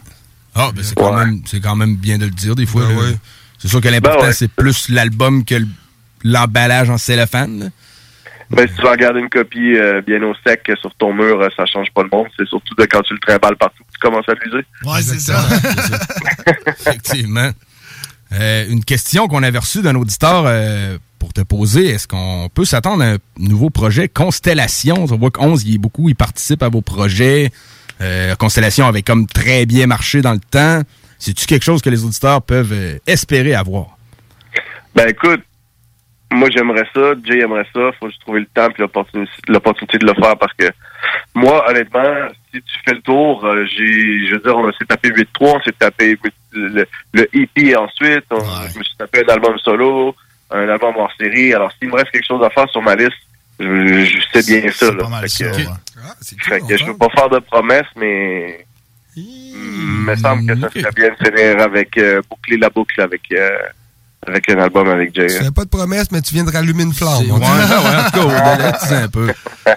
Ah, 0.55 0.70
ben 0.76 0.83
c'est 0.85 0.95
quand, 0.95 1.16
même- 1.24 1.41
c'est 1.47 1.61
quand 1.61 1.74
même 1.76 1.97
bien 1.97 2.18
de 2.18 2.26
le 2.26 2.30
dire 2.30 2.55
des 2.55 2.66
fois. 2.66 2.83
là. 2.83 2.89
C'est 3.63 3.69
sûr 3.69 3.81
que 3.81 3.89
l'important, 3.89 4.19
Ben 4.21 4.27
ouais. 4.27 4.33
c'est 4.33 4.51
plus 4.51 4.89
l'album 4.89 5.45
que 5.45 5.55
le- 5.55 5.69
l'emballage 6.25 6.91
en 6.91 6.99
cellophane. 6.99 7.71
Ben, 8.51 8.69
si 8.69 8.75
tu 8.75 8.83
vas 8.83 8.91
regarder 8.91 9.21
une 9.21 9.31
copie 9.31 9.77
euh, 9.77 10.03
bien 10.03 10.23
au 10.25 10.35
sec 10.47 10.63
euh, 10.69 10.75
sur 10.81 10.95
ton 10.97 11.15
mur, 11.15 11.41
euh, 11.41 11.49
ça 11.57 11.65
change 11.65 11.89
pas 11.95 12.03
le 12.03 12.09
monde. 12.13 12.27
C'est 12.39 12.47
surtout 12.47 12.75
de 12.75 12.85
quand 12.85 13.01
tu 13.03 13.15
le 13.15 13.21
trimbales 13.21 13.57
partout 13.57 13.83
que 13.85 13.93
tu 13.93 13.99
commences 14.01 14.29
à 14.29 14.35
l'user. 14.35 14.67
Ouais, 14.85 15.01
c'est 15.01 15.21
ça. 15.21 15.43
Effectivement. 16.67 17.51
Euh, 18.33 18.67
une 18.69 18.85
question 18.85 19.29
qu'on 19.29 19.43
avait 19.43 19.59
reçue 19.59 19.83
d'un 19.83 19.95
auditeur 19.95 20.45
euh, 20.47 20.99
pour 21.19 21.33
te 21.33 21.43
poser, 21.43 21.89
est-ce 21.91 22.09
qu'on 22.09 22.49
peut 22.53 22.65
s'attendre 22.65 23.03
à 23.05 23.07
un 23.13 23.17
nouveau 23.39 23.71
projet 23.71 24.09
Constellation? 24.09 25.05
On 25.11 25.17
voit 25.17 25.31
qu'Onze, 25.31 25.65
il 25.65 25.75
est 25.75 25.79
beaucoup, 25.79 26.09
il 26.09 26.17
participe 26.17 26.63
à 26.63 26.69
vos 26.69 26.81
projets. 26.83 27.53
Euh, 28.01 28.35
Constellation 28.37 28.87
avait 28.87 29.03
comme 29.03 29.27
très 29.27 29.67
bien 29.67 29.87
marché 29.87 30.21
dans 30.23 30.33
le 30.33 30.41
temps. 30.41 30.83
C'est-tu 31.23 31.47
quelque 31.47 31.62
chose 31.62 31.81
que 31.81 31.89
les 31.89 32.05
auditeurs 32.05 32.43
peuvent 32.43 32.73
euh, 32.73 32.99
espérer 33.07 33.55
avoir? 33.55 33.97
Ben 34.93 35.09
écoute, 35.09 35.41
moi 36.33 36.49
j'aimerais 36.51 36.85
ça, 36.93 37.12
Jay 37.23 37.39
aimerait 37.43 37.66
ça, 37.73 37.93
faut 38.01 38.09
juste 38.09 38.20
trouver 38.23 38.41
le 38.41 38.47
temps 38.47 38.66
et 38.77 38.83
l'opportunité 39.47 39.99
de 39.99 40.07
le 40.07 40.14
faire 40.14 40.37
parce 40.37 40.53
que 40.55 40.66
moi, 41.37 41.64
honnêtement, 41.70 42.27
si 42.53 42.61
tu 42.61 42.75
fais 42.85 42.95
le 42.95 43.03
tour, 43.03 43.45
euh, 43.45 43.64
j'ai 43.66 44.27
je 44.27 44.35
veux 44.35 44.41
dire, 44.41 44.57
on 44.57 44.73
s'est 44.73 44.85
tapé 44.85 45.11
8-3, 45.11 45.27
on 45.41 45.61
s'est 45.61 45.70
tapé 45.79 46.18
le, 46.55 46.85
le 47.12 47.29
EP 47.37 47.77
ensuite, 47.77 48.25
on, 48.33 48.41
je 48.41 48.81
me 48.81 48.83
suis 48.83 48.97
tapé 48.99 49.23
un 49.25 49.33
album 49.33 49.57
solo, 49.59 50.16
un 50.51 50.68
album 50.68 50.97
hors 50.97 51.12
série. 51.20 51.55
Alors 51.55 51.70
s'il 51.79 51.89
me 51.89 51.95
reste 51.95 52.11
quelque 52.11 52.27
chose 52.27 52.43
à 52.43 52.51
faire 52.51 52.68
sur 52.70 52.83
ma 52.83 52.97
liste, 52.97 53.12
je, 53.61 54.05
je 54.07 54.20
sais 54.33 54.61
bien 54.61 54.73
ça. 54.73 54.91
Là. 54.91 55.05
Fait 55.20 55.45
que, 55.45 56.43
fait 56.43 56.61
que 56.66 56.77
je 56.77 56.85
veux 56.85 56.97
pas 56.97 57.11
faire 57.11 57.31
de 57.31 57.39
promesses, 57.39 57.87
mais 57.95 58.66
il 59.17 59.55
me 60.07 60.17
semble 60.17 60.47
que 60.47 60.61
ça 60.61 60.69
serait 60.71 60.93
bien 60.95 61.11
de 61.11 61.17
finir 61.17 61.61
avec 61.61 61.97
euh, 61.99 62.23
boucler 62.29 62.57
la 62.57 62.71
boucle 62.71 63.01
avec 63.01 63.23
euh, 63.33 63.51
avec 64.27 64.49
un 64.51 64.59
album 64.59 64.89
avec 64.89 65.15
Jay. 65.15 65.27
Tu 65.27 65.45
fais 65.45 65.51
pas 65.51 65.65
de 65.65 65.69
promesse, 65.69 66.11
mais 66.13 66.23
tu 66.23 66.35
viens 66.35 66.45
de 66.45 66.51
rallumer 66.51 66.85
une 66.85 66.93
flamme. 66.93 67.31
Ouais, 67.31 67.39
ouais, 67.39 67.39
en 67.39 68.11
tout 68.11 68.29
cas, 68.29 68.97
un 69.03 69.09
peu. 69.09 69.33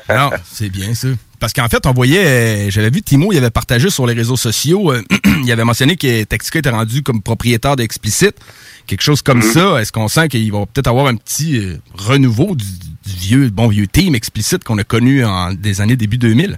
Non, 0.09 0.29
c'est 0.45 0.69
bien 0.69 0.93
ça. 0.93 1.07
Parce 1.39 1.53
qu'en 1.53 1.67
fait, 1.67 1.85
on 1.85 1.93
voyait, 1.93 2.25
euh, 2.25 2.69
j'avais 2.69 2.89
vu 2.89 3.01
Timo, 3.01 3.31
il 3.31 3.37
avait 3.37 3.49
partagé 3.49 3.89
sur 3.89 4.07
les 4.07 4.13
réseaux 4.13 4.37
sociaux, 4.37 4.91
euh, 4.91 5.03
il 5.43 5.51
avait 5.51 5.63
mentionné 5.63 5.95
que 5.95 6.23
Tactica 6.23 6.59
était 6.59 6.69
rendu 6.69 7.03
comme 7.03 7.21
propriétaire 7.21 7.75
d'Explicit. 7.75 8.35
Quelque 8.87 9.01
chose 9.01 9.21
comme 9.21 9.41
ça. 9.41 9.81
Est-ce 9.81 9.91
qu'on 9.91 10.07
sent 10.07 10.27
qu'il 10.29 10.51
va 10.51 10.65
peut-être 10.67 10.87
avoir 10.87 11.07
un 11.07 11.15
petit 11.15 11.57
euh, 11.57 11.77
renouveau 11.95 12.55
du, 12.55 12.65
du 12.65 13.13
vieux, 13.17 13.49
bon 13.49 13.67
vieux 13.67 13.87
team 13.87 14.15
Explicit 14.15 14.63
qu'on 14.63 14.77
a 14.77 14.83
connu 14.83 15.25
en 15.25 15.53
des 15.53 15.81
années 15.81 15.95
début 15.95 16.17
2000? 16.17 16.57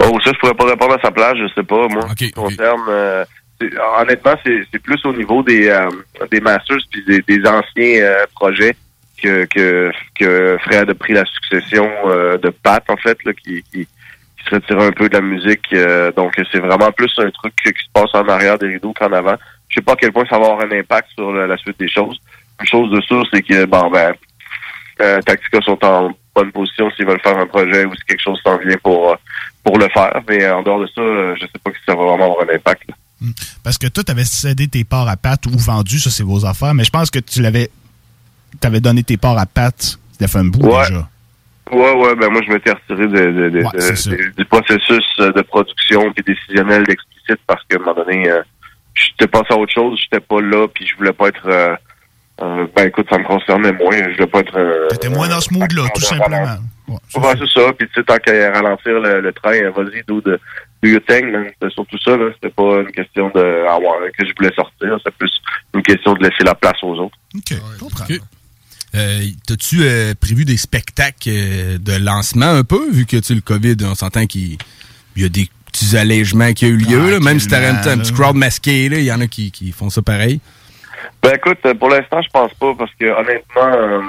Oh, 0.00 0.18
ça, 0.24 0.30
je 0.32 0.38
pourrais 0.38 0.54
pas 0.54 0.66
répondre 0.66 0.94
à 0.94 1.00
sa 1.00 1.10
place, 1.10 1.36
je 1.36 1.48
sais 1.54 1.62
pas. 1.62 1.86
Moi, 1.88 2.04
en 2.04 2.08
ce 2.08 2.14
qui 2.14 2.30
concerne, 2.32 2.82
euh, 2.88 3.24
c'est- 3.60 3.70
honnêtement, 4.00 4.34
c'est 4.44 4.62
c'est 4.70 4.78
plus 4.80 5.04
au 5.04 5.12
niveau 5.12 5.42
des, 5.42 5.68
euh, 5.68 5.88
des 6.30 6.40
masters 6.40 6.78
puis 6.90 7.04
des, 7.04 7.20
des 7.22 7.48
anciens 7.48 8.02
euh, 8.02 8.24
projets 8.34 8.74
que, 9.22 9.44
que, 9.46 9.90
que 10.18 10.58
Fred 10.62 10.90
a 10.90 10.94
pris 10.94 11.12
la 11.12 11.24
succession 11.24 11.88
euh, 12.06 12.36
de 12.38 12.50
Pat, 12.50 12.82
en 12.88 12.96
fait, 12.96 13.16
là, 13.24 13.32
qui, 13.32 13.62
qui, 13.72 13.86
qui 13.86 14.44
se 14.48 14.54
retire 14.56 14.80
un 14.80 14.90
peu 14.90 15.08
de 15.08 15.14
la 15.14 15.20
musique. 15.20 15.72
euh, 15.72 16.10
donc, 16.12 16.34
c'est 16.50 16.58
vraiment 16.58 16.90
plus 16.90 17.12
un 17.18 17.30
truc 17.30 17.54
qui 17.56 17.68
se 17.70 17.90
passe 17.92 18.10
en 18.14 18.26
arrière 18.28 18.58
des 18.58 18.66
rideaux 18.68 18.92
qu'en 18.92 19.12
avant. 19.12 19.36
Je 19.68 19.76
sais 19.76 19.82
pas 19.82 19.92
à 19.92 19.96
quel 19.96 20.12
point 20.12 20.24
ça 20.28 20.38
va 20.38 20.46
avoir 20.46 20.60
un 20.66 20.72
impact 20.72 21.08
sur 21.14 21.32
la, 21.32 21.46
la 21.46 21.56
suite 21.56 21.78
des 21.78 21.88
choses. 21.88 22.18
Une 22.60 22.66
chose 22.66 22.90
de 22.90 23.00
sûr, 23.02 23.24
c'est 23.32 23.42
que, 23.42 23.64
bon, 23.64 23.88
ben, 23.90 24.12
euh, 25.00 25.20
Tactica 25.22 25.60
sont 25.62 25.82
en 25.84 26.10
bonne 26.34 26.52
position 26.52 26.90
s'ils 26.90 27.06
veulent 27.06 27.20
faire 27.22 27.38
un 27.38 27.46
projet 27.46 27.84
ou 27.84 27.94
si 27.94 28.02
quelque 28.04 28.22
chose 28.22 28.40
s'en 28.44 28.56
vient 28.58 28.76
pour, 28.82 29.12
euh, 29.12 29.16
pour 29.64 29.78
le 29.78 29.88
faire. 29.88 30.20
Mais 30.28 30.42
euh, 30.44 30.56
en 30.56 30.62
dehors 30.62 30.80
de 30.80 30.86
ça, 30.94 31.00
euh, 31.00 31.34
je 31.36 31.42
sais 31.42 31.58
pas 31.62 31.70
si 31.70 31.78
ça 31.86 31.94
va 31.94 32.02
vraiment 32.04 32.24
avoir 32.32 32.44
un 32.48 32.54
impact. 32.54 32.82
là. 32.88 32.94
Parce 33.62 33.78
que 33.78 33.86
toi, 33.86 34.02
tu 34.02 34.10
avais 34.10 34.24
cédé 34.24 34.66
tes 34.68 34.84
parts 34.84 35.08
à 35.08 35.16
Pat 35.16 35.44
ou 35.46 35.56
vendu, 35.56 35.98
ça, 36.00 36.10
c'est 36.10 36.24
vos 36.24 36.44
affaires, 36.44 36.74
mais 36.74 36.84
je 36.84 36.90
pense 36.90 37.10
que 37.10 37.20
tu 37.20 37.40
l'avais. 37.40 37.70
Tu 38.60 38.66
avais 38.66 38.80
donné 38.80 39.02
tes 39.02 39.16
parts 39.16 39.38
à 39.38 39.46
Pat. 39.46 39.98
Ça 40.20 40.28
fait 40.28 40.38
un 40.38 40.44
bout 40.44 40.66
Ouais. 40.66 40.86
déjà. 40.88 41.08
Ouais, 41.70 41.92
ouais, 41.94 42.14
ben 42.16 42.28
moi 42.28 42.42
je 42.46 42.52
m'étais 42.52 42.72
retiré 42.72 43.06
de, 43.08 43.62
Ouais, 43.62 44.32
du 44.36 44.44
processus 44.44 45.04
euh, 45.20 45.32
de 45.32 45.40
production 45.42 46.12
et 46.16 46.22
décisionnel 46.22 46.84
d'explicite 46.84 47.40
parce 47.46 47.62
qu'à 47.64 47.76
un 47.76 47.78
moment 47.78 47.94
donné, 47.94 48.28
euh, 48.28 48.42
j'étais 48.94 49.26
passé 49.26 49.46
à 49.50 49.56
autre 49.56 49.72
chose, 49.72 49.98
j'étais 50.02 50.20
pas 50.20 50.40
là, 50.42 50.66
puis 50.68 50.86
je 50.86 50.94
voulais 50.96 51.12
pas 51.14 51.28
être 51.28 51.46
euh, 51.46 51.74
euh, 52.42 52.66
ben 52.76 52.88
écoute, 52.88 53.06
ça 53.08 53.16
me 53.16 53.24
concernait 53.24 53.72
moins, 53.72 53.96
je 53.96 54.14
voulais 54.16 54.26
pas 54.26 54.40
être 54.40 54.88
T'étais 54.90 55.08
moins 55.08 55.28
dans 55.28 55.40
ce 55.40 55.54
mood-là, 55.54 55.84
tout 55.94 56.02
simplement. 56.02 56.58
Ouais, 56.92 57.22
Ouais, 57.28 57.34
c'est 57.38 57.60
ça. 57.60 57.72
Puis 57.72 57.86
tu 57.88 57.94
sais, 57.94 58.04
tant 58.04 58.16
qu'à 58.18 58.52
ralentir 58.52 58.92
le, 59.00 59.20
le 59.20 59.32
train, 59.32 59.52
euh, 59.54 59.70
vas-y, 59.70 60.02
do, 60.06 60.20
de, 60.20 60.38
do 60.82 60.88
your 60.88 61.00
thing, 61.06 61.30
man. 61.30 61.46
C'était 61.50 61.72
surtout 61.74 61.98
ça, 61.98 62.16
là. 62.16 62.30
C'était 62.34 62.52
pas 62.54 62.80
une 62.80 62.92
question 62.92 63.30
de 63.34 63.66
avoir 63.68 63.94
que 64.16 64.26
je 64.26 64.32
voulais 64.36 64.54
sortir. 64.54 64.96
C'était 64.98 65.16
plus 65.18 65.32
une 65.74 65.82
question 65.82 66.14
de 66.14 66.22
laisser 66.22 66.44
la 66.44 66.54
place 66.54 66.76
aux 66.82 66.94
autres. 66.96 67.16
OK, 67.34 67.58
comprends. 67.80 68.04
Euh, 68.94 69.20
T'as-tu 69.46 69.78
euh, 69.82 70.12
prévu 70.20 70.44
des 70.44 70.58
spectacles 70.58 71.28
euh, 71.28 71.78
de 71.78 71.96
lancement 72.04 72.50
un 72.50 72.62
peu, 72.64 72.90
vu 72.90 73.06
que 73.06 73.16
tu 73.16 73.34
le 73.34 73.40
COVID, 73.40 73.76
on 73.84 73.94
s'entend 73.94 74.26
qu'il 74.26 74.58
il 75.16 75.22
y 75.22 75.24
a 75.24 75.28
des 75.30 75.48
petits 75.66 75.96
allègements 75.96 76.52
qui 76.52 76.66
ont 76.66 76.68
eu 76.68 76.76
lieu, 76.76 77.10
là, 77.10 77.18
même 77.20 77.40
si 77.40 77.48
t'aurais 77.48 77.68
un, 77.68 77.76
petit- 77.76 77.88
un 77.88 77.98
petit 77.98 78.12
crowd 78.12 78.36
masqué, 78.36 78.90
là, 78.90 78.98
il 78.98 79.04
y 79.04 79.12
en 79.12 79.20
a 79.22 79.26
qui, 79.28 79.50
qui 79.50 79.72
font 79.72 79.88
ça 79.88 80.02
pareil. 80.02 80.40
Ben 81.22 81.32
écoute, 81.34 81.58
pour 81.78 81.88
l'instant, 81.88 82.20
je 82.20 82.28
pense 82.30 82.52
pas 82.54 82.74
parce 82.78 82.90
que 83.00 83.06
honnêtement, 83.06 83.72
euh, 83.72 84.00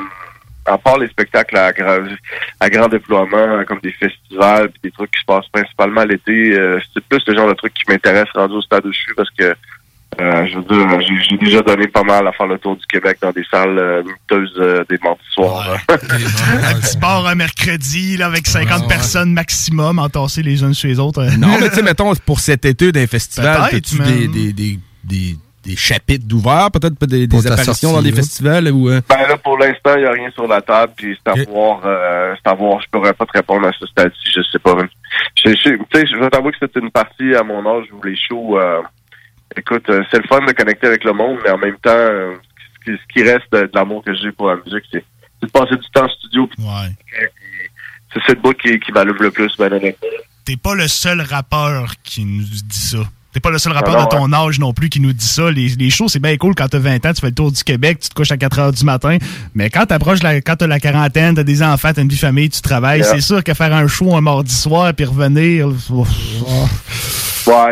à 0.66 0.78
part 0.78 0.98
les 0.98 1.08
spectacles 1.08 1.58
à, 1.58 1.72
gra- 1.72 2.18
à 2.60 2.70
grand 2.70 2.88
déploiement, 2.88 3.38
euh, 3.38 3.64
comme 3.66 3.80
des 3.82 3.92
festivals 3.92 4.70
puis 4.70 4.80
des 4.86 4.92
trucs 4.92 5.12
qui 5.12 5.20
se 5.20 5.26
passent 5.26 5.48
principalement 5.52 6.04
l'été, 6.04 6.54
euh, 6.58 6.80
c'est 6.94 7.04
plus 7.06 7.22
le 7.28 7.36
genre 7.36 7.50
de 7.50 7.54
truc 7.54 7.74
qui 7.74 7.84
m'intéresse 7.92 8.30
rendu 8.34 8.56
au 8.56 8.62
stade 8.62 8.86
où 8.86 8.92
je 8.94 8.98
suis 8.98 9.14
parce 9.16 9.30
que 9.32 9.54
euh, 10.22 10.46
je 10.46 10.60
veux 10.60 10.64
dire, 10.64 11.02
j'ai 11.28 11.38
déjà 11.38 11.62
donné 11.62 11.88
pas 11.88 12.04
mal 12.04 12.28
à 12.28 12.32
faire 12.34 12.46
le 12.46 12.60
tour 12.60 12.76
du 12.76 12.86
Québec 12.86 13.18
dans 13.20 13.32
des 13.32 13.44
salles 13.50 13.80
euh, 13.80 14.04
miteuses 14.04 14.54
euh, 14.60 14.84
des 14.88 15.00
mardis 15.04 15.22
soirs. 15.32 15.76
Un 15.90 15.98
petit 16.80 16.98
bar 17.00 17.26
un 17.26 17.34
mercredi 17.34 18.18
là, 18.18 18.28
avec 18.28 18.46
50 18.46 18.88
personnes 18.88 19.34
maximum 19.34 19.98
entassées 19.98 20.44
les 20.44 20.62
unes 20.62 20.76
sur 20.76 20.88
les 20.88 21.00
autres. 21.00 21.24
Non, 21.40 21.58
mais 21.60 21.70
tu 21.70 21.76
sais, 21.78 21.82
mettons, 21.82 22.14
pour 22.28 22.40
cet 22.40 22.64
été 22.66 22.92
d'un 22.92 23.08
festival, 23.08 23.72
des, 23.72 24.28
des, 24.28 24.54
des, 24.54 24.80
des, 25.04 25.36
des 25.64 25.76
chapitres 25.76 26.26
d'ouverts, 26.28 26.70
peut-être 26.72 26.98
pas 26.98 27.06
des, 27.06 27.26
des 27.26 27.48
apparitions 27.48 27.74
sortie, 27.90 27.96
dans 27.96 28.02
des 28.02 28.10
là. 28.12 28.16
festivals 28.18 28.68
ou... 28.72 28.90
euh, 28.90 29.02
Ben 29.08 29.28
là, 29.28 29.38
pour 29.38 29.58
l'instant, 29.58 29.96
il 29.96 30.02
n'y 30.02 30.08
a 30.08 30.12
rien 30.12 30.30
sur 30.32 30.48
la 30.48 30.62
table, 30.62 30.94
puis 30.96 31.18
c'est 31.26 31.32
à 31.32 31.44
voir, 31.46 31.82
euh, 31.86 32.36
c'est 32.36 32.50
à 32.52 32.54
voir, 32.54 32.82
je 32.82 32.88
pourrais 32.92 33.14
pas 33.14 33.26
te 33.26 33.32
répondre 33.34 33.66
à 33.68 33.72
ce 33.80 33.86
stade-ci, 33.88 34.32
je 34.36 34.42
sais 34.52 34.60
pas. 34.60 34.76
Je, 35.44 35.50
je, 35.52 35.56
tu 35.70 35.78
sais, 35.94 36.06
je 36.06 36.18
vais 36.18 36.30
t'avouer 36.30 36.52
que 36.52 36.58
c'est 36.62 36.76
une 36.80 36.92
partie 36.92 37.34
à 37.36 37.44
mon 37.44 37.60
âge 37.66 37.86
où 37.94 38.04
les 38.04 38.16
shows, 38.18 38.60
euh, 38.60 38.82
écoute, 39.56 39.90
euh, 39.90 40.04
c'est 40.12 40.18
le 40.22 40.28
fun 40.28 40.46
de 40.46 40.52
connecter 40.52 40.88
avec 40.88 41.04
le 41.06 41.14
monde, 41.14 41.40
mais 41.44 41.52
en 41.52 41.58
même 41.58 41.78
temps, 41.78 41.92
euh, 41.92 42.34
ce, 42.86 42.92
qui, 42.92 42.98
ce 42.98 43.14
qui 43.14 43.24
reste 43.24 43.52
de, 43.54 43.62
de 43.62 43.72
l'amour 43.74 44.04
que 44.04 44.14
j'ai 44.16 44.32
pour 44.32 44.48
la 44.50 44.56
musique, 44.58 44.84
c'est 44.92 45.04
de 45.42 45.48
passer 45.48 45.76
du 45.76 45.90
temps 45.94 46.06
en 46.06 46.10
studio. 46.10 46.48
puis- 46.48 46.58
puis 46.64 47.20
C'est 48.14 48.22
cette 48.28 48.42
bout 48.42 48.54
qui, 48.54 48.80
qui 48.80 48.92
m'allume 48.92 49.18
le 49.20 49.32
plus, 49.32 49.52
ben. 49.58 49.72
T'es 50.46 50.58
pas 50.58 50.76
le 50.76 50.88
seul 50.90 51.22
rappeur 51.22 51.94
qui 52.04 52.26
nous 52.26 52.44
dit 52.44 52.64
ça. 52.78 52.98
T'es 53.34 53.40
pas 53.40 53.50
le 53.50 53.58
seul 53.58 53.74
rappeur 53.74 53.96
Ah 53.96 54.00
non, 54.00 54.06
de 54.06 54.10
ton 54.10 54.34
âge 54.48 54.60
non 54.60 54.74
plus 54.74 54.90
qui 54.90 55.00
nous 55.00 55.14
dit 55.14 55.26
ça. 55.26 55.50
Les, 55.50 55.70
les 55.70 55.90
shows, 55.90 56.08
c'est 56.08 56.22
bien 56.22 56.38
cool 56.38 56.54
quand 56.56 56.68
t'as 56.68 56.78
20 56.80 57.04
ans, 57.06 57.14
tu 57.14 57.22
fais 57.22 57.28
le 57.28 57.34
tour 57.34 57.52
du 57.52 57.64
Québec, 57.64 58.00
tu 58.00 58.10
te 58.10 58.14
couches 58.14 58.32
à 58.32 58.38
4 58.38 58.60
heures 58.60 58.72
du 58.72 58.84
matin. 58.86 59.18
Mais 59.56 59.70
quand 59.72 59.86
t'approches 59.88 60.22
la, 60.22 60.40
quand 60.42 60.56
t'as 60.56 60.68
la 60.68 60.80
quarantaine, 60.80 61.34
t'as 61.36 61.44
des 61.44 61.64
enfants, 61.64 61.92
t'as 61.94 62.02
une 62.04 62.10
vie 62.10 62.18
famille, 62.18 62.50
tu 62.50 62.62
travailles, 62.62 63.00
Yeah. 63.00 63.10
c'est 63.16 63.22
sûr 63.22 63.44
que 63.44 63.54
faire 63.56 63.74
un 63.74 63.88
show 63.88 64.16
un 64.16 64.22
mardi 64.22 64.54
soir 64.54 64.94
puis 64.94 65.06
revenir. 65.06 65.68
Ouais, 65.68 65.74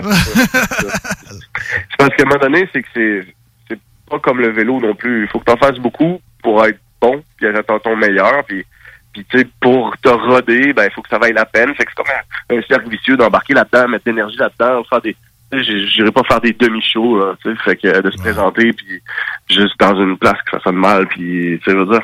c'est 0.01 1.97
parce 1.97 2.15
qu'à 2.15 2.23
un 2.23 2.25
moment 2.25 2.39
donné, 2.41 2.67
c'est 2.73 2.81
que 2.81 2.87
c'est 2.93 3.25
c'est 3.69 3.79
pas 4.09 4.19
comme 4.19 4.39
le 4.39 4.49
vélo 4.51 4.79
non 4.81 4.93
plus. 4.95 5.23
Il 5.23 5.27
faut 5.29 5.39
que 5.39 5.45
tu 5.45 5.51
en 5.51 5.57
fasses 5.57 5.79
beaucoup 5.79 6.19
pour 6.43 6.65
être 6.65 6.79
bon, 6.99 7.23
puis 7.37 7.47
être 7.47 7.73
à 7.73 7.79
ton 7.79 7.95
meilleur, 7.95 8.43
puis 8.45 8.65
puis 9.13 9.25
tu 9.29 9.39
sais, 9.39 9.47
pour 9.61 9.93
te 10.01 10.09
roder, 10.09 10.73
ben 10.73 10.85
il 10.85 10.91
faut 10.93 11.01
que 11.01 11.09
ça 11.09 11.17
vaille 11.19 11.33
la 11.33 11.45
peine. 11.45 11.73
Fait 11.75 11.83
que 11.85 11.91
c'est 11.91 12.03
comme 12.03 12.13
un, 12.49 12.57
un 12.57 12.61
cercle 12.67 12.89
vicieux 12.89 13.17
d'embarquer 13.17 13.53
là-dedans, 13.53 13.87
mettre 13.89 14.05
de 14.05 14.11
l'énergie 14.11 14.37
là-dedans, 14.37 14.83
faire 14.89 15.01
des. 15.01 15.15
J'irai 15.53 16.11
pas 16.11 16.23
faire 16.23 16.39
des 16.41 16.53
demi-shows, 16.53 17.17
là, 17.19 17.35
tu 17.43 17.49
sais, 17.49 17.55
fait 17.63 17.75
que 17.75 17.87
euh, 17.87 18.01
de 18.01 18.09
se 18.11 18.17
présenter, 18.17 18.71
puis 18.73 19.01
juste 19.49 19.73
dans 19.79 19.95
une 19.95 20.17
place 20.17 20.37
que 20.45 20.57
ça 20.57 20.63
sonne 20.63 20.77
mal, 20.77 21.07
puis 21.07 21.59
tu 21.59 21.61
sais, 21.65 21.71
je 21.71 21.77
veux 21.77 21.85
dire. 21.85 22.01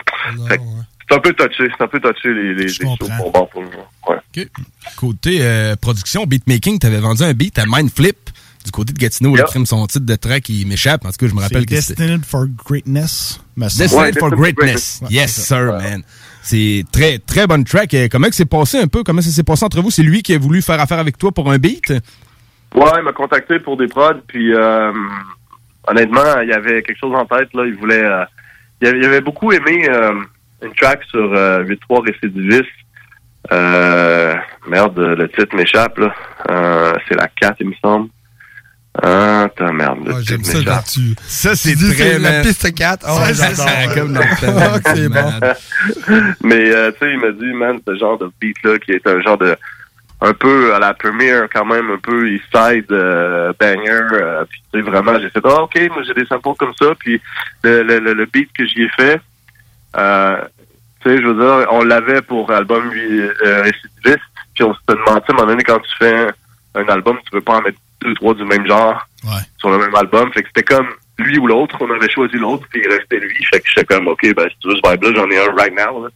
Fait 0.49 0.57
que 0.57 0.63
c'est 1.09 1.15
un 1.15 1.19
peu 1.19 1.33
touché, 1.33 1.71
c'est 1.77 1.83
un 1.83 1.87
peu 1.87 1.99
touché 1.99 2.33
les, 2.33 2.53
les, 2.53 2.63
les 2.63 2.67
shows 2.67 2.97
pour 2.99 3.31
bon 3.31 3.47
pour 3.51 3.63
nous. 3.63 3.69
Ouais. 4.09 4.47
Côté 4.97 5.37
euh, 5.41 5.75
production, 5.77 6.25
beatmaking, 6.25 6.79
t'avais 6.79 6.99
vendu 6.99 7.23
un 7.23 7.33
beat 7.33 7.57
à 7.57 7.65
Mindflip 7.65 8.17
du 8.65 8.71
côté 8.71 8.91
de 8.91 8.99
Gatineau, 8.99 9.33
le 9.33 9.43
crime, 9.43 9.65
son 9.65 9.87
titre 9.87 10.05
de 10.05 10.15
track, 10.17 10.49
il 10.49 10.67
m'échappe. 10.67 11.05
En 11.05 11.09
tout 11.11 11.15
cas, 11.17 11.27
je 11.27 11.33
me 11.33 11.39
rappelle 11.39 11.65
que 11.65 11.79
c'était... 11.79 12.03
Destined 12.03 12.25
for 12.25 12.47
Greatness. 12.65 13.39
Destined 13.55 14.19
for 14.19 14.29
Greatness. 14.31 14.99
Ouais, 15.03 15.07
yes, 15.09 15.31
c'est 15.31 15.41
sir, 15.41 15.67
man. 15.67 16.03
C'est 16.43 16.83
très, 16.91 17.19
très 17.19 17.47
bonne 17.47 17.63
track. 17.63 17.93
Euh, 17.93 18.09
Comment 18.11 18.27
que 18.27 18.35
c'est 18.35 18.45
passé 18.45 18.77
un 18.77 18.87
peu? 18.87 19.03
Comment 19.03 19.21
ça 19.21 19.29
s'est 19.29 19.43
passé 19.43 19.63
entre 19.63 19.81
vous? 19.81 19.89
C'est 19.89 20.03
lui 20.03 20.21
qui 20.21 20.33
a 20.33 20.37
voulu 20.37 20.61
faire 20.61 20.81
affaire 20.81 20.99
avec 20.99 21.17
toi 21.17 21.31
pour 21.31 21.49
un 21.49 21.57
beat? 21.57 21.93
Ouais, 22.79 22.91
il 22.99 23.03
m'a 23.03 23.11
contacté 23.13 23.59
pour 23.59 23.77
des 23.77 23.87
prods, 23.87 24.21
puis 24.27 24.53
euh, 24.53 24.91
honnêtement, 25.87 26.41
il 26.41 26.49
y 26.49 26.53
avait 26.53 26.81
quelque 26.83 26.99
chose 26.99 27.15
en 27.15 27.25
tête, 27.25 27.49
là. 27.53 27.63
Il 27.65 27.75
voulait. 27.75 28.03
euh, 28.03 28.23
il, 28.81 28.87
avait, 28.87 28.97
il 28.99 29.05
avait 29.05 29.21
beaucoup 29.21 29.51
aimé 29.51 29.87
euh, 29.89 30.13
une 30.63 30.73
track 30.75 31.03
sur 31.09 31.33
euh, 31.33 31.63
8-3 31.63 32.05
Récidiviste. 32.05 32.69
Euh, 33.51 34.35
merde, 34.67 34.99
le 34.99 35.27
titre 35.29 35.55
m'échappe, 35.55 35.97
là. 35.97 36.13
Euh, 36.49 36.93
c'est 37.07 37.15
la 37.15 37.27
4, 37.27 37.57
il 37.61 37.69
me 37.69 37.73
semble. 37.81 38.09
Ah, 39.01 39.43
attends, 39.43 39.71
merde, 39.73 39.99
le 40.07 40.13
j'aime 40.21 40.41
titre 40.41 40.51
ça 40.51 40.57
m'échappe. 40.59 40.75
quand 40.75 40.91
tu- 40.91 41.15
Ça, 41.27 41.55
c'est 41.55 41.75
très, 41.75 42.17
la 42.19 42.41
piste 42.41 42.73
4. 42.73 43.05
Oh, 43.09 43.19
Ça, 43.19 43.33
j'adore. 43.33 43.55
ça, 43.55 43.93
comme 43.93 44.13
dans 44.13 44.21
le 44.21 44.27
Ah, 44.59 44.79
que 44.79 44.95
c'est 44.95 45.09
bon. 45.09 45.31
Mais 46.43 46.71
euh, 46.75 46.91
tu 46.91 46.97
sais, 47.05 47.11
il 47.13 47.19
m'a 47.19 47.31
dit, 47.31 47.53
man, 47.53 47.79
ce 47.87 47.95
genre 47.95 48.17
de 48.17 48.29
beat-là, 48.41 48.79
qui 48.79 48.91
est 48.93 49.07
un 49.07 49.21
genre 49.21 49.37
de 49.37 49.55
un 50.21 50.33
peu 50.33 50.73
à 50.73 50.79
la 50.79 50.93
première, 50.93 51.47
quand 51.53 51.65
même, 51.65 51.91
un 51.91 51.97
peu 51.99 52.29
East 52.31 52.45
Side 52.53 52.91
euh, 52.91 53.53
banger. 53.59 54.07
euh, 54.13 54.45
puis 54.49 54.61
tu 54.73 54.79
sais, 54.79 54.85
vraiment, 54.89 55.19
j'ai 55.19 55.29
fait, 55.29 55.41
ah, 55.43 55.61
ok, 55.63 55.79
moi 55.91 56.03
j'ai 56.03 56.13
des 56.13 56.25
samples 56.25 56.57
comme 56.57 56.73
ça. 56.79 56.93
Puis 56.99 57.21
le, 57.63 57.83
le, 57.83 57.99
le, 57.99 58.13
le 58.13 58.25
beat 58.25 58.49
que 58.57 58.65
j'y 58.65 58.83
ai 58.83 58.89
fait, 58.89 59.21
euh, 59.97 60.37
tu 61.01 61.09
sais, 61.09 61.21
je 61.21 61.27
veux 61.27 61.35
dire, 61.39 61.67
on 61.71 61.83
l'avait 61.83 62.21
pour 62.21 62.51
album 62.51 62.91
euh, 62.95 63.61
Récidiviste. 63.61 64.23
Puis 64.55 64.63
on 64.63 64.73
s'était 64.73 64.93
demandé, 64.93 65.21
à 65.27 65.31
un 65.31 65.33
moment 65.35 65.47
donné, 65.47 65.63
quand 65.63 65.79
tu 65.79 65.97
fais 65.99 66.15
un, 66.15 66.81
un 66.81 66.85
album, 66.87 67.17
tu 67.23 67.29
peux 67.31 67.41
pas 67.41 67.57
en 67.57 67.61
mettre 67.61 67.77
deux, 68.01 68.13
trois 68.15 68.33
du 68.33 68.43
même 68.43 68.65
genre 68.67 69.07
sur 69.59 69.69
le 69.69 69.77
même 69.77 69.93
album. 69.95 70.31
Fait 70.33 70.41
que 70.41 70.47
c'était 70.47 70.75
comme 70.75 70.87
lui 71.19 71.37
ou 71.37 71.45
l'autre. 71.47 71.75
On 71.79 71.91
avait 71.91 72.09
choisi 72.09 72.37
l'autre, 72.37 72.65
puis 72.71 72.81
il 72.83 72.91
restait 72.91 73.19
lui. 73.19 73.35
Fait 73.51 73.59
que 73.59 73.67
j'étais 73.67 73.85
comme, 73.85 74.07
OK, 74.07 74.21
ben, 74.35 74.47
si 74.49 74.55
tu 74.61 74.67
veux 74.69 74.75
ce 74.75 74.89
vibe-là, 74.91 75.11
j'en 75.15 75.29
ai 75.29 75.37
un 75.37 75.53
right 75.55 75.75
now. 75.75 76.03
Là. 76.03 76.09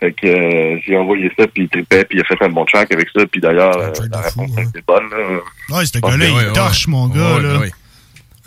Fait 0.00 0.12
que 0.12 0.26
euh, 0.26 0.78
j'ai 0.86 0.96
envoyé 0.96 1.32
ça, 1.38 1.46
puis 1.46 1.64
il 1.64 1.68
trippait, 1.68 2.04
puis 2.04 2.18
il 2.18 2.20
a 2.20 2.24
fait 2.24 2.44
un 2.44 2.50
bon 2.50 2.64
track 2.66 2.92
avec 2.92 3.08
ça. 3.16 3.24
Puis 3.26 3.40
d'ailleurs, 3.40 3.76
euh, 3.78 3.90
la 4.10 4.20
réponse 4.20 4.50
a 4.58 4.62
été 4.62 4.82
bonne. 4.86 5.08
Là. 5.10 5.76
Ouais, 5.76 5.86
ce 5.86 5.98
pense 5.98 6.10
gars-là, 6.10 6.26
il 6.28 6.34
ouais, 6.34 6.52
torche, 6.52 6.86
mon 6.88 7.08
gars. 7.08 7.38
là. 7.40 7.60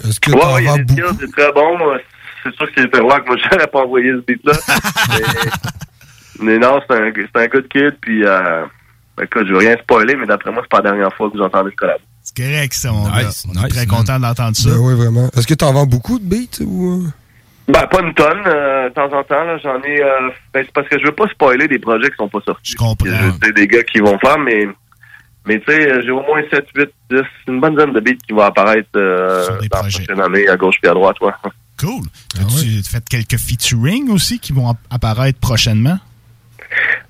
Est-ce 0.07 0.19
que 0.19 0.31
Ouais, 0.31 0.63
il 0.63 0.85
des 0.85 0.93
skills, 0.93 1.17
c'est 1.19 1.31
très 1.31 1.51
bon. 1.51 1.77
C'est 2.43 2.55
sûr 2.55 2.71
que 2.71 2.81
c'était 2.81 2.99
rock. 2.99 3.23
Moi, 3.27 3.35
j'aurais 3.51 3.67
pas 3.67 3.79
envoyé 3.79 4.11
ce 4.11 4.25
beat-là. 4.25 4.53
mais, 6.39 6.45
mais 6.45 6.57
non, 6.59 6.79
c'est 6.87 6.95
un, 6.95 7.11
c'est 7.15 7.41
un 7.41 7.47
good 7.47 7.67
kid. 7.67 7.95
Puis, 7.99 8.23
euh, 8.23 8.65
écoute, 9.21 9.47
je 9.47 9.51
veux 9.51 9.57
rien 9.57 9.75
spoiler, 9.81 10.15
mais 10.15 10.25
d'après 10.27 10.51
moi, 10.51 10.61
c'est 10.63 10.69
pas 10.69 10.77
la 10.77 10.91
dernière 10.91 11.13
fois 11.15 11.29
que 11.29 11.37
vous 11.37 11.43
entendez 11.43 11.71
le 11.71 11.75
collab. 11.75 11.99
C'est 12.21 12.37
correct, 12.37 12.73
ça, 12.73 12.91
mon 12.91 13.09
gars. 13.09 13.23
Nice, 13.23 13.45
est 13.45 13.57
nice, 13.57 13.67
très 13.69 13.85
man. 13.85 13.97
content 13.97 14.19
d'entendre 14.19 14.55
ça. 14.55 14.69
Ben 14.69 14.77
oui, 14.77 14.93
vraiment. 14.93 15.29
Est-ce 15.35 15.47
que 15.47 15.55
t'en 15.55 15.73
vends 15.73 15.85
beaucoup 15.85 16.19
de 16.19 16.25
beats 16.25 16.63
ou... 16.63 17.07
Ben, 17.70 17.86
pas 17.88 18.01
une 18.01 18.13
tonne, 18.15 18.41
euh, 18.47 18.89
de 18.89 18.93
temps 18.95 19.05
en 19.13 19.24
temps. 19.24 19.43
là, 19.43 19.57
J'en 19.63 19.80
ai... 19.84 20.01
Euh, 20.01 20.30
ben, 20.53 20.63
c'est 20.65 20.74
parce 20.74 20.88
que 20.89 20.99
je 20.99 21.05
veux 21.05 21.11
pas 21.15 21.28
spoiler 21.28 21.67
des 21.67 21.78
projets 21.80 22.09
qui 22.09 22.15
sont 22.17 22.28
pas 22.28 22.39
sortis. 22.45 22.72
Je 22.72 22.78
comprends. 22.78 23.05
C'est 23.43 23.53
des 23.55 23.67
gars 23.67 23.84
qui 23.84 23.99
vont 23.99 24.17
faire, 24.20 24.39
mais... 24.39 24.67
Mais 25.45 25.59
tu 25.59 25.72
sais, 25.72 26.01
j'ai 26.03 26.11
au 26.11 26.22
moins 26.22 26.41
7, 26.51 26.65
8, 26.76 26.89
10, 27.11 27.22
une 27.47 27.59
bonne 27.61 27.76
dizaine 27.76 27.93
de 27.93 27.99
beats 28.01 28.11
qui 28.28 28.34
vont 28.34 28.41
apparaître 28.41 28.89
euh, 28.95 29.47
dans 29.47 29.78
la 29.78 29.89
prochaine 29.89 30.20
année, 30.22 30.47
à 30.49 30.57
gauche 30.57 30.76
puis 30.82 30.89
à 30.91 30.93
droite, 30.93 31.15
ouais. 31.22 31.32
Cool. 31.80 32.01
As-tu 32.39 32.84
fait 32.84 33.03
quelques 33.09 33.38
featuring 33.38 34.09
aussi 34.11 34.38
qui 34.39 34.51
vont 34.51 34.70
app- 34.70 34.78
apparaître 34.91 35.39
prochainement? 35.39 35.97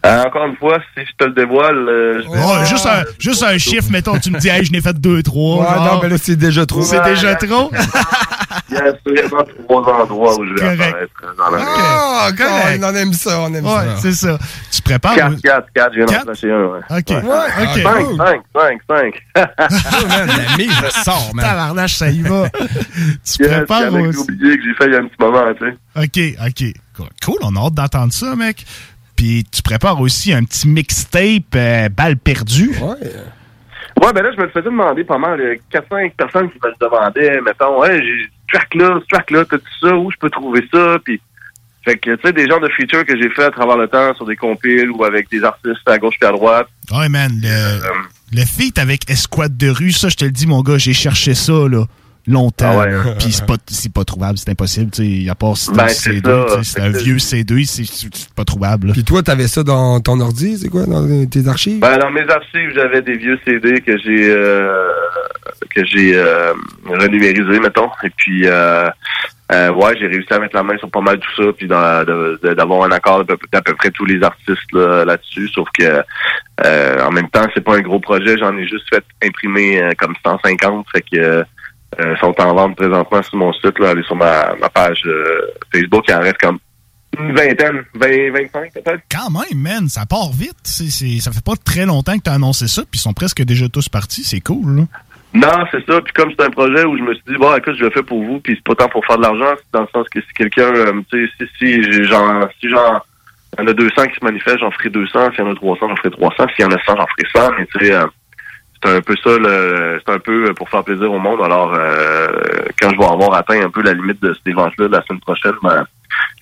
Euh, 0.06 0.24
encore 0.24 0.46
une 0.46 0.56
fois, 0.56 0.78
si 0.96 1.04
je 1.06 1.12
te 1.18 1.24
le 1.26 1.34
dévoile... 1.34 1.90
euh, 1.90 2.22
je 2.24 2.30
vais- 2.30 2.66
juste 2.68 2.86
un, 2.86 3.04
juste 3.18 3.44
un 3.44 3.58
chiffre, 3.58 3.90
mettons, 3.92 4.18
tu 4.20 4.30
me 4.32 4.40
dis, 4.40 4.48
hey, 4.48 4.64
je 4.64 4.72
n'ai 4.72 4.80
fait 4.80 4.94
deux, 4.98 5.22
trois. 5.24 5.62
Ouais, 5.64 5.80
non, 5.86 6.00
mais 6.02 6.08
là, 6.10 6.18
c'est 6.18 6.38
déjà 6.38 6.66
trop. 6.66 6.82
C'est 6.84 7.04
déjà 7.04 7.36
trop? 7.36 7.72
Il 8.70 8.76
y 8.76 8.78
a 9.20 9.28
vraiment 9.28 9.44
trois 9.66 10.02
endroits 10.02 10.40
où 10.40 10.46
je 10.46 10.54
vais 10.54 10.68
apparaître 10.70 11.14
euh, 11.24 11.28
dans 11.38 11.50
l'année. 11.50 11.66
Ah, 11.68 12.30
correct. 12.38 12.84
on 12.84 12.96
aime 12.96 13.14
ça, 13.14 13.40
on 13.42 13.54
aime 13.54 13.66
Ouais, 13.66 13.72
ça. 13.72 13.96
c'est 14.02 14.12
ça. 14.14 14.40
Tu 14.72 14.82
prépares? 14.82 15.16
4, 15.16 15.42
4, 15.42 15.68
4, 15.74 15.94
je 15.94 15.98
viens 15.98 16.06
d'en 16.06 16.22
flasher 16.24 16.52
un, 16.52 16.66
ouais. 16.66 16.80
OK. 16.90 17.10
Ouais. 17.10 17.24
OK. 17.64 17.82
5, 17.84 18.08
5, 18.18 18.42
5, 18.56 18.82
5. 18.90 19.48
la 20.08 20.58
mise 20.58 20.90
sort, 21.04 21.32
man. 21.34 21.46
Tabarnache, 21.46 21.96
ça 21.96 22.10
y 22.10 22.22
va. 22.22 22.50
tu 23.24 23.44
prépares 23.44 23.92
j'ai 23.92 24.08
aussi. 24.08 24.20
oublié 24.20 24.58
que 24.58 24.64
j'ai 24.64 24.74
fait 24.76 24.86
il 24.88 24.94
y 24.94 24.96
a 24.96 25.00
un 25.00 25.06
petit 25.08 25.18
moment, 25.20 25.46
tu 25.54 25.66
sais. 25.66 25.78
OK, 25.96 26.48
OK. 26.48 26.74
Cool. 26.96 27.08
Cool, 27.24 27.38
on 27.44 27.56
a 27.56 27.66
hâte 27.68 27.74
d'entendre 27.76 28.14
ça, 28.14 28.36
mec. 28.36 28.66
Puis 29.16 29.46
tu 29.52 29.62
prépares 29.62 30.00
aussi 30.00 30.34
un 30.34 30.44
petit 30.44 30.68
mixtape 30.68 31.54
euh, 31.56 31.90
balle 31.90 32.16
perdue. 32.18 32.72
Ouais. 32.82 32.96
Ouais, 34.02 34.14
ben 34.14 34.24
là, 34.24 34.32
je 34.34 34.38
me 34.40 34.46
le 34.46 34.50
faisais 34.52 34.66
demander 34.66 35.04
pas 35.04 35.18
mal. 35.18 35.40
Il 35.40 35.60
y 35.74 35.78
a 35.78 35.82
4-5 35.82 36.14
personnes 36.16 36.50
qui 36.52 36.58
me 36.64 36.70
le 36.70 36.76
demandaient. 36.80 37.42
Mettons, 37.42 37.80
ouais, 37.82 38.02
j'ai 38.02 38.26
ce 38.26 38.58
track-là, 38.58 39.00
ce 39.02 39.08
track-là, 39.14 39.46
t'as 39.46 39.58
tout 39.58 39.88
ça, 39.88 39.96
où 39.96 40.10
je 40.12 40.18
peux 40.18 40.30
trouver 40.30 40.62
ça? 40.74 40.98
Puis, 41.04 41.20
fait 41.84 41.98
que, 41.98 42.16
tu 42.16 42.22
sais, 42.26 42.34
des 42.34 42.48
genres 42.48 42.60
de 42.60 42.70
features 42.70 43.06
que 43.06 43.18
j'ai 43.22 43.30
fait 43.30 43.44
à 43.44 43.52
travers 43.52 43.78
le 43.78 43.88
temps 43.88 44.14
sur 44.16 44.26
des 44.26 44.36
compiles 44.36 44.90
ou 44.92 45.04
avec 45.04 45.30
des 45.30 45.44
artistes 45.44 45.88
à 45.88 45.98
gauche 45.98 46.16
puis 46.20 46.28
à 46.28 46.32
droite. 46.32 46.68
Ouais, 46.92 47.10
man, 47.10 47.32
Euh, 47.46 47.80
le, 48.32 48.40
le 48.40 48.46
feat 48.46 48.78
avec 48.80 49.10
Escouade 49.10 49.56
de 49.58 49.70
rue, 49.70 49.92
ça, 49.92 50.10
je 50.10 50.16
te 50.16 50.26
le 50.26 50.32
dis, 50.32 50.48
mon 50.48 50.62
gars, 50.62 50.78
j'ai 50.78 50.94
cherché 50.94 51.34
ça, 51.34 51.54
là, 51.70 51.86
longtemps. 52.30 52.80
Ah 52.80 52.86
ouais, 52.86 52.94
hein. 52.94 53.16
Puis 53.20 53.32
c'est 53.32 53.46
pas, 53.46 53.56
c'est 53.68 53.92
pas 53.92 54.04
trouvable, 54.04 54.38
c'est 54.38 54.50
impossible, 54.50 54.92
tu 54.92 55.24
sais. 55.26 55.30
À 55.30 55.36
part 55.36 55.58
si 55.58 55.66
c'est 55.66 55.74
Ben, 55.74 55.84
un 55.84 55.88
c'est 55.90 56.12
C2, 56.12 56.48
ça. 56.50 56.58
tu 56.58 56.64
sais, 56.64 56.72
c'est 56.72 56.82
un 56.82 56.90
vieux 56.90 57.16
C2, 57.18 57.66
c'est 57.66 57.84
c'est 57.86 58.34
pas 58.34 58.46
trouvable. 58.46 58.92
Puis 58.94 59.04
toi, 59.04 59.22
t'avais 59.24 59.48
ça 59.48 59.64
dans 59.64 60.00
ton 60.00 60.20
ordi, 60.20 60.58
c'est 60.58 60.70
quoi, 60.70 60.86
dans 60.86 61.26
tes 61.28 61.48
archives? 61.48 61.80
Ben, 61.80 61.98
dans 61.98 62.12
mes 62.12 62.30
archives, 62.30 62.72
j'avais 62.76 63.02
des 63.02 63.18
vieux 63.18 63.40
CD 63.46 63.82
que 63.82 63.98
j'ai 63.98 64.30
euh, 64.30 64.88
que 65.76 65.86
j'ai 65.86 66.16
euh, 66.16 66.54
renumérisés, 66.86 67.60
mettons. 67.60 67.90
Et 68.04 68.10
puis, 68.16 68.44
euh, 68.46 68.88
euh, 69.52 69.72
ouais, 69.74 69.96
j'ai 70.00 70.08
réussi 70.08 70.32
à 70.34 70.40
mettre 70.40 70.56
la 70.56 70.64
main 70.64 70.78
sur 70.78 70.90
pas 70.92 71.02
mal 71.02 71.20
tout 71.20 71.44
ça, 71.44 71.52
puis 71.58 71.68
dans- 71.68 72.04
de- 72.06 72.40
de- 72.44 72.54
d'avoir 72.54 72.84
un 72.84 72.92
accord 72.92 73.26
d'à 73.26 73.36
peu, 73.36 73.48
d'à 73.52 73.62
peu 73.62 73.74
près 73.76 73.90
tous 73.92 74.06
les 74.06 74.22
artistes 74.24 74.72
là, 74.74 75.04
là-dessus. 75.06 75.48
sauf 75.50 75.68
que 75.78 76.04
euh, 76.66 77.04
en 77.06 77.12
même 77.12 77.30
temps, 77.30 77.48
c'est 77.54 77.64
pas 77.64 77.76
un 77.76 77.82
gros 77.82 78.00
projet. 78.00 78.38
J'en 78.38 78.56
ai 78.58 78.68
juste 78.68 78.86
fait 78.94 79.04
imprimer 79.24 79.82
euh, 79.82 79.92
comme 79.98 80.14
150, 80.26 80.86
fait 80.94 81.02
que 81.02 81.18
euh, 81.18 81.44
euh, 82.00 82.16
sont 82.18 82.36
en 82.40 82.54
vente 82.54 82.76
présentement 82.76 83.24
sur 83.24 83.38
mon 83.38 83.54
site. 83.54 83.78
Là, 83.80 83.90
allez 83.92 84.04
sur 84.04 84.16
ma, 84.16 84.54
ma 84.60 84.70
page 84.70 85.02
euh, 85.06 85.42
Facebook, 85.74 86.06
il 86.08 86.14
en 86.14 86.20
reste 86.22 86.38
comme 86.38 86.60
une 87.20 87.34
vingtaine, 87.36 87.84
20, 87.96 88.32
25 88.32 88.74
peut-être. 88.74 89.02
Quand 89.12 89.30
même, 89.32 89.60
man, 89.60 89.90
ça 89.90 90.06
part 90.06 90.32
vite. 90.32 90.56
C'est, 90.64 90.90
c'est- 90.92 91.20
ça 91.20 91.32
fait 91.32 91.44
pas 91.44 91.56
très 91.64 91.86
longtemps 91.86 92.16
que 92.18 92.24
tu 92.24 92.30
as 92.30 92.34
annoncé 92.34 92.68
ça, 92.68 92.84
puis 92.84 93.00
ils 93.00 93.02
sont 93.02 93.14
presque 93.14 93.42
déjà 93.44 93.68
tous 93.68 93.90
partis. 93.90 94.24
C'est 94.24 94.42
cool, 94.42 94.76
là. 94.76 94.84
Non, 95.34 95.66
c'est 95.72 95.86
ça. 95.86 96.02
Puis 96.02 96.14
comme 96.14 96.32
c'est 96.38 96.46
un 96.46 96.50
projet 96.50 96.86
où 96.86 96.98
je 96.98 97.04
me 97.04 97.14
suis 97.14 97.24
dit, 97.28 97.36
bon, 97.38 97.56
écoute, 97.56 97.76
je 97.78 97.84
le 97.84 97.90
fais 97.92 98.04
pour 98.04 98.24
vous, 98.24 98.40
puis 98.40 98.56
c'est 98.56 98.64
pas 98.64 98.76
tant 98.84 98.90
pour 98.90 99.06
faire 99.06 99.18
de 99.18 99.24
l'argent, 99.24 99.54
c'est 99.58 99.74
dans 99.74 99.82
le 99.82 99.88
sens 99.94 100.08
que 100.10 100.22
si 100.22 100.28
quelqu'un, 100.36 100.74
euh, 100.74 101.02
tu 101.12 101.28
sais, 101.28 101.34
si, 101.40 101.48
si, 101.58 101.84
j'ai 101.92 102.04
genre, 102.04 102.48
si 102.60 102.70
genre, 102.70 103.06
il 103.58 103.62
y 103.62 103.66
en 103.66 103.68
a 103.68 103.74
200 103.74 104.08
qui 104.08 104.20
se 104.20 104.24
manifestent, 104.26 104.60
j'en 104.60 104.72
ferai 104.72 104.90
200. 104.90 105.32
S'il 105.32 105.44
y 105.44 105.48
en 105.48 105.52
a 105.52 105.56
300, 105.56 105.88
j'en 105.90 105.96
ferai 105.98 106.12
300. 106.12 106.36
S'il 106.56 106.66
y 106.66 106.68
en 106.68 106.72
a 106.72 106.84
100, 106.84 106.96
j'en 106.96 107.08
ferai 107.08 107.48
100. 107.48 107.52
Mais 107.58 107.66
tu 107.66 107.86
sais, 107.86 107.94
euh, 107.94 108.06
c'est 108.84 108.96
un 108.96 109.02
peu 109.02 109.16
ça, 109.24 109.38
le, 109.38 110.02
c'est 110.06 110.14
un 110.14 110.20
peu 110.20 110.54
pour 110.54 110.70
faire 110.70 110.84
plaisir 110.84 111.12
au 111.12 111.20
monde. 111.20 111.42
Alors, 111.44 111.74
euh, 111.74 112.28
quand 112.82 112.90
je 112.92 112.98
vais 112.98 113.06
avoir 113.06 113.34
atteint 113.34 113.62
un 113.62 113.70
peu 113.70 113.82
la 113.82 113.94
limite 113.94 114.22
de 114.22 114.34
cet 114.34 114.48
événement-là 114.48 114.88
la 114.90 115.04
semaine 115.06 115.20
prochaine, 115.22 115.54
ben, 115.64 115.86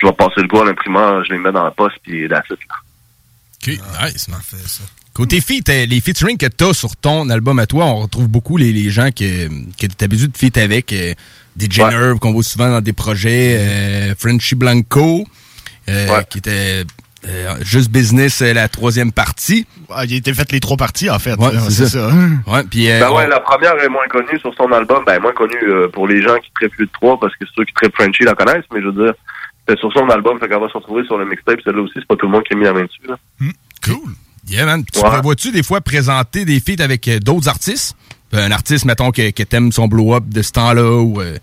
je 0.01 0.07
vais 0.07 0.13
passer 0.13 0.41
le 0.41 0.47
goût 0.47 0.61
à 0.61 0.65
l'imprimeur, 0.65 1.23
je 1.25 1.33
les 1.33 1.39
mets 1.39 1.51
dans 1.51 1.63
la 1.63 1.71
poste, 1.71 1.97
puis 2.03 2.27
la 2.27 2.43
suite. 2.43 2.59
OK, 3.61 3.73
nice, 4.03 4.27
man. 4.27 4.39
Côté 5.13 5.41
feat, 5.41 5.67
euh, 5.69 5.85
les 5.88 5.99
featuring 5.99 6.38
que 6.38 6.45
t'as 6.45 6.73
sur 6.73 6.95
ton 6.95 7.29
album 7.31 7.57
à 7.57 7.65
toi, 7.65 7.85
on 7.85 8.01
retrouve 8.01 8.27
beaucoup 8.27 8.55
les, 8.57 8.71
les 8.71 8.89
gens 8.91 9.09
que, 9.09 9.47
que 9.49 9.88
t'es 9.88 10.03
habitué 10.03 10.27
de 10.27 10.38
feat 10.38 10.57
avec. 10.57 10.93
euh, 10.93 11.13
des 11.55 11.67
Jenner 11.71 12.13
qu'on 12.21 12.33
voit 12.33 12.43
souvent 12.43 12.69
dans 12.69 12.81
des 12.81 12.93
projets. 12.93 13.57
euh, 13.59 14.13
Frenchy 14.15 14.53
Blanco, 14.53 15.25
euh, 15.89 16.21
qui 16.29 16.38
était 16.38 16.83
euh, 17.28 17.55
juste 17.61 17.89
business 17.91 18.41
euh, 18.41 18.53
la 18.53 18.68
troisième 18.68 19.11
partie. 19.11 19.65
Ah, 19.89 20.05
il 20.05 20.13
a 20.13 20.18
été 20.18 20.34
fait 20.34 20.51
les 20.51 20.59
trois 20.59 20.78
parties, 20.78 21.09
en 21.09 21.20
fait. 21.20 21.34
Ouais, 21.36 21.51
là, 21.53 21.61
c'est 21.70 21.88
ça. 21.88 22.09
Ouais, 22.47 22.63
puis, 22.70 22.89
euh, 22.91 22.99
Ben 22.99 23.11
ouais, 23.11 23.24
on- 23.26 23.30
la 23.30 23.39
première 23.39 23.74
est 23.84 23.89
moins 23.89 24.07
connue 24.09 24.39
sur 24.39 24.53
son 24.55 24.72
album, 24.72 25.03
ben 25.05 25.20
moins 25.22 25.34
connue 25.34 25.57
euh, 25.63 25.88
pour 25.89 26.07
les 26.07 26.22
gens 26.22 26.36
qui 26.38 26.51
traitent 26.55 26.72
plus 26.72 26.86
de 26.86 26.91
trois, 26.91 27.20
parce 27.20 27.36
que 27.36 27.45
ceux 27.55 27.65
qui 27.65 27.74
traitent 27.74 27.95
Frenchy 27.95 28.24
la 28.24 28.34
connaissent, 28.36 28.65
mais 28.74 28.82
je 28.82 28.88
veux 28.88 29.03
dire, 29.05 29.13
sur 29.80 29.91
son 29.91 30.07
album, 30.09 30.39
fait 30.39 30.47
qu'on 30.47 30.59
va 30.61 30.70
se 30.70 30.74
retrouver 30.78 31.03
sur 31.05 31.18
le 31.18 31.26
mixtape, 31.26 31.59
celle-là 31.63 31.82
aussi, 31.82 31.93
c'est 31.95 32.07
pas 32.07 32.15
tout 32.15 32.26
le 32.28 32.32
monde 32.32 32.43
qui 32.43 32.53
a 32.53 32.55
mis 32.57 32.63
la 32.63 32.74
main 32.74 32.84
dessus. 32.86 33.01
Là. 33.07 33.18
Cool. 33.84 34.13
Yeah, 34.49 34.65
man. 34.65 34.84
Tu 34.93 34.99
Ouais. 35.01 35.09
prévois-tu 35.09 35.51
des 35.51 35.63
fois 35.63 35.82
présenter 35.82 36.45
des 36.45 36.59
feats 36.61 36.82
avec 36.82 37.07
euh, 37.09 37.20
d'autres 37.20 37.49
artistes? 37.49 37.95
Euh, 38.34 38.45
Un 38.47 38.51
artiste, 38.51 38.86
mettons, 38.86 39.11
que, 39.11 39.32
que 39.32 39.43
t'aimes 39.43 39.72
son 39.74 39.88
blow-up 39.88 40.24
de 40.28 40.41
ce 40.41 40.51
temps-là 40.53 41.01
ou 41.01 41.20
euh, 41.22 41.38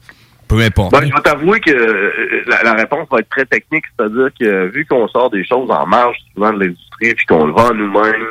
peu 0.48 0.60
importe. 0.60 0.92
Ben, 0.92 1.00
je 1.08 1.14
vais 1.14 1.20
t'avouer 1.22 1.60
que 1.60 1.70
euh, 1.70 2.42
la, 2.46 2.62
la 2.62 2.74
réponse 2.74 3.08
va 3.10 3.18
être 3.18 3.28
très 3.30 3.44
technique, 3.46 3.84
c'est-à-dire 3.96 4.28
que 4.38 4.66
vu 4.66 4.84
qu'on 4.86 5.06
sort 5.08 5.30
des 5.30 5.44
choses 5.44 5.70
en 5.70 5.86
marge 5.86 6.16
souvent 6.34 6.52
de 6.52 6.60
l'industrie, 6.64 7.14
puis 7.14 7.26
qu'on 7.26 7.46
le 7.46 7.52
vend 7.52 7.72
nous-mêmes, 7.74 8.26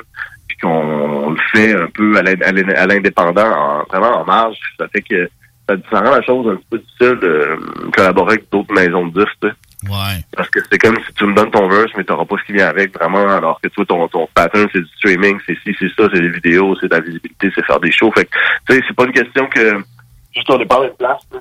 puis 0.48 0.58
qu'on 0.58 1.32
le 1.32 1.38
fait 1.52 1.74
un 1.76 1.88
peu 1.94 2.18
à 2.18 2.22
l'in- 2.22 2.42
à 2.42 2.52
l'in- 2.52 2.76
à 2.76 2.86
l'indépendant, 2.88 3.52
en- 3.52 3.84
vraiment 3.90 4.22
en 4.22 4.26
marge, 4.26 4.58
ça 4.80 4.88
fait 4.90 5.02
que 5.02 5.30
ça, 5.68 5.76
ça 5.92 6.00
rend 6.02 6.12
la 6.12 6.22
chose 6.22 6.48
un 6.48 6.60
peu 6.70 6.78
difficile 6.80 7.20
de 7.22 7.28
euh, 7.28 7.58
collaborer 7.96 8.34
avec 8.34 8.50
d'autres 8.52 8.74
maisons 8.74 9.08
de 9.08 9.24
disques. 9.24 9.56
Ouais. 9.90 10.24
Parce 10.36 10.50
que 10.50 10.60
c'est 10.72 10.78
comme 10.78 10.96
si 11.06 11.14
tu 11.14 11.26
me 11.26 11.34
donnes 11.34 11.52
ton 11.52 11.68
verse, 11.68 11.92
mais 11.98 12.06
t'auras 12.06 12.24
pas 12.24 12.36
ce 12.40 12.46
qui 12.46 12.54
vient 12.54 12.68
avec 12.68 12.94
vraiment, 12.98 13.28
alors 13.28 13.60
que 13.62 13.68
toi, 13.68 13.84
ton, 13.86 14.08
ton 14.08 14.28
pattern, 14.34 14.68
c'est 14.72 14.80
du 14.80 14.88
streaming, 14.98 15.38
c'est 15.46 15.58
ci, 15.64 15.76
c'est 15.78 15.90
ça, 15.98 16.08
c'est 16.14 16.22
des 16.22 16.30
vidéos, 16.30 16.74
c'est 16.80 16.88
de 16.88 16.96
la 16.96 17.02
visibilité, 17.02 17.52
c'est 17.54 17.66
faire 17.66 17.80
des 17.82 17.92
shows. 17.92 18.12
Fait 18.14 18.24
que, 18.26 18.30
tu 18.70 18.76
sais, 18.76 18.82
c'est 18.88 18.96
pas 18.96 19.04
une 19.04 19.12
question 19.12 19.46
que 19.48 19.78
juste 20.34 20.50
on 20.50 20.58
dépend 20.58 20.82
d'une 20.82 20.94
place. 20.98 21.20
là. 21.34 21.40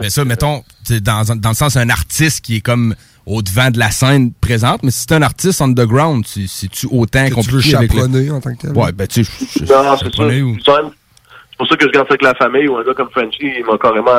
Ben 0.00 0.10
ça, 0.10 0.24
mettons, 0.24 0.62
dans, 1.02 1.36
dans 1.36 1.48
le 1.50 1.54
sens 1.54 1.76
un 1.76 1.88
artiste 1.88 2.44
qui 2.44 2.56
est 2.56 2.60
comme 2.60 2.94
au 3.26 3.40
devant 3.42 3.70
de 3.70 3.78
la 3.78 3.90
scène 3.90 4.32
présente, 4.32 4.82
mais 4.82 4.90
si 4.90 5.00
c'est 5.08 5.12
un 5.14 5.22
artiste 5.22 5.62
underground, 5.62 6.26
c'est- 6.26 6.46
c'est-tu 6.46 6.86
autant 6.90 7.22
Que 7.24 7.28
tu 7.28 7.34
compliqué 7.34 7.70
veux 7.70 7.76
avec 7.76 7.92
le- 7.92 7.96
chaperonner 8.00 8.30
en 8.30 8.40
tant 8.40 8.54
que 8.54 8.60
tel? 8.60 8.72
Ouais, 8.72 8.92
ben 8.92 9.06
tu 9.06 9.24
sais, 9.24 9.32
je- 9.58 9.64
je- 9.66 9.72
Non, 9.72 9.96
c'est 9.96 10.14
ça. 10.14 10.24
ou- 10.26 10.56
C'est 10.60 11.56
pour 11.58 11.68
ça 11.68 11.76
que 11.76 11.86
je 11.86 11.90
garde 11.92 12.08
ça 12.08 12.14
avec 12.14 12.22
la 12.22 12.34
famille 12.34 12.66
ou 12.68 12.76
un 12.76 12.82
gars 12.84 12.94
comme 12.94 13.08
Frenchy, 13.10 13.52
il 13.58 13.64
m'a 13.64 13.78
carrément 13.78 14.10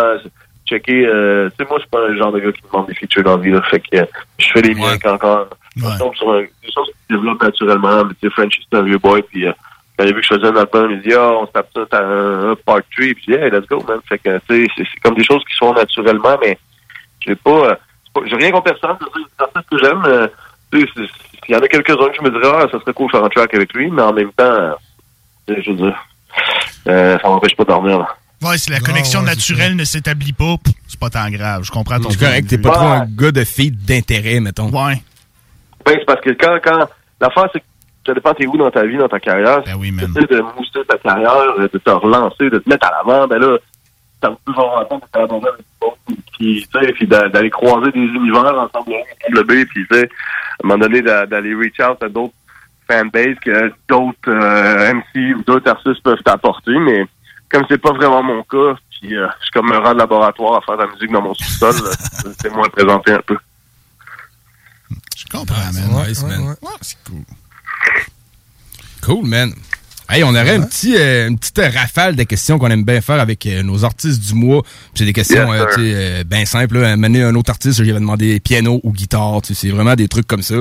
checké. 0.66 1.06
Euh, 1.06 1.50
tu 1.50 1.56
sais, 1.64 1.70
moi, 1.70 1.78
je 1.78 1.82
suis 1.82 1.90
pas 1.92 2.08
le 2.08 2.18
genre 2.18 2.32
de 2.32 2.40
gars 2.40 2.52
qui 2.54 2.62
demande 2.72 2.88
des 2.88 2.96
features 2.96 3.24
dans 3.24 3.36
la 3.38 3.44
vie. 3.44 3.52
Là, 3.52 3.62
fait 3.70 3.82
que 3.82 3.98
euh, 3.98 4.06
je 4.40 4.46
fais 4.54 4.62
les 4.62 4.74
miens 4.74 4.98
quand 4.98 5.14
encore. 5.14 5.50
On 5.84 5.98
tombe 5.98 6.16
sur 6.16 6.32
un- 6.32 6.42
des 6.42 6.72
choses 6.74 6.88
qui 6.88 6.94
se 7.10 7.14
développent 7.14 7.44
naturellement. 7.44 8.06
Mais 8.06 8.14
tu 8.22 8.28
sais, 8.28 8.34
Frenchy, 8.34 8.60
c'est 8.72 8.78
un 8.78 8.82
vieux 8.84 8.98
boy. 8.98 9.22
Puis 9.30 9.46
euh, 9.46 9.52
quand 9.98 10.04
il 10.04 10.10
a 10.10 10.14
vu 10.14 10.22
que 10.22 10.28
je 10.28 10.34
faisais 10.36 10.48
un 10.48 10.56
album, 10.56 10.92
il 10.92 11.02
dit 11.02 11.14
Ah, 11.14 11.32
on 11.42 11.48
se 11.48 11.52
tape 11.52 11.70
ça, 11.74 11.82
t'as 11.90 12.04
un, 12.04 12.52
un 12.52 12.56
part 12.56 12.76
3. 12.76 12.84
Puis 12.98 13.16
je 13.28 13.32
dis 13.32 13.38
Hey, 13.38 13.50
let's 13.52 13.68
go, 13.68 13.84
man. 13.88 14.00
Fait 14.08 14.18
que, 14.20 14.38
tu 14.50 14.66
sais, 14.66 14.72
c'est 14.78 14.84
c'est 14.92 15.00
comme 15.02 15.16
des 15.16 15.24
choses 15.24 15.44
qui 15.46 15.54
se 15.54 15.58
font 15.60 15.74
naturellement, 15.74 16.38
mais 16.42 16.58
j'ai 17.26 17.36
pas. 17.36 17.50
euh, 17.52 17.76
pas- 18.14 18.22
j'ai 18.26 18.36
rien 18.36 18.52
contre 18.52 18.74
personne. 18.74 18.98
C'est 19.00 19.20
des 19.22 19.28
artistes 19.40 19.70
que 19.72 19.78
j'aime. 19.80 20.04
euh, 20.06 20.28
tu 20.72 20.82
sais, 20.82 20.88
c'est- 20.96 21.04
il 21.48 21.54
y 21.54 21.56
en 21.58 21.62
a 21.62 21.68
quelques-uns 21.68 22.10
que 22.10 22.16
je 22.18 22.22
me 22.24 22.32
dirais, 22.32 22.54
ah, 22.56 22.68
ça 22.72 22.80
serait 22.80 22.94
cool 22.94 23.08
de 23.08 23.12
faire 23.12 23.24
un 23.24 23.30
track 23.30 23.54
avec 23.54 23.72
lui, 23.74 23.90
mais 23.92 24.02
en 24.02 24.14
même 24.14 24.32
temps, 24.32 24.44
euh, 24.46 24.72
tu 25.48 25.54
sais, 25.56 25.62
je 25.64 25.70
veux 25.72 25.78
dire, 25.78 25.96
euh, 26.88 27.18
ça 27.22 27.28
m'empêche 27.28 27.56
pas 27.56 27.64
de 27.64 27.70
dormir. 27.70 28.00
Là. 28.00 28.08
Ouais, 28.42 28.58
si 28.58 28.70
la 28.72 28.80
connexion 28.80 29.22
naturelle 29.22 29.76
ne 29.76 29.84
s'établit 29.86 30.34
pas, 30.34 30.56
pff, 30.64 30.74
c'est 30.88 31.00
pas 31.00 31.10
tant 31.10 31.30
grave. 31.30 31.64
Je 31.64 31.72
comprends 31.72 32.00
ton 32.00 32.10
C'est 32.10 32.20
correct, 32.20 32.48
t'es 32.50 32.58
pas 32.58 32.72
trop 32.72 32.86
un 32.88 33.06
gars 33.06 33.32
de 33.32 33.44
feat 33.44 33.76
d'intérêt, 33.86 34.40
mettons. 34.40 34.70
Ouais. 34.70 35.02
Oui, 35.88 35.94
c'est 36.00 36.06
parce 36.06 36.22
que 36.22 36.32
quand, 36.32 36.58
quand 36.64 36.88
l'affaire, 37.22 37.48
c'est 37.54 37.60
que 37.60 37.66
ça 38.06 38.14
dépend 38.14 38.34
t'es 38.34 38.46
où 38.48 38.58
dans 38.58 38.70
ta 38.72 38.86
vie, 38.86 38.98
dans 38.98 39.08
ta 39.10 39.20
carrière. 39.20 39.64
Ben 39.64 39.76
oui, 39.78 39.92
Tu 39.92 40.14
sais, 40.14 40.28
de 40.28 40.42
booster 40.58 40.84
ta 40.88 40.98
carrière, 40.98 41.34
euh, 41.60 41.68
de 41.72 41.78
te 41.78 41.90
relancer, 41.90 42.50
de 42.50 42.60
te 42.60 42.70
mettre 42.70 42.88
à 42.88 42.92
l'avant, 42.98 43.28
ben 43.28 43.40
là, 43.40 43.58
t'as 44.22 44.30
toujours 44.46 44.78
entendu 44.80 45.02
de 45.02 45.08
collaborer 45.12 45.50
avec 45.50 45.66
monde, 45.82 46.18
puis, 46.34 46.68
tu 46.72 46.80
sais, 46.80 46.94
puis 46.94 47.08
d'a- 47.08 47.30
d'aller 47.30 47.50
croiser 47.50 47.92
des 47.92 48.00
univers 48.00 48.46
ensemble, 48.58 48.94
le 49.30 49.44
B, 49.44 49.66
puis, 49.68 49.86
tu 49.90 49.96
sais, 49.96 50.04
à 50.04 50.66
un 50.66 50.68
moment 50.68 50.78
donné, 50.80 51.02
d'a- 51.02 51.26
d'aller 51.26 51.54
reach 51.56 51.80
out 51.80 52.02
à 52.04 52.10
d'autres 52.10 52.34
fanbases 52.90 53.36
que 53.44 53.74
d'autres 53.90 54.30
euh, 54.30 54.94
MC 54.94 55.34
ou 55.36 55.44
d'autres 55.44 55.70
artistes 55.72 56.04
peuvent 56.04 56.22
t'apporter, 56.24 56.78
mais 56.80 57.06
comme 57.50 57.66
c'est 57.70 57.78
pas 57.82 57.92
vraiment 57.94 58.22
mon 58.22 58.44
cas, 58.44 58.76
puis 59.00 59.16
euh, 59.16 59.28
je 59.40 59.44
suis 59.46 59.52
comme 59.52 59.72
un 59.72 59.80
rang 59.80 59.94
de 59.94 60.00
laboratoire 60.00 60.58
à 60.58 60.62
faire 60.62 60.78
de 60.78 60.84
la 60.84 60.92
musique 60.92 61.12
dans 61.12 61.22
mon 61.22 61.34
sous-sol, 61.34 61.74
c'est 62.40 62.52
moins 62.54 62.70
présenté 62.70 63.14
un 63.14 63.22
peu. 63.26 63.38
Je 65.18 65.26
comprends, 65.32 65.56
man. 65.74 66.08
Nice, 66.08 66.24
man. 66.24 66.56
Ouais, 66.62 66.70
c'est 66.82 66.98
cool. 67.08 67.22
Cool, 69.02 69.26
man. 69.28 69.54
Hey, 70.08 70.24
on 70.24 70.30
aurait 70.30 70.52
un 70.58 70.62
petit, 70.62 70.96
euh, 70.96 71.28
une 71.30 71.40
petite 71.40 71.58
rafale 71.58 72.16
de 72.16 72.22
questions 72.24 72.60
qu'on 72.60 72.70
aime 72.70 72.84
bien 72.84 73.02
faire 73.02 73.20
avec 73.20 73.44
euh, 73.48 73.64
nos 73.64 73.84
artistes 73.84 74.22
du 74.22 74.36
mois. 74.36 74.62
C'est 74.94 75.04
des 75.04 75.14
questions 75.14 75.52
Yes, 75.52 75.64
euh, 75.80 76.24
bien 76.24 76.46
simples. 76.46 76.78
Là. 76.80 76.92
Amener 76.92 77.24
un 77.24 77.34
autre 77.34 77.50
artiste, 77.50 77.84
j'avais 77.84 78.00
demandé 78.00 78.40
piano 78.40 78.80
ou 78.84 78.92
guitare. 78.92 79.42
C'est 79.52 79.70
vraiment 79.72 79.96
des 79.96 80.08
trucs 80.08 80.28
comme 80.28 80.44
ça. 80.44 80.58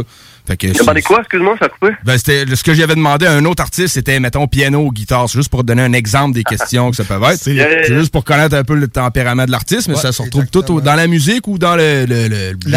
Fait 0.46 0.56
que, 0.56 0.66
demandé 0.78 1.02
quoi, 1.02 1.20
excuse-moi, 1.20 1.56
ça 1.58 1.66
a 1.66 1.68
coupé? 1.68 1.92
Ben, 2.04 2.16
ce 2.16 2.62
que 2.62 2.72
j'avais 2.72 2.94
demandé 2.94 3.26
à 3.26 3.32
un 3.32 3.44
autre 3.44 3.62
artiste, 3.62 3.94
c'était, 3.94 4.18
mettons, 4.18 4.46
piano 4.46 4.80
ou 4.80 4.90
guitare. 4.92 5.28
C'est 5.28 5.38
juste 5.38 5.50
pour 5.50 5.62
donner 5.62 5.82
un 5.82 5.92
exemple 5.92 6.34
des 6.34 6.44
questions 6.44 6.90
que 6.90 6.96
ça 6.96 7.04
peut 7.04 7.22
être. 7.22 7.36
C'est 7.38 7.94
juste 7.98 8.12
pour 8.12 8.24
connaître 8.24 8.54
un 8.56 8.64
peu 8.64 8.74
le 8.76 8.88
tempérament 8.88 9.44
de 9.44 9.50
l'artiste, 9.50 9.88
mais 9.88 9.94
Ouais, 9.94 10.00
ça 10.00 10.12
se 10.12 10.22
retrouve 10.22 10.46
tout 10.46 10.70
au- 10.72 10.80
dans 10.80 10.94
la 10.94 11.06
musique 11.06 11.46
ou 11.48 11.58
dans 11.58 11.76
le, 11.76 12.06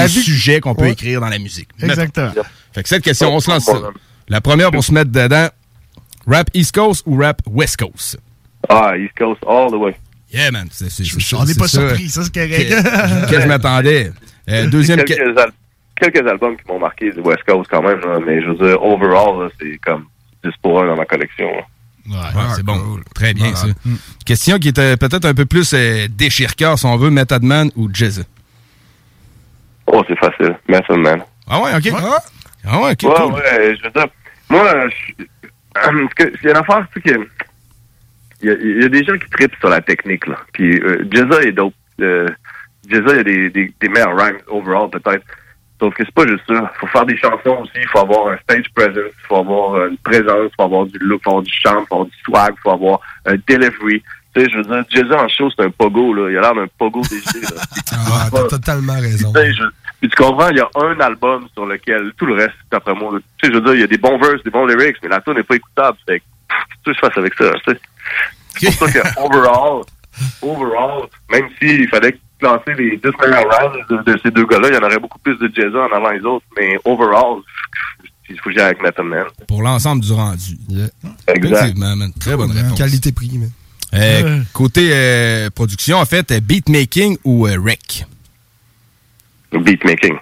sujets 0.10 0.60
qu'on 0.60 0.76
peut 0.76 0.84
Ouais. 0.84 0.92
écrire 0.92 1.22
dans 1.22 1.30
la 1.30 1.40
musique. 1.40 1.70
Exactement. 1.82 2.32
Fait 2.74 2.84
que 2.84 2.90
cette 2.90 3.04
question, 3.04 3.34
on 3.34 3.40
se 3.40 3.50
lance 3.50 3.64
ça. 3.64 3.80
La 4.28 4.42
première 4.42 4.72
pour 4.72 4.84
se 4.84 4.94
mettre 4.94 5.12
dedans, 5.12 5.48
rap 6.28 6.50
East 6.54 6.74
Coast 6.76 7.04
ou 7.06 7.18
rap 7.18 7.42
West 7.48 7.78
Coast? 7.78 8.20
Ah, 8.70 8.94
East 8.98 9.14
Coast, 9.18 9.42
all 9.48 9.70
the 9.72 9.76
way. 9.76 9.96
Yeah, 10.34 10.52
man. 10.52 10.68
C'est, 10.72 10.90
c'est, 10.90 11.06
c'est, 11.06 11.36
On 11.36 11.46
n'est 11.46 11.54
pas 11.56 11.68
ça 11.68 11.88
surpris, 11.88 12.10
ça, 12.10 12.24
c'est 12.24 12.34
correct. 12.34 12.70
que, 12.70 13.30
que 13.36 13.42
je 13.42 13.48
m'attendais. 13.48 14.12
Euh, 14.50 14.68
deuxième 14.68 15.04
quelques, 15.04 15.38
al- 15.38 15.52
quelques 15.96 16.28
albums 16.28 16.58
qui 16.58 16.64
m'ont 16.68 16.80
marqué 16.80 17.12
du 17.12 17.20
West 17.22 17.44
Coast 17.48 17.70
quand 17.70 17.82
même, 17.82 18.00
là, 18.02 18.20
mais 18.26 18.42
je 18.42 18.48
veux 18.50 18.68
dire, 18.68 18.84
overall, 18.84 19.44
là, 19.44 19.50
c'est 19.60 19.78
comme 19.78 20.06
10 20.44 20.52
pour 20.62 20.82
1 20.82 20.88
dans 20.88 20.96
ma 20.98 21.06
collection. 21.06 21.48
là. 21.48 21.62
Ouais, 22.10 22.44
c'est 22.56 22.64
bon. 22.64 23.00
Très 23.16 23.34
bien, 23.34 23.52
Malade. 23.52 23.76
ça. 23.84 23.90
Question 24.26 24.60
qui 24.60 24.70
était 24.70 24.96
peut-être 24.98 25.26
un 25.26 25.34
peu 25.34 25.46
plus 25.46 25.74
euh, 25.74 26.08
déchire-cœur, 26.10 26.78
si 26.80 26.86
on 26.86 26.96
veut, 26.98 27.10
Method 27.10 27.44
Man 27.44 27.70
ou 27.76 27.90
Jazz. 27.94 28.26
Oh, 29.88 30.04
c'est 30.08 30.18
facile. 30.18 30.58
Method 30.68 30.98
Man. 31.00 31.22
Ah 31.48 31.62
ouais, 31.62 31.72
OK. 31.76 31.94
Ah 31.98 32.18
ouais, 32.74 32.92
OK, 32.92 33.04
ouais, 33.04 33.16
cool. 33.16 33.34
ouais, 33.34 33.76
je 33.78 33.84
veux 33.84 33.90
dire, 33.92 34.08
moi, 34.50 34.74
je- 34.90 35.24
parce 35.74 36.14
que 36.16 36.24
il 36.42 36.44
y 36.44 36.48
a 36.48 36.52
une 36.52 36.58
affaire, 36.58 36.88
tu 36.94 37.02
sais, 37.02 37.10
que 37.16 37.28
il 38.42 38.50
y, 38.50 38.52
a, 38.52 38.56
il 38.56 38.82
y 38.84 38.86
a 38.86 38.90
des 38.90 39.04
gens 39.04 39.18
qui 39.18 39.30
trippent 39.32 39.56
sur 39.60 39.70
la 39.70 39.82
technique, 39.82 40.28
là. 40.28 40.38
Puis 40.54 40.80
euh, 40.80 41.04
Jazza 41.12 41.42
est 41.42 41.52
dope. 41.54 41.74
Euh, 42.02 42.28
Jazza, 42.88 43.12
il 43.14 43.18
y 43.18 43.20
a 43.20 43.24
des, 43.24 43.50
des, 43.50 43.74
des 43.80 43.90
meilleurs 43.90 44.16
rhymes 44.16 44.38
overall, 44.48 44.90
peut-être. 44.92 45.26
Sauf 45.80 45.94
que 45.96 46.04
c'est 46.06 46.14
pas 46.14 46.26
juste 46.28 46.44
ça. 46.48 46.72
faut 46.80 46.88
faire 46.88 47.06
des 47.06 47.18
chansons 47.18 47.62
aussi. 47.62 47.72
Il 47.76 47.88
faut 47.88 48.00
avoir 48.00 48.34
un 48.34 48.38
stage 48.40 48.66
presence. 48.76 48.96
Il 49.12 49.28
faut 49.28 49.36
avoir 49.38 49.86
une 49.88 49.98
présence. 49.98 50.50
Il 50.52 50.56
faut 50.58 50.64
avoir 50.64 50.86
du 50.86 50.98
look. 51.00 51.22
Il 51.22 51.24
faut 51.24 51.30
avoir 51.32 51.44
du 51.44 51.52
chant. 51.54 51.82
Il 51.82 51.86
faut 51.88 51.96
avoir 51.96 52.06
du 52.08 52.16
swag. 52.26 52.54
Il 52.58 52.62
faut 52.62 52.72
avoir 52.72 53.00
un 53.26 53.36
delivery. 53.48 54.04
Tu 54.36 54.42
sais, 54.44 54.50
je 54.52 54.58
veux 54.58 54.64
dire, 54.64 54.84
Jazza 54.90 55.24
en 55.24 55.28
show, 55.28 55.50
c'est 55.56 55.64
un 55.66 55.70
pogo, 55.72 56.14
là. 56.14 56.30
Il 56.32 56.38
a 56.38 56.42
l'air 56.42 56.56
d'un 56.56 56.68
pogo 56.80 57.02
déchiré, 57.02 57.42
là. 57.42 57.62
Ah, 58.10 58.28
t'as 58.32 58.48
totalement 58.48 59.00
raison. 59.00 59.32
Tu 59.34 59.40
sais, 59.40 59.54
je- 59.54 59.64
puis 60.00 60.10
tu 60.10 60.16
comprends, 60.16 60.50
il 60.50 60.58
y 60.58 60.62
a 60.62 60.70
un 60.76 61.00
album 61.00 61.48
sur 61.54 61.66
lequel 61.66 62.12
tout 62.18 62.26
le 62.26 62.36
reste, 62.36 62.56
d'après 62.72 62.94
moi, 62.94 63.14
tu 63.38 63.48
sais, 63.48 63.54
je 63.54 63.58
veux 63.58 63.64
dire, 63.64 63.74
il 63.74 63.82
y 63.82 63.84
a 63.84 63.88
des 63.88 63.98
bons 63.98 64.18
verses, 64.20 64.44
des 64.44 64.52
bons 64.52 64.66
lyrics, 64.66 64.98
mais 65.02 65.10
la 65.10 65.22
tune 65.22 65.34
n'est 65.34 65.44
pas 65.44 65.56
écoutable. 65.56 65.98
Fait 66.08 66.20
que, 66.20 66.26
qu'est-ce 66.50 66.84
que 66.86 66.94
je 66.94 67.00
fasse 67.00 67.18
avec 67.18 67.34
ça, 67.34 67.52
tu 67.66 67.74
sais? 67.74 67.80
C'est 68.60 68.78
pour 68.78 68.88
ça 68.88 69.02
que, 69.02 69.20
overall, 69.20 69.84
overall, 70.42 71.08
même 71.32 71.48
s'il 71.60 71.88
fallait 71.90 72.14
que 72.14 72.18
classer 72.40 72.74
les 72.78 72.98
10 72.98 73.04
meilleurs 73.22 73.46
rounds 73.50 73.78
de, 73.90 74.12
de 74.12 74.20
ces 74.24 74.32
deux 74.32 74.46
gars-là, 74.46 74.70
il 74.70 74.76
y 74.76 74.78
en 74.78 74.84
aurait 74.84 75.00
beaucoup 75.00 75.20
plus 75.20 75.38
de 75.38 75.52
jazz 75.54 75.74
en 75.76 75.96
avant 75.96 76.12
les 76.12 76.22
autres. 76.22 76.46
Mais 76.56 76.78
overall, 76.86 77.42
il 78.30 78.40
faut 78.40 78.50
que 78.50 78.60
avec 78.60 78.82
Method 78.82 79.06
Man. 79.06 79.26
Pour 79.48 79.62
l'ensemble 79.62 80.04
du 80.04 80.12
rendu. 80.12 80.58
Effectivement, 81.28 81.96
man. 81.96 82.12
Très 82.20 82.36
bonne 82.36 82.52
réponse. 82.52 82.78
Qualité-prix, 82.78 83.38
man. 83.38 83.52
Euh, 83.94 84.42
côté 84.54 84.90
euh, 84.92 85.50
production, 85.50 85.98
en 85.98 86.06
fait, 86.06 86.32
euh, 86.32 86.40
beatmaking 86.42 87.18
ou 87.24 87.48
euh, 87.48 87.58
rec? 89.52 89.64
Beatmaking. 89.64 90.18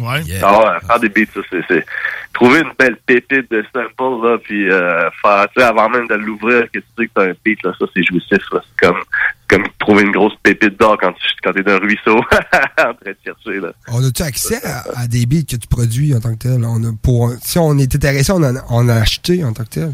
Ouais. 0.00 0.22
Ah 0.42 0.60
ouais, 0.60 0.86
faire 0.86 1.00
des 1.00 1.08
beats, 1.08 1.32
ça, 1.34 1.40
c'est, 1.68 1.84
trouver 2.32 2.60
une 2.60 2.72
belle 2.78 2.96
pépite 3.04 3.50
de 3.50 3.64
sample, 3.74 4.26
là, 4.26 4.38
puis 4.38 4.70
euh, 4.70 5.10
faire, 5.20 5.46
tu 5.48 5.60
sais, 5.60 5.66
avant 5.66 5.88
même 5.88 6.06
de 6.06 6.14
l'ouvrir, 6.14 6.70
que 6.72 6.78
tu 6.78 6.84
sais 6.96 7.06
que 7.06 7.10
t'as 7.14 7.24
un 7.30 7.34
beat, 7.44 7.60
là, 7.64 7.72
ça, 7.76 7.84
c'est 7.92 8.04
jouissif, 8.04 8.44
là. 8.52 8.62
C'est 8.62 8.86
comme, 8.86 9.00
comme 9.48 9.64
trouver 9.80 10.02
une 10.02 10.12
grosse 10.12 10.34
pépite 10.40 10.78
d'or 10.78 10.96
quand 11.00 11.12
tu, 11.14 11.26
quand 11.42 11.52
t'es 11.52 11.64
dans 11.64 11.72
un 11.72 11.78
ruisseau, 11.78 12.16
en 12.78 12.94
train 12.94 12.94
de 13.06 13.16
chercher, 13.24 13.60
là. 13.60 13.72
On 13.88 14.04
a-tu 14.04 14.22
accès 14.22 14.64
à, 14.64 15.00
à 15.00 15.08
des 15.08 15.26
beats 15.26 15.42
que 15.42 15.56
tu 15.56 15.66
produis 15.66 16.14
en 16.14 16.20
tant 16.20 16.32
que 16.34 16.44
tel? 16.44 16.64
On 16.64 16.82
a, 16.84 16.92
pour, 17.02 17.32
si 17.42 17.58
on 17.58 17.76
est 17.76 17.92
intéressé, 17.92 18.30
on 18.30 18.44
en, 18.44 18.54
on 18.70 18.88
a 18.88 18.94
acheté 18.94 19.42
en 19.42 19.52
tant 19.52 19.64
que 19.64 19.70
tel. 19.70 19.92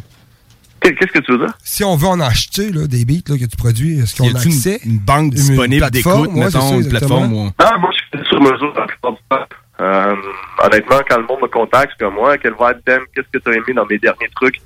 Qu'est-ce 0.85 1.13
que 1.13 1.19
tu 1.21 1.33
veux 1.33 1.39
dire? 1.39 1.55
Si 1.65 1.83
on 1.83 1.97
veut 1.97 2.09
en 2.09 2.21
acheter 2.21 2.71
là, 2.71 2.87
des 2.87 3.05
beats 3.07 3.23
là, 3.29 3.39
que 3.39 3.45
tu 3.47 3.57
produis, 3.57 4.01
est-ce 4.01 4.15
qu'on 4.17 4.27
a 4.29 4.39
a-tu 4.39 4.49
une- 4.49 4.53
accès? 4.55 4.81
une 4.85 4.99
banque 4.99 5.33
disponible 5.33 5.91
d'écoute, 5.91 6.31
mettons, 6.33 6.81
une 6.81 6.89
plateforme 6.89 7.33
où- 7.33 7.51
Ah, 7.59 7.77
moi, 7.81 7.91
je 7.93 8.19
fais 8.19 8.25
sur 8.27 8.41
mesure 8.41 8.73
la 8.77 8.87
plupart 8.87 9.13
du 9.13 9.19
temps. 9.31 9.47
Euh, 9.81 10.15
honnêtement, 10.63 11.01
quand 11.09 11.17
le 11.19 11.27
monde 11.27 11.41
me 11.43 11.49
contacte, 11.49 11.95
c'est 11.99 12.05
comme 12.05 12.15
moi, 12.15 12.37
quel 12.39 12.53
vibe 12.53 12.79
t'aimes, 12.85 13.03
qu'est-ce 13.15 13.27
que 13.33 13.39
t'as 13.39 13.53
aimé 13.53 13.73
dans 13.75 13.87
mes 13.87 13.99
derniers 13.99 14.29
trucs? 14.37 14.61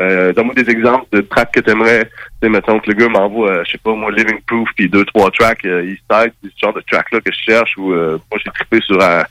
Euh, 0.00 0.32
donne-moi 0.32 0.54
des 0.54 0.68
exemples 0.70 1.04
de 1.12 1.20
tracks 1.20 1.52
que 1.52 1.60
t'aimerais. 1.60 2.04
Tu 2.04 2.10
sais, 2.42 2.48
mettons 2.48 2.78
que 2.80 2.90
le 2.90 2.94
gars 2.94 3.08
m'envoie, 3.08 3.50
euh, 3.50 3.62
je 3.66 3.72
sais 3.72 3.78
pas, 3.78 3.94
moi, 3.94 4.10
Living 4.10 4.40
Proof, 4.46 4.68
puis 4.76 4.88
deux, 4.88 5.04
trois 5.04 5.30
tracks, 5.30 5.64
euh, 5.66 5.84
East 5.84 6.02
Side, 6.10 6.32
c'est 6.42 6.50
ce 6.50 6.58
genre 6.60 6.72
de 6.74 6.82
tracks-là 6.90 7.20
que 7.20 7.30
je 7.32 7.38
cherche, 7.52 7.76
ou 7.76 7.92
euh, 7.92 8.18
moi, 8.30 8.40
j'ai 8.44 8.50
trippé 8.52 8.80
sur 8.80 9.00
un 9.02 9.22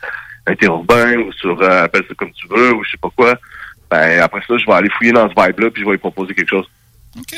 interurbain, 0.47 1.17
ou 1.17 1.31
sur, 1.33 1.61
euh, 1.61 1.83
appelle 1.85 2.03
ça 2.07 2.13
comme 2.15 2.31
tu 2.31 2.47
veux, 2.47 2.73
ou 2.73 2.83
je 2.83 2.91
sais 2.91 2.97
pas 3.01 3.09
quoi. 3.15 3.35
Ben, 3.93 4.21
après 4.21 4.41
ça, 4.47 4.57
je 4.57 4.65
vais 4.65 4.71
aller 4.73 4.89
fouiller 4.97 5.11
dans 5.11 5.29
ce 5.29 5.33
vibe-là, 5.35 5.69
puis 5.69 5.81
je 5.81 5.85
vais 5.85 5.91
lui 5.91 5.97
proposer 5.99 6.33
quelque 6.33 6.49
chose. 6.49 6.65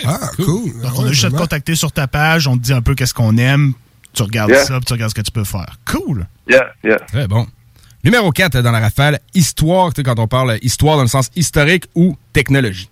Ah, 0.06 0.20
cool. 0.38 0.72
Donc, 0.82 1.00
on 1.00 1.06
a 1.06 1.12
juste 1.12 1.26
à 1.26 1.32
te 1.32 1.36
contacter 1.36 1.76
sur 1.76 1.92
ta 1.92 2.08
page, 2.08 2.48
on 2.48 2.56
te 2.56 2.62
dit 2.62 2.72
un 2.72 2.82
peu 2.82 2.96
qu'est-ce 2.96 3.14
qu'on 3.14 3.36
aime, 3.38 3.74
tu 4.14 4.24
regardes 4.24 4.52
Yeah. 4.52 4.64
ça, 4.64 4.76
puis 4.78 4.86
tu 4.86 4.94
regardes 4.94 5.10
ce 5.10 5.16
que 5.16 5.26
tu 5.26 5.32
peux 5.34 5.44
faire. 5.44 5.76
Cool. 5.86 6.26
Yeah, 6.48 6.68
yeah. 6.82 6.96
Très 7.00 7.28
bon. 7.28 7.46
Numéro 8.06 8.32
4 8.32 8.62
dans 8.62 8.72
la 8.72 8.80
rafale, 8.80 9.20
histoire, 9.34 9.94
tu 9.94 10.00
sais, 10.00 10.04
quand 10.04 10.18
on 10.18 10.28
parle 10.28 10.58
histoire 10.62 10.96
dans 10.96 11.02
le 11.02 11.10
sens 11.10 11.30
historique 11.36 11.88
ou 11.94 12.16
technologie. 12.32 12.90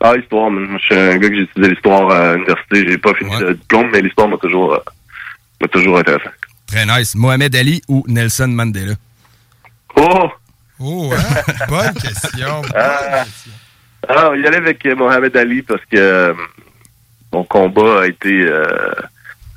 Ah, 0.00 0.12
histoire, 0.14 0.50
je 0.50 0.78
suis 0.84 0.94
un 0.94 1.16
gars 1.16 1.28
que 1.30 1.36
j'ai 1.36 1.42
étudié 1.44 1.70
l'histoire 1.70 2.10
à 2.10 2.34
l'université. 2.34 2.86
J'ai 2.86 2.98
pas 2.98 3.14
fini 3.14 3.30
le 3.40 3.54
diplôme, 3.54 3.88
mais 3.90 4.02
l'histoire 4.02 4.28
m'a 4.28 4.36
toujours, 4.36 4.74
euh, 4.74 4.78
m'a 5.62 5.68
toujours 5.68 5.98
intéressé. 5.98 6.28
Très 6.66 6.84
nice. 6.84 7.14
Mohamed 7.14 7.56
Ali 7.56 7.80
ou 7.88 8.04
Nelson 8.08 8.48
Mandela? 8.48 8.94
Oh! 9.96 10.28
Oh, 10.80 11.10
hein? 11.12 11.42
bonne 11.68 11.94
question. 11.94 12.62
Ah, 12.74 13.24
ah, 14.08 14.30
il 14.34 14.42
y 14.42 14.46
allait 14.46 14.58
avec 14.58 14.84
euh, 14.86 14.94
Mohamed 14.94 15.36
Ali 15.36 15.62
parce 15.62 15.84
que 15.86 15.96
euh, 15.96 16.34
mon 17.32 17.44
combat 17.44 18.02
a 18.02 18.06
été 18.06 18.42
euh, 18.42 18.92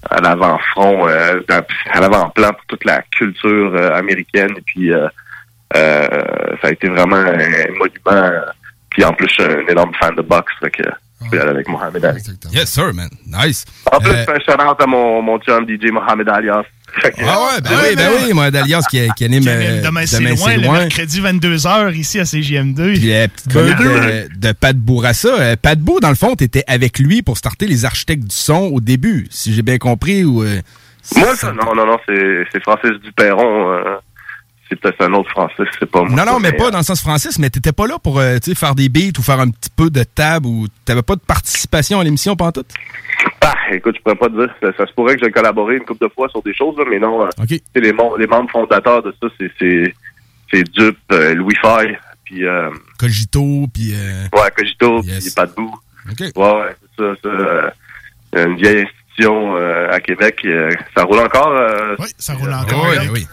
à 0.10 0.20
l'avant-front, 0.20 1.08
euh, 1.08 1.42
à 1.92 2.00
l'avant-plan 2.00 2.50
pour 2.50 2.66
toute 2.68 2.86
la 2.86 3.02
culture 3.12 3.74
euh, 3.76 3.96
américaine. 3.96 4.54
Et 4.58 4.62
puis, 4.62 4.92
ça 5.74 6.68
a 6.68 6.72
été 6.72 6.90
vraiment 6.90 7.18
un 7.18 7.68
monument. 7.78 8.42
Puis 8.90 9.06
en 9.06 9.14
plus, 9.14 9.28
je 9.30 9.34
suis 9.34 9.44
un 9.44 9.68
énorme 9.68 9.94
fan 10.00 10.16
de 10.16 10.22
boxe. 10.22 10.54
Fait 10.60 10.72
que 10.72 10.84
avec 11.34 11.68
Mohamed 11.68 12.04
Ali. 12.06 12.22
Yes, 12.52 12.70
sir, 12.70 12.94
man. 12.94 13.10
Nice. 13.26 13.66
En 13.92 14.00
plus, 14.00 14.10
Euh, 14.12 14.16
je 14.20 14.24
fais 14.26 14.32
un 14.32 14.40
shout-out 14.58 14.82
à 14.82 14.86
mon, 14.88 15.22
mon 15.22 15.38
chum 15.40 15.66
DJ 15.68 15.92
Mohamed 15.92 16.28
Alias. 16.30 16.64
Ah 17.20 17.40
ouais, 17.40 17.62
ben 17.64 17.70
oui, 17.84 17.96
ben 17.96 18.10
oui, 18.26 18.34
Mohamed 18.34 18.56
Alias 18.58 18.86
qui, 18.90 19.00
qui 19.16 19.24
anime 19.26 19.44
euh, 19.48 19.82
Demain, 19.82 20.06
c'est 20.06 20.20
loin, 20.22 20.56
le 20.58 20.62
mercredi 20.62 21.22
22h 21.22 21.94
ici 21.96 22.20
à 22.20 22.24
CGM2. 22.24 22.94
Puis 22.96 23.10
la 23.10 23.28
petite 23.30 23.48
Ben, 23.54 23.74
chronique 23.76 23.94
de, 24.34 24.48
de 24.48 24.52
Pat 24.52 24.76
Bourassa. 24.76 25.30
Euh, 25.40 25.56
Pat 25.62 25.80
Bou, 25.80 26.00
dans 26.02 26.10
le 26.10 26.16
fond, 26.16 26.36
t'étais 26.36 26.64
avec 26.68 27.00
lui 27.00 27.22
pour 27.22 27.38
starter 27.38 27.66
les 27.68 27.86
architectes 27.86 28.24
du 28.26 28.36
son 28.36 28.70
au 28.74 28.82
début, 28.82 29.28
si 29.30 29.54
j'ai 29.54 29.62
bien 29.62 29.78
compris. 29.78 30.26
Ou, 30.26 30.44
euh, 30.44 30.60
Moi, 31.16 31.34
ça, 31.36 31.54
non, 31.54 31.74
non, 31.76 31.86
non, 31.86 31.98
c'est 32.06 32.46
c'est 32.52 32.62
Francis 32.62 32.92
Duperron. 33.04 33.72
Euh, 34.72 34.76
c'est 34.76 34.80
peut-être 34.80 35.02
un 35.02 35.14
autre 35.14 35.30
Francis, 35.32 35.66
c'est 35.80 35.90
pas 35.90 36.04
moi. 36.04 36.10
Non, 36.26 36.32
non, 36.34 36.40
mais 36.40 36.54
pas 36.54 36.72
dans 36.72 36.78
le 36.80 36.84
sens 36.84 37.02
Francis, 37.02 37.38
mais 37.40 37.50
t'étais 37.50 37.72
pas 37.74 37.88
là 37.88 38.00
pour 38.00 38.20
euh, 38.20 38.38
faire 38.56 38.76
des 38.76 38.90
beats 38.90 39.18
ou 39.20 39.22
faire 39.22 39.40
un 39.40 39.50
petit 39.50 39.70
peu 39.76 39.90
de 39.90 40.04
table 40.04 40.48
ou 40.48 40.68
t'avais 40.86 41.02
pas 41.02 41.16
de 41.16 41.22
participation 41.22 42.00
à 42.00 42.04
l'émission 42.04 42.36
pendant 42.36 42.52
tout? 42.52 42.66
Ah, 43.42 43.54
écoute, 43.72 43.96
je 43.98 44.02
pourrais 44.02 44.16
pas 44.16 44.28
te 44.30 44.38
dire. 44.38 44.54
Ça, 44.62 44.68
ça 44.78 44.88
se 44.88 44.94
pourrait 44.94 45.16
que 45.16 45.26
j'ai 45.26 45.32
collaboré 45.32 45.78
une 45.78 45.84
couple 45.86 46.06
de 46.06 46.12
fois 46.14 46.30
sur 46.30 46.42
des 46.42 46.54
choses, 46.54 46.78
là, 46.78 46.86
mais 46.90 47.00
non. 47.00 47.24
euh, 47.24 47.30
les, 47.48 47.60
les 47.82 47.94
membres 48.28 48.52
fondateurs 48.52 49.04
de 49.04 49.14
ça, 49.22 49.28
c'est 49.60 49.94
c'est 50.54 50.64
Dupe, 50.64 50.98
euh, 51.14 51.34
Louis 51.34 51.56
Faye, 51.62 51.98
puis 52.26 52.46
euh, 52.46 52.70
Cogito, 53.00 53.68
puis... 53.74 53.94
euh, 53.94 54.26
ouais, 54.34 54.52
Cogito, 54.56 55.02
puis 55.02 55.32
Pat 55.36 55.54
Bou. 55.56 55.74
OK. 56.12 56.20
Ouais, 56.20 56.30
ouais, 56.36 56.76
c'est 56.98 57.04
ça. 57.04 57.14
ça 57.24 57.30
euh, 57.30 57.70
une 58.34 58.56
vieille 58.58 58.82
institution 58.82 59.56
euh, 59.56 59.90
à 59.92 60.00
Québec. 60.00 60.40
euh, 60.46 60.70
ça 60.96 61.04
roule 61.04 61.20
encore. 61.20 61.52
euh, 61.52 61.96
oui, 62.00 62.08
ça 62.18 62.34
roule 62.34 62.52
encore. 62.54 62.86
oui, 62.90 63.08
oui. 63.14 63.28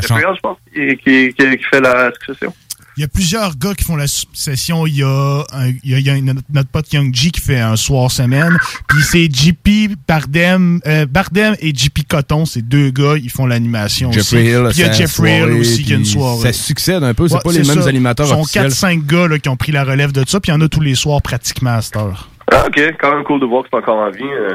c'est 0.02 0.14
je 0.14 0.40
pense, 0.40 0.56
qui, 0.74 0.96
qui, 0.98 1.34
qui, 1.34 1.56
qui 1.56 1.64
fait 1.70 1.80
la 1.80 2.10
succession. 2.12 2.52
Il 2.98 3.00
y 3.00 3.04
a 3.04 3.08
plusieurs 3.08 3.56
gars 3.56 3.72
qui 3.74 3.84
font 3.84 3.96
la 3.96 4.06
succession. 4.06 4.86
Il 4.86 4.96
y 4.98 5.02
a, 5.02 5.44
un- 5.54 5.68
il 5.82 5.90
y 5.90 5.94
a, 5.94 5.98
il 5.98 6.06
y 6.06 6.10
a 6.10 6.20
notre, 6.20 6.42
notre 6.52 6.68
pote 6.68 6.92
Young 6.92 7.14
G 7.14 7.30
qui 7.30 7.40
fait 7.40 7.58
un 7.58 7.74
soir 7.74 8.10
semaine. 8.10 8.54
Puis 8.86 9.02
c'est 9.02 9.34
JP 9.34 9.96
Bardem, 10.06 10.78
euh, 10.86 11.06
Bardem 11.06 11.56
et 11.60 11.74
JP 11.74 12.06
Coton, 12.06 12.44
ces 12.44 12.60
deux 12.60 12.90
gars, 12.90 13.14
ils 13.16 13.30
font 13.30 13.46
l'animation 13.46 14.12
Jeffrey 14.12 14.40
aussi. 14.40 14.46
Hill, 14.50 14.68
Puis 14.68 14.78
il 14.78 14.86
y 14.86 14.88
a 14.90 14.92
Jeffrey 14.92 15.38
Hill 15.38 15.52
aussi 15.60 15.82
qui 15.84 15.94
a 15.94 15.96
une 15.96 16.04
soirée. 16.04 16.42
ça 16.42 16.52
succède 16.52 17.02
un 17.02 17.14
peu, 17.14 17.28
c'est 17.28 17.36
Ouais, 17.36 17.40
pas 17.42 17.52
les 17.52 17.58
mêmes 17.64 17.80
ça. 17.82 17.88
animateurs 17.88 18.26
Ils 18.26 18.30
sont 18.30 18.40
officiels. 18.42 18.68
4-5 18.68 19.06
gars 19.06 19.26
là, 19.28 19.38
qui 19.38 19.48
ont 19.48 19.56
pris 19.56 19.72
la 19.72 19.84
relève 19.84 20.12
de 20.12 20.22
ça, 20.28 20.38
puis 20.40 20.52
il 20.52 20.54
y 20.54 20.58
en 20.58 20.60
a 20.60 20.68
tous 20.68 20.80
les 20.80 20.94
soirs 20.94 21.22
pratiquement 21.22 21.70
à 21.76 21.80
cette 21.80 21.96
heure. 21.96 22.28
Ah, 22.52 22.64
ok, 22.66 22.78
quand 23.00 23.14
même 23.14 23.24
cool 23.24 23.40
de 23.40 23.46
voir 23.46 23.62
que 23.62 23.68
c'est 23.72 23.78
encore 23.78 24.00
en 24.00 24.10
vie. 24.10 24.22
euh, 24.22 24.54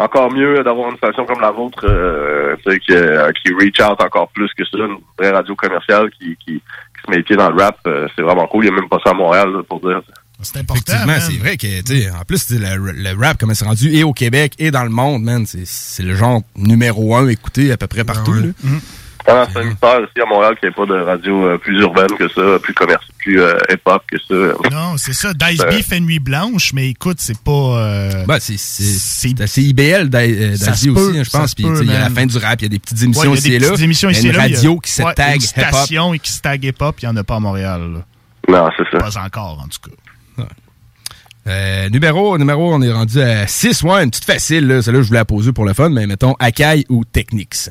encore 0.00 0.32
mieux 0.32 0.62
d'avoir 0.64 0.90
une 0.90 0.96
station 0.96 1.24
comme 1.26 1.40
la 1.40 1.50
vôtre 1.50 1.84
euh, 1.84 2.56
tu 2.64 2.72
sais, 2.72 2.78
qui, 2.80 2.92
euh, 2.92 3.30
qui 3.32 3.52
reach 3.54 3.78
out 3.80 4.00
encore 4.00 4.28
plus 4.34 4.48
que 4.56 4.64
ça, 4.64 4.78
une 4.78 4.98
vraie 5.18 5.30
radio 5.30 5.54
commerciale 5.54 6.10
qui, 6.18 6.36
qui, 6.44 6.54
qui 6.54 6.60
se 7.04 7.10
met 7.10 7.18
les 7.18 7.22
pieds 7.22 7.36
dans 7.36 7.50
le 7.50 7.62
rap. 7.62 7.78
euh, 7.86 8.08
c'est 8.16 8.22
vraiment 8.22 8.46
cool. 8.46 8.64
Il 8.64 8.70
n'y 8.70 8.76
a 8.76 8.80
même 8.80 8.88
pas 8.88 8.98
ça 9.04 9.10
à 9.10 9.14
Montréal 9.14 9.50
là, 9.52 9.62
pour 9.62 9.80
dire. 9.80 10.00
C'est 10.42 10.56
important. 10.58 10.94
C'est 11.20 11.36
vrai 11.38 11.56
que, 11.58 11.82
tu 11.82 12.00
sais, 12.00 12.10
en 12.10 12.24
plus, 12.24 12.46
tu 12.46 12.56
sais, 12.56 12.76
le, 12.76 12.92
le 12.92 13.20
rap, 13.20 13.36
comment 13.38 13.52
c'est 13.52 13.66
rendu, 13.66 13.94
et 13.94 14.04
au 14.04 14.14
Québec, 14.14 14.54
et 14.58 14.70
dans 14.70 14.84
le 14.84 14.88
monde, 14.88 15.22
man, 15.22 15.44
c'est- 15.44 15.66
c'est 15.66 16.02
le 16.02 16.14
genre 16.14 16.40
numéro 16.56 17.14
un 17.14 17.28
écouté 17.28 17.70
à 17.72 17.76
peu 17.76 17.86
près 17.86 18.04
partout, 18.04 18.32
là. 18.32 18.40
Ah, 19.26 19.46
c'est 19.52 19.58
un 19.60 19.64
mystère 19.64 20.00
aussi 20.00 20.20
à 20.20 20.26
Montréal 20.26 20.56
qu'il 20.58 20.68
n'y 20.68 20.72
ait 20.72 20.86
pas 20.86 20.92
de 20.92 20.98
radio 21.00 21.44
euh, 21.46 21.58
plus 21.58 21.78
urbaine 21.80 22.08
que 22.18 22.26
ça, 22.28 22.58
plus 22.62 22.74
commerciale, 22.74 23.14
plus 23.18 23.40
euh, 23.40 23.54
hip-hop 23.70 24.02
que 24.10 24.16
ça. 24.18 24.70
Non, 24.70 24.96
c'est 24.96 25.12
ça. 25.12 25.32
Dice 25.34 25.58
B 25.60 25.82
fait 25.82 26.00
nuit 26.00 26.18
blanche, 26.18 26.72
mais 26.72 26.88
écoute, 26.88 27.18
c'est 27.20 27.38
pas. 27.38 27.50
euh, 27.52 28.24
Ben, 28.26 28.38
c'est 28.40 28.56
c'est 28.56 29.62
IBL 29.62 30.08
d'a- 30.08 30.20
euh, 30.20 30.56
peut, 30.58 30.70
aussi, 30.70 30.88
hein, 31.18 31.22
je 31.24 31.30
pense. 31.30 31.54
Puis, 31.54 31.64
il 31.64 31.90
y 31.90 31.94
a 31.94 32.00
la 32.00 32.10
fin 32.10 32.26
du 32.26 32.38
rap, 32.38 32.60
il 32.60 32.64
y 32.64 32.66
a 32.66 32.68
des 32.70 32.78
petites 32.78 32.98
Ouais, 32.98 33.04
émissions 33.04 33.24
il 33.24 33.28
y 33.28 33.32
a 33.32 33.38
ici 33.38 33.48
des 33.50 33.54
et 33.56 33.58
là. 33.58 33.68
petites 33.68 33.84
émissions 33.84 34.08
Il 34.08 34.12
y 34.12 34.16
a 34.16 34.18
ici 34.18 34.26
et 34.26 34.30
une 34.30 34.36
là, 34.36 34.46
il 34.46 34.50
y 34.50 34.54
a- 34.54 34.56
radio 34.56 34.78
qui 34.80 34.90
se 34.90 35.02
ouais, 35.02 35.14
tag 35.14 35.36
Une 35.36 35.42
hip-hop. 35.42 35.64
station 35.74 36.14
et 36.14 36.18
qui 36.18 36.32
se 36.32 36.40
tag 36.40 36.64
hip-hop, 36.64 36.96
il 37.02 37.04
n'y 37.06 37.12
en 37.12 37.16
a 37.16 37.24
pas 37.24 37.36
à 37.36 37.40
Montréal. 37.40 37.80
là. 37.92 38.04
Non, 38.48 38.70
c'est 38.76 38.84
ça. 38.90 38.98
Pas 38.98 39.20
encore, 39.24 39.62
en 39.64 39.68
tout 39.68 39.90
cas. 39.90 40.44
Euh, 41.46 41.88
numéro, 41.88 42.36
numéro, 42.38 42.74
on 42.74 42.82
est 42.82 42.92
rendu 42.92 43.20
à 43.20 43.46
6. 43.46 43.82
Ouais, 43.82 44.02
une 44.04 44.10
petite 44.10 44.24
facile, 44.26 44.66
là. 44.66 44.82
Celle-là, 44.82 45.02
je 45.02 45.06
voulais 45.08 45.20
la 45.20 45.24
poser 45.24 45.52
pour 45.52 45.64
le 45.64 45.72
fun, 45.72 45.88
mais 45.88 46.06
mettons 46.06 46.34
Akai 46.38 46.84
ou 46.88 47.04
Technics. 47.04 47.70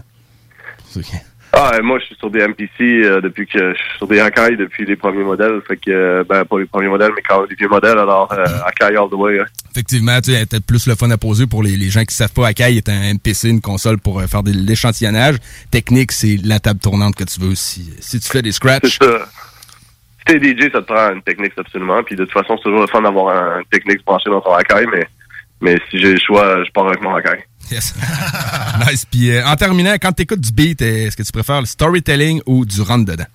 Ah, 1.51 1.71
moi, 1.81 1.97
je 1.99 2.05
suis 2.05 2.15
sur 2.15 2.29
des 2.29 2.47
MPC 2.47 2.69
euh, 2.81 3.21
depuis 3.21 3.47
que 3.47 3.57
je 3.73 3.77
suis 3.77 3.97
sur 3.97 4.07
des 4.07 4.19
Akai 4.19 4.55
depuis 4.55 4.85
les 4.85 4.95
premiers 4.95 5.23
modèles. 5.23 5.59
Fait 5.67 5.77
que, 5.77 5.89
euh, 5.89 6.23
ben, 6.27 6.45
pas 6.45 6.59
les 6.59 6.65
premiers 6.65 6.87
modèles, 6.87 7.11
mais 7.15 7.23
quand 7.27 7.39
même 7.39 7.47
les 7.49 7.55
vieux 7.55 7.67
modèles, 7.67 7.97
alors 7.97 8.31
euh, 8.31 8.45
Akai 8.67 8.95
all 8.95 9.09
the 9.09 9.13
way. 9.13 9.39
hein. 9.39 9.45
Effectivement, 9.71 10.21
tu 10.21 10.31
sais, 10.33 10.45
peut-être 10.45 10.65
plus 10.65 10.85
le 10.87 10.93
fun 10.95 11.09
à 11.09 11.17
poser 11.17 11.47
pour 11.47 11.63
les, 11.63 11.75
les 11.75 11.89
gens 11.89 12.03
qui 12.05 12.13
savent 12.13 12.31
pas. 12.33 12.47
Akai 12.47 12.77
est 12.77 12.87
un 12.89 13.13
MPC, 13.15 13.49
une 13.49 13.61
console 13.61 13.97
pour 13.99 14.19
euh, 14.19 14.27
faire 14.27 14.43
de 14.43 14.51
l'échantillonnage. 14.51 15.37
Technique, 15.71 16.11
c'est 16.11 16.37
la 16.43 16.59
table 16.59 16.79
tournante 16.79 17.15
que 17.15 17.23
tu 17.23 17.39
veux 17.39 17.55
si, 17.55 17.93
si 17.99 18.19
tu 18.19 18.29
fais 18.29 18.41
des 18.43 18.51
scratchs. 18.51 18.99
C'est 19.01 19.05
ça. 19.05 19.25
Si 20.19 20.25
t'es 20.25 20.39
DJ, 20.39 20.71
ça 20.71 20.81
te 20.81 20.85
prend 20.93 21.13
une 21.13 21.23
technique 21.23 21.53
absolument. 21.57 22.03
Puis 22.03 22.15
de 22.15 22.25
toute 22.25 22.33
façon, 22.33 22.57
c'est 22.57 22.63
toujours 22.63 22.81
le 22.81 22.87
fun 22.87 23.01
d'avoir 23.01 23.35
un- 23.35 23.59
une 23.59 23.65
technique 23.65 24.05
branchée 24.05 24.29
dans 24.29 24.41
ton 24.41 24.53
Akai, 24.53 24.85
mais, 24.93 25.07
mais 25.61 25.77
si 25.89 25.99
j'ai 25.99 26.13
le 26.13 26.19
choix, 26.19 26.63
je 26.63 26.71
pars 26.71 26.87
avec 26.87 27.01
mon 27.01 27.15
Akai. 27.15 27.43
Yes. 27.71 27.93
nice. 28.87 29.05
Puis 29.05 29.31
euh, 29.31 29.45
en 29.45 29.55
terminant, 29.55 29.93
quand 30.01 30.11
tu 30.11 30.23
écoutes 30.23 30.41
du 30.41 30.51
beat, 30.51 30.81
euh, 30.81 31.07
est-ce 31.07 31.17
que 31.17 31.23
tu 31.23 31.31
préfères 31.31 31.59
le 31.59 31.67
storytelling 31.67 32.41
ou 32.45 32.65
du 32.65 32.81
rentre-dedans? 32.81 33.27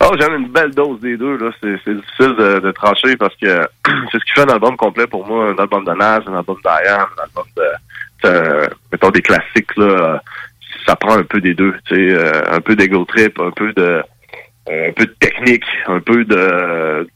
Oh, 0.00 0.10
j'aime 0.18 0.34
une 0.34 0.48
belle 0.48 0.70
dose 0.70 1.00
des 1.00 1.16
deux. 1.16 1.36
là. 1.36 1.50
C'est 1.60 1.94
difficile 1.94 2.34
de, 2.38 2.60
de 2.60 2.72
trancher 2.72 3.16
parce 3.16 3.34
que 3.36 3.46
c'est 4.10 4.18
ce 4.18 4.24
qui 4.24 4.32
fait 4.34 4.42
un 4.42 4.52
album 4.54 4.76
complet 4.76 5.06
pour 5.06 5.26
moi. 5.26 5.50
Un 5.50 5.58
album 5.58 5.84
de 5.84 5.92
Nas, 5.92 6.20
un 6.26 6.38
album 6.38 6.58
d'Ayam, 6.64 7.06
un 7.18 7.22
album 7.22 7.44
de, 7.56 8.68
mettons, 8.90 9.10
des 9.10 9.22
classiques. 9.22 9.76
Là, 9.76 10.20
ça 10.86 10.96
prend 10.96 11.16
un 11.16 11.24
peu 11.24 11.40
des 11.40 11.54
deux. 11.54 11.74
Tu 11.86 11.94
sais, 11.94 12.14
euh, 12.14 12.42
un 12.50 12.60
peu 12.60 12.74
d'ego 12.76 13.04
trip, 13.04 13.38
un 13.40 13.50
peu 13.50 13.72
de 13.72 14.02
un 14.66 14.92
peu 14.92 15.04
de 15.04 15.14
technique, 15.20 15.64
un 15.86 16.00
peu 16.00 16.24
de 16.24 17.06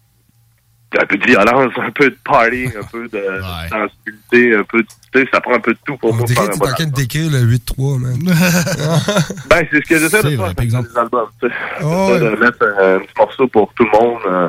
un 0.96 1.06
peu 1.06 1.16
de 1.18 1.26
violence, 1.26 1.72
un 1.76 1.90
peu 1.90 2.10
de 2.10 2.16
party, 2.24 2.68
un 2.78 2.84
peu 2.84 3.08
de 3.08 3.22
sensibilité, 3.68 4.56
un 4.56 4.64
peu 4.64 4.82
de, 4.82 4.88
tu 5.12 5.20
sais, 5.20 5.28
ça 5.32 5.40
prend 5.40 5.54
un 5.54 5.60
peu 5.60 5.72
de 5.72 5.78
tout 5.84 5.96
pour 5.98 6.14
moi 6.14 6.26
t'es 6.26 6.34
bon 6.34 6.42
en 6.42 6.74
train 6.74 6.86
de 6.86 6.92
décrire 6.92 7.30
le 7.30 7.40
8-3, 7.40 7.98
man. 7.98 8.18
Ben, 9.50 9.66
c'est 9.70 9.84
ce 9.84 9.88
que 9.88 9.98
j'essaie 9.98 10.22
de 10.22 10.28
faire 10.30 10.44
avec 10.44 10.56
par 10.56 10.64
exemple. 10.64 10.88
les 10.90 10.98
albums, 10.98 11.28
tu 11.40 11.48
sais. 11.48 11.54
Oh, 11.82 12.08
J'essaie 12.12 12.24
de 12.24 12.36
mettre 12.36 12.62
un, 12.62 12.98
petit 13.00 13.14
morceau 13.18 13.48
pour 13.48 13.72
tout 13.74 13.84
le 13.84 13.98
monde, 13.98 14.20
euh, 14.26 14.48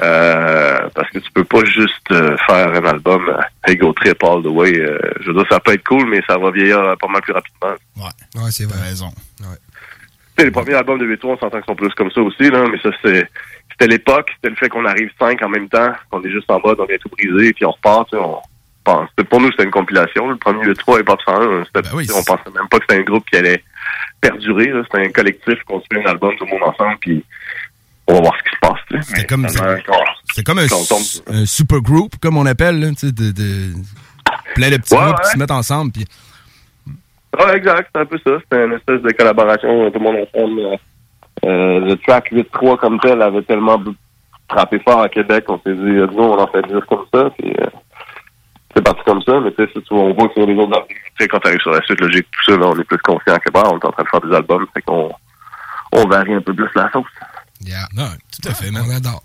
euh, 0.00 0.88
parce 0.94 1.10
que 1.10 1.18
tu 1.18 1.30
peux 1.32 1.44
pas 1.44 1.64
juste 1.64 2.12
euh, 2.12 2.36
faire 2.46 2.72
un 2.72 2.84
album 2.84 3.28
euh, 3.28 3.70
Ego 3.70 3.92
Trip 3.94 4.22
All 4.22 4.42
the 4.42 4.46
Way. 4.46 4.78
euh, 4.78 4.98
je 5.20 5.28
veux 5.28 5.34
dire, 5.34 5.46
ça 5.50 5.58
peut 5.58 5.72
être 5.72 5.84
cool, 5.84 6.08
mais 6.08 6.22
ça 6.28 6.38
va 6.38 6.52
vieillir 6.52 6.94
pas 7.00 7.08
mal 7.08 7.20
plus 7.22 7.32
rapidement. 7.32 7.74
Ouais, 7.96 8.42
ouais 8.42 8.50
c'est 8.50 8.64
vrai. 8.64 8.80
raison. 8.80 9.10
Tu 9.38 9.44
sais, 10.38 10.44
les 10.44 10.50
premiers 10.52 10.74
albums 10.74 10.98
de 10.98 11.06
V3, 11.06 11.18
on 11.24 11.38
s'entend 11.38 11.58
qu'ils 11.58 11.64
sont 11.66 11.74
plus 11.74 11.92
comme 11.94 12.12
ça 12.12 12.20
aussi, 12.20 12.48
là, 12.48 12.64
mais 12.70 12.78
ça, 12.80 12.90
c'est, 13.02 13.28
c'était 13.80 13.92
l'époque, 13.92 14.30
c'était 14.34 14.50
le 14.50 14.56
fait 14.56 14.68
qu'on 14.68 14.84
arrive 14.84 15.10
cinq 15.18 15.40
en 15.42 15.48
même 15.48 15.68
temps, 15.68 15.92
qu'on 16.10 16.22
est 16.24 16.30
juste 16.30 16.50
en 16.50 16.60
mode, 16.64 16.80
on 16.80 16.84
vient 16.86 16.96
tout 16.98 17.08
briser, 17.10 17.52
puis 17.52 17.64
on 17.64 17.70
repart, 17.70 18.08
tu 18.10 18.16
sais, 18.16 18.22
on 18.22 18.38
pense. 18.84 19.08
Pour 19.30 19.40
nous, 19.40 19.50
c'était 19.52 19.64
une 19.64 19.70
compilation. 19.70 20.28
Le 20.28 20.36
premier 20.36 20.64
V3 20.66 21.00
et 21.00 21.04
Pop 21.04 21.20
101, 21.24 21.64
c'était, 21.64 21.82
tu 21.88 22.04
sais, 22.04 22.12
on 22.14 22.22
pensait 22.24 22.50
même 22.54 22.68
pas 22.68 22.78
que 22.78 22.84
c'était 22.88 23.00
un 23.00 23.04
groupe 23.04 23.24
qui 23.30 23.36
allait 23.36 23.62
perdurer. 24.20 24.72
C'était 24.84 25.06
un 25.06 25.10
collectif, 25.10 25.54
fait 25.54 25.98
un 26.02 26.10
album 26.10 26.34
tout 26.38 26.44
le 26.44 26.50
monde 26.50 26.62
ensemble, 26.68 26.96
puis 27.00 27.24
on 28.06 28.14
va 28.14 28.20
voir 28.20 28.34
ce 28.38 28.42
qui 28.42 28.54
se 28.54 28.60
passe, 28.60 28.80
tu 28.90 28.96
sais. 29.02 29.02
C'était 29.14 29.26
comme, 29.26 29.46
c'est 29.48 30.42
comme 30.44 30.58
un, 30.58 30.66
un 31.34 31.46
super 31.46 31.80
group, 31.80 32.14
comme 32.20 32.36
on 32.38 32.46
appelle, 32.46 32.80
là, 32.80 32.88
tu 32.90 33.06
sais, 33.08 33.12
de, 33.12 33.30
de- 33.30 33.72
plein 34.54 34.70
de 34.70 34.76
petits 34.78 34.94
Ouais, 34.94 35.00
groupes 35.04 35.20
qui 35.22 35.30
se 35.30 35.38
mettent 35.38 35.50
ensemble. 35.50 35.92
Puis, 35.92 36.04
Ouais, 37.38 37.56
exact, 37.56 37.90
c'est 37.94 38.00
un 38.00 38.06
peu 38.06 38.18
ça. 38.26 38.38
C'était 38.42 38.64
une 38.64 38.72
espèce 38.72 39.02
de 39.02 39.10
collaboration, 39.12 39.90
tout 39.90 39.98
le 39.98 40.04
monde 40.04 40.26
ensemble. 40.34 40.78
Euh, 41.44 41.80
le 41.80 41.96
track 41.96 42.32
8-3 42.32 42.78
comme 42.78 43.00
tel 43.00 43.22
avait 43.22 43.42
tellement 43.42 43.78
frappé 44.50 44.78
fort 44.80 45.02
à 45.02 45.08
Québec 45.08 45.44
qu'on 45.44 45.60
s'est 45.64 45.74
dit, 45.74 45.80
nous, 45.80 46.22
on 46.22 46.38
en 46.38 46.46
fait 46.48 46.64
juste 46.70 46.86
comme 46.86 47.04
ça. 47.12 47.30
Puis, 47.38 47.52
euh, 47.60 47.66
c'est 48.74 48.82
parti 48.82 49.00
comme 49.04 49.22
ça, 49.22 49.40
mais 49.40 49.52
tu 49.52 49.64
sais, 49.64 49.82
on 49.90 50.14
voit 50.14 50.28
que 50.28 50.34
sur 50.34 50.46
les 50.46 50.54
autres 50.54 50.74
albums, 50.74 50.88
tu 50.88 51.12
sais, 51.18 51.28
quand 51.28 51.40
sur 51.60 51.70
la 51.70 51.82
suite 51.82 52.00
logique, 52.00 52.26
tout 52.30 52.52
ça, 52.52 52.58
on 52.60 52.78
est 52.78 52.84
plus 52.84 52.98
conscient 52.98 53.36
que, 53.36 53.52
bah, 53.52 53.62
on 53.66 53.78
est 53.78 53.84
en 53.84 53.92
train 53.92 54.02
de 54.02 54.08
faire 54.08 54.20
des 54.20 54.36
albums, 54.36 54.66
fait 54.74 54.82
qu'on 54.82 55.10
on 55.92 56.06
varie 56.06 56.34
un 56.34 56.40
peu 56.40 56.54
plus 56.54 56.68
la 56.74 56.90
sauce. 56.92 57.06
Non, 57.94 58.08
tout 58.32 58.48
à 58.48 58.54
fait, 58.54 58.70
man. 58.70 58.84
On 58.86 58.96
adore. 58.96 59.22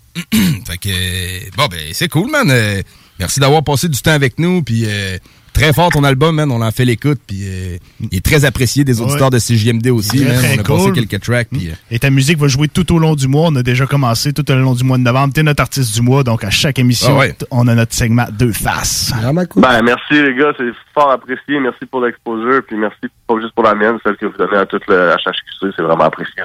fait 0.66 0.78
que, 0.78 1.56
bon, 1.56 1.66
ben, 1.70 1.92
c'est 1.92 2.08
cool, 2.08 2.30
man. 2.30 2.50
Euh, 2.50 2.82
merci 3.18 3.40
d'avoir 3.40 3.62
passé 3.62 3.88
du 3.88 4.00
temps 4.00 4.12
avec 4.12 4.38
nous. 4.38 4.62
Euh, 4.70 5.18
très 5.54 5.72
fort 5.72 5.88
ton 5.90 6.04
album, 6.04 6.34
man. 6.34 6.50
On 6.52 6.60
en 6.60 6.70
fait 6.70 6.84
l'écoute. 6.84 7.18
Puis, 7.26 7.40
euh, 7.44 7.76
il 8.00 8.14
est 8.18 8.24
très 8.24 8.44
apprécié 8.44 8.84
des 8.84 9.00
auditeurs 9.00 9.28
Ouais. 9.28 9.30
de 9.30 9.38
CJMD 9.38 9.88
aussi, 9.88 10.18
Très, 10.22 10.26
man. 10.28 10.36
très 10.38 10.56
on 10.58 10.60
a 10.60 10.62
passé 10.64 10.84
cool. 10.84 10.92
quelques 11.06 11.20
tracks. 11.24 11.48
Puis, 11.50 11.68
euh, 11.70 11.74
Et 11.90 11.98
ta 11.98 12.10
musique 12.10 12.36
va 12.38 12.48
jouer 12.48 12.68
tout 12.68 12.94
au 12.94 12.98
long 12.98 13.14
du 13.14 13.26
mois. 13.28 13.48
On 13.50 13.56
a 13.56 13.62
déjà 13.62 13.86
commencé 13.86 14.32
tout 14.34 14.48
au 14.50 14.54
long 14.54 14.74
du 14.74 14.84
mois 14.84 14.98
de 14.98 15.02
novembre. 15.02 15.32
T'es 15.32 15.42
notre 15.42 15.62
artiste 15.62 15.94
du 15.94 16.02
mois, 16.02 16.22
donc 16.24 16.44
à 16.44 16.50
chaque 16.50 16.78
émission, 16.78 17.14
Ah 17.14 17.18
ouais. 17.20 17.36
on 17.50 17.66
a 17.68 17.74
notre 17.74 17.94
segment 17.94 18.26
deux 18.30 18.52
faces. 18.52 19.12
Ben, 19.56 19.82
merci 19.82 20.12
les 20.22 20.34
gars, 20.34 20.52
c'est 20.58 20.64
fort 20.92 21.10
apprécié. 21.10 21.58
Merci 21.60 21.86
pour 21.90 22.00
l'exposure, 22.04 22.62
puis 22.66 22.76
merci 22.76 22.98
pas 23.26 23.34
juste 23.40 23.54
pour 23.54 23.64
la 23.64 23.74
mienne, 23.74 23.96
celle 24.04 24.16
que 24.16 24.26
vous 24.26 24.36
donnez 24.36 24.56
à 24.56 24.66
toute 24.66 24.86
le 24.88 25.10
HHQC, 25.12 25.72
c'est 25.76 25.82
vraiment 25.82 26.04
apprécié. 26.04 26.42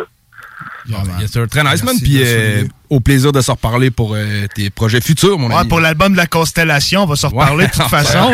Yes, 1.22 1.32
sir. 1.32 1.48
Très 1.50 1.64
nice, 1.64 1.84
man. 1.84 1.96
Puis, 2.02 2.22
euh, 2.24 2.64
au 2.90 3.00
plaisir 3.00 3.32
de 3.32 3.42
se 3.42 3.52
reparler 3.52 3.92
pour 3.92 4.14
euh, 4.16 4.46
tes 4.56 4.70
projets 4.70 5.02
futurs, 5.02 5.38
mon 5.40 5.50
Ouais, 5.50 5.56
ami. 5.58 5.70
pour 5.70 5.80
l'album 5.80 6.12
de 6.14 6.18
la 6.18 6.26
Constellation, 6.28 7.04
on 7.04 7.06
va 7.06 7.16
se 7.16 7.28
reparler 7.28 7.68
de 7.68 7.72
toute 7.72 7.84
façon. 7.90 8.32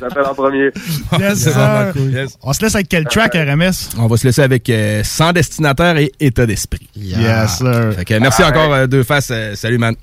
J'appelle 0.00 0.24
en 0.24 0.34
premier. 0.34 0.70
Yes, 1.18 1.38
C'est 1.38 1.50
sir. 1.50 1.52
vraiment 1.52 1.92
cool. 1.92 2.10
Yes. 2.12 2.38
On 2.42 2.52
se 2.52 2.62
laisse 2.62 2.74
avec 2.74 2.88
quel 2.88 3.04
track, 3.04 3.34
RMS? 3.34 3.90
On 3.98 4.06
va 4.06 4.16
se 4.16 4.26
laisser 4.26 4.42
avec 4.42 4.68
euh, 4.70 5.02
Sans 5.04 5.32
destinataire 5.32 5.96
et 5.98 6.10
État 6.20 6.46
d'esprit. 6.46 6.88
Yes, 6.96 7.58
sir. 7.58 7.92
Fait 7.96 8.04
que, 8.04 8.14
merci 8.18 8.42
encore, 8.42 8.72
euh, 8.72 8.86
Deux 8.86 9.02
Faces. 9.02 9.30
Euh, 9.30 9.54
salut, 9.54 9.78
man. 9.78 9.94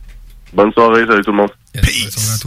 Bonne 0.53 0.71
soirée, 0.71 1.05
salut 1.07 1.23
tout 1.23 1.31
le 1.31 1.37
monde. 1.37 1.49
Peace. 1.73 2.45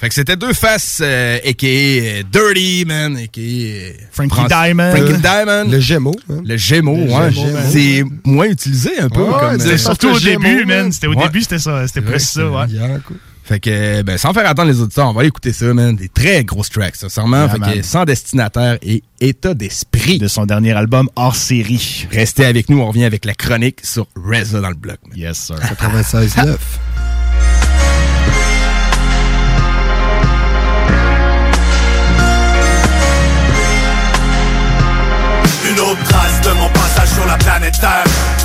Fait 0.00 0.08
que 0.08 0.14
c'était 0.14 0.36
Deux 0.36 0.54
Faces, 0.54 1.00
euh, 1.02 1.36
a.k.a. 1.44 1.66
euh, 1.66 2.22
Dirty, 2.32 2.84
man, 2.86 3.16
a.k.a. 3.18 3.40
euh, 3.40 3.92
Frankie 4.10 4.34
France- 4.34 4.48
Diamond. 4.48 4.96
Frankie 4.96 5.20
Diamond. 5.20 5.70
Le 5.70 5.78
Gémeaux. 5.80 6.16
Le 6.42 6.56
Gémeaux, 6.56 6.96
Le 6.96 7.12
ouais. 7.12 7.30
Gémeaux, 7.32 7.52
man. 7.52 7.62
C'est 7.70 8.04
moins 8.24 8.46
utilisé 8.46 8.98
un 8.98 9.10
peu. 9.10 9.20
Ouais, 9.20 9.38
comme, 9.38 9.60
c'est 9.60 9.72
euh, 9.72 9.76
surtout 9.76 10.08
au 10.08 10.18
Gémeaux, 10.18 10.42
début, 10.42 10.64
man. 10.64 10.90
C'était 10.90 11.06
au 11.06 11.14
Ouais. 11.14 11.24
début, 11.24 11.42
c'était 11.42 11.58
ça. 11.58 11.86
C'était 11.86 12.00
plus 12.00 12.18
ça, 12.20 12.48
ouais. 12.48 12.66
Fait 13.44 13.58
que, 13.60 14.02
ben, 14.02 14.16
sans 14.16 14.32
faire 14.32 14.48
attendre 14.48 14.70
les 14.70 14.80
auditeurs, 14.80 15.08
on 15.08 15.12
va 15.12 15.20
aller 15.20 15.28
écouter 15.28 15.52
ça, 15.52 15.66
man. 15.74 15.94
Des 15.96 16.08
très 16.08 16.44
grosses 16.44 16.70
tracks, 16.70 16.94
sincèrement. 16.96 17.46
Yeah, 17.46 17.48
fait 17.72 17.80
que, 17.80 17.82
sans 17.84 18.04
destinataire 18.04 18.78
et 18.82 19.02
état 19.20 19.52
d'esprit. 19.54 20.16
De 20.18 20.28
son 20.28 20.46
dernier 20.46 20.72
album 20.72 21.10
hors 21.16 21.34
série. 21.36 22.06
Restez 22.12 22.46
avec 22.46 22.70
nous, 22.70 22.78
on 22.80 22.86
revient 22.86 23.04
avec 23.04 23.24
la 23.26 23.34
chronique 23.34 23.80
sur 23.82 24.06
Reza 24.16 24.60
dans 24.60 24.68
le 24.70 24.76
bloc. 24.76 24.98
man. 25.08 25.18
Yes, 25.18 25.36
sir. 25.38 25.56
96.9. 25.56 26.56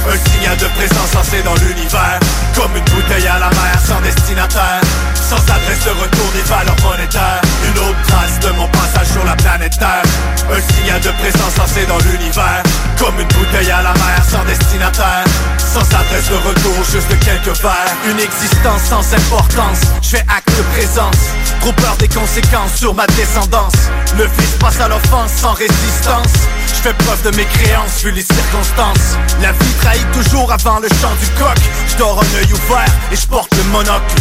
Un 0.07 0.31
signal 0.31 0.55
de 0.57 0.67
présence 0.77 1.13
lancé 1.13 1.41
dans 1.41 1.55
l'univers. 1.55 2.19
Comme 2.53 2.75
une 2.77 2.83
bouteille 2.85 3.27
à 3.27 3.39
la 3.39 3.49
mer 3.49 3.79
sans 3.83 3.99
destinataire. 4.01 4.81
Sans 5.15 5.41
adresse 5.49 5.83
de 5.83 5.89
retour 5.89 6.31
des 6.33 6.43
valeurs 6.43 6.75
monétaires 6.83 7.41
Une 7.65 7.79
autre 7.79 8.01
trace 8.07 8.39
de 8.39 8.49
mon 8.55 8.67
passage 8.67 9.07
sur 9.07 9.25
la 9.25 9.35
planète 9.35 9.73
Terre. 9.79 10.03
Un 10.51 10.61
signal 10.73 11.01
de 11.01 11.09
présence 11.09 11.57
lancé 11.57 11.85
dans 11.87 11.97
l'univers. 12.05 12.61
Comme 12.99 13.19
une 13.19 13.27
bouteille 13.27 13.71
à 13.71 13.81
la 13.81 13.93
mer 13.93 14.21
sans 14.29 14.45
destinataire. 14.45 15.25
Sans 15.57 15.81
adresse 15.81 16.29
de 16.29 16.35
retour, 16.35 16.77
juste 16.85 17.19
quelques 17.19 17.57
verres. 17.61 17.95
Une 18.07 18.19
existence 18.19 18.83
sans 18.83 19.05
importance. 19.13 19.81
Je 20.03 20.09
fais 20.17 20.25
acte 20.29 20.53
de 20.55 20.63
présence. 20.77 21.33
Trop 21.61 21.73
peur 21.73 21.95
des 21.97 22.07
conséquences 22.07 22.75
sur 22.75 22.93
ma 22.93 23.07
descendance. 23.07 23.89
Le 24.17 24.27
fils 24.27 24.53
passe 24.59 24.79
à 24.79 24.87
l'offense 24.87 25.31
sans 25.33 25.53
résistance 25.53 26.45
fais 26.85 26.93
preuve 26.93 27.23
de 27.23 27.35
mes 27.35 27.45
créances 27.45 28.03
vu 28.03 28.11
les 28.11 28.21
circonstances. 28.21 29.17
La 29.41 29.51
vie 29.53 29.73
trahit 29.81 30.05
toujours 30.11 30.51
avant 30.51 30.79
le 30.79 30.87
chant 31.01 31.15
du 31.19 31.27
coq. 31.39 31.57
Je 31.87 31.97
dors 31.97 32.19
un 32.19 32.37
œil 32.37 32.53
ouvert 32.53 32.93
et 33.11 33.15
je 33.15 33.25
porte 33.25 33.51
le 33.57 33.63
monocle. 33.71 34.15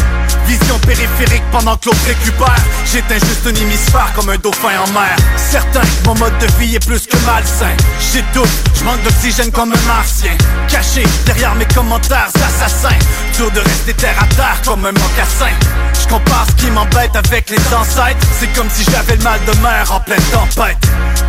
Vision 0.47 0.79
périphérique 0.79 1.43
pendant 1.53 1.77
que 1.77 1.91
l'autre 1.91 2.07
récupère. 2.07 2.63
J'éteins 2.91 3.19
juste 3.19 3.47
un 3.47 3.55
hémisphère 3.55 4.11
comme 4.15 4.31
un 4.31 4.37
dauphin 4.37 4.81
en 4.81 4.91
mer. 4.93 5.15
Certain 5.37 5.81
que 5.81 6.07
mon 6.07 6.15
mode 6.15 6.39
de 6.39 6.47
vie 6.59 6.75
est 6.77 6.87
plus 6.87 7.07
que 7.07 7.17
malsain. 7.27 7.77
J'ai 8.13 8.25
doute, 8.33 8.49
je 8.75 8.85
manque 8.85 9.03
d'oxygène 9.03 9.51
comme 9.53 9.73
un 9.73 9.87
martien. 9.87 10.33
Caché 10.69 11.03
derrière 11.27 11.55
mes 11.57 11.67
commentaires 11.67 12.31
assassins 12.35 12.99
Dur 13.37 13.51
de 13.51 13.61
rester 13.61 13.93
terre 13.95 14.17
à 14.21 14.27
terre 14.35 14.61
comme 14.65 14.87
un 14.87 14.93
mocassin. 14.93 15.53
Je 16.01 16.09
compare 16.09 16.47
ce 16.49 16.65
qui 16.65 16.71
m'embête 16.71 17.15
avec 17.15 17.51
les 17.51 17.75
ancêtres. 17.75 18.27
C'est 18.39 18.53
comme 18.55 18.71
si 18.71 18.85
j'avais 18.85 19.17
le 19.17 19.25
mal 19.25 19.41
de 19.45 19.53
mer 19.61 19.91
en 19.93 20.01
pleine 20.01 20.23
tempête. 20.33 20.79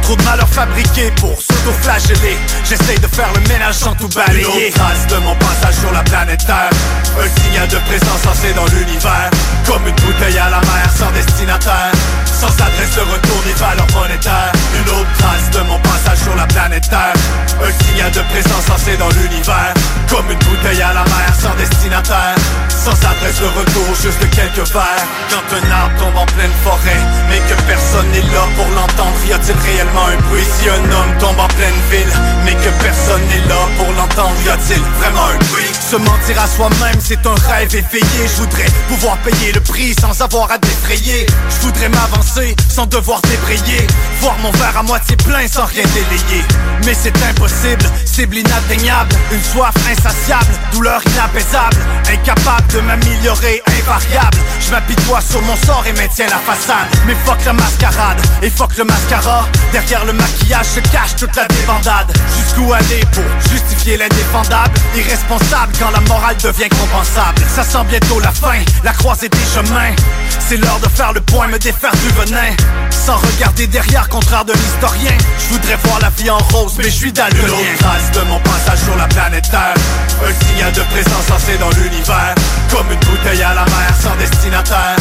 Trop 0.01 0.15
de 0.15 0.23
malheurs 0.23 0.49
fabriqués 0.49 1.11
pour 1.15 1.24
s'auto-flageller. 1.33 2.37
J'essaye 2.63 2.99
de 2.99 3.07
faire 3.07 3.29
le 3.33 3.41
ménage 3.47 3.75
sans 3.75 3.93
tout 3.95 4.07
balayer. 4.09 4.67
Une 4.67 4.73
trace 4.73 5.07
de 5.07 5.17
mon 5.17 5.35
passage 5.35 5.75
sur 5.75 5.91
la 5.91 6.03
planète 6.03 6.45
Terre. 6.45 6.69
Un 7.17 7.41
signal 7.41 7.67
de 7.67 7.77
présence 7.87 8.23
lancé 8.25 8.53
dans 8.53 8.65
l'univers. 8.65 9.29
Comme 9.65 9.87
une 9.87 9.95
bouteille 9.95 10.37
à 10.37 10.49
la 10.49 10.59
mer 10.61 10.87
sans 10.97 11.11
destinataire. 11.11 11.91
Sans 12.25 12.51
adresse 12.61 12.95
de 12.95 13.01
retour 13.01 13.39
des 13.45 13.53
valeurs 13.53 13.87
monétaires 13.95 14.51
Une 14.75 14.89
autre 14.91 15.13
trace 15.17 15.49
de 15.51 15.61
mon 15.69 15.79
passage 15.79 16.19
sur 16.19 16.35
la 16.35 16.45
planète 16.47 16.89
Terre. 16.89 17.15
Un 17.63 17.71
signal 17.85 18.11
de 18.11 18.21
présence 18.29 18.67
lancé 18.67 18.97
dans 18.97 19.09
l'univers. 19.09 19.73
Comme 20.09 20.29
une 20.29 20.39
bouteille 20.39 20.81
à 20.81 20.93
la 20.93 21.03
mer 21.03 21.31
sans 21.39 21.55
destinataire. 21.55 22.35
Sans 22.69 22.97
adresse 23.07 23.39
de 23.39 23.49
retour, 23.57 23.87
juste 23.95 24.21
quelques 24.29 24.67
verres. 24.69 25.07
Quand 25.29 25.47
un 25.55 25.71
arbre 25.71 25.95
tombe 25.97 26.17
en 26.17 26.25
pleine 26.25 26.51
forêt 26.63 27.01
Mais 27.29 27.39
que 27.39 27.59
personne 27.63 28.09
n'est 28.11 28.21
là 28.33 28.45
pour 28.55 28.67
l'entendre 28.75 29.17
Y 29.27 29.33
a-t-il 29.33 29.57
réellement 29.57 30.05
un 30.05 30.17
bruit? 30.27 30.43
Si 30.43 30.69
un 30.69 30.83
homme 30.91 31.14
tombe 31.19 31.39
en 31.39 31.47
pleine 31.47 31.73
ville 31.91 32.13
Mais 32.43 32.53
que 32.53 32.69
personne 32.83 33.21
n'est 33.27 33.47
là 33.47 33.61
pour 33.77 33.87
l'entendre. 33.93 34.35
Y 34.45 34.49
a-t-il 34.49 34.81
vraiment 34.99 35.25
un 35.25 35.37
bruit 35.45 35.71
Se 35.89 35.95
mentir 35.95 36.41
à 36.41 36.47
soi-même 36.47 36.99
c'est 36.99 37.25
un 37.25 37.35
rêve 37.49 37.75
éveillé. 37.75 38.27
Je 38.27 38.41
voudrais 38.41 38.65
pouvoir 38.87 39.17
payer 39.19 39.51
le 39.51 39.61
prix 39.61 39.93
sans 39.99 40.21
avoir 40.21 40.51
à 40.51 40.57
défrayer. 40.57 41.25
Je 41.49 41.65
voudrais 41.65 41.89
m'avancer 41.89 42.55
sans 42.69 42.85
devoir 42.85 43.21
débrayer 43.21 43.87
Voir 44.21 44.37
mon 44.39 44.51
verre 44.51 44.77
à 44.77 44.83
moitié 44.83 45.15
plein 45.17 45.47
sans 45.47 45.65
rien 45.65 45.83
délayer. 45.93 46.43
Mais 46.85 46.93
c'est 46.93 47.15
impossible, 47.29 47.85
cible 48.05 48.37
inatteignable. 48.37 49.15
Une 49.31 49.43
soif 49.43 49.73
insatiable, 49.89 50.53
douleur 50.71 51.01
inapaisable. 51.05 51.77
Incapable 52.11 52.67
de 52.73 52.79
m'améliorer, 52.81 53.61
variable 53.85 54.37
Je 54.59 54.71
m'apitoie 54.71 55.21
sur 55.21 55.41
mon 55.43 55.55
sort 55.55 55.83
et 55.87 55.93
maintiens 55.93 56.27
la 56.27 56.39
façade. 56.39 56.87
Mais 57.05 57.15
fuck 57.25 57.43
la 57.45 57.53
mascarade 57.53 58.19
et 58.41 58.49
fuck 58.49 58.75
le 58.77 58.83
mascara. 58.83 59.47
Derrière 59.71 60.05
le 60.05 60.13
maquillage 60.13 60.65
se 60.65 60.79
cache 60.79 61.04
toute 61.13 61.35
la 61.35 61.45
débandade. 61.47 62.11
Jusqu'où 62.37 62.73
aller 62.73 63.01
pour 63.11 63.23
justifier 63.51 63.97
l'indéfendable? 63.97 64.73
Irresponsable 64.95 65.73
quand 65.79 65.91
la 65.91 66.01
morale 66.01 66.35
devient 66.41 66.69
compensable. 66.69 67.41
Ça 67.55 67.63
sent 67.63 67.83
bientôt 67.89 68.19
la 68.19 68.31
fin, 68.31 68.59
la 68.83 68.91
croisée 68.93 69.29
des 69.29 69.45
chemins. 69.53 69.93
C'est 70.39 70.57
l'heure 70.57 70.79
de 70.79 70.89
faire 70.89 71.13
le 71.13 71.21
point, 71.21 71.47
me 71.47 71.59
défaire 71.59 71.91
du 71.91 72.09
venin. 72.09 72.55
Sans 72.89 73.17
regarder 73.17 73.67
derrière, 73.67 74.07
contraire 74.09 74.45
de 74.45 74.53
l'historien. 74.53 75.17
Je 75.39 75.53
voudrais 75.53 75.77
voir 75.83 75.99
la 75.99 76.09
vie 76.09 76.29
en 76.29 76.37
rose, 76.37 76.73
mais 76.77 76.85
je 76.85 76.89
suis 76.89 77.11
daltonien 77.11 77.47
Une 77.47 77.53
autre 77.53 77.77
trace 77.79 78.11
de 78.11 78.21
mon 78.21 78.39
passage 78.39 78.79
sur 78.79 78.95
la 78.95 79.07
planète 79.07 79.49
Terre. 79.49 79.75
Un 80.23 80.45
signal 80.45 80.71
de 80.71 80.81
présence 80.81 81.25
censé 81.27 81.57
dans 81.57 81.69
l'univers. 81.71 82.35
Comme 82.71 82.91
une 82.91 82.99
bouteille 82.99 83.43
à 83.43 83.53
la 83.53 83.65
mer 83.65 83.93
sans 84.01 84.15
destinataire 84.15 84.94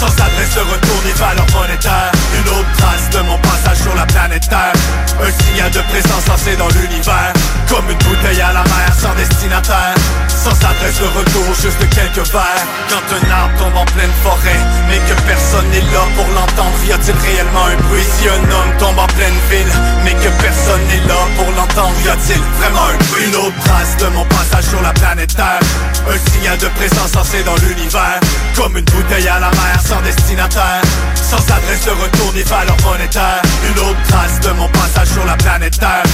Sans 0.00 0.06
adresse 0.06 0.54
de 0.54 0.60
retour 0.60 0.96
ni 1.04 1.12
valeur 1.12 1.44
monétaire. 1.52 2.10
Une 2.32 2.48
autre 2.48 2.72
trace 2.78 3.10
de 3.10 3.20
mon 3.20 3.36
passage 3.36 3.80
sur 3.84 3.94
la 3.94 4.06
planète 4.06 4.48
Terre. 4.48 4.72
Un 5.20 5.44
signal 5.44 5.70
de 5.70 5.80
présence 5.92 6.24
censé 6.24 6.56
dans 6.56 6.68
l'univers. 6.68 7.34
Comme 7.68 7.84
une 7.90 7.98
bouteille 7.98 8.40
à 8.40 8.54
la 8.54 8.64
mer 8.64 8.88
sans 8.96 9.14
destinataire. 9.14 9.94
Sans 10.28 10.56
adresse 10.56 10.98
de 11.00 11.04
retour, 11.04 11.44
juste 11.60 11.84
quelques 11.92 12.26
verres. 12.32 12.64
Quand 12.88 13.04
un 13.12 13.30
arbre 13.30 13.58
tombe 13.58 13.76
en 13.76 13.84
pleine 13.92 14.10
forêt 14.24 14.60
Mais 14.88 14.96
que 15.04 15.20
personne 15.28 15.68
n'est 15.68 15.84
là 15.92 16.02
pour 16.16 16.26
l'entendre 16.32 16.76
Y 16.88 16.92
a-t-il 16.92 17.16
réellement 17.20 17.66
un 17.66 17.76
bruit? 17.88 18.06
Si 18.16 18.26
un 18.26 18.40
homme 18.40 18.72
tombe 18.78 18.98
en 18.98 19.06
pleine 19.06 19.36
ville 19.50 19.72
Mais 20.02 20.14
que 20.14 20.30
personne 20.40 20.80
n'est 20.88 21.04
là 21.06 21.20
pour 21.36 21.46
l'entendre 21.52 21.94
Y 22.04 22.08
a-t-il 22.08 22.40
vraiment 22.58 22.88
un 22.88 22.96
bruit? 23.12 23.28
Une 23.28 23.36
autre 23.36 23.58
trace 23.64 23.96
de 23.98 24.06
mon 24.16 24.24
passage 24.24 24.64
sur 24.64 24.80
la 24.80 24.92
planète 24.94 25.36
Terre. 25.36 25.60
Un 26.08 26.32
signal 26.32 26.56
de 26.56 26.68
présence 26.68 27.12
censé 27.12 27.42
dans 27.42 27.56
l'univers. 27.56 28.18
Comme 28.56 28.78
une 28.78 28.84
bouteille 28.86 29.28
à 29.28 29.38
la 29.38 29.50
mer 29.50 29.76
sans 29.90 30.00
destinataire. 30.02 30.82
Sans 31.16 31.42
adresse 31.52 31.84
de 31.84 31.90
retour 31.90 32.32
ni 32.34 32.42
valeur 32.42 32.76
monétaire. 32.84 33.42
Une 33.68 33.78
autre 33.80 34.02
trace 34.08 34.38
de 34.40 34.50
mon 34.50 34.68
passage 34.68 35.08
sur 35.08 35.24
la 35.24 35.36
planète 35.36 35.78
Terre. 35.78 36.04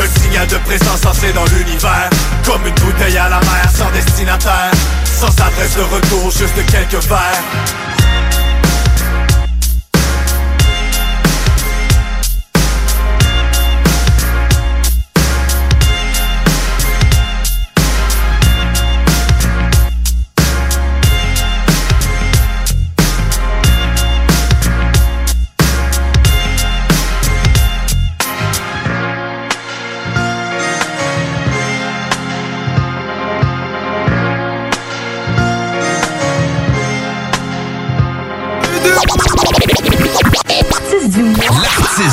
Un 0.00 0.20
signal 0.20 0.46
de 0.46 0.56
présence 0.68 1.00
censé 1.02 1.32
dans 1.32 1.44
l'univers. 1.44 2.08
Comme 2.46 2.66
une 2.66 2.74
bouteille 2.74 3.18
à 3.18 3.28
la 3.28 3.40
mer 3.40 3.68
sans 3.74 3.90
destinataire. 3.90 4.72
Sans 5.04 5.34
adresse 5.40 5.76
de 5.76 5.82
retour, 5.82 6.30
juste 6.30 6.56
quelques 6.66 7.02
verres 7.04 8.45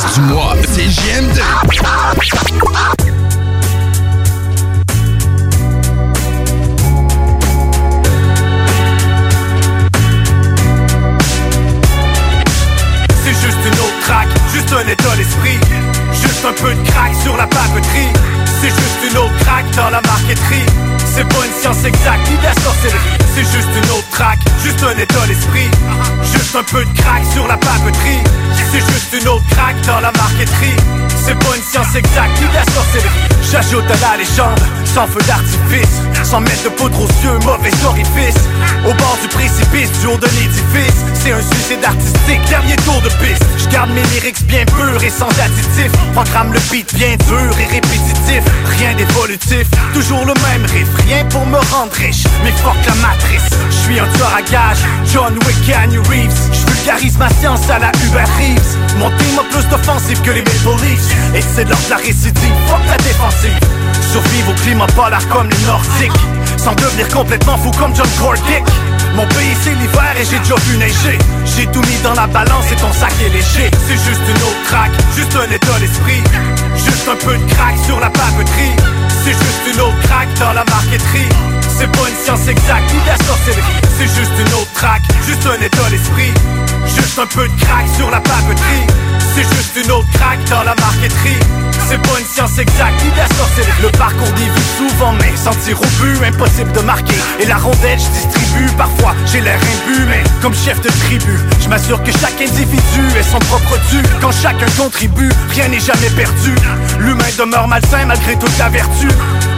C'est 0.06 0.88
JM2. 0.88 1.42
C'est 13.24 13.34
juste 13.34 13.58
une 13.66 13.74
autre 13.74 14.00
track, 14.06 14.28
juste 14.52 14.74
un 14.74 14.88
état 14.88 15.16
d'esprit. 15.16 15.58
Juste 16.12 16.46
un 16.46 16.54
peu 16.54 16.74
de 16.74 16.90
crack 16.90 17.16
sur 17.24 17.38
la 17.38 17.48
papeterie. 17.48 18.12
C'est 18.62 18.70
juste 18.70 19.12
une 19.12 19.18
autre 19.18 19.38
crack 19.40 19.66
dans 19.76 19.90
la 19.90 20.02
marqueterie. 20.02 20.66
C'est 21.16 21.28
pas 21.28 21.46
une 21.46 21.54
science 21.62 21.86
exacte 21.86 22.30
ni 22.30 22.38
de 22.38 22.44
la 22.44 22.54
sorcellerie. 22.54 23.18
C'est 23.36 23.44
juste 23.44 23.70
une 23.76 23.90
autre 23.92 24.10
track, 24.12 24.40
juste 24.64 24.84
un 24.84 24.98
état 24.98 25.28
d'esprit. 25.28 25.70
Juste 26.24 26.56
un 26.56 26.64
peu 26.64 26.84
de 26.84 26.94
crack 27.00 27.24
sur 27.34 27.48
la 27.48 27.58
dans 29.88 30.02
la 30.02 30.12
marqueterie. 30.12 30.76
C'est 31.26 31.40
pas 31.40 31.56
une 31.56 31.64
science 31.64 31.96
exacte 31.96 32.42
ni 32.42 32.48
de 32.48 32.54
la 32.54 32.66
sorcellerie. 32.66 33.28
J'ajoute 33.50 33.86
à 33.90 34.12
la 34.12 34.18
légende, 34.18 34.60
sans 34.94 35.08
feu 35.08 35.22
d'artifice. 35.26 36.02
Sans 36.24 36.42
mettre 36.42 36.64
de 36.64 36.70
poudre 36.70 37.00
aux 37.00 37.08
yeux, 37.24 37.40
mauvais 37.46 37.72
orifice. 37.86 38.42
Au 38.86 38.94
bord 38.94 39.18
du 39.22 39.28
précipice, 39.30 39.92
du 40.02 40.08
haut 40.08 40.18
de 40.18 40.28
l'édifice. 40.28 41.00
C'est 41.14 41.32
un 41.32 41.42
suicide 41.42 41.86
artistique, 41.86 42.44
dernier 42.50 42.76
tour 42.78 43.00
de 43.02 43.10
piste. 43.24 43.46
Je 43.58 43.70
garde 43.70 43.90
mes 43.92 44.04
lyrics 44.14 44.44
bien 44.48 44.66
purs 44.66 45.02
et 45.02 45.10
sans 45.10 45.32
additifs. 45.40 45.94
Programme 46.14 46.52
le 46.52 46.60
beat 46.70 46.94
bien 46.96 47.16
dur 47.28 47.52
et 47.60 47.66
répétitif. 47.72 48.44
Rien 48.78 48.94
d'évolutif, 48.96 49.66
toujours 49.94 50.26
le 50.26 50.34
même 50.34 50.66
riff. 50.74 50.90
Rien 51.08 51.24
pour 51.26 51.46
me 51.46 51.58
rendre 51.72 51.94
riche, 51.94 52.26
mais 52.44 52.52
fuck 52.64 52.76
la 52.86 52.96
matrice. 52.96 53.50
Je 53.70 53.78
suis 53.86 54.00
un 54.00 54.08
tueur 54.18 54.34
à 54.36 54.42
gage, 54.42 54.84
John 55.12 55.34
Wick, 55.46 55.66
Keanu 55.66 56.00
Reeves 56.10 56.53
Vulgarise 56.84 57.18
ma 57.18 57.30
science 57.30 57.70
à 57.70 57.80
la 57.80 57.92
Hubert 58.04 58.28
Reeves 58.38 58.78
Mon 58.98 59.10
team 59.12 59.40
a 59.40 59.44
plus 59.44 59.66
d'offensive 59.70 60.20
que 60.22 60.32
les 60.32 60.42
Maple 60.42 60.84
Leafs. 60.84 61.16
Et 61.34 61.40
c'est 61.42 61.64
de 61.64 61.74
la 61.90 61.96
récidive, 61.96 62.54
fuck 62.68 62.82
la 62.88 62.98
défensive. 62.98 63.58
Survivre 64.12 64.52
au 64.52 64.54
climat 64.56 64.88
polaire 64.88 65.26
comme 65.30 65.48
les 65.50 65.66
Nordiques. 65.66 66.12
Sans 66.58 66.76
devenir 66.76 67.08
complètement 67.08 67.58
fou 67.58 67.72
comme 67.80 67.96
John 67.96 68.08
Cordick 68.20 68.66
Mon 69.16 69.26
pays 69.28 69.56
c'est 69.64 69.76
l'hiver 69.76 70.14
et 70.20 70.26
j'ai 70.26 70.40
déjà 70.40 70.56
vu 70.56 70.78
neiger. 70.78 71.18
J'ai 71.56 71.68
tout 71.68 71.80
mis 71.80 72.00
dans 72.04 72.16
la 72.16 72.28
balance 72.28 72.70
et 72.70 72.76
ton 72.76 72.92
sac 72.92 73.14
est 73.26 73.30
léger. 73.30 73.72
C'est 73.88 74.00
juste 74.04 74.28
une 74.28 74.44
autre 74.44 74.64
track, 74.68 74.92
juste 75.16 75.38
un 75.38 75.50
état 75.56 75.80
d'esprit. 75.80 76.22
Juste 76.76 77.08
un 77.08 77.16
peu 77.16 77.38
de 77.38 77.54
crack 77.54 77.76
sur 77.86 78.00
la 78.02 78.10
papeterie. 78.10 78.76
C'est 79.24 79.32
juste 79.32 79.64
une 79.74 79.80
autre 79.80 80.02
crack 80.04 80.28
dans 80.38 80.52
la 80.52 80.66
marqueterie. 80.66 81.32
C'est 81.80 81.90
pas 81.90 82.10
une 82.10 82.26
science 82.26 82.46
exacte 82.50 82.92
ni 82.92 83.00
de 83.00 83.08
la 83.08 83.18
sorcellerie. 83.26 83.80
C'est 83.98 84.12
juste 84.20 84.36
une 84.38 84.54
autre 84.54 84.74
track, 84.76 85.02
juste 85.26 85.48
un 85.48 85.64
état 85.64 85.90
d'esprit 85.90 86.34
Juste 86.88 87.20
un 87.20 87.26
peu 87.26 87.48
de 87.48 87.62
crack 87.62 87.88
sur 87.98 88.10
la 88.10 88.20
papeterie. 88.20 88.88
C'est 89.36 89.44
juste 89.44 89.76
une 89.84 89.92
autre 89.92 90.08
crack 90.14 90.44
dans 90.50 90.64
la 90.64 90.76
marqueterie 90.76 91.73
C'est 91.94 92.02
pas 92.12 92.20
une 92.20 92.26
science 92.26 92.58
exacte 92.58 93.04
ni 93.04 93.12
de 93.12 93.18
la 93.18 93.28
Le 93.84 93.90
parcours 93.92 94.32
dévie 94.32 94.68
souvent 94.80 95.14
mais 95.14 95.32
sans 95.38 95.54
tir 95.64 95.80
au 95.80 95.86
but 96.02 96.26
Impossible 96.26 96.72
de 96.72 96.80
marquer. 96.80 97.14
Et 97.40 97.46
la 97.46 97.58
rondelle 97.58 98.00
je 98.00 98.10
distribue. 98.10 98.66
Parfois 98.76 99.14
j'ai 99.32 99.42
l'air 99.42 99.60
imbu 99.60 100.00
mais 100.08 100.24
comme 100.42 100.56
chef 100.56 100.82
de 100.82 100.90
tribu 100.90 101.38
Je 101.62 101.70
m'assure 101.70 102.02
que 102.02 102.12
chaque 102.12 102.42
individu 102.42 103.04
est 103.16 103.32
son 103.32 103.38
propre 103.38 103.78
dû. 103.92 104.02
Quand 104.22 104.32
chacun 104.32 104.66
contribue 104.76 105.30
Rien 105.52 105.68
n'est 105.68 105.80
jamais 105.80 106.10
perdu. 106.16 106.56
L'humain 106.98 107.30
demeure 107.38 107.68
malsain 107.68 108.06
malgré 108.08 108.40
toute 108.40 108.58
la 108.58 108.70
vertu. 108.70 109.08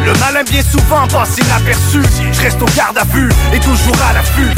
Le 0.05 0.11
malin 0.19 0.43
bien 0.43 0.61
souvent 0.61 1.07
passe 1.07 1.37
inaperçu. 1.37 2.01
Je 2.33 2.41
reste 2.41 2.61
au 2.61 2.67
garde 2.75 2.97
à 2.97 3.05
vue 3.15 3.29
et 3.53 3.59
toujours 3.59 3.95
à 4.09 4.13
l'affût. 4.13 4.51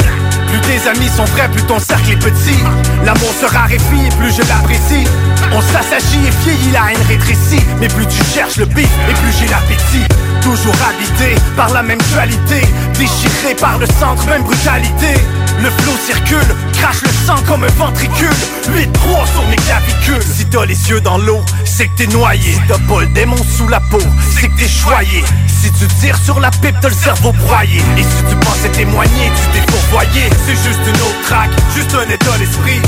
Plus 0.48 0.60
tes 0.62 0.88
amis 0.88 1.10
sont 1.14 1.26
vrais, 1.26 1.48
plus 1.48 1.62
ton 1.62 1.78
cercle 1.78 2.10
est 2.10 2.16
petit. 2.16 2.58
L'amour 3.04 3.32
se 3.40 3.46
raréfie 3.46 4.08
plus 4.18 4.32
je 4.34 4.42
l'apprécie. 4.48 5.06
On 5.52 5.60
s'assagit 5.60 6.26
et 6.26 6.30
vieillit, 6.42 6.72
la 6.72 6.92
haine 6.92 7.06
rétrécit 7.08 7.67
Mais 7.80 7.88
plus 7.88 8.06
tu 8.06 8.24
cherches 8.34 8.56
le 8.56 8.66
bif 8.66 8.88
et 9.08 9.14
plus 9.14 9.32
j'ai 9.38 9.48
l'appétit. 9.48 10.06
Toujours 10.42 10.74
habité 10.88 11.34
par 11.56 11.72
la 11.72 11.82
même 11.82 12.00
dualité. 12.12 12.60
Déchiré 12.94 13.54
par 13.60 13.78
le 13.78 13.86
centre, 13.86 14.26
même 14.26 14.42
brutalité. 14.42 15.14
Le 15.62 15.70
flot 15.70 15.96
circule, 16.06 16.54
crache 16.72 17.02
le 17.02 17.10
sang 17.26 17.36
comme 17.46 17.64
un 17.64 17.70
ventricule. 17.78 18.34
8-3 18.68 19.26
sur 19.32 19.48
mes 19.48 19.56
clavicules. 19.56 20.22
Si 20.22 20.44
t'as 20.46 20.64
les 20.64 20.90
yeux 20.90 21.00
dans 21.00 21.18
l'eau, 21.18 21.40
c'est 21.64 21.86
que 21.88 21.96
t'es 21.96 22.06
noyé. 22.06 22.52
Si 22.54 22.60
t'as 22.68 22.78
pas 22.78 23.00
le 23.00 23.08
démon 23.08 23.36
sous 23.56 23.68
la 23.68 23.80
peau, 23.80 24.00
c'est 24.34 24.48
que 24.48 24.56
t'es 24.56 24.68
choyé. 24.68 25.24
Si 25.46 25.72
tu 25.72 25.86
tires 26.00 26.18
sur 26.18 26.38
la 26.38 26.50
pipe, 26.50 26.76
t'as 26.80 26.88
le 26.88 26.94
cerveau 26.94 27.32
broyé. 27.32 27.82
Et 27.96 28.02
si 28.02 28.22
tu 28.28 28.36
pensais 28.36 28.68
témoigner, 28.68 29.32
tu 29.34 29.58
t'es 29.58 29.72
fourvoyé. 29.72 30.30
C'est 30.46 30.52
juste 30.52 30.80
une 30.86 31.00
autre 31.00 31.22
track, 31.24 31.50
juste 31.74 31.94
un 31.94 32.08
état 32.08 32.38
d'esprit 32.38 32.80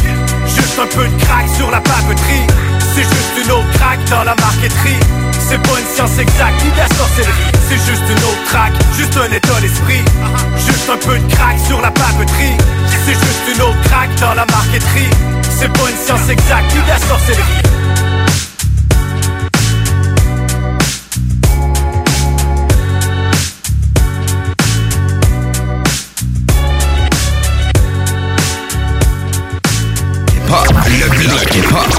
Juste 0.54 0.78
un 0.78 0.86
peu 0.86 1.06
de 1.06 1.22
crack 1.22 1.48
sur 1.56 1.70
la 1.70 1.80
papeterie. 1.80 2.46
C'est 2.94 3.02
juste 3.02 3.44
une 3.44 3.50
autre 3.52 3.70
crack 3.74 3.98
dans 4.10 4.24
la 4.24 4.34
marqueterie. 4.34 5.00
C'est 5.48 5.60
pas 5.62 5.78
une 5.78 5.86
science 5.94 6.18
exacte 6.18 6.64
ni 6.64 6.70
de 6.70 6.76
la 6.76 6.88
sorcellerie. 6.88 7.52
C'est 7.68 7.78
juste 7.90 8.02
une 8.08 8.18
autre 8.18 8.44
track, 8.46 8.72
juste 8.96 9.16
un 9.16 9.32
état 9.32 9.60
d'esprit. 9.60 10.02
Juste 10.56 10.90
un 10.90 10.98
peu 10.98 11.18
de 11.18 11.32
crack 11.32 11.58
sur 11.66 11.80
la 11.80 11.90
papeterie. 11.90 12.56
C'est 13.04 13.14
juste 13.14 13.44
une 13.54 13.62
autre 13.62 13.80
crack 13.84 14.14
dans 14.20 14.34
la 14.34 14.46
marqueterie. 14.46 15.10
C'est 15.58 15.72
pas 15.72 15.90
une 15.90 15.96
science 15.96 16.28
exacte 16.28 16.74
ni 16.74 16.82
de 16.82 16.88
la 16.88 16.98
sorcellerie 16.98 18.09
Hip-hop, 30.50 30.66
le 30.88 31.08
bloc 31.28 31.54
hip-hop. 31.54 31.90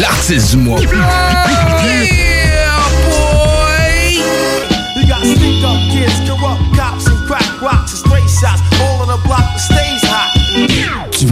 L'artiste 0.00 0.52
du 0.52 0.56
mois. 0.56 0.80
Sneak 5.22 5.62
up 5.62 5.76
kids, 5.92 6.16
corrupt 6.26 6.62
cops, 6.74 7.06
and 7.06 7.26
crack 7.26 7.60
rocks 7.60 7.92
and 7.92 7.98
stray 7.98 8.22
shots 8.28 8.62
all 8.80 9.02
on 9.02 9.08
the 9.08 9.18
block. 9.26 9.44
The 9.52 9.58
stage 9.58 10.05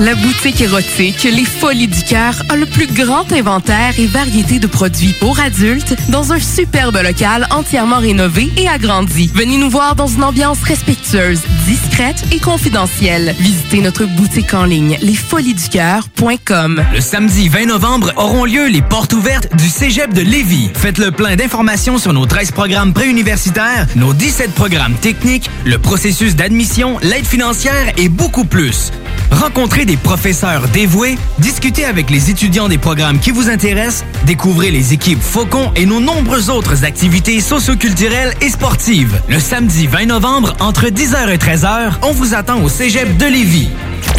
La 0.00 0.16
boutique 0.16 0.60
érotique 0.60 1.22
Les 1.22 1.44
Folies 1.44 1.86
du 1.86 2.02
Cœur 2.02 2.34
a 2.48 2.56
le 2.56 2.66
plus 2.66 2.88
grand 2.88 3.32
inventaire 3.32 3.92
et 3.96 4.06
variété 4.06 4.58
de 4.58 4.66
produits 4.66 5.14
pour 5.20 5.38
adultes 5.38 5.94
dans 6.08 6.32
un 6.32 6.40
superbe 6.40 6.96
local 6.96 7.46
entièrement 7.52 7.98
rénové 7.98 8.50
et 8.56 8.68
agrandi. 8.68 9.30
Venez 9.32 9.56
nous 9.56 9.70
voir 9.70 9.94
dans 9.94 10.08
une 10.08 10.24
ambiance 10.24 10.60
respectueuse, 10.64 11.42
discrète 11.64 12.24
et 12.32 12.40
confidentielle. 12.40 13.36
Visitez 13.38 13.82
notre 13.82 14.04
boutique 14.04 14.52
en 14.52 14.64
ligne 14.64 14.98
lesfoliesducoeur.com. 15.00 16.84
Le 16.92 17.00
samedi 17.00 17.48
20 17.48 17.66
novembre 17.66 18.12
auront 18.16 18.46
lieu 18.46 18.66
les 18.66 18.82
portes 18.82 19.12
ouvertes 19.12 19.54
du 19.54 19.68
Cégep 19.68 20.12
de 20.12 20.22
Lévis. 20.22 20.70
Faites 20.74 20.98
le 20.98 21.12
plein 21.12 21.36
d'informations 21.36 21.98
sur 21.98 22.12
nos 22.12 22.26
13 22.26 22.50
programmes 22.50 22.94
préuniversitaires, 22.94 23.86
nos 23.94 24.12
17 24.12 24.54
programmes 24.54 24.94
techniques, 24.94 25.48
le 25.64 25.78
processus 25.78 26.34
d'admission, 26.34 26.98
l'aide 27.00 27.26
financière 27.26 27.92
et 27.96 28.08
beaucoup 28.08 28.44
plus. 28.44 28.90
Rencontrez 29.30 29.83
des 29.84 29.96
professeurs 29.96 30.68
dévoués, 30.68 31.16
discutez 31.38 31.84
avec 31.84 32.10
les 32.10 32.30
étudiants 32.30 32.68
des 32.68 32.78
programmes 32.78 33.18
qui 33.18 33.30
vous 33.30 33.48
intéressent, 33.48 34.04
découvrez 34.24 34.70
les 34.70 34.92
équipes 34.92 35.22
Faucon 35.22 35.72
et 35.76 35.86
nos 35.86 36.00
nombreuses 36.00 36.50
autres 36.50 36.84
activités 36.84 37.40
socioculturelles 37.40 38.34
et 38.40 38.48
sportives. 38.48 39.20
Le 39.28 39.38
samedi 39.38 39.86
20 39.86 40.06
novembre, 40.06 40.54
entre 40.60 40.86
10h 40.86 41.28
et 41.30 41.38
13h, 41.38 41.94
on 42.02 42.12
vous 42.12 42.34
attend 42.34 42.62
au 42.62 42.68
Cégep 42.68 43.16
de 43.16 43.26
Lévis. 43.26 43.70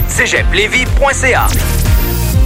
cégeplevy.ca 0.07 1.47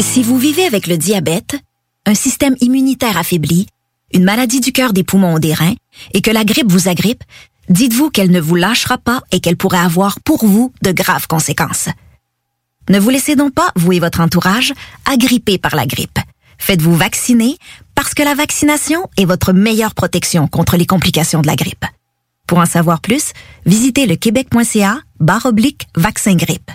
Si 0.00 0.22
vous 0.22 0.38
vivez 0.38 0.64
avec 0.64 0.86
le 0.86 0.96
diabète, 0.96 1.56
un 2.06 2.14
système 2.14 2.56
immunitaire 2.60 3.16
affaibli, 3.16 3.66
une 4.12 4.24
maladie 4.24 4.60
du 4.60 4.72
cœur, 4.72 4.92
des 4.92 5.04
poumons 5.04 5.34
ou 5.34 5.38
des 5.38 5.54
reins, 5.54 5.74
et 6.12 6.20
que 6.20 6.30
la 6.30 6.44
grippe 6.44 6.70
vous 6.70 6.88
agrippe, 6.88 7.22
dites-vous 7.68 8.10
qu'elle 8.10 8.30
ne 8.30 8.40
vous 8.40 8.56
lâchera 8.56 8.98
pas 8.98 9.22
et 9.32 9.40
qu'elle 9.40 9.56
pourrait 9.56 9.78
avoir 9.78 10.20
pour 10.20 10.44
vous 10.44 10.72
de 10.82 10.92
graves 10.92 11.26
conséquences. 11.26 11.88
Ne 12.88 12.98
vous 12.98 13.10
laissez 13.10 13.36
donc 13.36 13.54
pas, 13.54 13.70
vous 13.76 13.92
et 13.92 14.00
votre 14.00 14.20
entourage, 14.20 14.74
agripper 15.06 15.58
par 15.58 15.76
la 15.76 15.86
grippe. 15.86 16.18
Faites-vous 16.58 16.94
vacciner 16.94 17.56
parce 17.94 18.14
que 18.14 18.22
la 18.22 18.34
vaccination 18.34 19.08
est 19.16 19.24
votre 19.24 19.52
meilleure 19.52 19.94
protection 19.94 20.46
contre 20.48 20.76
les 20.76 20.86
complications 20.86 21.40
de 21.40 21.46
la 21.46 21.56
grippe. 21.56 21.84
Pour 22.46 22.58
en 22.58 22.66
savoir 22.66 23.00
plus, 23.00 23.32
visitez 23.66 24.06
le 24.06 24.16
québec.ca 24.16 24.98
barre 25.20 25.46
oblique 25.46 25.86
vaccin 25.96 26.34
grippe. 26.34 26.70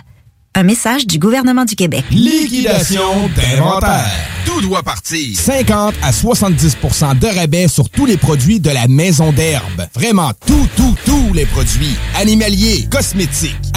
Un 0.58 0.64
message 0.64 1.06
du 1.06 1.20
gouvernement 1.20 1.64
du 1.64 1.76
Québec. 1.76 2.02
Liquidation 2.10 3.28
d'inventaire. 3.36 4.10
Tout 4.44 4.60
doit 4.60 4.82
partir. 4.82 5.38
50 5.38 5.94
à 6.02 6.10
70% 6.10 7.16
de 7.16 7.28
rabais 7.28 7.68
sur 7.68 7.88
tous 7.88 8.06
les 8.06 8.16
produits 8.16 8.58
de 8.58 8.70
la 8.70 8.88
maison 8.88 9.30
d'herbe. 9.30 9.86
Vraiment 9.94 10.32
tout, 10.48 10.66
tout, 10.76 10.96
tous 11.04 11.32
les 11.32 11.46
produits. 11.46 11.94
Animaliers, 12.16 12.88
cosmétiques, 12.90 13.67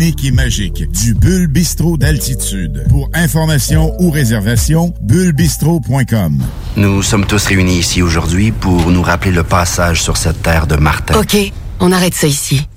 et 0.00 0.30
magique 0.30 0.88
du 0.92 1.14
Bulle 1.14 1.48
Bistrot 1.48 1.96
d'altitude. 1.96 2.84
Pour 2.88 3.10
information 3.14 4.00
ou 4.00 4.10
réservation, 4.10 4.94
bullebistro.com. 5.02 6.40
Nous 6.76 7.02
sommes 7.02 7.26
tous 7.26 7.44
réunis 7.46 7.78
ici 7.78 8.00
aujourd'hui 8.00 8.52
pour 8.52 8.90
nous 8.92 9.02
rappeler 9.02 9.32
le 9.32 9.42
passage 9.42 10.00
sur 10.00 10.16
cette 10.16 10.40
terre 10.40 10.68
de 10.68 10.76
Martin. 10.76 11.18
OK, 11.18 11.36
on 11.80 11.90
arrête 11.90 12.14
ça 12.14 12.28
ici. 12.28 12.68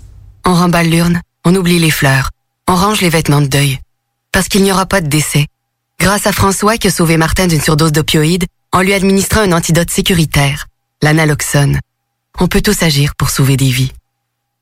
On 0.47 0.55
remballe 0.55 0.89
l'urne, 0.89 1.21
on 1.45 1.55
oublie 1.55 1.77
les 1.77 1.91
fleurs, 1.91 2.31
on 2.67 2.75
range 2.75 3.01
les 3.01 3.09
vêtements 3.09 3.41
de 3.41 3.47
deuil. 3.47 3.79
Parce 4.31 4.47
qu'il 4.47 4.63
n'y 4.63 4.71
aura 4.71 4.87
pas 4.87 5.01
de 5.01 5.07
décès. 5.07 5.45
Grâce 5.99 6.25
à 6.25 6.31
François 6.31 6.77
qui 6.77 6.87
a 6.87 6.91
sauvé 6.91 7.17
Martin 7.17 7.45
d'une 7.45 7.61
surdose 7.61 7.91
d'opioïdes 7.91 8.45
en 8.73 8.81
lui 8.81 8.93
administrant 8.93 9.41
un 9.41 9.51
antidote 9.51 9.91
sécuritaire. 9.91 10.65
L'analoxone. 11.03 11.79
On 12.39 12.47
peut 12.47 12.61
tous 12.61 12.81
agir 12.81 13.13
pour 13.15 13.29
sauver 13.29 13.57
des 13.57 13.69
vies. 13.69 13.91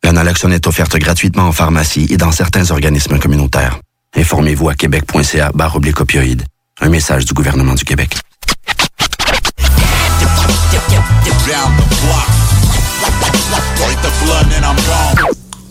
La 0.03 0.11
naloxone 0.11 0.53
est 0.53 0.65
offerte 0.67 0.97
gratuitement 0.97 1.43
en 1.43 1.51
pharmacie 1.51 2.07
et 2.09 2.17
dans 2.17 2.31
certains 2.31 2.71
organismes 2.71 3.19
communautaires. 3.19 3.79
Informez-vous 4.15 4.69
à 4.69 4.73
québec.ca 4.73 5.51
opioïdes. 5.99 6.43
Un 6.81 6.89
message 6.89 7.25
du 7.25 7.33
gouvernement 7.33 7.75
du 7.75 7.83
Québec. 7.83 8.17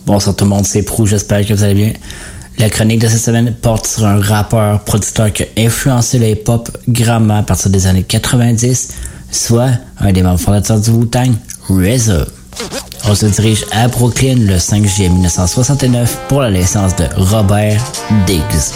Bonsoir 0.06 0.36
tout 0.36 0.44
le 0.44 0.50
monde, 0.50 0.66
c'est 0.66 0.82
Prou, 0.82 1.06
j'espère 1.06 1.46
que 1.46 1.54
vous 1.54 1.62
allez 1.62 1.74
bien. 1.74 1.92
La 2.58 2.68
chronique 2.68 3.00
de 3.00 3.08
cette 3.08 3.20
semaine 3.20 3.54
porte 3.54 3.86
sur 3.86 4.04
un 4.06 4.20
rappeur, 4.20 4.82
producteur 4.84 5.32
qui 5.32 5.44
a 5.44 5.46
influencé 5.58 6.18
le 6.18 6.28
hip-hop 6.28 6.68
grandement 6.88 7.38
à 7.38 7.42
partir 7.42 7.70
des 7.70 7.86
années 7.86 8.02
90, 8.02 8.94
soit 9.30 9.70
un 9.98 10.12
des 10.12 10.22
membres 10.22 10.40
fondateurs 10.40 10.80
du 10.80 10.90
Wu-Tang, 10.90 11.32
RZA. 11.68 12.26
On 13.04 13.14
se 13.14 13.26
dirige 13.26 13.64
à 13.72 13.88
Brooklyn 13.88 14.36
le 14.40 14.58
5 14.58 14.86
juillet 14.86 15.08
1969 15.08 16.18
pour 16.28 16.42
la 16.42 16.50
naissance 16.50 16.94
de 16.96 17.06
Robert 17.16 17.82
Diggs. 18.26 18.72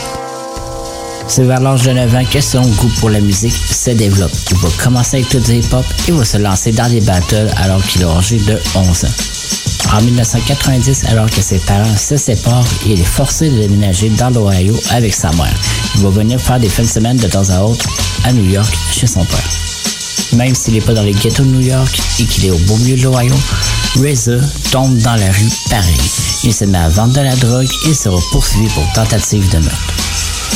C'est 1.29 1.45
vers 1.45 1.61
l'âge 1.61 1.83
de 1.83 1.93
9 1.93 2.15
ans 2.15 2.25
que 2.31 2.41
son 2.41 2.63
goût 2.63 2.91
pour 3.01 3.11
la 3.11 3.21
musique 3.21 3.55
se 3.55 3.91
développe. 3.91 4.33
Il 4.51 4.57
va 4.57 4.69
commencer 4.83 5.19
avec 5.19 5.45
du 5.45 5.53
hip-hop 5.55 5.85
et 6.09 6.13
va 6.13 6.25
se 6.25 6.37
lancer 6.37 6.73
dans 6.73 6.89
des 6.89 7.01
battles 7.01 7.49
alors 7.57 7.83
qu'il 7.85 8.03
est 8.03 8.07
âgé 8.07 8.39
de 8.39 8.59
11 8.75 9.05
ans. 9.05 9.97
En 9.97 10.01
1990, 10.01 11.05
alors 11.07 11.29
que 11.31 11.43
ses 11.43 11.59
parents 11.59 11.97
se 11.97 12.17
séparent, 12.17 12.65
il 12.87 13.01
est 13.01 13.05
forcé 13.05 13.51
de 13.51 13.59
déménager 13.59 14.09
dans 14.11 14.31
l'Ohio 14.31 14.75
avec 14.91 15.15
sa 15.15 15.31
mère. 15.33 15.55
Il 15.97 16.03
va 16.03 16.09
venir 16.09 16.41
faire 16.41 16.59
des 16.59 16.69
fins 16.69 16.83
de 16.83 16.89
semaine 16.89 17.17
de 17.17 17.29
temps 17.29 17.51
à 17.51 17.61
autre 17.63 17.87
à 18.25 18.33
New 18.33 18.45
York 18.51 18.75
chez 18.91 19.07
son 19.07 19.25
père. 19.25 19.72
Même 20.35 20.55
s'il 20.55 20.75
n'est 20.75 20.81
pas 20.81 20.95
dans 20.95 21.03
les 21.03 21.13
ghettos 21.13 21.45
de 21.45 21.51
New 21.51 21.61
York 21.61 22.01
et 22.19 22.25
qu'il 22.25 22.47
est 22.47 22.51
au 22.51 22.59
beau 22.59 22.77
milieu 22.79 22.97
de 22.97 23.03
l'Ohio, 23.03 23.35
RZA 23.97 24.39
tombe 24.71 24.97
dans 24.99 25.17
la 25.17 25.31
rue 25.31 25.51
pareil. 25.69 26.01
Il 26.45 26.55
se 26.55 26.65
met 26.65 26.79
à 26.79 26.89
vendre 26.89 27.13
de 27.13 27.21
la 27.21 27.37
drogue 27.37 27.69
et 27.89 27.95
sera 27.95 28.19
poursuivi 28.33 28.67
pour 28.69 28.85
tentative 28.95 29.49
de 29.51 29.59
meurtre. 29.59 29.95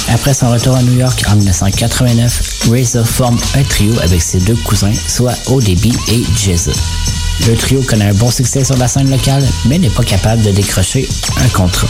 Après 0.09 0.33
son 0.35 0.51
retour 0.51 0.77
à 0.77 0.83
New 0.83 0.99
York 0.99 1.23
en 1.29 1.37
1989, 1.37 2.69
RZA 2.71 3.05
forme 3.05 3.39
un 3.55 3.63
trio 3.65 3.93
avec 4.01 4.23
ses 4.23 4.39
deux 4.39 4.57
cousins, 4.57 4.93
soit 5.09 5.35
ODB 5.49 5.87
et 6.09 6.23
Jizza. 6.37 6.73
Le 7.47 7.55
trio 7.57 7.83
connaît 7.83 8.09
un 8.09 8.15
bon 8.15 8.31
succès 8.31 8.65
sur 8.65 8.77
la 8.77 8.89
scène 8.89 9.11
locale, 9.11 9.47
mais 9.67 9.79
n'est 9.79 9.91
pas 9.91 10.05
capable 10.05 10.43
de 10.43 10.53
décrocher 10.53 11.07
un 11.45 11.49
contrat. 11.49 11.89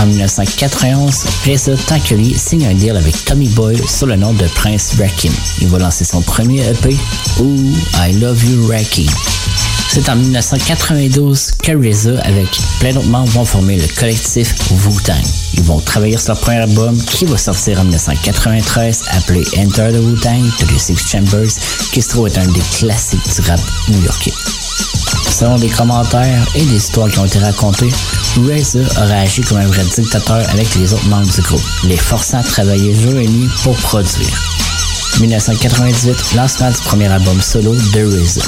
En 0.00 0.06
1991, 0.06 1.24
RZA 1.46 1.76
tant 1.86 2.00
que 2.00 2.14
lui 2.14 2.34
signe 2.34 2.66
un 2.66 2.74
deal 2.74 2.96
avec 2.96 3.24
Tommy 3.24 3.48
Boy 3.48 3.80
sur 3.86 4.06
le 4.06 4.16
nom 4.16 4.32
de 4.32 4.46
Prince 4.48 4.94
Rakim. 4.98 5.32
Il 5.60 5.68
va 5.68 5.78
lancer 5.78 6.04
son 6.04 6.20
premier 6.20 6.60
EP, 6.68 6.96
Ooh, 7.40 7.72
I 7.96 8.12
Love 8.18 8.44
You 8.44 8.66
Rakim. 8.68 9.10
C'est 9.88 10.08
en 10.08 10.16
1992 10.16 11.52
que 11.62 11.72
RZA, 11.72 12.20
avec 12.22 12.48
plein 12.80 12.92
d'autres 12.92 13.08
membres, 13.08 13.30
vont 13.30 13.44
former 13.44 13.76
le 13.76 13.86
collectif 13.96 14.54
Wu-Tang. 14.70 15.22
Ils 15.54 15.62
vont 15.62 15.78
travailler 15.78 16.18
sur 16.18 16.34
leur 16.34 16.40
premier 16.40 16.58
album 16.58 16.96
qui 16.96 17.24
va 17.26 17.38
sortir 17.38 17.78
en 17.78 17.84
1993 17.84 19.04
appelé 19.12 19.44
Enter 19.56 19.92
the 19.92 20.02
Wu-Tang 20.02 20.42
to 20.58 20.66
the 20.66 20.78
Six 20.78 20.98
Chambers, 21.08 21.52
qui 21.92 22.02
se 22.02 22.08
trouve 22.08 22.26
être 22.26 22.38
un 22.38 22.46
des 22.46 22.62
classiques 22.78 23.22
du 23.22 23.48
rap 23.48 23.60
new-yorkais. 23.88 24.63
Selon 25.30 25.56
des 25.56 25.68
commentaires 25.68 26.46
et 26.54 26.64
des 26.64 26.76
histoires 26.76 27.08
qui 27.08 27.18
ont 27.18 27.24
été 27.24 27.38
racontées, 27.38 27.90
RZA 28.36 28.80
aurait 29.02 29.20
agi 29.20 29.42
comme 29.42 29.58
un 29.58 29.66
vrai 29.66 29.84
dictateur 29.84 30.48
avec 30.50 30.74
les 30.76 30.92
autres 30.92 31.08
membres 31.08 31.30
du 31.30 31.40
groupe, 31.42 31.62
les 31.84 31.96
forçant 31.96 32.38
à 32.38 32.42
travailler 32.42 32.94
jour 32.94 33.18
et 33.18 33.26
nuit 33.26 33.48
pour 33.62 33.76
produire. 33.76 34.42
1998, 35.20 36.34
lancement 36.34 36.70
du 36.70 36.78
premier 36.78 37.06
album 37.06 37.40
solo 37.40 37.74
de 37.74 38.20
RZA, 38.22 38.42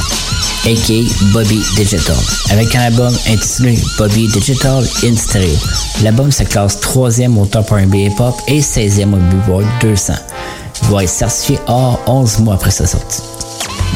a.k.a. 0.65 1.24
Bobby 1.32 1.61
Digital, 1.77 2.16
avec 2.51 2.74
un 2.74 2.81
album 2.81 3.15
intitulé 3.28 3.78
Bobby 3.98 4.27
Digital 4.28 4.85
in 5.05 5.16
Stereo. 5.16 5.57
L'album 6.03 6.32
se 6.32 6.43
classe 6.43 6.78
3e 6.81 7.36
au 7.39 7.47
top 7.47 7.70
R&B 7.70 7.94
hip-hop 7.94 8.35
et 8.48 8.61
16e 8.61 9.15
au 9.15 9.16
Billboard 9.16 9.66
200. 9.81 10.15
Il 10.82 10.89
va 10.89 11.05
être 11.05 11.09
certifié 11.09 11.59
or 11.69 12.01
11 12.07 12.40
mois 12.40 12.55
après 12.55 12.70
sa 12.70 12.86
sortie. 12.86 13.35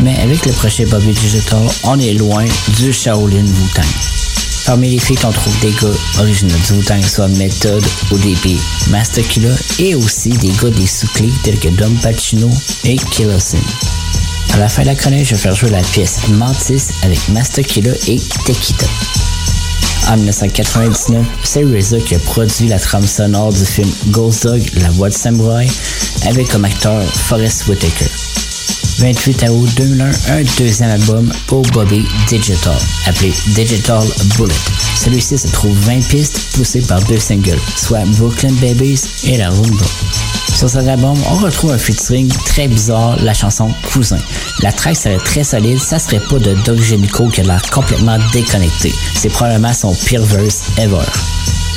Mais 0.02 0.18
avec 0.20 0.46
le 0.46 0.52
projet 0.52 0.84
Bobby 0.86 1.12
Digital, 1.12 1.60
on 1.84 1.98
est 1.98 2.14
loin 2.14 2.44
du 2.78 2.92
Shaolin 2.92 3.44
Wu-Tang. 3.44 3.84
Parmi 4.66 4.90
les 4.90 4.98
filles 4.98 5.16
qu'on 5.16 5.32
trouve 5.32 5.58
des 5.60 5.72
gars 5.72 5.96
originaux 6.18 6.56
du 6.66 6.72
Wu-Tang, 6.74 7.02
soit 7.02 7.28
Method, 7.28 7.82
ODB, 8.10 8.58
Master 8.90 9.26
Killa 9.26 9.54
et 9.78 9.94
aussi 9.94 10.30
des 10.30 10.52
gars 10.62 10.70
des 10.70 10.86
sous-clés 10.86 11.32
tels 11.42 11.58
que 11.58 11.68
Dom 11.68 11.94
Pacino 12.02 12.50
et 12.84 12.96
Killosin. 12.96 13.58
À 14.52 14.58
la 14.58 14.68
fin 14.68 14.82
de 14.82 14.88
la 14.88 14.94
chronique, 14.94 15.26
je 15.26 15.34
vais 15.34 15.40
faire 15.40 15.54
jouer 15.54 15.70
la 15.70 15.82
pièce 15.82 16.28
Mantis 16.28 16.88
avec 17.02 17.28
Master 17.28 17.64
Killa 17.64 17.92
et 18.06 18.20
Tequita. 18.46 18.86
En 20.08 20.16
1999, 20.16 21.24
c'est 21.44 21.62
RZA 21.62 22.00
qui 22.00 22.14
a 22.16 22.18
produit 22.18 22.66
la 22.68 22.78
trame 22.78 23.06
sonore 23.06 23.52
du 23.52 23.64
film 23.64 23.88
Ghost 24.08 24.44
Dog, 24.44 24.62
La 24.80 24.90
Voix 24.90 25.08
de 25.08 25.14
Samurai, 25.14 25.68
avec 26.26 26.48
comme 26.48 26.64
acteur 26.64 27.02
Forrest 27.04 27.68
Whitaker. 27.68 28.29
28 29.00 29.48
août 29.48 29.68
2001, 29.76 30.10
un 30.28 30.42
deuxième 30.58 30.90
album 30.90 31.32
pour 31.46 31.62
Bobby 31.72 32.06
Digital, 32.28 32.76
appelé 33.06 33.32
Digital 33.54 34.02
Bullet. 34.36 34.52
Celui-ci 34.94 35.38
se 35.38 35.48
trouve 35.48 35.74
20 35.86 36.06
pistes 36.08 36.38
poussées 36.54 36.82
par 36.82 37.00
deux 37.04 37.18
singles, 37.18 37.58
soit 37.76 38.04
Brooklyn 38.18 38.52
Babies 38.60 39.00
et 39.24 39.38
La 39.38 39.48
Rumba. 39.48 39.86
Sur 40.54 40.68
cet 40.68 40.86
album, 40.86 41.16
on 41.30 41.36
retrouve 41.36 41.72
un 41.72 41.78
featuring 41.78 42.28
très 42.44 42.68
bizarre, 42.68 43.16
la 43.22 43.32
chanson 43.32 43.72
Cousin. 43.90 44.18
La 44.60 44.70
track 44.70 44.96
serait 44.96 45.16
très 45.16 45.44
solide, 45.44 45.78
ça 45.78 45.98
serait 45.98 46.20
pas 46.20 46.38
de 46.38 46.54
Doug 46.66 46.78
Génico 46.82 47.28
qui 47.28 47.40
a 47.40 47.44
l'air 47.44 47.62
complètement 47.70 48.18
déconnecté. 48.34 48.92
C'est 49.14 49.30
probablement 49.30 49.72
son 49.72 49.94
pire 49.94 50.22
verse 50.22 50.64
ever. 50.76 50.98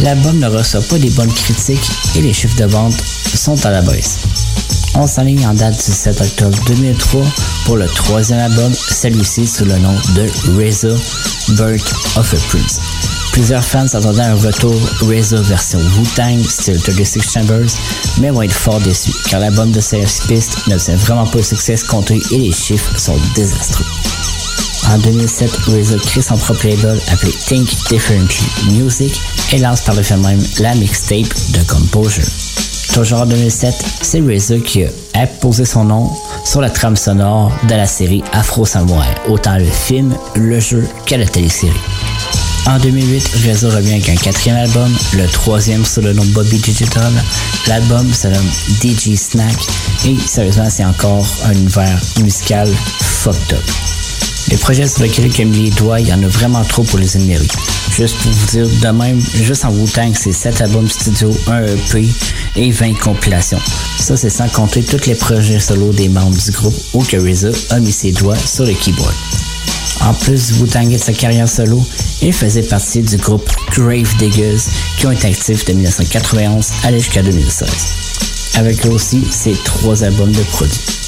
L'album 0.01 0.39
ne 0.39 0.47
reçoit 0.47 0.81
pas 0.81 0.97
des 0.97 1.11
bonnes 1.11 1.31
critiques 1.31 1.89
et 2.17 2.21
les 2.21 2.33
chiffres 2.33 2.57
de 2.57 2.65
vente 2.65 3.01
sont 3.33 3.65
à 3.65 3.69
la 3.69 3.81
baisse. 3.81 4.19
On 4.95 5.07
s'enligne 5.07 5.45
en 5.47 5.53
date 5.55 5.75
du 5.75 5.91
7 5.91 6.21
octobre 6.21 6.57
2003 6.67 7.25
pour 7.65 7.77
le 7.77 7.87
troisième 7.87 8.39
album, 8.39 8.71
celui-ci 8.73 9.47
sous 9.47 9.65
le 9.65 9.77
nom 9.79 9.93
de 10.15 10.27
RZA, 10.55 10.95
Birth 11.55 11.93
of 12.15 12.31
a 12.31 12.37
Prince. 12.49 12.79
Plusieurs 13.31 13.63
fans 13.63 13.87
s'attendaient 13.87 14.21
à 14.21 14.33
un 14.33 14.35
retour 14.35 14.75
RZA 15.01 15.41
version 15.41 15.79
Wu-Tang, 15.79 16.43
style 16.47 16.79
36 16.79 17.21
Chambers, 17.31 17.69
mais 18.21 18.29
vont 18.29 18.43
être 18.43 18.53
fort 18.53 18.79
déçus, 18.81 19.13
car 19.29 19.39
l'album 19.39 19.71
de 19.71 19.79
CS 19.79 20.27
Pist 20.27 20.67
n'obtient 20.67 20.95
vraiment 20.95 21.25
pas 21.25 21.39
le 21.39 21.43
succès 21.43 21.73
escompté 21.73 22.19
et 22.31 22.37
les 22.37 22.51
chiffres 22.51 22.95
sont 22.99 23.17
désastreux. 23.33 23.85
En 24.91 24.99
2007, 24.99 25.49
RZA 25.69 25.97
crée 25.97 26.21
son 26.21 26.37
propre 26.37 26.67
label 26.67 27.01
appelé 27.11 27.31
Think 27.31 27.67
Differently 27.89 28.45
Music 28.73 29.19
et 29.53 29.57
lance 29.57 29.81
par 29.81 29.95
le 29.95 30.03
fait 30.03 30.17
même 30.17 30.43
la 30.59 30.75
mixtape 30.75 31.33
de 31.53 31.63
Composure. 31.63 32.42
Toujours 32.91 33.21
en 33.21 33.25
2007, 33.25 33.73
c'est 34.01 34.19
RZA 34.19 34.59
qui 34.59 34.83
a 34.83 34.89
apposé 35.13 35.65
son 35.65 35.85
nom 35.85 36.11
sur 36.45 36.61
la 36.61 36.69
trame 36.69 36.95
sonore 36.95 37.51
de 37.69 37.75
la 37.75 37.87
série 37.87 38.23
Afro 38.33 38.65
Samurai, 38.65 39.07
autant 39.27 39.57
le 39.57 39.65
film, 39.65 40.15
le 40.35 40.59
jeu 40.59 40.87
que 41.05 41.15
la 41.15 41.25
télésérie. 41.25 41.71
En 42.65 42.79
2008, 42.79 43.29
RZA 43.45 43.69
revient 43.75 43.93
avec 43.93 44.09
un 44.09 44.15
quatrième 44.15 44.57
album, 44.57 44.91
le 45.13 45.27
troisième 45.27 45.85
sous 45.85 46.01
le 46.01 46.13
nom 46.13 46.23
Bobby 46.27 46.57
Digital. 46.57 47.11
L'album 47.67 48.11
se 48.13 48.27
nomme 48.27 48.49
DJ 48.81 49.15
Snack 49.15 49.55
et 50.05 50.15
sérieusement, 50.17 50.69
c'est 50.69 50.85
encore 50.85 51.25
un 51.45 51.53
univers 51.53 51.99
musical 52.21 52.67
fucked 52.99 53.53
up. 53.53 53.63
Les 54.49 54.57
projets 54.57 54.87
sur 54.87 55.03
lesquels 55.03 55.31
il 55.33 55.41
a 55.41 55.45
mis 55.45 55.63
les 55.63 55.71
doigts, 55.71 55.99
il 55.99 56.07
y 56.07 56.13
en 56.13 56.21
a 56.21 56.27
vraiment 56.27 56.63
trop 56.63 56.83
pour 56.83 56.99
les 56.99 57.17
énumérer. 57.17 57.47
Juste 57.95 58.17
pour 58.17 58.31
vous 58.31 58.45
dire, 58.47 58.67
de 58.67 58.97
même, 58.97 59.21
juste 59.35 59.65
en 59.65 59.71
Wu-Tang, 59.71 60.13
c'est 60.15 60.31
7 60.31 60.61
albums 60.61 60.89
studio, 60.89 61.31
1 61.45 61.65
EP 61.65 62.09
et 62.55 62.71
20 62.71 62.95
compilations. 62.95 63.59
Ça, 63.99 64.17
c'est 64.17 64.31
sans 64.31 64.49
compter 64.49 64.81
tous 64.81 65.05
les 65.05 65.13
projets 65.13 65.59
solo 65.59 65.91
des 65.93 66.09
membres 66.09 66.35
du 66.35 66.51
groupe 66.51 66.73
où 66.93 67.03
que 67.03 67.17
RZA 67.17 67.75
a 67.75 67.79
mis 67.79 67.91
ses 67.91 68.11
doigts 68.11 68.35
sur 68.35 68.65
le 68.65 68.73
keyboard. 68.73 69.13
En 70.01 70.13
plus 70.15 70.59
Wu-Tang 70.59 70.91
et 70.91 70.97
de 70.97 71.01
sa 71.01 71.13
carrière 71.13 71.47
solo, 71.47 71.85
il 72.23 72.33
faisait 72.33 72.63
partie 72.63 73.03
du 73.03 73.17
groupe 73.17 73.47
Grave 73.71 74.17
Diggers 74.17 74.57
qui 74.97 75.05
ont 75.05 75.11
été 75.11 75.27
actifs 75.27 75.63
de 75.65 75.73
1991 75.73 76.71
à 76.83 76.91
jusqu'à 76.91 77.21
2016. 77.21 77.69
Avec 78.55 78.85
eux 78.87 78.89
aussi 78.89 79.23
ses 79.29 79.53
trois 79.53 80.03
albums 80.03 80.31
de 80.31 80.41
produits. 80.41 81.02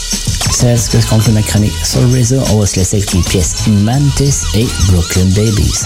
C'est 0.58 0.78
ce 0.78 0.90
que 0.90 1.02
se 1.02 1.08
conclut 1.08 1.34
ma 1.34 1.42
chronique 1.42 1.76
sur 1.84 2.00
RZA. 2.00 2.38
On 2.54 2.62
va 2.62 2.66
se 2.66 2.78
laisser 2.78 2.96
avec 2.96 3.12
les 3.12 3.22
pièces 3.24 3.68
Mantis 3.68 4.46
et 4.54 4.66
Brooklyn 4.88 5.26
Babies. 5.36 5.84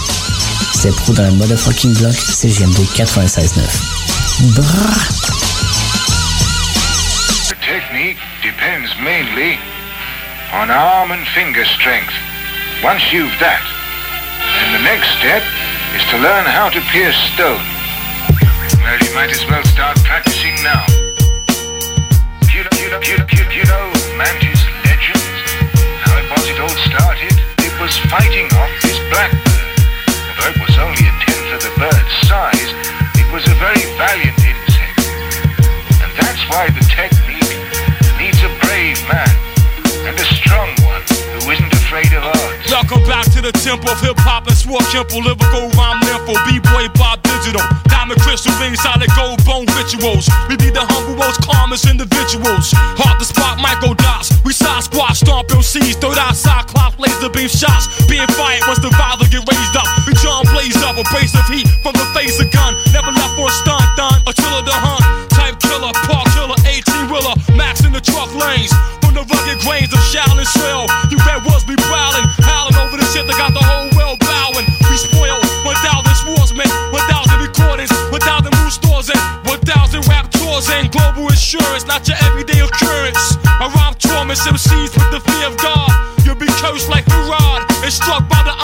C'est 0.75 0.95
pro 0.95 1.11
dans 1.13 1.23
le 1.23 1.31
motherfucking 1.31 1.95
block, 1.95 2.13
c'est 2.13 2.49
GMD 2.49 2.77
96.9. 2.93 3.65
Brrr! 4.53 4.93
The 7.49 7.55
technique 7.65 8.19
depends 8.43 8.93
mainly 9.01 9.57
on 10.53 10.69
arm 10.69 11.13
and 11.13 11.25
finger 11.33 11.65
strength. 11.65 12.13
Once 12.83 13.01
you've 13.11 13.33
that, 13.39 13.65
then 14.53 14.71
the 14.77 14.83
next 14.83 15.09
step 15.17 15.41
is 15.97 16.05
to 16.11 16.17
learn 16.19 16.45
how 16.45 16.69
to 16.69 16.79
pierce 16.93 17.17
stone. 17.33 17.65
Well, 18.83 18.99
you 19.01 19.15
might 19.15 19.31
as 19.31 19.43
well 19.49 19.63
start 19.63 19.97
practicing 20.05 20.53
now. 20.61 20.85
You 22.53 22.63
know, 22.63 22.77
you 22.77 22.89
know, 22.91 22.99
you 23.01 23.17
know, 23.17 23.25
you 23.49 23.63
know 23.65 23.93
Mantis 24.15 24.58
legends? 26.69 26.93
How 26.93 27.11
it 27.11 27.79
was 27.79 27.93
all 27.93 27.99
started? 27.99 28.09
fighting 28.09 28.47
off 28.53 28.69
this 28.81 28.97
blackbird. 29.09 29.69
Although 30.29 30.49
it 30.49 30.59
was 30.61 30.75
only 30.77 31.03
a 31.05 31.13
tenth 31.25 31.49
of 31.53 31.61
the 31.61 31.73
bird's 31.77 32.15
size, 32.27 32.71
it 33.17 33.27
was 33.33 33.45
a 33.47 33.55
very 33.57 33.81
valiant 33.97 34.37
insect. 34.37 34.97
And 36.01 36.11
that's 36.17 36.43
why 36.49 36.69
the 36.69 36.83
technique 36.89 37.53
needs 38.17 38.39
a 38.43 38.51
brave 38.61 38.99
man 39.09 39.31
and 40.05 40.15
a 40.17 40.27
strong 40.37 40.69
one 40.85 41.01
who 41.37 41.49
isn't 41.49 41.73
afraid 41.73 42.11
of 42.13 42.23
odds. 42.23 42.69
Welcome 42.69 43.03
back 43.05 43.25
to 43.33 43.41
the 43.41 43.51
temple 43.51 43.89
of 43.89 43.99
hip 44.01 44.17
hop 44.19 44.47
and 44.47 44.57
swore 44.57 44.81
Kemple, 44.93 45.23
lyrical 45.23 45.69
rhyme 45.73 46.01
nympho, 46.05 46.33
b-boy 46.45 46.89
Bob 46.97 47.21
Digital, 47.23 47.61
diamond 48.09 48.21
crystal 48.25 48.53
rings, 48.59 48.81
solid 48.81 49.09
gold 49.15 49.43
bone 49.45 49.65
rituals. 49.77 50.29
We 50.49 50.57
be 50.57 50.69
the 50.69 50.81
humble, 50.81 51.15
most 51.15 51.41
calmest 51.45 51.85
individuals. 51.85 52.73
Hard 52.97 53.19
to 53.19 53.25
spot 53.25 53.59
Michael 53.61 53.93
Dots. 53.93 54.33
We 54.43 54.53
side 54.53 54.83
squat, 54.83 55.15
stomp 55.15 55.49
MCs, 55.49 56.01
throw 56.01 56.13
out 56.17 56.35
cyclops, 56.35 56.97
laser 56.97 57.29
beam 57.29 57.47
shots. 57.47 57.85
Being 58.09 58.27
fired 58.33 58.65
once 58.65 58.81
the 58.81 58.89
father 58.97 59.25
get 59.29 59.45
raised 59.45 59.75
up. 59.77 59.85
We 60.07 60.13
John 60.17 60.45
blaze 60.49 60.81
up, 60.81 60.97
a 60.97 61.05
brace 61.13 61.35
of 61.37 61.45
heat 61.53 61.67
from 61.83 61.93
the 61.93 62.07
face 62.17 62.39
of 62.41 62.49
gun. 62.51 62.73
Never 62.93 63.11
left 63.13 63.37
for 63.37 63.47
a 63.47 63.53
stunt 63.61 63.85
done, 63.95 64.19
a 64.25 64.33
killer 64.33 64.63
the 64.65 64.73
hunt. 64.73 65.05
Type 65.29 65.59
killer, 65.61 65.93
park 66.09 66.25
killer, 66.33 66.57
18 66.65 67.13
wheeler, 67.13 67.35
max 67.53 67.85
in 67.85 67.93
the 67.93 68.01
truck 68.01 68.33
lanes. 68.33 68.73
Global 80.91 81.29
insurance, 81.29 81.85
not 81.85 82.07
your 82.07 82.17
everyday 82.25 82.59
occurrence. 82.59 83.37
I 83.45 83.69
rhyme 83.73 83.95
torments 83.95 84.45
MCs 84.45 84.93
with 84.93 85.09
the 85.11 85.21
fear 85.21 85.47
of 85.47 85.57
God. 85.57 85.91
You'll 86.25 86.35
be 86.35 86.49
cursed 86.61 86.89
like 86.89 87.05
Herod, 87.05 87.65
and 87.83 87.93
struck 87.93 88.27
by 88.29 88.41
the 88.43 88.58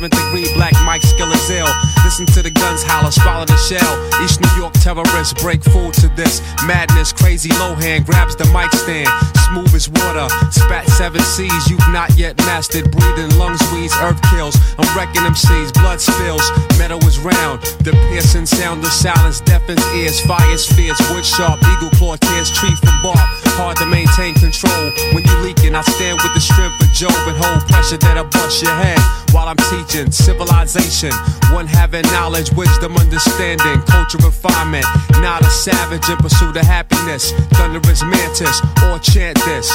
Seventh 0.00 0.16
degree 0.16 0.48
black 0.54 0.72
Mike 0.86 1.02
skill 1.02 1.30
is 1.30 1.50
ill. 1.50 1.68
Listen 2.08 2.24
to 2.32 2.40
the 2.40 2.48
guns 2.48 2.82
holler, 2.82 3.12
swallow 3.12 3.44
the 3.44 3.60
shell. 3.68 4.00
East 4.24 4.40
New 4.40 4.48
York 4.56 4.72
terrorists 4.80 5.36
break 5.36 5.62
food 5.62 5.92
to 6.00 6.08
this. 6.16 6.40
Madness, 6.64 7.12
crazy 7.12 7.50
Lohan 7.60 8.06
grabs 8.06 8.34
the 8.34 8.48
mic 8.48 8.72
stand. 8.72 9.12
Smooth 9.52 9.68
as 9.76 9.92
water, 9.92 10.24
spat 10.56 10.88
seven 10.88 11.20
seas 11.20 11.68
you've 11.68 11.84
not 11.92 12.16
yet 12.16 12.32
mastered. 12.48 12.90
Breathing 12.90 13.28
lungs, 13.36 13.60
weeds, 13.76 13.92
earth 14.00 14.16
kills. 14.32 14.56
I'm 14.80 14.88
wrecking 14.96 15.20
them 15.20 15.36
blood 15.84 16.00
spills. 16.00 16.48
Metal 16.80 16.96
is 17.04 17.18
round, 17.20 17.60
the 17.84 17.92
piercing 18.08 18.46
sound 18.46 18.80
of 18.80 18.92
silence 18.92 19.42
deafens 19.42 19.84
ears. 19.92 20.18
Fire's 20.24 20.64
fierce, 20.64 20.96
wood 21.12 21.26
sharp, 21.26 21.60
eagle 21.76 21.92
claw 22.00 22.16
tears 22.16 22.48
tree 22.48 22.72
from 22.80 22.96
bark. 23.04 23.28
Hard 23.60 23.76
to 23.76 23.84
maintain 23.84 24.32
control 24.40 24.88
when 25.12 25.22
you're 25.22 25.42
leaking. 25.42 25.74
I 25.74 25.82
stand 25.82 26.16
with 26.24 26.32
the 26.32 26.40
strength 26.40 26.80
of 26.80 26.88
Job 26.96 27.12
and 27.28 27.36
hold 27.36 27.60
pressure 27.68 27.98
that 27.98 28.16
I 28.16 28.22
bust 28.24 28.62
your 28.62 28.72
head 28.72 28.98
while 29.36 29.48
I'm 29.52 29.60
teaching 29.68 30.10
civilization. 30.10 31.12
One 31.52 31.66
having 31.66 32.08
knowledge, 32.08 32.50
wisdom, 32.52 32.96
understanding, 32.96 33.82
culture, 33.82 34.16
refinement. 34.24 34.86
Not 35.20 35.42
a 35.42 35.50
savage 35.50 36.08
in 36.08 36.16
pursuit 36.16 36.56
of 36.56 36.64
happiness. 36.64 37.32
Thunderous 37.52 38.02
mantis, 38.02 38.64
or 38.88 38.98
chant 38.98 39.36
this. 39.44 39.68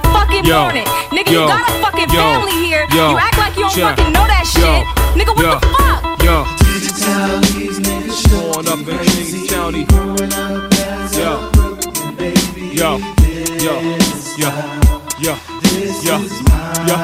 The 0.00 0.08
fucking 0.08 0.44
Yo, 0.44 0.62
morning. 0.62 0.84
Nigga, 1.10 1.32
yo, 1.32 1.42
you 1.42 1.48
got 1.48 1.68
a 1.68 1.72
fucking 1.82 2.10
yo, 2.10 2.20
family 2.20 2.52
here. 2.64 2.86
yo, 2.94 3.10
you 3.10 3.18
act 3.18 3.38
like 3.38 3.56
you 3.56 3.62
don't 3.62 3.74
check, 3.74 3.96
fucking 3.96 4.12
know 4.12 4.26
that 4.26 4.44
yo, 4.54 4.60
shit. 4.62 4.84
Nigga, 5.18 5.32
what 5.34 5.44
yo, 5.44 5.58
the 5.58 5.66
fuck? 5.74 5.98
Yo. 6.22 6.46
Growing 8.28 8.68
up 8.68 8.78
in 8.80 8.98
Kings 9.06 9.50
County. 9.50 9.86
Yo. 11.16 11.50
Yo. 12.72 12.88
Yo. 12.88 12.98
Yo. 13.58 13.74
Yo. 14.36 14.50
Yo. 15.18 15.34
Yo. 16.86 16.98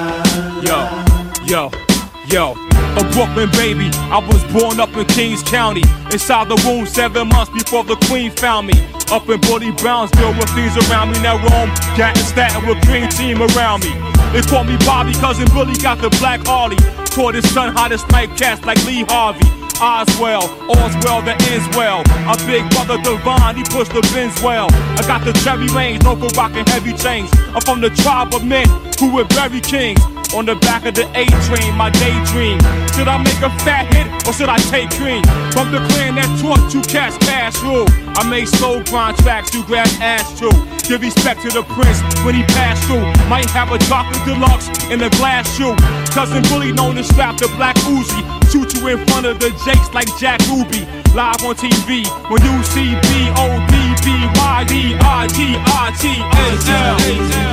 Yo. 0.62 1.70
Yo. 1.70 1.93
Yo. 2.34 2.50
A 2.98 3.02
Brooklyn 3.14 3.48
baby, 3.54 3.94
I 4.10 4.18
was 4.18 4.42
born 4.50 4.80
up 4.80 4.90
in 4.96 5.06
Kings 5.06 5.40
County. 5.44 5.86
Inside 6.10 6.48
the 6.50 6.58
womb 6.66 6.84
seven 6.84 7.28
months 7.28 7.52
before 7.54 7.84
the 7.84 7.94
queen 8.10 8.32
found 8.32 8.66
me. 8.66 8.74
Up 9.14 9.28
in 9.30 9.38
Bully 9.46 9.70
Brownsville 9.70 10.34
with 10.34 10.50
things 10.50 10.74
around 10.74 11.12
me. 11.12 11.22
Now 11.22 11.38
Rome, 11.38 11.70
got 11.94 12.18
statin 12.18 12.66
with 12.66 12.82
green 12.90 13.06
team 13.06 13.38
around 13.38 13.86
me. 13.86 13.94
They 14.34 14.42
call 14.42 14.64
me 14.64 14.74
Bobby, 14.82 15.14
cousin 15.22 15.46
Billy 15.54 15.78
got 15.78 16.02
the 16.02 16.10
black 16.18 16.44
Harley. 16.44 16.74
Taught 17.14 17.36
his 17.38 17.46
son 17.54 17.70
how 17.70 17.86
to 17.86 17.98
snipe 17.98 18.36
cats 18.36 18.66
like 18.66 18.82
Lee 18.82 19.06
Harvey. 19.06 19.46
Oswell, 19.78 20.50
all's 20.66 20.94
well 21.06 21.22
that 21.22 21.38
ends 21.54 21.70
well. 21.78 22.02
A 22.26 22.34
big 22.50 22.66
brother 22.74 22.98
Devon, 22.98 23.54
he 23.54 23.62
pushed 23.62 23.94
the 23.94 24.02
bins 24.10 24.34
well. 24.42 24.66
I 24.98 25.06
got 25.06 25.22
the 25.22 25.32
cherry 25.46 25.68
lanes, 25.68 26.02
no 26.02 26.16
for 26.16 26.34
rocking 26.34 26.66
heavy 26.66 26.94
chains. 26.98 27.30
I'm 27.54 27.62
from 27.62 27.80
the 27.80 27.90
tribe 27.90 28.34
of 28.34 28.42
men 28.42 28.66
who 28.98 29.14
were 29.14 29.24
very 29.30 29.60
kings. 29.60 30.02
On 30.34 30.44
the 30.44 30.56
back 30.56 30.84
of 30.84 30.94
the 30.94 31.06
A 31.14 31.26
train, 31.46 31.76
my 31.78 31.90
daydream. 31.90 32.58
Should 32.98 33.06
I 33.06 33.22
make 33.22 33.38
a 33.38 33.50
fat 33.62 33.86
hit 33.94 34.10
or 34.26 34.32
should 34.32 34.48
I 34.48 34.58
take 34.66 34.90
cream? 34.90 35.22
From 35.54 35.70
the 35.70 35.78
clan 35.94 36.16
that 36.18 36.26
taught 36.42 36.58
two 36.72 36.82
cats 36.82 37.16
cash 37.22 37.54
rule. 37.62 37.86
I 38.18 38.28
made 38.28 38.48
soul 38.48 38.82
grind 38.82 39.16
tracks 39.18 39.50
to 39.52 39.62
grab 39.62 39.86
ass 40.02 40.26
too. 40.36 40.50
Give 40.88 41.00
respect 41.00 41.42
to 41.42 41.50
the 41.54 41.62
prince 41.78 42.02
when 42.26 42.34
he 42.34 42.42
passed 42.50 42.82
through. 42.90 43.06
Might 43.30 43.48
have 43.50 43.70
a 43.70 43.78
chocolate 43.86 44.26
deluxe 44.26 44.66
in 44.90 45.00
a 45.02 45.10
glass 45.22 45.46
shoe. 45.54 45.76
Cousin 46.10 46.42
Bully 46.50 46.72
known 46.72 46.96
to 46.96 47.04
strap 47.04 47.38
the 47.38 47.46
black 47.54 47.76
Uzi. 47.86 48.18
Shoot 48.50 48.74
you 48.74 48.88
in 48.88 49.06
front 49.06 49.26
of 49.26 49.38
the 49.38 49.50
Jakes 49.64 49.94
like 49.94 50.10
Jack 50.18 50.42
Ruby 50.50 50.82
live 51.14 51.44
on 51.44 51.54
TV. 51.54 52.04
When 52.28 52.42
you 52.42 52.62
see 52.64 52.90
B 52.90 53.30
O 53.38 53.46
D 53.70 53.74
B 54.02 54.10
Y 54.34 54.64
D 54.66 54.96
I 55.00 55.26
T 55.30 55.54
I 55.54 55.94
T 55.94 56.10
S 56.10 56.68
L, 56.68 56.98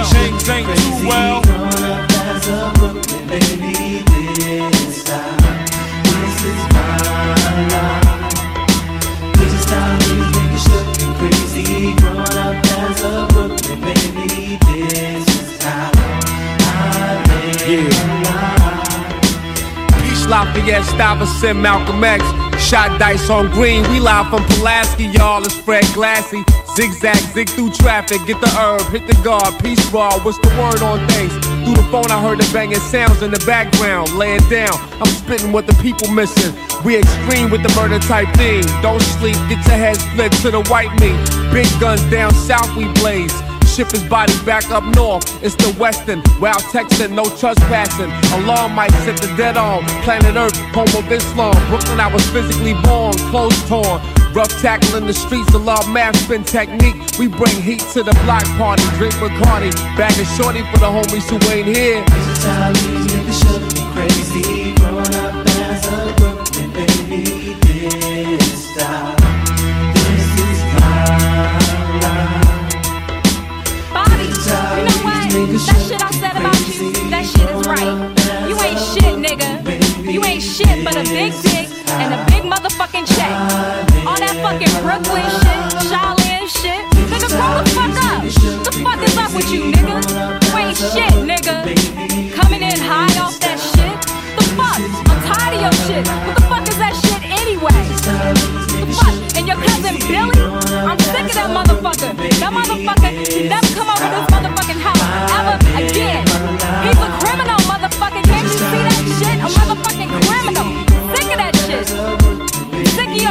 things 0.10 0.50
ain't 0.50 0.68
well. 1.08 1.42
Baby, 3.30 4.02
this 4.10 5.04
this 6.04 6.38
is 6.44 6.62
my 6.74 6.98
life. 7.72 8.34
This 9.38 9.54
is 9.54 9.66
how 9.70 9.90
these 10.00 10.30
niggas 10.36 10.68
crazy. 11.20 11.94
Grown 12.02 12.18
up 12.20 12.66
as 12.66 13.00
a 13.04 13.28
Brooklyn 13.32 13.80
baby, 13.82 14.58
this 14.66 15.28
is 15.28 15.64
how 15.64 15.92
I 15.94 17.24
live. 17.28 17.70
Yeah. 17.70 18.61
Lafayette, 20.32 20.86
Stuyvesant, 20.86 21.60
Malcolm 21.60 22.02
X. 22.02 22.24
Shot 22.58 22.98
dice 22.98 23.30
on 23.30 23.52
green, 23.52 23.84
we 23.92 24.00
live 24.00 24.30
from 24.30 24.46
Pulaski, 24.46 25.08
y'all. 25.08 25.44
It's 25.44 25.58
Fred 25.58 25.84
Glassy. 25.94 26.42
Zigzag, 26.74 27.18
zig 27.34 27.50
through 27.50 27.72
traffic, 27.72 28.26
get 28.26 28.40
the 28.40 28.48
herb, 28.48 28.82
hit 28.94 29.06
the 29.08 29.24
guard, 29.26 29.62
peace 29.62 29.86
raw. 29.92 30.18
What's 30.24 30.40
the 30.40 30.48
word 30.56 30.82
on 30.82 31.06
things? 31.10 31.34
Through 31.66 31.76
the 31.76 31.86
phone, 31.92 32.10
I 32.10 32.22
heard 32.22 32.40
the 32.40 32.50
banging 32.54 32.80
sounds 32.80 33.22
in 33.22 33.32
the 33.32 33.44
background. 33.46 34.16
Lay 34.16 34.36
it 34.36 34.50
down, 34.50 34.72
I'm 35.02 35.12
spitting 35.20 35.52
what 35.52 35.68
the 35.68 35.74
people 35.84 36.08
missing. 36.08 36.56
We 36.86 36.96
extreme 36.96 37.50
with 37.50 37.62
the 37.62 37.74
murder 37.76 38.00
type 38.00 38.34
thing. 38.38 38.64
Don't 38.82 39.02
sleep, 39.20 39.36
get 39.50 39.60
your 39.68 39.76
head 39.76 39.98
split 39.98 40.32
to 40.44 40.52
the 40.52 40.64
white 40.72 40.94
meat. 41.02 41.20
Big 41.52 41.68
guns 41.82 42.04
down 42.10 42.34
south, 42.34 42.74
we 42.78 42.88
blaze. 43.04 43.36
Ship 43.72 43.90
his 43.90 44.04
body 44.04 44.34
back 44.46 44.70
up 44.70 44.84
north. 44.96 45.24
It's 45.42 45.56
the 45.56 45.72
western. 45.80 46.22
Wow, 46.42 46.58
Texan, 46.74 47.16
no 47.16 47.24
trespassing. 47.24 48.12
Alarm 48.44 48.76
might 48.76 48.92
set 49.08 49.16
the 49.22 49.34
dead 49.38 49.56
on. 49.56 49.86
Planet 50.04 50.36
Earth, 50.36 50.58
home 50.76 50.92
of 50.94 51.10
Islam. 51.10 51.56
Brooklyn, 51.70 52.02
I 52.02 52.12
was 52.12 52.30
physically 52.32 52.74
born. 52.84 53.14
Clothes 53.32 53.58
torn. 53.70 54.02
Rough 54.34 54.52
tackle 54.62 54.98
in 54.98 55.08
the 55.08 55.14
streets, 55.14 55.54
a 55.54 55.58
lot 55.58 55.88
of 55.88 55.94
math 55.94 56.18
spin 56.18 56.44
technique. 56.44 56.96
We 57.18 57.28
bring 57.28 57.62
heat 57.62 57.80
to 57.96 58.04
the 58.04 58.12
block 58.26 58.44
party. 58.60 58.84
Drink 59.00 59.14
Bacardi. 59.16 59.72
Bag 59.96 60.20
of 60.20 60.28
shorty 60.36 60.64
for 60.72 60.80
the 60.80 60.92
homies 60.92 61.30
who 61.32 61.40
ain't 61.50 61.68
here. 61.68 62.04
This 62.12 62.28
is 62.28 62.44
how 62.44 62.74
niggas 62.74 63.40
should 63.40 63.64
be 63.72 63.82
crazy. 63.96 64.76
Growing 64.76 65.16
up 65.16 65.48
as 65.48 65.88
a 65.88 66.14
Brooklyn 66.20 66.72
baby. 66.74 67.56
This 68.36 68.74
style. 68.76 69.11
Right. 77.72 77.96
You 78.48 78.56
ain't 78.60 78.80
shit, 78.80 79.16
nigga. 79.16 79.50
You 80.12 80.24
ain't 80.26 80.44
shit 80.44 80.84
but 80.84 80.96
a 80.96 81.04
big 81.04 81.32
dick 81.42 81.68
and 82.02 82.14
a 82.14 82.20
big 82.28 82.44
motherfucking 82.44 83.08
check. 83.16 83.32
All 84.08 84.20
that 84.20 84.36
fucking 84.44 84.74
Brooklyn 84.84 85.28
shit, 85.40 85.60
Charlene 85.88 86.48
shit. 86.52 86.84
Nigga, 87.12 87.30
grow 87.32 87.52
the 87.60 87.66
fuck 87.72 87.96
up. 88.12 88.22
The 88.68 88.72
fuck 88.84 89.00
is 89.08 89.18
up 89.18 89.32
with 89.34 89.50
you, 89.52 89.72
nigga? 89.72 89.96
You 90.44 90.52
ain't 90.60 90.78
shit, 90.78 91.14
nigga. 91.24 91.56
Coming 92.36 92.62
in 92.62 92.80
high 92.80 93.16
off 93.20 93.40
that 93.40 93.60
shit. 93.60 93.96
The 94.36 94.44
fuck? 94.60 94.80
I'm 95.08 95.20
tired 95.28 95.56
of 95.56 95.62
your 95.64 95.76
shit. 95.88 96.04
What 96.28 96.36
the 96.36 96.46
fuck 96.52 96.68
is 96.68 96.78
that 96.78 96.96
shit 97.00 97.22
anyway? 97.24 97.82
The 98.84 98.88
fuck? 99.00 99.16
And 99.38 99.48
your 99.48 99.60
cousin 99.64 99.96
Billy? 100.08 100.44
I'm 100.76 101.00
sick 101.00 101.28
of 101.32 101.36
that 101.40 101.50
motherfucker. 101.56 102.12
That 102.40 102.52
motherfucker, 102.52 103.12
he 103.32 103.48
never 103.48 103.68
come 103.76 103.90
over 103.90 104.10
this 104.12 104.31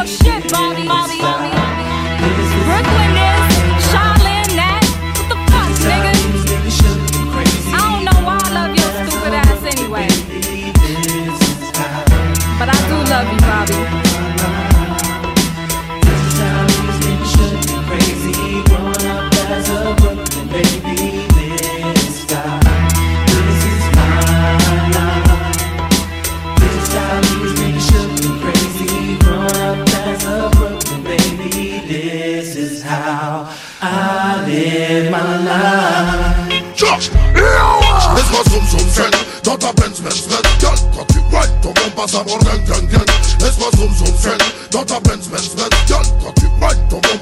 your 0.01 0.07
shit, 0.07 0.53
Bobby. 0.53 1.10
Laisse-moi 38.71 38.79
zoom 38.79 38.79
zoom 38.79 38.91
zen 38.91 39.11
Dans 39.43 39.57
ta 39.57 39.73
Benz 39.73 40.01
Benz 40.01 40.27
Benz 40.29 40.61
Girl, 40.61 40.75
quand 40.97 41.07
tu 41.13 41.19
ride 41.35 41.51
Ton 41.63 41.73
bon 41.73 41.91
passe 41.97 42.15
à 42.15 42.23
bord 42.23 42.39
gang 42.39 42.65
gang 42.65 42.87
gang 42.89 43.07
Laisse-moi 43.41 43.69
zoom 43.77 43.93
zoom 43.95 44.17
zen 44.17 44.39
Dans 44.71 44.85
ta 44.85 45.01
Benz 45.01 45.29
Benz 45.29 45.55
Benz 45.57 45.71
Girl, 45.87 46.05
quand 46.23 46.40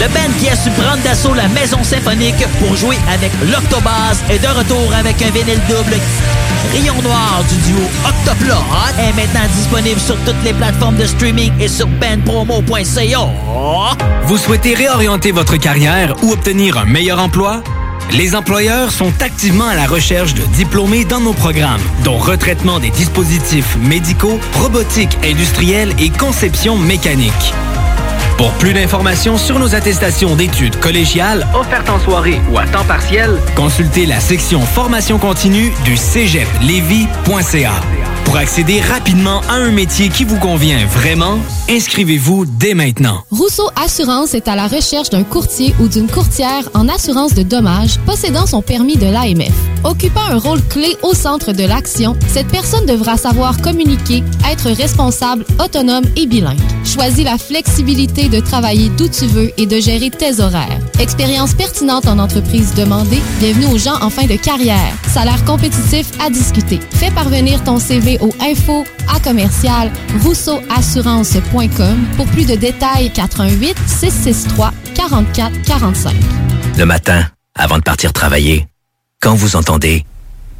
Le 0.00 0.08
band 0.08 0.32
qui 0.38 0.48
a 0.48 0.56
su 0.56 0.70
prendre 0.70 1.02
d'assaut 1.02 1.34
la 1.34 1.48
maison 1.48 1.82
symphonique 1.82 2.44
pour 2.58 2.76
jouer 2.76 2.98
avec 3.12 3.30
l'Octobase 3.50 4.22
est 4.28 4.40
de 4.40 4.48
retour 4.48 4.92
avec 4.92 5.22
un 5.22 5.30
vinyle 5.30 5.60
double. 5.68 5.96
Rayon 6.72 7.00
Noir 7.02 7.44
du 7.48 7.56
duo 7.70 7.80
Octoplot 8.04 8.64
est 8.98 9.12
maintenant 9.14 9.48
disponible 9.54 10.00
sur 10.00 10.16
toutes 10.24 10.42
les 10.44 10.52
plateformes 10.52 10.96
de 10.96 11.06
streaming 11.06 11.52
et 11.60 11.68
sur 11.68 11.86
bandpromo.ca. 11.86 13.28
Vous 14.24 14.38
souhaitez 14.38 14.74
réorienter 14.74 15.30
votre 15.30 15.56
carrière 15.56 16.14
ou 16.22 16.32
obtenir 16.32 16.78
un 16.78 16.86
meilleur 16.86 17.20
emploi? 17.20 17.62
Les 18.10 18.34
employeurs 18.34 18.90
sont 18.90 19.12
activement 19.20 19.66
à 19.66 19.74
la 19.74 19.86
recherche 19.86 20.34
de 20.34 20.42
diplômés 20.56 21.04
dans 21.04 21.20
nos 21.20 21.32
programmes, 21.32 21.80
dont 22.04 22.18
retraitement 22.18 22.80
des 22.80 22.90
dispositifs 22.90 23.76
médicaux, 23.76 24.38
robotique 24.54 25.16
industrielle 25.24 25.94
et 25.98 26.10
conception 26.10 26.76
mécanique. 26.76 27.54
Pour 28.36 28.52
plus 28.54 28.72
d'informations 28.72 29.38
sur 29.38 29.58
nos 29.58 29.74
attestations 29.74 30.34
d'études 30.34 30.78
collégiales 30.80 31.46
offertes 31.54 31.88
en 31.88 32.00
soirée 32.00 32.40
ou 32.50 32.58
à 32.58 32.66
temps 32.66 32.84
partiel, 32.84 33.40
consultez 33.54 34.06
la 34.06 34.18
section 34.18 34.60
formation 34.60 35.18
continue 35.18 35.72
du 35.84 35.96
cégeplevy.ca. 35.96 37.93
Pour 38.24 38.36
accéder 38.38 38.80
rapidement 38.80 39.42
à 39.48 39.54
un 39.54 39.70
métier 39.70 40.08
qui 40.08 40.24
vous 40.24 40.38
convient 40.38 40.86
vraiment, 40.86 41.38
inscrivez-vous 41.68 42.46
dès 42.46 42.74
maintenant. 42.74 43.22
Rousseau 43.30 43.68
Assurance 43.76 44.34
est 44.34 44.48
à 44.48 44.56
la 44.56 44.66
recherche 44.66 45.10
d'un 45.10 45.24
courtier 45.24 45.74
ou 45.78 45.88
d'une 45.88 46.08
courtière 46.08 46.68
en 46.74 46.88
assurance 46.88 47.34
de 47.34 47.42
dommages 47.42 47.98
possédant 48.06 48.46
son 48.46 48.62
permis 48.62 48.96
de 48.96 49.06
l'AMF. 49.06 49.52
Occupant 49.84 50.24
un 50.30 50.38
rôle 50.38 50.62
clé 50.68 50.96
au 51.02 51.12
centre 51.12 51.52
de 51.52 51.64
l'action, 51.64 52.16
cette 52.26 52.48
personne 52.48 52.86
devra 52.86 53.18
savoir 53.18 53.60
communiquer, 53.60 54.24
être 54.50 54.70
responsable, 54.70 55.44
autonome 55.62 56.04
et 56.16 56.26
bilingue. 56.26 56.58
Choisis 56.84 57.24
la 57.24 57.36
flexibilité 57.36 58.28
de 58.28 58.40
travailler 58.40 58.88
d'où 58.96 59.08
tu 59.08 59.26
veux 59.26 59.52
et 59.58 59.66
de 59.66 59.78
gérer 59.78 60.10
tes 60.10 60.40
horaires. 60.40 60.80
Expérience 60.98 61.52
pertinente 61.54 62.06
en 62.06 62.18
entreprise 62.18 62.72
demandée, 62.74 63.20
bienvenue 63.40 63.66
aux 63.66 63.78
gens 63.78 64.00
en 64.00 64.10
fin 64.10 64.26
de 64.26 64.36
carrière. 64.36 64.94
Salaire 65.12 65.44
compétitif 65.44 66.06
à 66.24 66.30
discuter. 66.30 66.80
Fais 66.94 67.10
parvenir 67.10 67.62
ton 67.64 67.78
CV 67.78 68.13
au 68.20 68.34
info 68.40 68.84
à 69.14 69.20
commercial 69.20 69.90
rousseauassurance.com 70.22 72.06
pour 72.16 72.26
plus 72.26 72.46
de 72.46 72.54
détails 72.54 73.10
88 73.12 73.76
663 73.86 74.72
44 74.94 75.62
45. 75.62 76.14
Le 76.78 76.84
matin, 76.84 77.26
avant 77.54 77.78
de 77.78 77.82
partir 77.82 78.12
travailler, 78.12 78.66
quand 79.20 79.34
vous 79.34 79.56
entendez, 79.56 80.04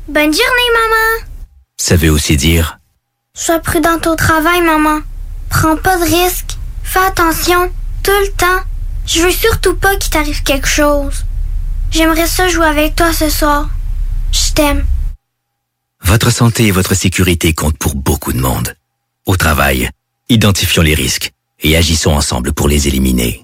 Bonne 0.08 0.24
journée, 0.24 0.70
maman. 0.74 1.26
ça 1.78 1.96
veut 1.96 2.10
aussi 2.10 2.36
dire 2.36 2.78
Sois 3.36 3.58
prudente 3.58 4.06
au 4.06 4.14
travail, 4.14 4.60
maman. 4.62 5.00
Prends 5.50 5.76
pas 5.76 5.96
de 5.98 6.04
risques. 6.04 6.56
Fais 6.82 7.00
attention, 7.00 7.70
tout 8.02 8.10
le 8.22 8.30
temps. 8.36 8.62
Je 9.06 9.20
veux 9.22 9.32
surtout 9.32 9.74
pas 9.74 9.96
qu'il 9.96 10.10
t'arrive 10.10 10.42
quelque 10.42 10.68
chose. 10.68 11.24
J'aimerais 11.90 12.26
ça 12.26 12.48
jouer 12.48 12.66
avec 12.66 12.94
toi 12.96 13.12
ce 13.12 13.28
soir. 13.28 13.68
Je 14.32 14.52
t'aime. 14.52 14.84
Votre 16.04 16.30
santé 16.30 16.66
et 16.66 16.70
votre 16.70 16.94
sécurité 16.94 17.52
comptent 17.54 17.78
pour 17.78 17.94
beaucoup 17.94 18.32
de 18.32 18.38
monde. 18.38 18.74
Au 19.26 19.36
travail, 19.36 19.90
identifions 20.28 20.82
les 20.82 20.94
risques 20.94 21.32
et 21.62 21.76
agissons 21.76 22.12
ensemble 22.12 22.52
pour 22.52 22.68
les 22.68 22.88
éliminer. 22.88 23.43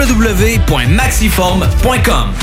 www.maxiform.com 0.01 2.33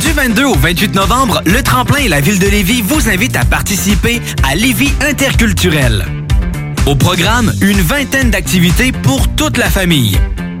du 0.00 0.12
22 0.12 0.44
au 0.44 0.54
28 0.54 0.94
novembre, 0.94 1.42
le 1.44 1.60
Tremplin 1.64 1.98
et 1.98 2.08
la 2.08 2.20
Ville 2.20 2.38
de 2.38 2.46
Lévis 2.46 2.82
vous 2.82 3.08
invitent 3.08 3.34
à 3.34 3.44
participer 3.44 4.22
à 4.48 4.54
Lévis 4.54 4.92
Interculturel. 5.00 6.04
Au 6.86 6.94
programme, 6.94 7.52
une 7.60 7.80
vingtaine 7.80 8.30
d'activités 8.30 8.92
pour 8.92 9.26
toute 9.34 9.56
la 9.56 9.68
famille. 9.68 10.16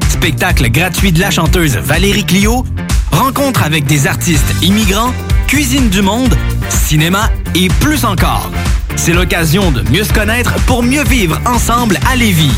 Spectacle 0.08 0.68
gratuit 0.70 1.12
de 1.12 1.20
la 1.20 1.30
chanteuse 1.30 1.76
Valérie 1.76 2.24
Clio, 2.24 2.64
rencontre 3.12 3.62
avec 3.62 3.84
des 3.84 4.08
artistes 4.08 4.52
immigrants, 4.62 5.14
cuisine 5.46 5.90
du 5.90 6.02
monde, 6.02 6.36
cinéma 6.68 7.30
et 7.54 7.68
plus 7.68 8.04
encore. 8.04 8.50
C'est 8.96 9.12
l'occasion 9.12 9.70
de 9.70 9.82
mieux 9.92 10.02
se 10.02 10.12
connaître 10.12 10.54
pour 10.66 10.82
mieux 10.82 11.04
vivre 11.04 11.40
ensemble 11.46 12.00
à 12.10 12.16
Lévis. 12.16 12.50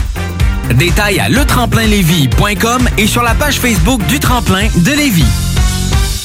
Détails 0.74 1.18
à 1.18 1.28
letremplinlévis.com 1.28 2.88
et 2.96 3.06
sur 3.06 3.22
la 3.22 3.34
page 3.34 3.58
Facebook 3.58 4.04
du 4.06 4.20
Tremplin 4.20 4.68
de 4.76 4.92
Lévis. 4.92 5.24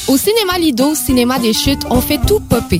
Au 0.08 0.18
cinéma 0.18 0.60
Lido, 0.60 0.94
cinéma 0.94 1.40
des 1.40 1.54
chutes, 1.54 1.86
on 1.90 2.00
fait 2.00 2.20
tout 2.28 2.40
popper. 2.40 2.80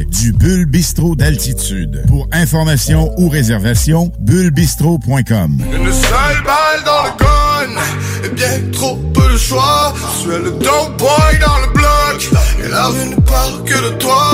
du 0.09 0.31
Bulle 0.33 0.65
Bistrot 0.65 1.15
d'altitude. 1.15 2.03
Pour 2.07 2.27
information 2.31 3.13
ou 3.17 3.29
réservation, 3.29 4.11
bullebistro.com. 4.19 5.61
Une 5.73 5.91
seule 5.91 6.43
balle 6.43 6.83
dans 6.85 7.03
le 7.03 7.09
gun 7.19 7.81
Et 8.25 8.29
bien 8.29 8.59
trop 8.71 8.95
peu 9.13 9.31
de 9.33 9.37
choix 9.37 9.93
Je 10.15 10.19
suis 10.21 10.29
le 10.43 10.51
dope 10.51 10.97
boy 10.97 11.39
dans 11.45 11.59
le 11.59 11.67
bloc 11.73 12.29
Et 12.63 12.67
la 12.69 12.87
rue 12.87 13.09
ne 13.09 13.15
parle 13.21 13.63
que 13.63 13.91
de 13.91 13.97
toi 13.97 14.31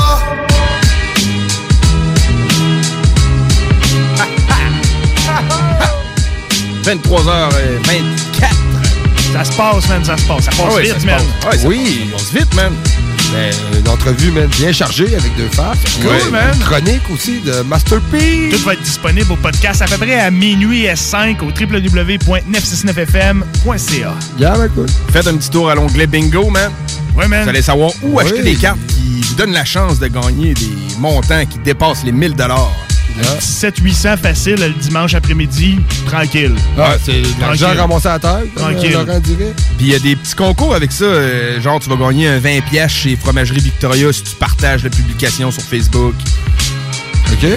23h24. 6.84 9.34
Ça 9.34 9.44
se 9.44 9.52
passe, 9.53 9.89
man, 9.89 10.03
ça 10.03 10.18
se 10.18 10.23
passe. 10.26 10.45
Ça 10.45 10.52
passe 10.52 10.60
Ah 10.69 10.73
ouais, 10.73 10.84
vite, 10.84 10.94
ça 10.94 10.99
se 10.99 11.06
man. 11.06 11.22
passe. 11.41 11.53
Ouais, 11.53 11.57
ça 11.60 11.68
oui. 11.68 12.10
passe 12.11 12.34
vite, 12.34 12.56
man. 12.56 12.73
Ben, 13.31 13.53
une 13.79 13.87
entrevue, 13.89 14.31
man, 14.31 14.47
bien 14.57 14.71
chargée 14.71 15.13
avec 15.15 15.35
deux 15.35 15.49
faces. 15.49 15.77
Cool, 16.01 16.11
Ouais, 16.11 16.31
man. 16.31 16.51
Une 16.55 16.59
chronique 16.63 17.01
aussi 17.13 17.39
de 17.41 17.61
Master 17.61 17.99
P. 18.11 18.49
Tout 18.51 18.57
va 18.63 18.73
être 18.73 18.81
disponible 18.81 19.31
au 19.31 19.35
podcast 19.35 19.81
à 19.81 19.85
peu 19.85 19.97
près 19.97 20.19
à 20.19 20.31
minuit 20.31 20.85
S5 20.85 21.39
au 21.41 21.47
www.969fm.ca. 21.47 24.13
Yeah, 24.39 24.57
man, 24.57 24.69
cool. 24.75 24.85
Faites 25.11 25.27
un 25.27 25.35
petit 25.37 25.49
tour 25.49 25.69
à 25.69 25.75
l'onglet 25.75 26.07
Bingo, 26.07 26.49
man. 26.49 26.71
Ouais, 27.15 27.27
man. 27.27 27.43
Vous 27.43 27.49
allez 27.49 27.61
savoir 27.61 27.91
où 28.01 28.15
Ouais. 28.17 28.23
acheter 28.25 28.43
des 28.43 28.55
cartes 28.55 28.79
qui 28.87 29.21
vous 29.21 29.35
donnent 29.35 29.53
la 29.53 29.65
chance 29.65 29.99
de 29.99 30.07
gagner 30.07 30.53
des 30.53 30.69
montants 30.99 31.45
qui 31.45 31.59
dépassent 31.59 32.03
les 32.05 32.11
1000 32.11 32.33
7-800 33.39 34.18
facile 34.18 34.56
le 34.56 34.69
dimanche 34.69 35.14
après-midi, 35.14 35.80
tranquille. 36.06 36.53
Ah, 36.77 36.95
c'est 37.03 37.22
de 37.22 37.27
l'argent 37.41 37.65
Tranquille. 37.68 37.81
ramassé 37.81 38.07
à 38.07 38.19
terre. 38.19 38.39
Tranquille. 38.56 38.95
euh, 38.95 39.19
dirait. 39.19 39.53
Puis 39.77 39.88
il 39.88 39.91
y 39.91 39.95
a 39.95 39.99
des 39.99 40.15
petits 40.15 40.35
concours 40.35 40.76
avec 40.76 40.91
ça. 40.91 41.06
euh, 41.06 41.60
genre, 41.61 41.80
tu 41.80 41.89
vas 41.89 41.95
gagner 41.95 42.27
un 42.27 42.39
20 42.39 42.61
pièces 42.69 42.91
chez 42.91 43.15
Fromagerie 43.15 43.60
Victoria 43.60 44.11
si 44.14 44.23
tu 44.23 44.35
partages 44.35 44.84
la 44.84 44.89
publication 44.89 45.52
sur 45.52 45.64
Facebook. 45.64 46.14
OK. 47.34 47.48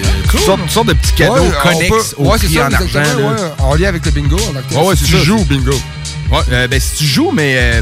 Sortes, 0.45 0.61
toutes 0.61 0.69
sortes 0.71 0.87
de 0.87 0.93
petits 0.93 1.13
cadeaux 1.13 1.33
Ouais, 1.35 1.49
on 1.63 1.67
connexes 1.69 1.89
peut- 1.89 2.15
au 2.17 2.25
ouais, 2.25 2.37
c'est 2.39 2.45
prix 2.47 2.55
ça, 2.55 2.67
en 2.67 2.73
argent. 2.73 2.99
ouais, 2.99 3.35
en 3.59 3.75
lien 3.75 3.87
avec 3.87 4.05
le 4.05 4.11
bingo. 4.11 4.37
en. 4.37 4.81
Ouais, 4.81 4.87
ouais, 4.89 4.95
Si 4.95 5.05
tu 5.05 5.11
ça. 5.13 5.23
joues 5.23 5.37
au 5.39 5.45
bingo. 5.45 5.71
Ouais, 6.31 6.39
euh, 6.51 6.67
ben 6.67 6.79
si 6.79 6.95
tu 6.97 7.05
joues, 7.05 7.31
mais 7.33 7.55
euh, 7.57 7.81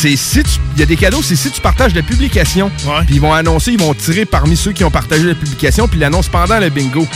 c'est 0.00 0.16
si 0.16 0.42
tu. 0.42 0.50
Il 0.76 0.80
y 0.80 0.82
a 0.82 0.86
des 0.86 0.96
cadeaux, 0.96 1.20
c'est 1.22 1.36
si 1.36 1.50
tu 1.50 1.60
partages 1.60 1.94
la 1.94 2.02
publication. 2.02 2.70
Puis 3.06 3.16
ils 3.16 3.20
vont 3.20 3.32
annoncer, 3.34 3.72
ils 3.72 3.78
vont 3.78 3.92
tirer 3.92 4.24
parmi 4.24 4.56
ceux 4.56 4.72
qui 4.72 4.82
ont 4.84 4.90
partagé 4.90 5.24
la 5.24 5.34
publication, 5.34 5.88
puis 5.88 5.98
l'annonce 6.00 6.28
pendant 6.28 6.58
le 6.58 6.70
bingo. 6.70 7.06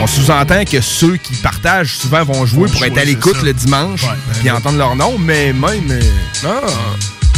On 0.00 0.06
sous-entend 0.06 0.64
que 0.64 0.80
ceux 0.80 1.16
qui 1.16 1.34
partagent 1.36 1.96
souvent 1.96 2.22
vont 2.24 2.44
jouer 2.44 2.66
Vont 2.66 2.72
pour 2.74 2.84
être 2.84 2.98
à 2.98 3.04
l'écoute 3.04 3.40
le 3.42 3.52
dimanche, 3.54 4.02
Ouais. 4.02 4.10
puis 4.40 4.50
entendre 4.50 4.76
leur 4.78 4.96
nom, 4.96 5.16
mais 5.18 5.52
même. 5.52 5.90
euh, 5.90 6.00
ah, 6.44 6.50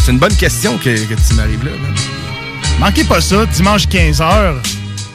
c'est 0.04 0.10
une 0.12 0.18
bonne 0.18 0.34
question 0.34 0.76
que, 0.78 0.90
que 0.90 1.14
tu 1.14 1.34
m'arrives 1.34 1.64
là. 1.64 1.70
man. 1.80 1.94
Manquez 2.80 3.04
pas 3.04 3.20
ça, 3.20 3.46
dimanche 3.46 3.86
15h. 3.86 4.54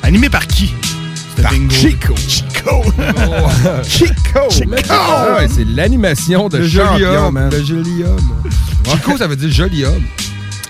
Animé 0.03 0.29
par 0.29 0.47
qui? 0.47 0.73
Par 1.41 1.51
bingo? 1.51 1.73
Chico. 1.75 2.15
Chico. 2.15 2.83
Chico. 3.83 4.49
Chico. 4.49 4.75
Ah 4.89 5.35
ouais, 5.39 5.47
c'est 5.53 5.67
l'animation 5.67 6.47
de 6.47 6.59
Le 6.59 6.67
joli 6.67 6.87
champion, 6.87 7.25
homme. 7.27 7.33
man. 7.33 7.49
Le 7.51 7.63
joli 7.63 8.03
homme. 8.03 8.31
Chico, 8.91 9.17
ça 9.17 9.27
veut 9.27 9.35
dire 9.35 9.51
joli 9.51 9.85
homme. 9.85 10.03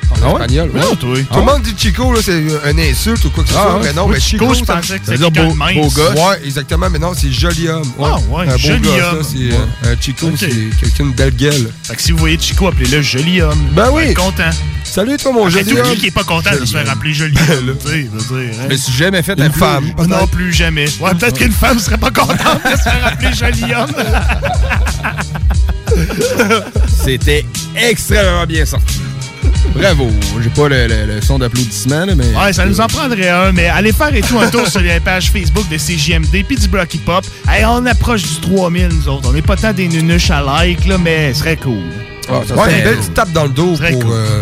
En 0.10 0.16
Ah 0.24 0.28
ouais? 0.28 0.32
espagnol. 0.46 0.72
Toi. 0.72 0.96
Tout 1.00 1.06
le 1.08 1.14
ouais? 1.14 1.46
monde 1.46 1.62
dit 1.64 1.74
Chico, 1.78 2.14
là, 2.14 2.20
c'est 2.24 2.42
un 2.66 2.78
insulte 2.78 3.26
ou 3.26 3.30
quoi 3.30 3.44
que 3.44 3.50
ce 3.50 3.56
Ah 3.58 3.62
soit. 3.64 3.74
ouais? 3.76 3.82
Mais 3.84 3.94
non, 3.94 4.08
mais 4.08 4.20
Chico, 4.22 4.54
je 4.54 4.64
pensais 4.64 5.00
que 5.00 5.06
c'était 5.06 5.18
beau, 5.30 5.54
beau 5.54 5.90
gosse. 5.90 6.14
Ouais, 6.16 6.40
exactement, 6.46 6.90
mais 6.90 6.98
non, 6.98 7.12
c'est 7.14 7.32
joli 7.32 7.68
homme. 7.68 7.84
Ouais. 7.98 8.10
Ah 8.14 8.18
ouais, 8.30 8.48
un 8.48 8.52
beau 8.54 8.58
joli 8.58 8.82
gosse, 8.84 9.02
homme. 9.14 9.24
c'est 9.24 9.38
Ouais. 9.38 9.60
euh, 9.86 9.94
un 9.94 10.02
Chico, 10.02 10.32
c'est 10.38 10.48
quelqu'un 10.80 11.06
de 11.08 11.14
belle 11.14 11.36
gueule. 11.36 11.70
Fait 11.84 11.96
que 11.98 12.02
si 12.02 12.12
vous 12.14 12.20
voyez 12.20 12.40
Chico, 12.40 12.68
appelez-le 12.68 13.02
joli 13.02 13.42
homme. 13.42 13.60
Ben 13.74 13.90
oui. 13.92 14.14
content. 14.14 14.50
Salut 14.86 15.18
toi, 15.18 15.34
mon 15.34 15.46
Mais 15.46 15.52
joli 15.52 15.66
tout 15.74 15.78
homme. 15.78 15.92
qui 15.92 15.98
qui 16.00 16.08
est 16.08 16.12
pas 16.12 16.24
content 16.24 16.52
de 16.58 16.66
se 16.66 16.72
faire 16.78 16.90
appeler 16.90 17.14
joli 17.14 17.36
homme. 17.52 17.76
dire, 17.76 18.06
hein. 18.64 18.68
Me 18.70 18.76
suis 18.78 18.94
jamais 18.94 19.22
fait 19.22 19.38
Une 19.38 19.52
femme. 19.52 19.92
Non, 20.08 20.26
plus 20.26 20.54
jamais. 20.54 20.86
Ouais, 21.02 21.14
peut-être 21.16 21.38
qu'une 21.38 21.52
femme 21.52 21.78
serait 21.80 21.98
pas 21.98 22.12
contente 22.12 22.38
de 22.64 22.78
se 22.78 22.84
faire 22.84 23.06
appeler 23.08 23.34
joli 23.34 23.74
homme. 23.74 23.92
C'était 27.06 27.46
extrêmement 27.76 28.46
bien 28.46 28.66
sorti. 28.66 29.00
Bravo. 29.76 30.10
J'ai 30.42 30.50
pas 30.50 30.68
le, 30.70 30.88
le- 30.88 31.06
le 31.16 31.22
son 31.22 31.40
d'applaudissement, 31.40 32.06
là, 32.06 32.16
mais. 32.16 32.26
Ouais, 32.36 32.54
ça 32.54 32.66
nous 32.66 32.80
en 32.82 32.88
prendrait 32.88 33.30
un, 33.30 33.52
mais 33.52 33.68
allez 33.68 33.92
faire 33.92 34.14
et 34.16 34.22
tout 34.22 34.40
un 34.40 34.50
tour 34.50 34.68
sur 34.68 34.80
les 34.82 35.00
pages 35.00 35.32
Facebook 35.32 35.68
de 35.70 35.78
CJMD 35.78 36.44
puis 36.48 36.56
du 36.56 36.68
Blocky 36.68 36.98
Pop. 37.00 37.24
Hey, 37.48 37.64
on 37.66 37.86
approche 37.86 38.24
du 38.24 38.40
3000, 38.42 38.88
nous 38.90 39.08
autres. 39.10 39.30
On 39.30 39.34
n'est 39.34 39.42
pas 39.42 39.56
tant 39.56 39.74
des 39.74 39.88
nunuches 39.88 40.32
à 40.32 40.42
like, 40.42 40.86
là, 40.88 40.98
mais 40.98 41.34
ce 41.34 41.40
serait 41.40 41.58
cool. 41.58 41.78
Ah, 42.30 42.42
ça 42.48 42.56
serait 42.56 42.78
une 42.80 42.84
belle 42.84 42.98
petite 42.98 43.14
tape 43.14 43.32
dans 43.34 43.44
le 43.44 43.50
dos 43.50 43.76
pour 43.78 44.00
cool. 44.04 44.12
euh, 44.12 44.42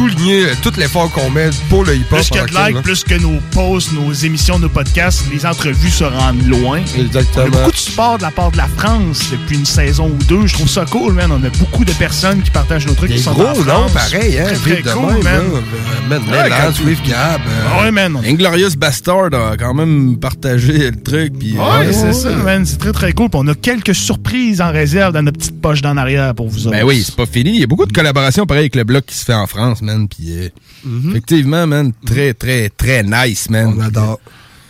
souligner 0.00 0.44
euh, 0.46 0.54
tout 0.62 0.72
l'effort 0.78 1.10
qu'on 1.10 1.28
met 1.30 1.50
pour 1.68 1.84
le 1.84 1.94
hip-hop. 1.96 2.18
Plus 2.20 2.30
que 2.30 2.38
de 2.50 2.66
likes, 2.68 2.82
plus 2.82 3.04
que 3.04 3.14
nos 3.20 3.38
posts, 3.52 3.92
nos 3.92 4.12
émissions, 4.12 4.58
nos 4.58 4.68
podcasts, 4.70 5.24
les 5.32 5.44
entrevues 5.44 5.90
se 5.90 6.04
rendent 6.04 6.46
loin. 6.46 6.80
Exactement. 6.98 7.44
On 7.44 7.48
a 7.48 7.50
beaucoup 7.50 7.72
de 7.72 7.76
support 7.76 8.16
de 8.18 8.22
la 8.22 8.30
part 8.30 8.50
de 8.50 8.56
la 8.56 8.66
France 8.78 9.24
depuis 9.30 9.56
une 9.58 9.66
saison 9.66 10.06
ou 10.08 10.24
deux. 10.24 10.46
Je 10.46 10.54
trouve 10.54 10.68
ça 10.68 10.84
cool, 10.86 11.12
man. 11.12 11.30
On 11.32 11.44
a 11.44 11.50
beaucoup 11.58 11.84
de 11.84 11.92
personnes 11.92 12.40
qui 12.42 12.50
partagent 12.50 12.86
nos 12.86 12.94
trucs 12.94 13.10
Des 13.10 13.16
qui 13.16 13.22
sont 13.22 13.32
gros 13.32 13.48
en 13.48 13.54
France. 13.88 13.92
pareil, 13.92 14.38
hein, 14.38 14.44
Très, 14.62 14.80
très 14.82 14.92
cool, 14.92 15.22
man. 15.22 15.42
Euh, 15.54 15.60
Man, 16.08 16.22
Ouais, 16.28 16.42
Mélan, 16.44 16.56
quand- 16.66 16.72
Swift 16.74 17.06
Gab. 17.08 17.40
euh, 17.46 17.66
Ah 17.72 17.82
ouais, 17.82 17.90
man. 17.92 18.18
Inglorious 18.26 18.70
Bastard 18.76 19.32
a 19.34 19.56
quand 19.56 19.74
même 19.74 20.16
partagé 20.18 20.90
le 20.90 21.00
truc. 21.00 21.38
Puis, 21.38 21.52
Ouais, 21.52 21.86
euh, 21.86 21.92
c'est 21.92 22.12
ça, 22.12 22.30
man. 22.30 22.64
C'est 22.66 22.78
très, 22.78 22.92
très 22.92 23.12
cool. 23.12 23.28
On 23.34 23.46
a 23.48 23.54
quelques 23.54 23.94
surprises 23.94 24.60
en 24.60 24.72
réserve 24.72 25.12
dans 25.12 25.22
notre 25.22 25.38
petite 25.38 25.60
poche 25.60 25.82
d'en 25.82 25.96
arrière 25.96 26.34
pour 26.34 26.48
vous 26.48 26.66
autres. 26.66 26.76
Ben 26.76 26.84
oui, 26.84 27.02
c'est 27.04 27.14
pas 27.14 27.26
fini. 27.26 27.50
Il 27.54 27.60
y 27.60 27.64
a 27.64 27.66
beaucoup 27.66 27.86
de 27.86 27.92
collaborations 27.92 28.44
pareil 28.46 28.62
avec 28.62 28.74
le 28.76 28.84
bloc 28.84 29.04
qui 29.06 29.14
se 29.14 29.24
fait 29.24 29.34
en 29.34 29.46
France, 29.46 29.82
man. 29.82 29.89
Puis, 30.08 30.32
euh, 30.38 30.48
Mhm. 30.84 31.10
effectivement, 31.10 31.66
man, 31.66 31.92
très, 32.06 32.34
très, 32.34 32.68
très 32.70 33.02
nice, 33.02 33.48
man. 33.50 33.74
On 33.76 33.80
adore. 33.80 34.20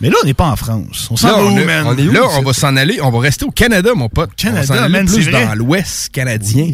Mais 0.01 0.09
là, 0.09 0.15
on 0.23 0.25
n'est 0.25 0.33
pas 0.33 0.49
en 0.49 0.55
France. 0.55 1.07
On 1.11 1.15
s'en 1.15 1.27
Là, 1.27 1.33
va 1.33 1.39
on, 1.43 1.55
où, 1.55 1.59
est- 1.59 1.65
man? 1.65 1.85
on 1.87 1.95
est 1.97 2.07
où, 2.07 2.11
Là, 2.11 2.21
on 2.39 2.41
va 2.41 2.53
s'en 2.53 2.75
aller. 2.75 2.99
On 3.01 3.11
va 3.11 3.19
rester 3.19 3.45
au 3.45 3.51
Canada, 3.51 3.91
mon 3.95 4.09
pote. 4.09 4.31
Canada, 4.35 4.61
on 4.63 4.73
va 4.73 4.75
s'en 4.79 4.83
aller 4.83 4.91
man, 4.93 5.05
plus 5.05 5.23
c'est 5.23 5.29
vrai. 5.29 5.45
dans 5.45 5.55
l'Ouest 5.55 6.09
canadien. 6.09 6.71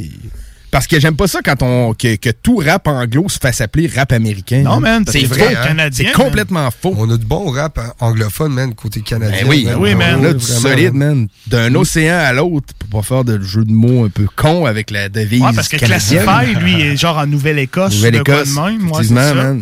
Parce 0.77 0.85
que 0.85 0.99
j'aime 0.99 1.15
pas 1.15 1.25
ça 1.25 1.39
quand 1.43 1.63
on 1.63 1.95
que, 1.95 2.17
que 2.17 2.29
tout 2.29 2.57
rap 2.57 2.87
anglo 2.87 3.27
se 3.29 3.39
fasse 3.39 3.61
appeler 3.61 3.87
rap 3.87 4.11
américain. 4.11 4.61
Non, 4.61 4.79
man, 4.79 5.03
c'est 5.07 5.23
vrai. 5.23 5.47
c'est 5.49 5.55
hein. 5.55 5.63
canadien, 5.69 5.89
C'est 6.11 6.15
man. 6.15 6.27
complètement 6.27 6.69
faux. 6.69 6.93
On 6.95 7.09
a 7.09 7.17
du 7.17 7.25
bon 7.25 7.49
rap 7.49 7.79
anglophone, 7.99 8.53
man, 8.53 8.75
côté 8.75 9.01
canadien. 9.01 9.41
Ben 9.41 9.49
oui, 9.49 9.65
man. 9.65 9.75
oui, 9.79 9.95
man. 9.95 10.19
On 10.19 10.23
a 10.25 10.33
du 10.33 10.37
vraiment, 10.37 10.59
solide, 10.61 10.93
man. 10.93 11.27
D'un 11.47 11.73
océan 11.73 12.19
à 12.19 12.31
l'autre, 12.31 12.75
pour 12.77 13.01
pas 13.01 13.07
faire 13.07 13.23
de 13.23 13.41
jeu 13.41 13.65
de 13.65 13.71
mots 13.71 14.05
un 14.05 14.09
peu 14.09 14.27
con 14.35 14.67
avec 14.67 14.91
la 14.91 15.09
devise 15.09 15.41
Ouais, 15.41 15.49
parce 15.55 15.67
que 15.67 15.77
canadienne. 15.77 16.21
Classify, 16.21 16.53
lui, 16.59 16.79
est 16.79 16.95
genre 16.95 17.17
en 17.17 17.25
Nouvelle-Écosse. 17.25 17.95
Nouvelle-Écosse. 17.95 18.55
Ouais, 18.55 18.75
effectivement. 18.75 19.57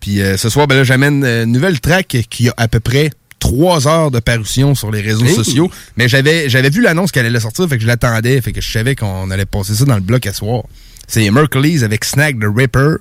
Puis 0.00 0.20
euh, 0.20 0.36
ce 0.36 0.50
soir, 0.50 0.66
ben 0.66 0.74
là, 0.76 0.84
j'amène 0.84 1.24
euh, 1.24 1.44
une 1.44 1.52
nouvelle 1.52 1.80
track 1.80 2.14
qui 2.28 2.50
a 2.50 2.54
à 2.58 2.68
peu 2.68 2.80
près 2.80 3.08
trois 3.38 3.86
heures 3.88 4.10
de 4.10 4.18
parution 4.20 4.74
sur 4.74 4.90
les 4.90 5.00
réseaux 5.00 5.24
Hey. 5.24 5.34
sociaux. 5.34 5.70
Mais 5.96 6.08
j'avais 6.08 6.48
j'avais 6.48 6.70
vu 6.70 6.80
l'annonce 6.82 7.12
qu'elle 7.12 7.26
allait 7.26 7.40
sortir, 7.40 7.68
fait 7.68 7.76
que 7.76 7.82
je 7.82 7.86
l'attendais, 7.86 8.40
fait 8.40 8.52
que 8.52 8.60
je 8.60 8.70
savais 8.70 8.94
qu'on 8.94 9.30
allait 9.30 9.46
passer 9.46 9.74
ça 9.74 9.84
dans 9.84 9.94
le 9.94 10.00
bloc 10.00 10.26
à 10.26 10.32
soir. 10.32 10.62
C'est 11.06 11.30
Mercury's 11.30 11.82
avec 11.82 12.04
Snack 12.04 12.38
the 12.38 12.44
Ripper. 12.54 12.96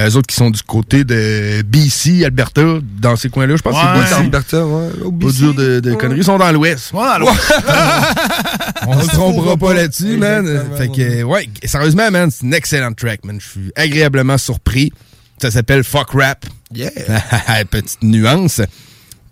Eux 0.00 0.16
autres 0.16 0.26
qui 0.26 0.36
sont 0.36 0.48
du 0.50 0.62
côté 0.62 1.04
de 1.04 1.60
BC, 1.66 2.24
Alberta, 2.24 2.62
dans 2.98 3.14
ces 3.14 3.28
coins-là. 3.28 3.56
Je 3.56 3.62
pense 3.62 3.74
que 3.74 3.80
c'est 4.08 4.14
BC. 4.14 4.14
Alberta, 4.22 4.66
ouais. 4.66 4.88
Au 5.04 5.12
Pas 5.12 5.30
dur 5.32 5.52
de, 5.54 5.80
de 5.80 5.94
conneries. 5.94 6.20
Ils 6.20 6.24
sont 6.24 6.38
dans 6.38 6.50
l'Ouest. 6.50 6.92
Ouais. 6.94 7.00
On 8.86 9.00
se 9.00 9.08
trompera 9.08 9.56
pas 9.58 9.74
là-dessus, 9.74 10.16
man. 10.16 10.64
Fait 10.78 10.88
que, 10.88 11.22
ouais, 11.22 11.48
sérieusement, 11.64 12.10
man, 12.10 12.30
c'est 12.30 12.44
une 12.46 12.54
excellente 12.54 12.96
track, 12.96 13.24
man. 13.24 13.38
Je 13.40 13.46
suis 13.48 13.72
agréablement 13.76 14.38
surpris. 14.38 14.92
Ça 15.40 15.50
s'appelle 15.50 15.84
Fuck 15.84 16.10
Rap. 16.14 16.46
Yeah. 16.74 16.90
Petite 17.70 18.02
nuance. 18.02 18.60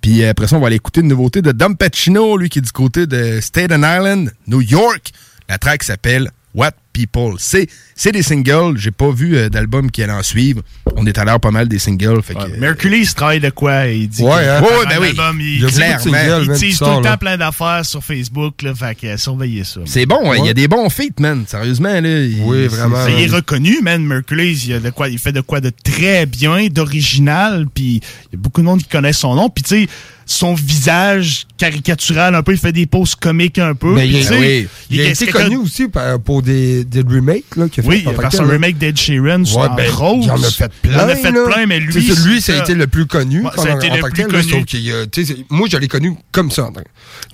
Puis 0.01 0.25
après 0.25 0.47
ça, 0.47 0.57
on 0.57 0.61
va 0.61 0.69
aller 0.69 0.77
écouter 0.77 1.01
une 1.01 1.09
nouveauté 1.09 1.43
de 1.43 1.53
Dom 1.53 1.77
Pacino, 1.77 2.37
lui 2.37 2.49
qui 2.49 2.59
est 2.59 2.63
du 2.63 2.73
côté 2.73 3.07
de 3.07 3.41
Staten 3.41 3.81
Island, 3.81 4.33
New 4.47 4.61
York. 4.61 5.13
La 5.49 5.59
track 5.59 5.83
s'appelle 5.83 6.31
What 6.55 6.73
People. 6.93 7.35
C'est, 7.39 7.69
c'est 7.95 8.13
des 8.13 8.23
singles. 8.23 8.77
J'ai 8.77 8.91
pas 8.91 9.11
vu 9.11 9.37
euh, 9.37 9.49
d'album 9.49 9.91
qui 9.91 10.03
allait 10.03 10.13
en 10.13 10.23
suivre. 10.23 10.63
On 10.97 11.07
est 11.07 11.17
à 11.19 11.25
l'heure 11.25 11.41
pas 11.41 11.51
mal 11.51 11.69
des 11.69 11.79
singles. 11.79 12.23
Fait 12.23 12.35
que, 12.35 12.59
Mercury, 12.59 13.01
il 13.03 13.15
travaille 13.15 13.41
de 13.41 13.51
quoi? 13.51 13.87
Il 13.87 14.09
dit 14.09 14.23
Ouais, 14.23 14.49
hein? 14.49 14.61
Ouais, 14.61 14.87
ben 14.89 14.99
oui. 15.01 15.09
album, 15.09 15.41
Il 15.41 15.63
il, 15.63 15.67
clairement, 15.67 16.55
tease 16.55 16.79
tout 16.79 16.85
le 16.85 16.91
temps 16.91 17.01
là. 17.01 17.17
plein 17.17 17.37
d'affaires 17.37 17.85
sur 17.85 18.03
Facebook. 18.05 18.63
Là, 18.63 18.75
fait 18.75 18.95
que 18.97 19.17
surveillez 19.17 19.65
ça. 19.65 19.81
c'est 19.87 20.07
bon, 20.07 20.35
il 20.35 20.45
y 20.47 20.49
a 20.49 20.55
des 20.55 20.69
bons 20.69 20.89
feats, 20.91 21.21
man. 21.21 21.45
Sérieusement, 21.47 22.01
là. 22.01 22.01
il- 22.23 22.41
Oui, 22.43 22.59
c'est- 22.63 22.77
vraiment. 22.77 23.05
c'est- 23.07 23.13
Il 23.13 23.21
est 23.21 23.35
reconnu, 23.35 23.81
man. 23.83 24.05
Mercury, 24.05 24.53
il, 24.53 24.69
y 24.71 24.75
a 24.75 24.81
de 24.81 24.91
quoi, 24.91 25.09
il 25.09 25.19
fait 25.19 25.33
de 25.33 25.41
quoi 25.41 25.61
de 25.61 25.71
très 25.85 26.27
bien, 26.27 26.67
d'original, 26.69 27.67
puis 27.73 28.01
il 28.33 28.33
y 28.33 28.37
a 28.37 28.39
beaucoup 28.39 28.61
de 28.61 28.67
monde 28.67 28.81
qui 28.83 28.89
connaît 28.89 29.13
son 29.13 29.35
nom. 29.35 29.49
Puis 29.49 29.63
tu 29.63 29.69
sais, 29.83 29.89
son 30.33 30.55
visage 30.55 31.47
caricatural 31.59 32.35
un 32.37 32.43
peu, 32.43 32.53
il 32.53 32.59
fait 32.59 32.71
des 32.73 32.87
poses 32.87 33.15
comiques 33.17 33.59
un 33.59 33.75
peu. 33.75 33.95
Mais 33.95 34.07
puis, 34.07 34.19
il, 34.21 34.33
oui. 34.39 34.69
il 34.91 35.01
a 35.01 35.05
est- 35.05 35.11
été 35.23 35.27
connu 35.27 35.57
aussi 35.57 35.87
pour 36.25 36.43
des, 36.43 36.85
des 36.85 37.01
remakes 37.01 37.57
là, 37.57 37.65
a 37.65 37.69
fait 37.69 37.83
Oui, 37.85 38.05
en 38.07 38.11
il 38.13 38.15
a 38.15 38.31
fait 38.31 38.37
un 38.37 38.45
tel, 38.45 38.51
remake 38.51 38.79
d'Ed 38.79 38.97
Sheeran 38.97 39.43
Ouais, 39.43 39.57
en 39.69 39.75
ben, 39.75 39.91
Rose. 39.91 40.25
Il 40.27 40.31
en 40.31 40.43
a 40.43 40.51
fait 40.51 40.71
plein. 40.83 40.93
Il 40.93 40.97
en 41.01 41.09
a 41.09 41.17
fait 41.17 41.33
là. 41.33 41.45
plein, 41.47 41.67
mais 41.67 41.81
lui, 41.81 41.93
lui, 42.25 42.41
ça 42.41 42.55
a 42.55 42.63
été 42.63 42.75
le 42.75 42.87
plus 42.87 43.07
connu. 43.07 43.41
Ouais, 43.43 43.51
ça 43.57 43.63
a 43.63 43.67
pendant- 43.67 43.79
été 43.81 43.91
en 43.91 43.95
le 43.97 44.03
plus 44.03 44.13
tel, 44.13 44.27
connu. 44.29 45.45
moi, 45.51 45.69
je 45.71 45.77
l'ai 45.79 45.89
connu 45.89 46.15
comme 46.31 46.51
ça. 46.53 46.69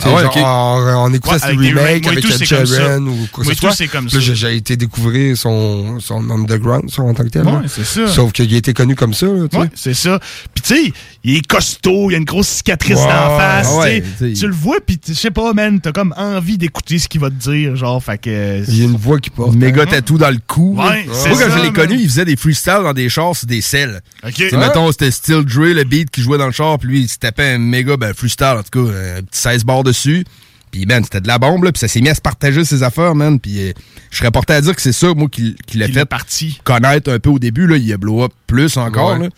Ah 0.02 0.14
ouais, 0.14 0.22
genre, 0.22 0.36
en, 0.38 1.04
en 1.04 1.12
écoutant 1.12 1.36
remake 1.46 1.74
remakes, 1.76 2.06
avec 2.06 2.24
Ed. 2.24 2.44
Sheeran 2.46 3.02
ou 3.06 3.28
quoi 3.30 3.44
Moi, 3.44 3.52
que 3.52 3.56
ce 3.56 3.60
tout, 3.60 3.66
soit. 3.66 3.72
c'est 3.76 3.88
comme 3.88 4.08
ça. 4.08 4.18
j'ai- 4.20 4.56
été 4.56 4.76
découvrir 4.76 5.36
son, 5.36 6.00
son 6.00 6.30
underground 6.30 6.88
en 6.96 7.12
tant 7.14 7.24
que 7.24 7.28
tel. 7.28 7.44
C'est 7.68 7.84
ça. 7.84 8.06
Sauf 8.06 8.32
qu'il 8.32 8.52
a 8.54 8.56
été 8.56 8.72
connu 8.72 8.94
comme 8.94 9.12
ça. 9.12 9.26
Ouais, 9.26 9.68
c'est 9.74 9.92
ça. 9.94 10.18
Puis 10.54 10.62
tu 10.62 10.74
sais, 10.86 10.92
il 11.24 11.36
est 11.36 11.46
costaud, 11.46 12.10
il 12.10 12.14
a 12.14 12.18
une 12.18 12.24
grosse 12.24 12.48
cicatrice 12.48 12.85
Ouais, 12.94 13.02
d'en 13.06 13.38
face. 13.38 13.72
ouais, 13.74 14.02
tu 14.18 14.46
le 14.46 14.54
vois, 14.54 14.76
puis 14.84 14.98
je 15.06 15.12
sais 15.12 15.30
pas, 15.30 15.52
man, 15.52 15.80
t'as 15.80 15.92
comme 15.92 16.14
envie 16.16 16.58
d'écouter 16.58 16.98
ce 16.98 17.08
qu'il 17.08 17.20
va 17.20 17.30
te 17.30 17.34
dire, 17.34 17.76
genre, 17.76 18.02
fait 18.02 18.18
que. 18.18 18.62
Il 18.68 18.78
y 18.78 18.82
a 18.82 18.84
une 18.84 18.96
voix 18.96 19.18
qui 19.18 19.30
porte. 19.30 19.54
Méga 19.54 19.82
hein. 19.82 19.86
tatou 19.86 20.18
dans 20.18 20.30
le 20.30 20.38
cou. 20.46 20.76
Ouais, 20.78 21.06
c'est 21.12 21.30
Moi, 21.30 21.38
quand 21.38 21.50
ça, 21.50 21.58
je 21.58 21.62
l'ai 21.62 21.72
connu, 21.72 21.96
il 21.98 22.08
faisait 22.08 22.24
des 22.24 22.36
freestyles 22.36 22.82
dans 22.82 22.92
des 22.92 23.08
chars 23.08 23.34
sur 23.36 23.46
des 23.46 23.60
selles. 23.60 24.00
Ok. 24.24 24.34
Tu 24.34 24.50
sais, 24.50 24.56
mettons, 24.56 24.90
c'était 24.92 25.10
Still 25.10 25.44
Dre, 25.44 25.74
le 25.74 25.84
beat 25.84 26.10
qui 26.10 26.22
jouait 26.22 26.38
dans 26.38 26.46
le 26.46 26.52
char, 26.52 26.78
puis 26.78 26.88
lui, 26.88 27.00
il 27.00 27.08
se 27.08 27.18
tapait 27.18 27.52
un 27.54 27.58
méga 27.58 27.96
ben, 27.96 28.14
freestyle, 28.14 28.56
en 28.58 28.62
tout 28.62 28.84
cas, 28.84 28.90
un 29.18 29.22
petit 29.22 29.40
16 29.40 29.64
bars 29.64 29.82
dessus. 29.84 30.24
Puis, 30.72 30.84
man, 30.84 31.02
c'était 31.04 31.20
de 31.20 31.28
la 31.28 31.38
bombe, 31.38 31.64
là, 31.64 31.72
puis 31.72 31.78
ça 31.78 31.88
s'est 31.88 32.00
mis 32.00 32.08
à 32.08 32.14
se 32.14 32.20
partager 32.20 32.64
ses 32.64 32.82
affaires, 32.82 33.14
man. 33.14 33.38
Puis, 33.40 33.60
euh, 33.60 33.72
je 34.10 34.18
serais 34.18 34.30
porté 34.30 34.52
à 34.52 34.60
dire 34.60 34.74
que 34.74 34.82
c'est 34.82 34.92
ça, 34.92 35.14
moi, 35.14 35.28
qui, 35.30 35.56
qui 35.66 35.78
l'a 35.78 35.88
fait 35.88 36.04
parti. 36.04 36.58
connaître 36.64 37.10
un 37.10 37.18
peu 37.18 37.30
au 37.30 37.38
début, 37.38 37.66
là. 37.66 37.76
Il 37.76 37.90
a 37.92 37.96
blow 37.96 38.24
up 38.24 38.32
plus 38.46 38.76
encore, 38.76 39.12
Ouais. 39.12 39.24
là. 39.24 39.28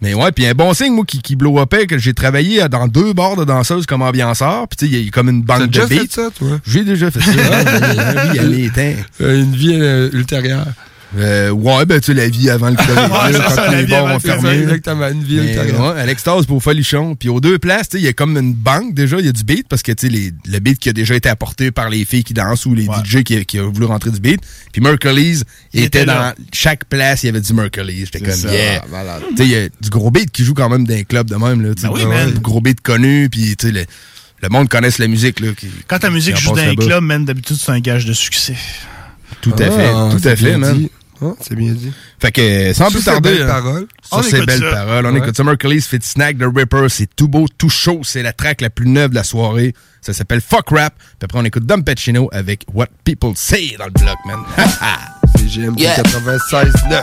Mais 0.00 0.14
ouais, 0.14 0.30
puis 0.30 0.46
un 0.46 0.54
bon 0.54 0.72
signe, 0.74 0.92
moi, 0.94 1.04
qui, 1.04 1.20
qui 1.20 1.34
blow 1.34 1.60
upait, 1.60 1.86
que 1.86 1.98
j'ai 1.98 2.14
travaillé 2.14 2.68
dans 2.68 2.86
deux 2.86 3.12
bars 3.12 3.34
de 3.34 3.44
danseuses 3.44 3.84
comme 3.86 4.02
ambianceur. 4.02 4.68
Puis, 4.68 4.76
tu 4.76 4.86
sais, 4.86 4.92
il 5.00 5.04
y 5.04 5.08
a 5.08 5.10
comme 5.10 5.28
une 5.28 5.42
bande 5.42 5.62
de 5.62 5.66
déjà 5.66 5.88
fait 5.88 5.96
beats. 5.96 6.06
ça, 6.10 6.30
toi? 6.30 6.60
J'ai 6.66 6.84
déjà 6.84 7.10
fait 7.10 7.20
ça. 7.20 7.30
oui. 7.32 8.70
Euh, 9.20 9.40
Une 9.42 9.54
vie 9.56 9.74
euh, 9.74 10.08
ultérieure. 10.12 10.66
Euh, 11.16 11.48
ouais, 11.50 11.86
ben, 11.86 12.00
tu 12.00 12.06
sais, 12.06 12.14
la 12.14 12.28
vie 12.28 12.50
avant 12.50 12.68
le 12.68 12.76
COVID, 12.76 12.90
Ouais, 12.90 13.32
là, 13.32 13.32
c'est 13.32 13.38
quand 13.38 13.50
ça, 13.54 13.74
les 13.74 13.86
bars 13.86 14.00
avant 14.00 14.10
ont 14.10 14.14
le 14.14 14.18
fermé. 14.20 14.50
Exactement 14.50 15.08
une 15.08 15.22
Mais, 15.26 15.34
ultérieure. 15.48 15.94
ouais, 15.94 16.00
à 16.02 16.04
l'extase 16.04 16.44
pour 16.44 16.62
Folichon. 16.62 17.14
Puis 17.14 17.30
aux 17.30 17.40
deux 17.40 17.58
places, 17.58 17.88
tu 17.88 17.96
sais, 17.96 18.02
il 18.02 18.04
y 18.04 18.08
a 18.08 18.12
comme 18.12 18.36
une 18.36 18.52
banque 18.52 18.92
déjà, 18.92 19.18
il 19.18 19.24
y 19.24 19.28
a 19.28 19.32
du 19.32 19.42
beat 19.42 19.66
parce 19.68 19.82
que 19.82 19.92
tu 19.92 20.06
sais 20.06 20.12
les- 20.12 20.32
le 20.46 20.58
beat 20.58 20.78
qui 20.78 20.90
a 20.90 20.92
déjà 20.92 21.14
été 21.14 21.30
apporté 21.30 21.70
par 21.70 21.88
les 21.88 22.04
filles 22.04 22.24
qui 22.24 22.34
dansent 22.34 22.66
ou 22.66 22.74
les 22.74 22.84
DJ 22.84 23.22
qui, 23.24 23.42
qui 23.46 23.58
ont 23.58 23.70
voulu 23.72 23.86
rentrer 23.86 24.10
du 24.10 24.20
beat. 24.20 24.40
Puis 24.70 24.82
Mercury's 24.82 25.44
était, 25.72 25.86
était 25.86 26.04
dans 26.04 26.14
là. 26.14 26.34
chaque 26.52 26.84
place, 26.84 27.22
il 27.22 27.26
y 27.26 27.28
avait 27.30 27.40
du 27.40 27.54
Mercury's. 27.54 28.10
J'étais 28.12 28.20
comme 28.20 28.34
ça, 28.34 28.52
yeah. 28.52 28.82
Tu 29.30 29.36
sais, 29.38 29.44
il 29.44 29.50
y 29.50 29.56
a 29.56 29.68
du 29.80 29.88
gros 29.88 30.10
beat 30.10 30.30
qui 30.30 30.44
joue 30.44 30.52
quand 30.52 30.68
même 30.68 30.86
dans 30.86 30.94
les 30.94 31.06
clubs 31.06 31.28
de 31.30 31.36
même 31.36 31.62
là, 31.62 31.70
Ben 31.82 31.90
oui, 31.90 32.04
man. 32.04 32.32
du 32.32 32.40
gros 32.40 32.60
beat 32.60 32.82
connu 32.82 33.30
puis 33.30 33.56
tu 33.56 33.68
sais 33.68 33.72
le, 33.72 33.84
le 34.42 34.48
monde 34.50 34.68
connaisse 34.68 34.98
la 34.98 35.08
musique 35.08 35.40
là 35.40 35.48
qui- 35.56 35.68
Quand 35.88 36.00
ta 36.00 36.10
musique 36.10 36.34
qui 36.34 36.42
joue 36.42 36.50
dans 36.54 36.58
un 36.58 36.74
club, 36.74 37.02
man, 37.02 37.24
d'habitude, 37.24 37.56
c'est 37.58 37.72
un 37.72 37.80
gage 37.80 38.04
de 38.04 38.12
succès. 38.12 38.56
Tout 39.40 39.52
à 39.58 39.70
fait, 39.70 39.90
Ah, 39.94 40.08
tout 40.10 40.18
c'est 40.22 40.30
à 40.30 40.36
fait, 40.36 40.56
man. 40.56 40.76
dit. 40.78 40.90
C'est 41.40 41.54
bien 41.56 41.72
dit. 41.72 41.92
Fait 42.20 42.30
que 42.32 42.72
sans 42.72 42.90
plus 42.90 42.98
ces 43.00 43.04
tarder, 43.06 43.30
belles 43.30 43.42
hein, 43.42 43.46
paroles. 43.46 43.86
On 44.12 44.22
sur 44.22 44.30
ces 44.30 44.36
écoute 44.36 44.46
belles 44.46 44.60
ça. 44.60 44.70
paroles, 44.70 45.06
on 45.06 45.12
Ouais. 45.12 45.18
écoute 45.18 45.36
ça. 45.36 45.44
Mercury's 45.44 45.86
Fit 45.86 45.98
Snack 46.02 46.38
The 46.38 46.44
Ripper, 46.54 46.86
c'est 46.88 47.08
tout 47.14 47.28
beau, 47.28 47.46
tout 47.58 47.68
chaud, 47.68 48.00
c'est 48.04 48.22
la 48.22 48.32
track 48.32 48.60
la 48.60 48.70
plus 48.70 48.86
neuve 48.88 49.10
de 49.10 49.14
la 49.16 49.24
soirée. 49.24 49.74
Ça 50.00 50.12
s'appelle 50.12 50.40
Fuck 50.40 50.70
Rap. 50.70 50.94
Puis 50.96 51.06
après 51.22 51.38
on 51.38 51.44
écoute 51.44 51.66
Dom 51.66 51.82
Pacino 51.84 52.28
avec 52.32 52.64
What 52.72 52.86
People 53.04 53.32
Say 53.36 53.74
dans 53.78 53.86
le 53.86 53.90
bloc, 53.90 54.16
man. 54.26 54.38
C'est 55.36 55.46
GMT 55.48 55.80
Yeah. 55.80 55.96
96.9. 56.02 57.02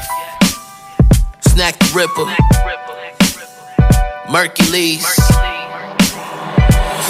Snack 1.53 1.77
the 1.79 1.93
Ripper. 1.95 2.31
Mercules. 4.31 4.99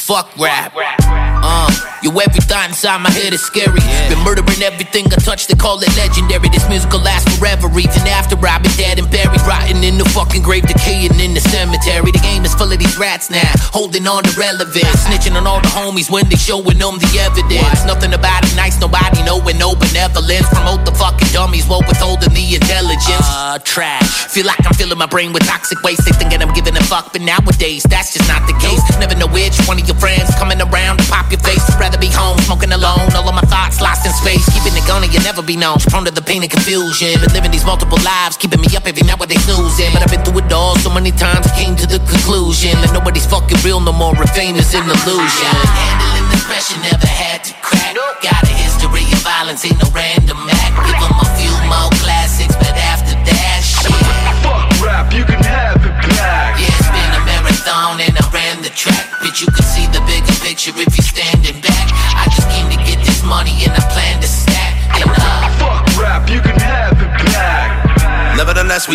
Fuck 0.02 0.28
rap. 0.38 0.72
Uh, 1.44 1.72
yo, 2.06 2.14
every 2.22 2.42
thought 2.46 2.70
inside 2.70 3.02
my 3.02 3.10
head 3.10 3.34
is 3.34 3.42
scary. 3.42 3.82
Been 4.06 4.22
murdering 4.22 4.62
everything 4.62 5.10
I 5.10 5.18
touch, 5.18 5.50
they 5.50 5.58
call 5.58 5.82
it 5.82 5.90
legendary. 5.98 6.50
This 6.54 6.70
music 6.70 6.94
will 6.94 7.02
last 7.02 7.26
forever, 7.34 7.66
even 7.74 8.06
after 8.06 8.38
I've 8.38 8.62
been 8.62 8.78
dead 8.78 9.02
and 9.02 9.10
buried. 9.10 9.42
Rotting 9.50 9.82
in 9.82 9.98
the 9.98 10.06
fucking 10.14 10.46
grave, 10.46 10.70
decaying 10.70 11.18
in 11.18 11.34
the 11.34 11.42
cemetery. 11.42 12.14
The 12.14 12.22
game 12.22 12.46
is 12.46 12.54
full 12.54 12.70
of 12.70 12.78
these 12.78 12.98
rats 13.02 13.34
now, 13.34 13.50
holding 13.74 14.06
on 14.06 14.24
to 14.24 14.32
relevance. 14.38 15.02
Snitching 15.10 15.34
on 15.34 15.50
all 15.50 15.62
the 15.62 15.74
homies 15.74 16.14
when 16.14 16.30
they 16.30 16.38
showing 16.38 16.78
them 16.78 17.02
the 17.02 17.10
evidence. 17.26 17.82
Nothing 17.90 18.14
about 18.14 18.46
it 18.46 18.54
nice, 18.56 18.78
nobody 18.80 19.26
knowing 19.26 19.58
no 19.58 19.74
benevolence. 19.74 20.46
Promote 20.54 20.86
the 20.86 20.94
fucking 20.94 21.34
dummies 21.34 21.66
while 21.66 21.82
withholding 21.90 22.34
the 22.38 22.46
intelligence. 22.54 23.26
Uh, 23.26 23.58
trash. 23.66 24.30
Feel 24.30 24.46
like 24.46 24.62
I'm 24.66 24.78
filling 24.78 24.98
my 24.98 25.10
brain 25.10 25.34
with 25.34 25.44
toxic 25.50 25.82
waste. 25.82 26.06
They 26.06 26.14
thinking 26.14 26.42
I'm 26.42 26.54
giving 26.54 26.78
a 26.78 26.84
fuck, 26.86 27.12
but 27.12 27.22
nowadays 27.22 27.84
that's 27.90 28.14
just 28.14 28.30
not 28.30 28.46
the 28.46 28.54
case. 28.62 28.82
Never 29.00 29.16
know 29.16 29.28
which 29.28 29.58
one 29.66 29.82
of 29.82 29.88
your 29.88 29.98
friends 29.98 30.30
coming 30.36 30.62
around 30.62 31.02
to 31.02 31.06
pop 31.10 31.32
your 31.32 31.42
face. 31.42 31.64
Rather 31.80 31.95
be 31.98 32.10
home, 32.12 32.38
smoking 32.44 32.72
alone. 32.72 33.08
All 33.16 33.28
of 33.28 33.36
my 33.36 33.46
thoughts 33.48 33.82
lost 33.82 34.06
in 34.06 34.14
space. 34.14 34.46
Keeping 34.52 34.76
it 34.76 34.86
going, 34.88 35.06
you'll 35.12 35.24
never 35.24 35.42
be 35.42 35.56
known. 35.56 35.78
Prone 35.92 36.06
to 36.06 36.12
the 36.12 36.22
pain 36.22 36.42
and 36.42 36.52
confusion. 36.52 37.20
Been 37.20 37.34
living 37.34 37.52
these 37.52 37.66
multiple 37.66 38.00
lives, 38.04 38.38
keeping 38.38 38.62
me 38.62 38.70
up 38.76 38.88
every 38.88 39.04
night 39.04 39.20
with 39.20 39.30
they 39.30 39.40
snoozing. 39.42 39.92
But 39.94 40.04
I've 40.04 40.12
been 40.12 40.24
through 40.24 40.46
it 40.46 40.52
all 40.52 40.76
so 40.80 40.90
many 40.90 41.12
times, 41.12 41.48
came 41.54 41.76
to 41.76 41.88
the 41.88 42.00
conclusion 42.06 42.76
that 42.82 42.92
nobody's 42.94 43.26
fucking 43.26 43.60
real 43.64 43.80
no 43.80 43.92
more. 43.92 44.16
And 44.16 44.30
fame 44.32 44.56
is 44.56 44.74
an 44.74 44.86
illusion. 44.86 45.54
Handling 45.76 46.28
the 46.32 46.40
pressure, 46.46 46.80
never 46.82 47.08
had 47.08 47.44
to 47.46 47.54
crack. 47.62 47.96
Got 48.24 48.44
a 48.44 48.56
history 48.56 49.06
of 49.14 49.22
violence, 49.22 49.66
ain't 49.66 49.78
no 49.82 49.90
random 49.92 50.38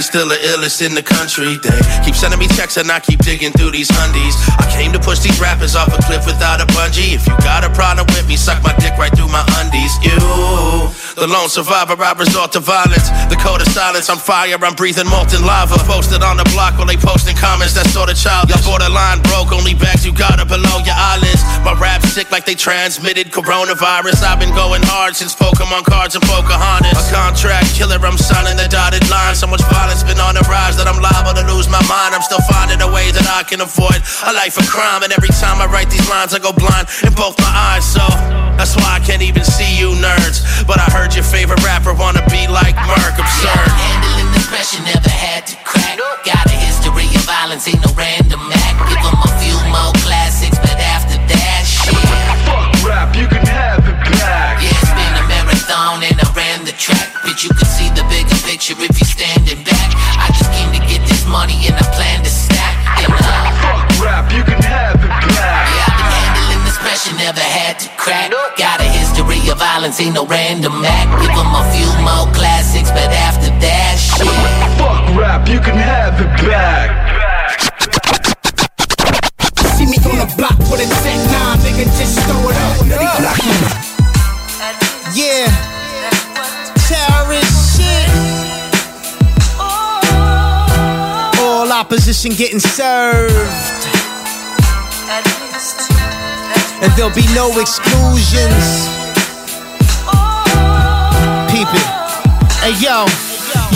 we 0.01 0.05
still 0.05 0.29
the 0.33 0.41
illest 0.57 0.81
in 0.81 0.97
the 0.97 1.05
country. 1.05 1.61
They 1.61 1.77
keep 2.01 2.17
sending 2.17 2.41
me 2.41 2.49
checks 2.57 2.81
and 2.81 2.89
I 2.89 3.01
keep 3.01 3.21
digging 3.21 3.53
through 3.53 3.73
these 3.77 3.93
hundies. 3.93 4.33
I 4.57 4.65
came 4.73 4.97
to 4.97 4.99
push 4.99 5.21
these 5.21 5.37
rappers 5.37 5.77
off 5.77 5.93
a 5.93 6.01
cliff 6.01 6.25
without 6.25 6.57
a 6.65 6.67
bungee. 6.73 7.13
If 7.13 7.29
you 7.29 7.37
got 7.45 7.69
a 7.69 7.71
problem 7.77 8.09
with 8.17 8.25
me, 8.25 8.37
suck 8.41 8.63
my 8.65 8.73
dick 8.81 8.97
right 8.97 9.13
through 9.13 9.29
my 9.29 9.45
undies. 9.61 9.93
You, 10.01 10.17
The 11.21 11.29
lone 11.29 11.53
survivor, 11.53 12.01
I 12.01 12.17
resort 12.17 12.57
to 12.57 12.65
violence. 12.65 13.13
The 13.29 13.37
code 13.37 13.61
of 13.61 13.69
silence, 13.77 14.09
I'm 14.09 14.17
fire, 14.17 14.57
I'm 14.57 14.73
breathing 14.73 15.05
molten 15.05 15.45
lava. 15.45 15.77
Posted 15.85 16.25
on 16.25 16.41
the 16.41 16.49
block 16.57 16.81
while 16.81 16.89
they 16.89 16.97
posting 16.97 17.37
comments, 17.37 17.77
that 17.77 17.93
sort 17.93 18.09
of 18.09 18.17
child. 18.17 18.49
Your 18.49 18.57
borderline 18.65 19.21
broke, 19.29 19.53
only 19.53 19.77
bags 19.77 20.01
you 20.01 20.17
got 20.17 20.41
are 20.41 20.49
below 20.49 20.81
your 20.81 20.97
eyelids. 20.97 21.45
My 21.61 21.77
rap 21.77 22.01
sick 22.09 22.33
like 22.33 22.49
they 22.49 22.57
transmitted 22.57 23.29
coronavirus. 23.37 24.25
I've 24.25 24.41
been 24.41 24.57
going 24.57 24.81
hard 24.81 25.13
since 25.13 25.37
Pokemon 25.37 25.85
cards 25.85 26.17
and 26.17 26.25
Pocahontas. 26.25 26.97
A 26.97 27.05
contract 27.13 27.77
killer, 27.77 28.01
I'm 28.01 28.17
signing 28.17 28.57
the 28.57 28.65
dotted 28.73 29.05
line. 29.13 29.37
So 29.37 29.45
much 29.45 29.61
violence 29.69 30.01
been 30.01 30.25
on 30.25 30.41
the 30.41 30.45
rise 30.49 30.81
that 30.81 30.89
I'm 30.89 31.05
liable 31.05 31.37
to 31.37 31.45
lose 31.53 31.69
my 31.69 31.85
mind. 31.85 32.17
I'm 32.17 32.25
still 32.25 32.41
finding 32.49 32.81
a 32.81 32.89
way 32.89 33.13
that 33.13 33.29
I 33.29 33.45
can 33.45 33.61
avoid 33.61 34.01
a 34.25 34.33
life 34.33 34.57
of 34.57 34.65
crime. 34.73 35.05
And 35.05 35.13
every 35.13 35.37
time 35.37 35.61
I 35.61 35.69
write 35.69 35.93
these 35.93 36.09
lines, 36.09 36.33
I 36.33 36.41
go 36.41 36.57
blind 36.57 36.89
in 37.05 37.13
both 37.13 37.37
my 37.45 37.77
eyes. 37.77 37.85
So 37.85 38.01
that's 38.57 38.73
why 38.73 38.97
I 38.97 39.05
can't 39.05 39.21
even 39.21 39.45
see 39.45 39.69
you 39.77 39.93
nerds. 40.01 40.65
But 40.65 40.81
I 40.81 40.89
heard 40.89 41.10
your 41.15 41.25
favorite 41.25 41.63
rapper 41.65 41.93
wanna 41.93 42.23
be 42.31 42.47
like 42.47 42.77
Merc. 42.87 43.19
Absurd. 43.19 43.69
Handling 43.75 44.31
the 44.33 44.43
pressure, 44.47 44.83
never 44.85 45.11
had 45.11 45.47
to 45.47 45.57
crack. 45.65 45.99
Got 46.25 46.47
a 46.47 46.57
history 46.57 47.09
of 47.17 47.25
violence, 47.25 47.67
ain't 47.67 47.81
no 47.85 47.93
random 47.97 48.41
act. 48.53 48.79
Give 48.89 49.03
'em 49.03 49.19
a 49.19 49.31
few 49.41 49.57
more 49.75 49.93
classics, 50.05 50.59
but 50.59 50.79
after 50.79 51.17
that 51.33 51.63
shit. 51.67 51.95
Fuck 52.47 52.85
rap, 52.87 53.17
you 53.17 53.27
can 53.27 53.45
have 53.47 53.83
it 53.89 53.99
back. 54.21 54.63
Yeah, 54.63 54.71
it's 54.71 54.95
been 54.95 55.15
a 55.23 55.25
marathon 55.27 56.03
and 56.05 56.17
I 56.21 56.27
ran 56.37 56.65
the 56.65 56.73
track. 56.73 57.09
Bitch, 57.25 57.43
you 57.45 57.51
can 57.51 57.67
see 57.67 57.89
the 57.91 58.05
bigger 58.05 58.37
picture 58.47 58.77
if 58.79 58.95
you're 59.01 59.15
standing 59.19 59.63
back. 59.65 59.91
I 60.19 60.29
just 60.39 60.53
came 60.53 60.71
to 60.73 60.83
get 60.87 61.01
this 61.09 61.25
money 61.27 61.67
and 61.67 61.75
I 61.75 61.85
plan 61.97 62.23
to 62.23 62.31
stack. 62.31 62.77
And, 63.03 63.13
uh, 63.13 63.51
Fuck 63.63 64.05
rap, 64.05 64.33
you 64.33 64.43
can 64.45 64.63
have 64.63 64.95
it 65.03 65.09
back. 65.09 65.67
Yeah, 65.75 65.85
I've 65.89 66.13
been 66.13 66.23
handling 66.23 66.65
this 66.65 66.79
pressure, 66.79 67.15
never 67.17 67.41
had 67.41 67.79
to 67.81 67.89
crack. 67.97 68.30
Got 69.81 69.89
a 69.89 69.93
violence, 69.93 70.01
ain't 70.01 70.15
no 70.15 70.27
random 70.27 70.85
act. 70.85 71.11
Give 71.23 71.31
Give 71.31 71.39
'em 71.41 71.55
a 71.55 71.65
few 71.73 71.89
more 72.05 72.27
classics, 72.35 72.91
but 72.91 73.09
after 73.27 73.49
that 73.65 73.97
shit. 73.97 74.29
Fuck 74.77 75.17
rap, 75.17 75.49
you 75.49 75.59
can 75.59 75.75
have 75.75 76.21
it 76.21 76.29
back. 76.47 76.91
See 79.77 79.87
me 79.87 79.97
on 80.05 80.19
the 80.19 80.29
block 80.37 80.59
with 80.69 80.85
a 80.85 80.89
tech 81.03 81.17
nine, 81.33 81.59
nigga, 81.65 81.85
just 81.97 82.19
throw 82.29 82.51
it 82.51 82.57
up. 82.61 82.77
Yeah. 85.15 85.49
Terrorist 86.87 87.57
shit. 87.75 88.09
All 91.41 91.73
opposition 91.73 92.33
getting 92.33 92.61
served. 92.61 93.87
And 96.83 96.93
there'll 96.97 97.15
be 97.15 97.27
no 97.35 97.59
exclusions. 97.59 99.01
Hey 102.61 102.77
yo, 102.77 103.09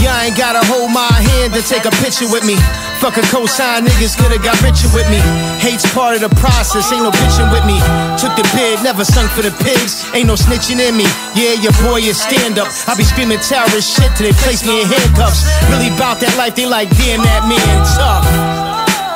y'all 0.05 0.20
ain't 0.20 0.36
gotta 0.36 0.61
hold 0.69 0.93
my 0.93 1.09
hand 1.09 1.56
to 1.56 1.62
take 1.65 1.89
a 1.89 1.94
picture 2.05 2.28
with 2.28 2.44
me. 2.44 2.52
Fuck 3.01 3.16
a 3.16 3.24
cosign, 3.32 3.89
niggas 3.89 4.12
coulda 4.12 4.36
got 4.36 4.61
richer 4.61 4.93
with 4.93 5.09
me. 5.09 5.16
Hate's 5.56 5.89
part 5.97 6.15
of 6.15 6.20
the 6.20 6.28
process, 6.36 6.93
ain't 6.93 7.01
no 7.01 7.11
bitching 7.11 7.48
with 7.48 7.65
me. 7.65 7.81
Took 8.20 8.36
the 8.36 8.44
bid, 8.52 8.85
never 8.85 9.05
sunk 9.05 9.32
for 9.32 9.40
the 9.40 9.56
pigs, 9.65 10.05
ain't 10.12 10.28
no 10.28 10.35
snitching 10.35 10.85
in 10.85 10.97
me. 10.97 11.09
Yeah, 11.32 11.56
your 11.65 11.73
boy 11.81 12.05
is 12.05 12.20
stand 12.20 12.59
up. 12.59 12.69
I 12.86 12.94
be 12.94 13.05
screaming 13.05 13.40
terrorist 13.40 13.89
shit 13.97 14.12
till 14.20 14.28
they 14.28 14.36
place 14.44 14.65
me 14.69 14.82
in 14.82 14.86
handcuffs. 14.86 15.48
Really 15.73 15.89
bout 15.97 16.20
that 16.20 16.36
life, 16.36 16.55
they 16.55 16.66
like, 16.69 16.93
damn 17.01 17.24
that 17.24 17.48
man 17.48 17.77
tough. 17.97 18.28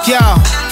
Yo. 0.09 0.68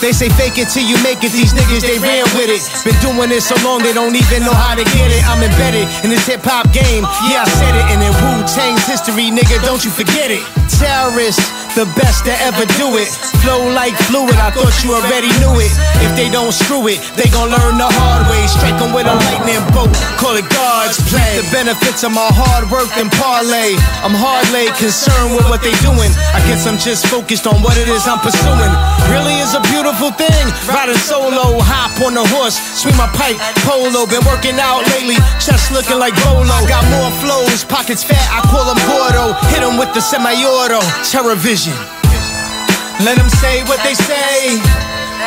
They 0.00 0.12
say 0.16 0.32
fake 0.32 0.56
it 0.56 0.72
till 0.72 0.88
you 0.88 0.96
make 1.04 1.20
it. 1.20 1.32
These 1.32 1.52
niggas, 1.52 1.84
they 1.84 2.00
ran 2.00 2.24
with 2.32 2.48
it. 2.48 2.64
Been 2.88 2.96
doing 3.04 3.28
this 3.28 3.52
so 3.52 3.56
long, 3.60 3.84
they 3.84 3.92
don't 3.92 4.16
even 4.16 4.40
know 4.48 4.56
how 4.56 4.72
to 4.72 4.84
get 4.96 5.12
it. 5.12 5.20
I'm 5.28 5.44
embedded 5.44 5.84
in 6.00 6.08
this 6.08 6.24
hip 6.24 6.40
hop 6.40 6.72
game. 6.72 7.04
Yeah, 7.28 7.44
I 7.44 7.48
said 7.60 7.76
it. 7.76 7.84
And 7.92 8.00
in 8.00 8.08
Wu 8.08 8.40
Tang's 8.48 8.80
history, 8.88 9.28
nigga, 9.28 9.60
don't 9.60 9.84
you 9.84 9.92
forget 9.92 10.32
it. 10.32 10.40
Terrorists, 10.80 11.44
the 11.76 11.84
best 12.00 12.24
to 12.24 12.32
ever 12.40 12.64
do 12.80 12.96
it. 12.96 13.12
Flow 13.44 13.68
like 13.76 13.92
fluid, 14.08 14.40
I 14.40 14.48
thought 14.48 14.72
you 14.80 14.96
already 14.96 15.28
knew 15.36 15.60
it. 15.60 15.68
If 16.00 16.16
they 16.16 16.32
don't 16.32 16.56
screw 16.56 16.88
it, 16.88 16.96
they 17.20 17.28
gon' 17.28 17.52
learn 17.52 17.76
the 17.76 17.92
hard 18.00 18.24
way. 18.32 18.40
Strike 18.48 18.80
'em 18.80 18.96
with 18.96 19.04
a 19.04 19.12
lightning 19.12 19.60
bolt, 19.76 19.92
call 20.16 20.32
it 20.40 20.48
God's 20.48 20.96
play. 21.12 21.36
The 21.36 21.48
benefits 21.52 22.00
of 22.08 22.16
my 22.16 22.32
hard 22.32 22.72
work 22.72 22.88
and 22.96 23.12
parlay. 23.20 23.76
I'm 24.00 24.16
hardly 24.16 24.72
concerned 24.80 25.36
with 25.36 25.44
what 25.52 25.60
they 25.60 25.76
doing. 25.84 26.08
I 26.32 26.40
guess 26.48 26.64
I'm 26.64 26.80
just 26.80 27.04
focused 27.06 27.46
on 27.46 27.60
what 27.60 27.76
it 27.76 27.88
is 27.88 28.08
I'm 28.08 28.20
pursuing. 28.24 28.72
Really 29.12 29.36
is 29.44 29.52
a 29.52 29.60
beautiful 29.68 29.89
thing. 29.98 30.46
Riding 30.70 30.96
solo, 30.96 31.58
hop 31.58 31.98
on 32.00 32.14
the 32.14 32.24
horse, 32.36 32.56
swing 32.78 32.96
my 32.96 33.10
pipe, 33.10 33.36
polo. 33.66 34.06
Been 34.06 34.22
working 34.26 34.58
out 34.58 34.86
lately, 34.94 35.16
chest 35.42 35.70
looking 35.72 35.98
like 35.98 36.14
Bolo. 36.22 36.46
Got 36.68 36.84
more 36.94 37.10
flows, 37.18 37.64
pockets 37.64 38.04
fat, 38.04 38.22
I 38.30 38.40
call 38.46 38.64
them 38.64 38.78
Gordo. 38.86 39.34
Hit 39.50 39.62
'em 39.62 39.76
with 39.76 39.92
the 39.92 40.00
semi-auto, 40.00 40.80
terror 41.02 41.34
vision. 41.34 41.74
Let 43.00 43.16
them 43.16 43.30
say 43.30 43.62
what 43.64 43.82
they 43.82 43.94
say. 43.94 44.60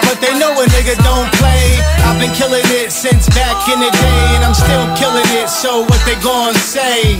But 0.07 0.21
they 0.21 0.33
know 0.39 0.51
a 0.59 0.65
nigga 0.73 0.95
don't 1.03 1.29
play. 1.37 1.77
I've 2.05 2.19
been 2.19 2.33
killing 2.33 2.65
it 2.81 2.91
since 2.91 3.29
back 3.29 3.57
in 3.69 3.79
the 3.79 3.91
day, 3.91 4.35
and 4.35 4.43
I'm 4.43 4.55
still 4.55 4.85
killing 4.95 5.29
it. 5.37 5.49
So 5.49 5.81
what 5.81 6.01
they 6.05 6.15
gon' 6.15 6.55
say? 6.55 7.17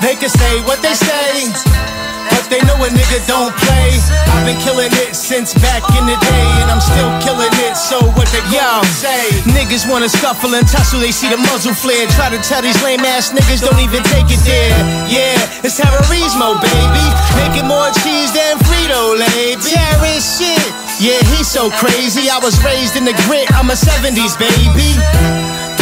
They 0.00 0.14
can 0.16 0.30
say 0.30 0.60
what 0.62 0.82
they 0.82 0.94
say. 0.94 1.97
But 2.30 2.48
they 2.52 2.60
know 2.68 2.76
a 2.80 2.88
nigga 2.88 3.18
don't 3.26 3.54
play. 3.64 3.96
I've 4.32 4.44
been 4.44 4.60
killing 4.60 4.92
it 5.04 5.16
since 5.16 5.54
back 5.60 5.82
in 5.96 6.04
the 6.06 6.16
day, 6.18 6.46
and 6.62 6.68
I'm 6.70 6.80
still 6.80 7.10
killing 7.24 7.52
it. 7.64 7.76
So 7.76 8.00
what 8.16 8.28
they 8.30 8.42
gon' 8.52 8.84
say? 8.92 9.28
Niggas 9.48 9.88
wanna 9.88 10.08
scuffle 10.08 10.54
and 10.54 10.66
tussle, 10.66 11.00
they 11.00 11.12
see 11.12 11.28
the 11.28 11.38
muzzle 11.38 11.74
flare. 11.74 12.06
Try 12.16 12.30
to 12.30 12.40
tell 12.40 12.62
these 12.62 12.78
lame 12.82 13.04
ass 13.04 13.30
niggas 13.32 13.60
don't 13.60 13.80
even 13.80 14.02
take 14.12 14.28
it 14.28 14.42
there. 14.44 14.76
Yeah, 15.08 15.64
it's 15.64 15.78
terrorismo, 15.80 16.60
baby. 16.60 17.06
Making 17.36 17.66
more 17.68 17.90
cheese 18.02 18.32
than 18.32 18.58
Frito 18.66 19.18
Lay. 19.18 19.56
Terrorist 19.56 20.40
shit. 20.40 20.66
Yeah, 21.00 21.22
he's 21.36 21.46
so 21.46 21.70
crazy. 21.70 22.28
I 22.28 22.38
was 22.38 22.62
raised 22.64 22.96
in 22.96 23.04
the 23.04 23.14
grit. 23.26 23.46
I'm 23.54 23.70
a 23.70 23.78
70s 23.78 24.36
baby. 24.36 25.37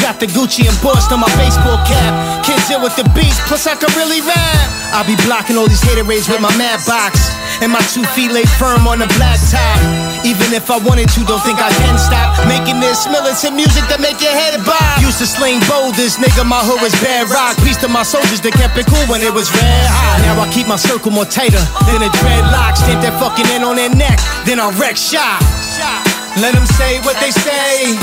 Got 0.07 0.23
the 0.23 0.31
Gucci 0.31 0.63
embossed 0.71 1.11
on 1.11 1.19
my 1.19 1.27
baseball 1.35 1.83
cap. 1.83 2.15
Kids 2.47 2.71
here 2.71 2.79
with 2.79 2.95
the 2.95 3.03
beats, 3.11 3.43
plus 3.51 3.67
I 3.67 3.75
can 3.75 3.91
really 3.99 4.23
rap. 4.23 4.67
I'll 4.95 5.03
be 5.03 5.19
blocking 5.27 5.59
all 5.59 5.67
these 5.67 5.83
haterades 5.83 6.31
with 6.31 6.39
my 6.39 6.55
mad 6.55 6.79
box. 6.87 7.35
And 7.59 7.75
my 7.75 7.83
two 7.91 8.07
feet 8.15 8.31
lay 8.31 8.47
firm 8.55 8.87
on 8.87 9.03
the 9.03 9.11
black 9.19 9.43
top. 9.51 9.83
Even 10.23 10.55
if 10.55 10.71
I 10.71 10.79
wanted 10.79 11.11
to, 11.11 11.27
don't 11.27 11.43
think 11.43 11.59
I 11.59 11.75
can 11.83 11.99
stop. 11.99 12.39
Making 12.47 12.79
this 12.79 13.11
militant 13.11 13.59
music 13.59 13.83
that 13.91 13.99
make 13.99 14.23
your 14.23 14.31
head 14.31 14.55
bob. 14.63 15.03
Used 15.03 15.19
to 15.19 15.27
sling 15.27 15.59
boulders, 15.67 16.23
nigga, 16.23 16.47
my 16.47 16.63
hood 16.63 16.79
was 16.79 16.95
bad 17.03 17.27
rock. 17.27 17.59
Peace 17.67 17.83
to 17.83 17.91
my 17.91 18.07
soldiers 18.07 18.39
that 18.47 18.55
kept 18.55 18.79
it 18.79 18.87
cool 18.87 19.03
when 19.11 19.27
it 19.27 19.35
was 19.35 19.51
red 19.59 19.87
hot. 19.91 20.23
Now 20.23 20.39
I 20.39 20.47
keep 20.55 20.71
my 20.71 20.79
circle 20.79 21.11
more 21.11 21.27
tighter 21.27 21.59
than 21.91 22.07
a 22.07 22.11
dreadlock. 22.23 22.79
Stamp 22.79 23.03
that 23.03 23.19
fucking 23.19 23.51
in 23.59 23.67
on 23.67 23.75
their 23.75 23.91
neck, 23.91 24.23
then 24.47 24.63
I 24.63 24.71
wreck 24.79 24.95
shop. 24.95 25.43
Let 26.39 26.55
them 26.55 26.63
say 26.79 27.03
what 27.03 27.19
they 27.19 27.35
say. 27.35 27.99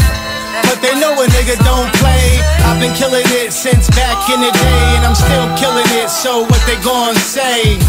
But 0.61 0.85
they 0.85 0.93
know 1.01 1.17
a 1.17 1.25
nigga 1.33 1.57
don't 1.65 1.89
play. 1.97 2.37
I've 2.69 2.77
been 2.77 2.93
killing 2.93 3.25
it 3.41 3.49
since 3.49 3.89
back 3.97 4.21
in 4.29 4.37
the 4.37 4.53
day, 4.53 4.85
and 4.93 5.01
I'm 5.01 5.17
still 5.17 5.49
killing 5.57 5.89
it. 5.97 6.13
So 6.13 6.45
what 6.45 6.61
they 6.69 6.77
gon' 6.85 7.17
say? 7.17 7.81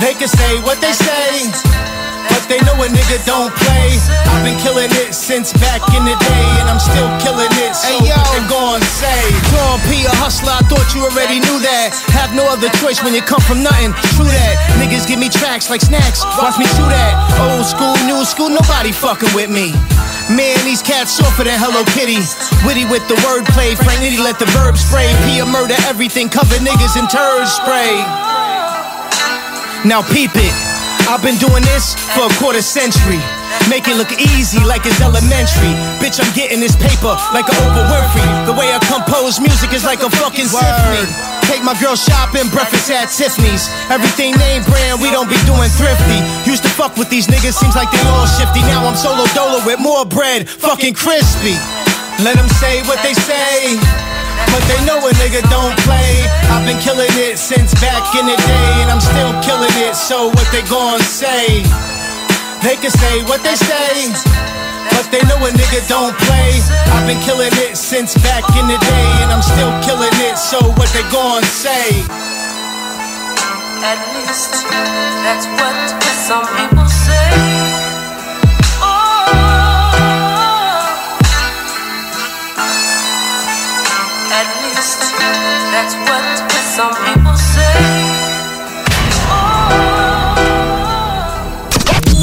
They 0.00 0.16
can 0.16 0.28
say 0.28 0.56
what 0.64 0.80
they 0.80 0.96
say. 0.96 1.52
But 2.32 2.48
they 2.48 2.56
know 2.64 2.80
a 2.80 2.88
nigga 2.88 3.20
don't 3.28 3.52
play. 3.60 3.92
I've 4.32 4.40
been 4.40 4.56
killing 4.64 4.88
it 5.04 5.12
since 5.12 5.52
back 5.60 5.84
in 5.92 6.08
the 6.08 6.16
day, 6.16 6.46
and 6.64 6.66
I'm 6.72 6.80
still 6.80 7.12
killing 7.20 7.52
it. 7.60 7.76
So 7.76 7.92
hey, 7.92 8.08
yo. 8.08 8.16
what 8.16 8.24
they 8.32 8.44
gon' 8.48 8.82
say? 8.96 9.20
Dawn 9.52 9.76
P, 9.84 10.08
a 10.08 10.12
hustler, 10.16 10.56
I 10.56 10.64
thought 10.72 10.88
you 10.96 11.04
already 11.04 11.44
knew 11.44 11.60
that. 11.60 11.92
Have 12.16 12.32
no 12.32 12.48
other 12.48 12.72
choice 12.80 13.04
when 13.04 13.12
you 13.12 13.20
come 13.20 13.44
from 13.44 13.60
nothing. 13.60 13.92
True 14.16 14.24
that. 14.32 14.54
Niggas 14.80 15.04
give 15.04 15.20
me 15.20 15.28
tracks 15.28 15.68
like 15.68 15.84
snacks. 15.84 16.24
Watch 16.40 16.56
me 16.56 16.64
chew 16.72 16.88
that. 16.88 17.20
Old 17.36 17.68
school, 17.68 17.92
new 18.08 18.24
school, 18.24 18.48
nobody 18.48 18.92
fucking 18.92 19.32
with 19.36 19.52
me. 19.52 19.76
Man, 20.26 20.58
these 20.66 20.82
cats 20.82 21.12
softer 21.14 21.44
than 21.44 21.54
Hello 21.54 21.86
Kitty. 21.94 22.18
Witty 22.66 22.82
with 22.90 23.06
the 23.06 23.14
wordplay. 23.22 23.78
Frank 23.78 24.02
Nitty 24.02 24.18
let 24.18 24.42
the 24.42 24.50
verb 24.50 24.74
spray. 24.74 25.06
P 25.22 25.38
a 25.38 25.46
murder 25.46 25.78
everything. 25.86 26.26
Cover 26.26 26.58
niggas 26.58 26.98
in 26.98 27.06
turd 27.06 27.46
spray. 27.46 27.94
Now 29.86 30.02
peep 30.02 30.34
it. 30.34 30.54
I've 31.06 31.22
been 31.22 31.38
doing 31.38 31.62
this 31.62 31.94
for 32.18 32.26
a 32.26 32.32
quarter 32.42 32.58
century. 32.58 33.22
Make 33.68 33.88
it 33.88 33.96
look 33.98 34.12
easy 34.14 34.62
like 34.62 34.86
it's 34.86 35.00
elementary. 35.00 35.74
Bitch, 35.98 36.22
I'm 36.22 36.30
getting 36.36 36.60
this 36.60 36.76
paper 36.76 37.12
like 37.34 37.48
a 37.50 37.54
Oprah 37.66 37.88
Winfrey. 37.90 38.26
The 38.46 38.54
way 38.54 38.70
I 38.70 38.78
compose 38.86 39.40
music 39.40 39.72
is 39.72 39.82
like 39.82 40.04
a 40.06 40.10
fucking 40.10 40.46
symphony. 40.46 41.04
Take 41.50 41.62
my 41.62 41.74
girl 41.78 41.94
shopping, 41.94 42.46
breakfast 42.50 42.90
at 42.90 43.10
Tiffany's. 43.10 43.66
Everything 43.90 44.34
name 44.38 44.62
brand, 44.66 45.02
we 45.02 45.10
don't 45.10 45.30
be 45.30 45.38
doing 45.46 45.70
thrifty. 45.74 46.18
Used 46.46 46.62
to 46.62 46.70
fuck 46.70 46.94
with 46.96 47.10
these 47.10 47.26
niggas, 47.26 47.58
seems 47.58 47.74
like 47.74 47.90
they 47.90 48.02
all 48.12 48.26
shifty. 48.26 48.60
Now 48.66 48.86
I'm 48.86 48.98
solo 48.98 49.26
dolo 49.34 49.64
with 49.66 49.80
more 49.80 50.04
bread, 50.06 50.48
fucking 50.48 50.94
crispy. 50.94 51.58
Let 52.22 52.36
them 52.38 52.48
say 52.62 52.82
what 52.86 53.02
they 53.02 53.14
say. 53.14 53.78
But 54.52 54.62
they 54.68 54.78
know 54.86 55.00
a 55.00 55.12
nigga 55.22 55.42
don't 55.50 55.74
play. 55.82 56.22
I've 56.50 56.64
been 56.66 56.80
killing 56.80 57.10
it 57.18 57.38
since 57.38 57.74
back 57.80 58.04
in 58.14 58.26
the 58.26 58.36
day, 58.36 58.70
and 58.82 58.90
I'm 58.90 59.00
still 59.00 59.32
killing 59.42 59.74
it. 59.86 59.94
So 59.94 60.28
what 60.28 60.46
they 60.52 60.62
gon' 60.68 61.00
say? 61.00 61.64
They 62.66 62.74
can 62.74 62.90
say 62.90 63.22
what 63.30 63.46
they 63.46 63.54
say. 63.54 64.10
But 64.90 65.06
they 65.14 65.22
know 65.30 65.38
a 65.38 65.50
nigga 65.54 65.86
don't 65.86 66.18
play. 66.26 66.50
I've 66.90 67.06
been 67.06 67.22
killing 67.22 67.54
it 67.62 67.76
since 67.76 68.14
back 68.26 68.42
in 68.58 68.66
the 68.66 68.76
day, 68.82 69.06
and 69.22 69.30
I'm 69.30 69.40
still 69.40 69.70
killing 69.86 70.10
it, 70.26 70.36
so 70.36 70.58
what 70.74 70.90
they 70.90 71.06
gon' 71.14 71.44
say? 71.44 72.02
At 73.86 74.02
least 74.18 74.66
that's 75.22 75.46
what 75.46 75.76
some 76.26 76.42
people 76.58 76.88
say. 76.90 77.30
Oh. 78.82 79.30
At 84.34 84.48
least 84.66 85.14
that's 85.70 85.94
what 86.10 86.26
some 86.74 86.94
people 87.06 87.25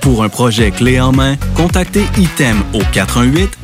Pour 0.00 0.24
un 0.24 0.28
projet 0.28 0.70
clé 0.70 1.00
en 1.00 1.12
main, 1.12 1.36
contactez 1.54 2.04
ITEM 2.16 2.62
au 2.72 2.80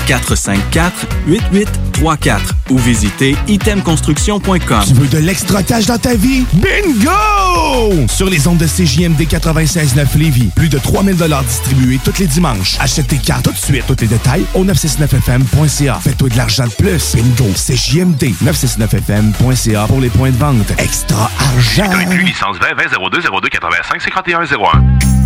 418-454-8834 0.08 2.40
ou 2.70 2.78
visitez 2.78 3.36
itemconstruction.com. 3.48 4.82
Tu 4.86 4.94
veux 4.94 5.08
de 5.08 5.18
l'extra 5.18 5.62
cash 5.62 5.86
dans 5.86 5.98
ta 5.98 6.14
vie? 6.14 6.44
Bingo! 6.52 8.06
Sur 8.08 8.28
les 8.28 8.46
ondes 8.46 8.58
de 8.58 8.66
CJMD 8.66 9.22
96.9 9.22 10.18
Lévis, 10.18 10.50
plus 10.54 10.68
de 10.68 10.78
3000 10.78 11.16
distribués 11.46 11.98
tous 12.04 12.18
les 12.18 12.26
dimanches. 12.26 12.76
Achète 12.80 13.08
tes 13.08 13.18
cartes 13.18 13.44
tout 13.44 13.52
de 13.52 13.56
suite. 13.56 13.84
Tous 13.86 13.96
les 14.00 14.08
détails 14.08 14.44
au 14.54 14.64
969FM.ca. 14.64 15.98
Fais-toi 16.02 16.28
de 16.28 16.36
l'argent 16.36 16.66
de 16.66 16.72
plus. 16.72 17.16
Bingo! 17.16 17.50
CJMD 17.54 18.34
969FM.ca 18.44 19.86
pour 19.86 20.00
les 20.00 20.10
points 20.10 20.30
de 20.30 20.36
vente. 20.36 20.72
Extra 20.78 21.30
argent! 21.38 21.90
licence 22.24 22.56
20 22.58 22.74
20 22.74 23.10
02 23.10 23.20
02 23.40 23.48
85 23.48 24.02
51 24.02 24.44
01. 24.44 25.25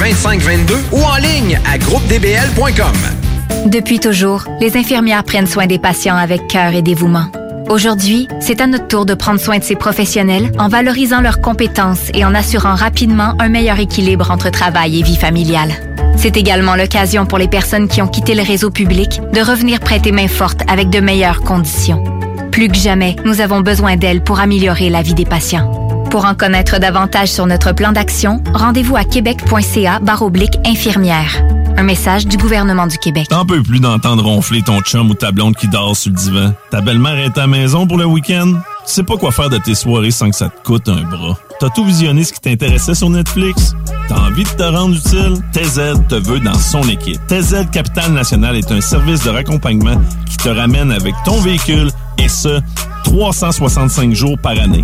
2522 0.00 0.76
ou 0.92 1.02
en 1.02 1.16
ligne 1.16 1.60
à 1.70 1.76
groupedbl.com. 1.76 3.66
Depuis 3.66 4.00
toujours, 4.00 4.44
les 4.58 4.78
infirmières 4.78 5.24
prennent 5.24 5.46
soin 5.46 5.66
des 5.66 5.78
patients 5.78 6.16
avec 6.16 6.48
cœur 6.48 6.72
et 6.72 6.80
dévouement. 6.80 7.26
Aujourd'hui, 7.68 8.26
c'est 8.40 8.62
à 8.62 8.66
notre 8.66 8.88
tour 8.88 9.04
de 9.04 9.12
prendre 9.12 9.38
soin 9.38 9.58
de 9.58 9.62
ces 9.62 9.76
professionnels 9.76 10.52
en 10.58 10.68
valorisant 10.68 11.20
leurs 11.20 11.42
compétences 11.42 12.08
et 12.14 12.24
en 12.24 12.34
assurant 12.34 12.74
rapidement 12.74 13.34
un 13.38 13.50
meilleur 13.50 13.78
équilibre 13.78 14.30
entre 14.30 14.48
travail 14.48 14.98
et 14.98 15.02
vie 15.02 15.16
familiale. 15.16 15.74
C'est 16.16 16.38
également 16.38 16.76
l'occasion 16.76 17.26
pour 17.26 17.36
les 17.36 17.48
personnes 17.48 17.86
qui 17.86 18.00
ont 18.00 18.08
quitté 18.08 18.34
le 18.34 18.42
réseau 18.42 18.70
public 18.70 19.20
de 19.34 19.40
revenir 19.42 19.80
prêter 19.80 20.12
main 20.12 20.28
forte 20.28 20.62
avec 20.66 20.88
de 20.88 21.00
meilleures 21.00 21.42
conditions. 21.42 22.02
Plus 22.50 22.68
que 22.68 22.76
jamais, 22.76 23.16
nous 23.26 23.42
avons 23.42 23.60
besoin 23.60 23.96
d'elles 23.96 24.24
pour 24.24 24.40
améliorer 24.40 24.88
la 24.88 25.02
vie 25.02 25.14
des 25.14 25.26
patients. 25.26 25.79
Pour 26.10 26.24
en 26.24 26.34
connaître 26.34 26.80
davantage 26.80 27.28
sur 27.28 27.46
notre 27.46 27.72
plan 27.72 27.92
d'action, 27.92 28.42
rendez-vous 28.52 28.96
à 28.96 29.04
québec.ca 29.04 30.00
oblique 30.20 30.58
infirmière. 30.66 31.40
Un 31.76 31.84
message 31.84 32.26
du 32.26 32.36
gouvernement 32.36 32.88
du 32.88 32.98
Québec. 32.98 33.28
T'en 33.28 33.46
peux 33.46 33.62
plus 33.62 33.78
d'entendre 33.78 34.24
ronfler 34.24 34.60
ton 34.60 34.80
chum 34.80 35.08
ou 35.08 35.14
ta 35.14 35.30
blonde 35.30 35.54
qui 35.54 35.68
dort 35.68 35.96
sur 35.96 36.10
le 36.10 36.16
divan. 36.16 36.52
Ta 36.72 36.80
belle-mère 36.80 37.16
est 37.16 37.38
à 37.38 37.42
la 37.42 37.46
maison 37.46 37.86
pour 37.86 37.96
le 37.96 38.06
week-end. 38.06 38.54
Tu 38.86 38.92
sais 38.92 39.02
pas 39.04 39.16
quoi 39.16 39.30
faire 39.30 39.50
de 39.50 39.58
tes 39.58 39.76
soirées 39.76 40.10
sans 40.10 40.30
que 40.30 40.36
ça 40.36 40.48
te 40.48 40.62
coûte 40.64 40.88
un 40.88 41.02
bras. 41.02 41.38
T'as 41.60 41.68
tout 41.68 41.84
visionné 41.84 42.24
ce 42.24 42.32
qui 42.32 42.40
t'intéressait 42.40 42.96
sur 42.96 43.08
Netflix? 43.08 43.74
T'as 44.08 44.18
envie 44.18 44.42
de 44.42 44.48
te 44.48 44.62
rendre 44.64 44.96
utile? 44.96 45.36
TZ 45.52 46.08
te 46.08 46.16
veut 46.16 46.40
dans 46.40 46.58
son 46.58 46.82
équipe. 46.88 47.24
TZ 47.28 47.70
Capital 47.70 48.10
National 48.12 48.56
est 48.56 48.72
un 48.72 48.80
service 48.80 49.22
de 49.22 49.30
raccompagnement 49.30 50.00
qui 50.28 50.38
te 50.38 50.48
ramène 50.48 50.90
avec 50.90 51.14
ton 51.24 51.40
véhicule 51.40 51.88
et 52.18 52.28
ce, 52.28 52.60
365 53.04 54.12
jours 54.12 54.36
par 54.42 54.58
année. 54.58 54.82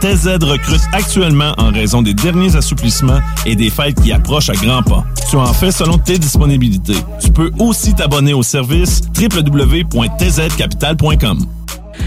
TZ 0.00 0.38
recrute 0.42 0.80
actuellement 0.92 1.54
en 1.58 1.70
raison 1.70 2.00
des 2.02 2.14
derniers 2.14 2.56
assouplissements 2.56 3.20
et 3.44 3.54
des 3.56 3.68
fêtes 3.70 4.00
qui 4.02 4.12
approchent 4.12 4.50
à 4.50 4.54
grands 4.54 4.82
pas. 4.82 5.04
Tu 5.30 5.36
en 5.36 5.52
fais 5.52 5.70
selon 5.70 5.98
tes 5.98 6.18
disponibilités. 6.18 6.96
Tu 7.20 7.30
peux 7.30 7.52
aussi 7.58 7.94
t'abonner 7.94 8.34
au 8.34 8.42
service 8.42 9.02
www.tzcapital.com. 9.18 11.55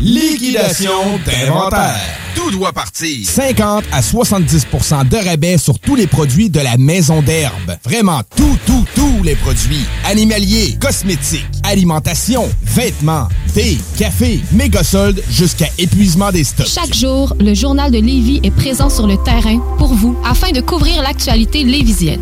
Liquidation 0.01 1.19
d'inventaire. 1.25 1.99
Tout 2.35 2.51
doit 2.51 2.71
partir. 2.71 3.27
50 3.27 3.83
à 3.91 4.01
70% 4.01 5.07
de 5.09 5.17
rabais 5.17 5.57
sur 5.57 5.77
tous 5.79 5.95
les 5.95 6.07
produits 6.07 6.49
de 6.49 6.59
la 6.59 6.77
maison 6.77 7.21
d'herbe. 7.21 7.77
Vraiment 7.83 8.21
tout, 8.35 8.57
tout, 8.65 8.85
tous 8.95 9.23
les 9.23 9.35
produits. 9.35 9.85
Animaliers, 10.05 10.77
cosmétiques, 10.79 11.45
alimentation, 11.63 12.49
vêtements, 12.63 13.27
thé, 13.53 13.77
café, 13.97 14.39
méga 14.51 14.83
soldes 14.83 15.21
jusqu'à 15.29 15.67
épuisement 15.77 16.31
des 16.31 16.43
stocks. 16.43 16.67
Chaque 16.67 16.93
jour, 16.93 17.35
le 17.39 17.53
journal 17.53 17.91
de 17.91 17.99
Lévis 17.99 18.39
est 18.43 18.51
présent 18.51 18.89
sur 18.89 19.07
le 19.07 19.17
terrain 19.23 19.59
pour 19.77 19.93
vous 19.93 20.17
afin 20.23 20.51
de 20.51 20.61
couvrir 20.61 21.01
l'actualité 21.01 21.63
lévisienne. 21.63 22.21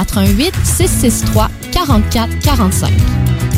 88 0.05 0.55
663 0.63 1.49
44 1.71 2.27
45. 2.41 3.30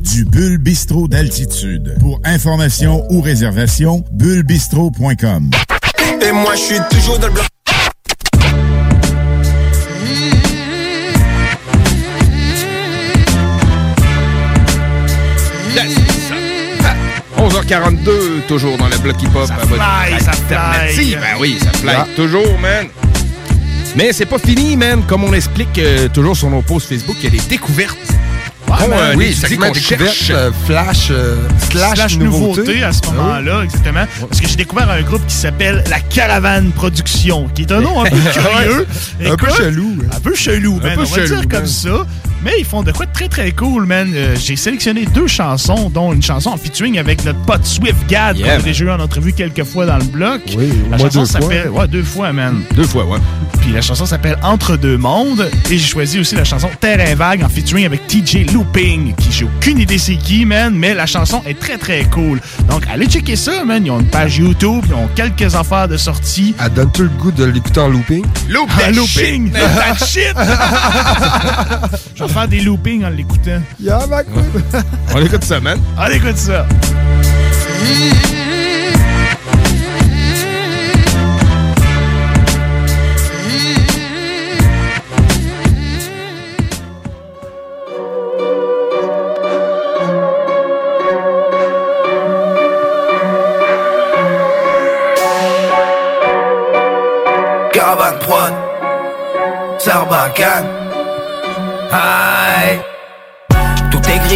du 0.00 0.24
Bulle 0.24 0.58
Bistrot 0.58 1.08
d'altitude. 1.08 1.96
Pour 2.00 2.20
information 2.24 3.04
ou 3.10 3.20
réservation, 3.20 4.04
bullebistrot.com. 4.12 5.50
Et 6.22 6.32
moi, 6.32 6.54
je 6.54 6.60
suis 6.60 6.80
toujours 6.90 7.18
dans 7.18 7.28
le 7.28 7.32
bloc. 7.32 7.46
Yes. 15.74 15.96
11h42, 17.38 18.46
toujours 18.48 18.76
dans 18.76 18.88
le 18.88 18.98
bloc 18.98 19.22
hip-hop. 19.22 19.46
Ça 19.46 19.56
fly, 19.56 20.20
ça. 20.20 20.32
Ben 20.48 21.36
oui, 21.38 21.58
ça 21.62 21.70
fly. 21.72 21.92
Yeah. 21.92 22.06
Toujours, 22.16 22.58
man. 22.58 22.86
Mais 23.96 24.12
c'est 24.12 24.26
pas 24.26 24.38
fini, 24.38 24.76
man. 24.76 25.02
Comme 25.06 25.24
on 25.24 25.32
explique 25.32 25.78
euh, 25.78 26.08
toujours 26.08 26.36
sur 26.36 26.50
nos 26.50 26.62
posts 26.62 26.88
Facebook, 26.88 27.16
il 27.20 27.24
y 27.24 27.26
a 27.28 27.30
des 27.30 27.48
découvertes 27.48 27.96
Man. 28.88 28.90
euh, 28.92 29.14
oui, 29.16 29.34
segment 29.34 29.70
découverte, 29.70 30.14
cherche. 30.14 30.30
euh, 30.30 30.50
flash, 30.66 31.08
euh, 31.10 31.36
slash, 31.70 31.94
slash 31.96 32.16
nouveauté. 32.18 32.60
nouveauté 32.60 32.82
à 32.84 32.92
ce 32.92 33.00
moment-là, 33.06 33.62
exactement. 33.64 34.04
Parce 34.28 34.40
que 34.40 34.48
j'ai 34.48 34.56
découvert 34.56 34.90
un 34.90 35.02
groupe 35.02 35.26
qui 35.26 35.34
s'appelle 35.34 35.82
La 35.90 36.00
Caravane 36.00 36.70
Production, 36.72 37.48
qui 37.54 37.62
est 37.62 37.72
un 37.72 37.80
nom 37.80 38.00
un 38.04 38.10
peu 38.10 38.16
curieux. 38.32 38.86
Un 39.24 39.36
peu 39.36 39.46
Écoute, 39.48 39.56
chelou. 39.56 39.96
Un 40.14 40.20
peu 40.20 40.34
chelou, 40.34 40.78
peu 40.78 40.88
on 40.96 41.02
va 41.02 41.06
chelou, 41.06 41.36
dire 41.40 41.48
comme 41.48 41.66
ça. 41.66 42.06
Mais 42.42 42.52
ils 42.58 42.64
font 42.64 42.82
de 42.82 42.90
quoi 42.92 43.06
de 43.06 43.12
très 43.12 43.28
très 43.28 43.52
cool, 43.52 43.84
man. 43.86 44.10
Euh, 44.14 44.34
j'ai 44.40 44.56
sélectionné 44.56 45.04
deux 45.06 45.26
chansons, 45.26 45.90
dont 45.90 46.12
une 46.12 46.22
chanson 46.22 46.50
en 46.50 46.56
featuring 46.56 46.98
avec 46.98 47.24
notre 47.24 47.38
pote 47.40 47.64
Swift 47.66 48.06
Gad, 48.08 48.38
Yeah, 48.38 48.46
qu'on 48.46 48.52
a 48.52 48.56
man. 48.56 48.62
déjà 48.64 48.84
eu 48.84 48.90
en 48.90 49.00
entrevue 49.00 49.32
quelques 49.32 49.64
fois 49.64 49.84
dans 49.86 49.98
le 49.98 50.04
bloc. 50.04 50.40
Oui, 50.56 50.70
la 50.90 50.96
moins 50.96 51.10
chanson 51.10 51.24
s'appelle. 51.26 51.68
Ouais, 51.68 51.86
deux 51.88 52.02
fois, 52.02 52.32
man. 52.32 52.62
Deux 52.74 52.84
fois, 52.84 53.04
ouais. 53.04 53.18
Puis 53.60 53.72
la 53.72 53.82
chanson 53.82 54.06
s'appelle 54.06 54.38
Entre 54.42 54.76
deux 54.76 54.96
mondes. 54.96 55.48
Et 55.70 55.76
j'ai 55.78 55.86
choisi 55.86 56.18
aussi 56.18 56.34
la 56.34 56.44
chanson 56.44 56.68
Terrain 56.80 57.14
vague 57.14 57.42
en 57.44 57.48
featuring 57.48 57.84
avec 57.84 58.06
TJ 58.06 58.50
Looping, 58.52 59.14
qui 59.16 59.30
j'ai 59.32 59.44
aucune 59.44 59.78
idée 59.78 59.98
c'est 59.98 60.16
qui, 60.16 60.44
man, 60.46 60.74
mais 60.74 60.94
la 60.94 61.04
chanson 61.06 61.42
est 61.46 61.58
très 61.58 61.76
très 61.76 62.04
cool. 62.04 62.40
Donc 62.70 62.84
allez 62.90 63.06
checker 63.06 63.36
ça, 63.36 63.64
man. 63.64 63.84
Ils 63.84 63.90
ont 63.90 64.00
une 64.00 64.06
page 64.06 64.38
YouTube, 64.38 64.84
ils 64.88 64.94
ont 64.94 65.08
quelques 65.14 65.54
affaires 65.54 65.88
de 65.88 65.96
sortie. 65.98 66.54
Elle 66.64 66.72
donne-tu 66.72 67.02
le 67.02 67.08
goût 67.10 67.32
de 67.32 67.44
l'écouter 67.44 67.80
en 67.80 67.88
looping? 67.88 68.24
Loop 68.48 68.68
Ah, 68.82 68.90
looping! 68.90 69.52
shit. 69.52 69.52
That 69.52 70.06
shit! 70.06 70.34
Faire 72.32 72.46
des 72.46 72.60
loopings 72.60 73.04
en 73.04 73.10
l'écoutant. 73.10 73.60
Yeah, 73.80 74.06
ma 74.08 74.22
couille. 74.22 74.42
On 75.14 75.20
écoute 75.20 75.42
ça, 75.42 75.58
man. 75.58 75.80
Allez, 75.98 76.16
écoute 76.16 76.36
ça. 76.36 76.64
Caravane 97.72 98.18
prod 98.20 98.52
Sarbacane 99.78 100.79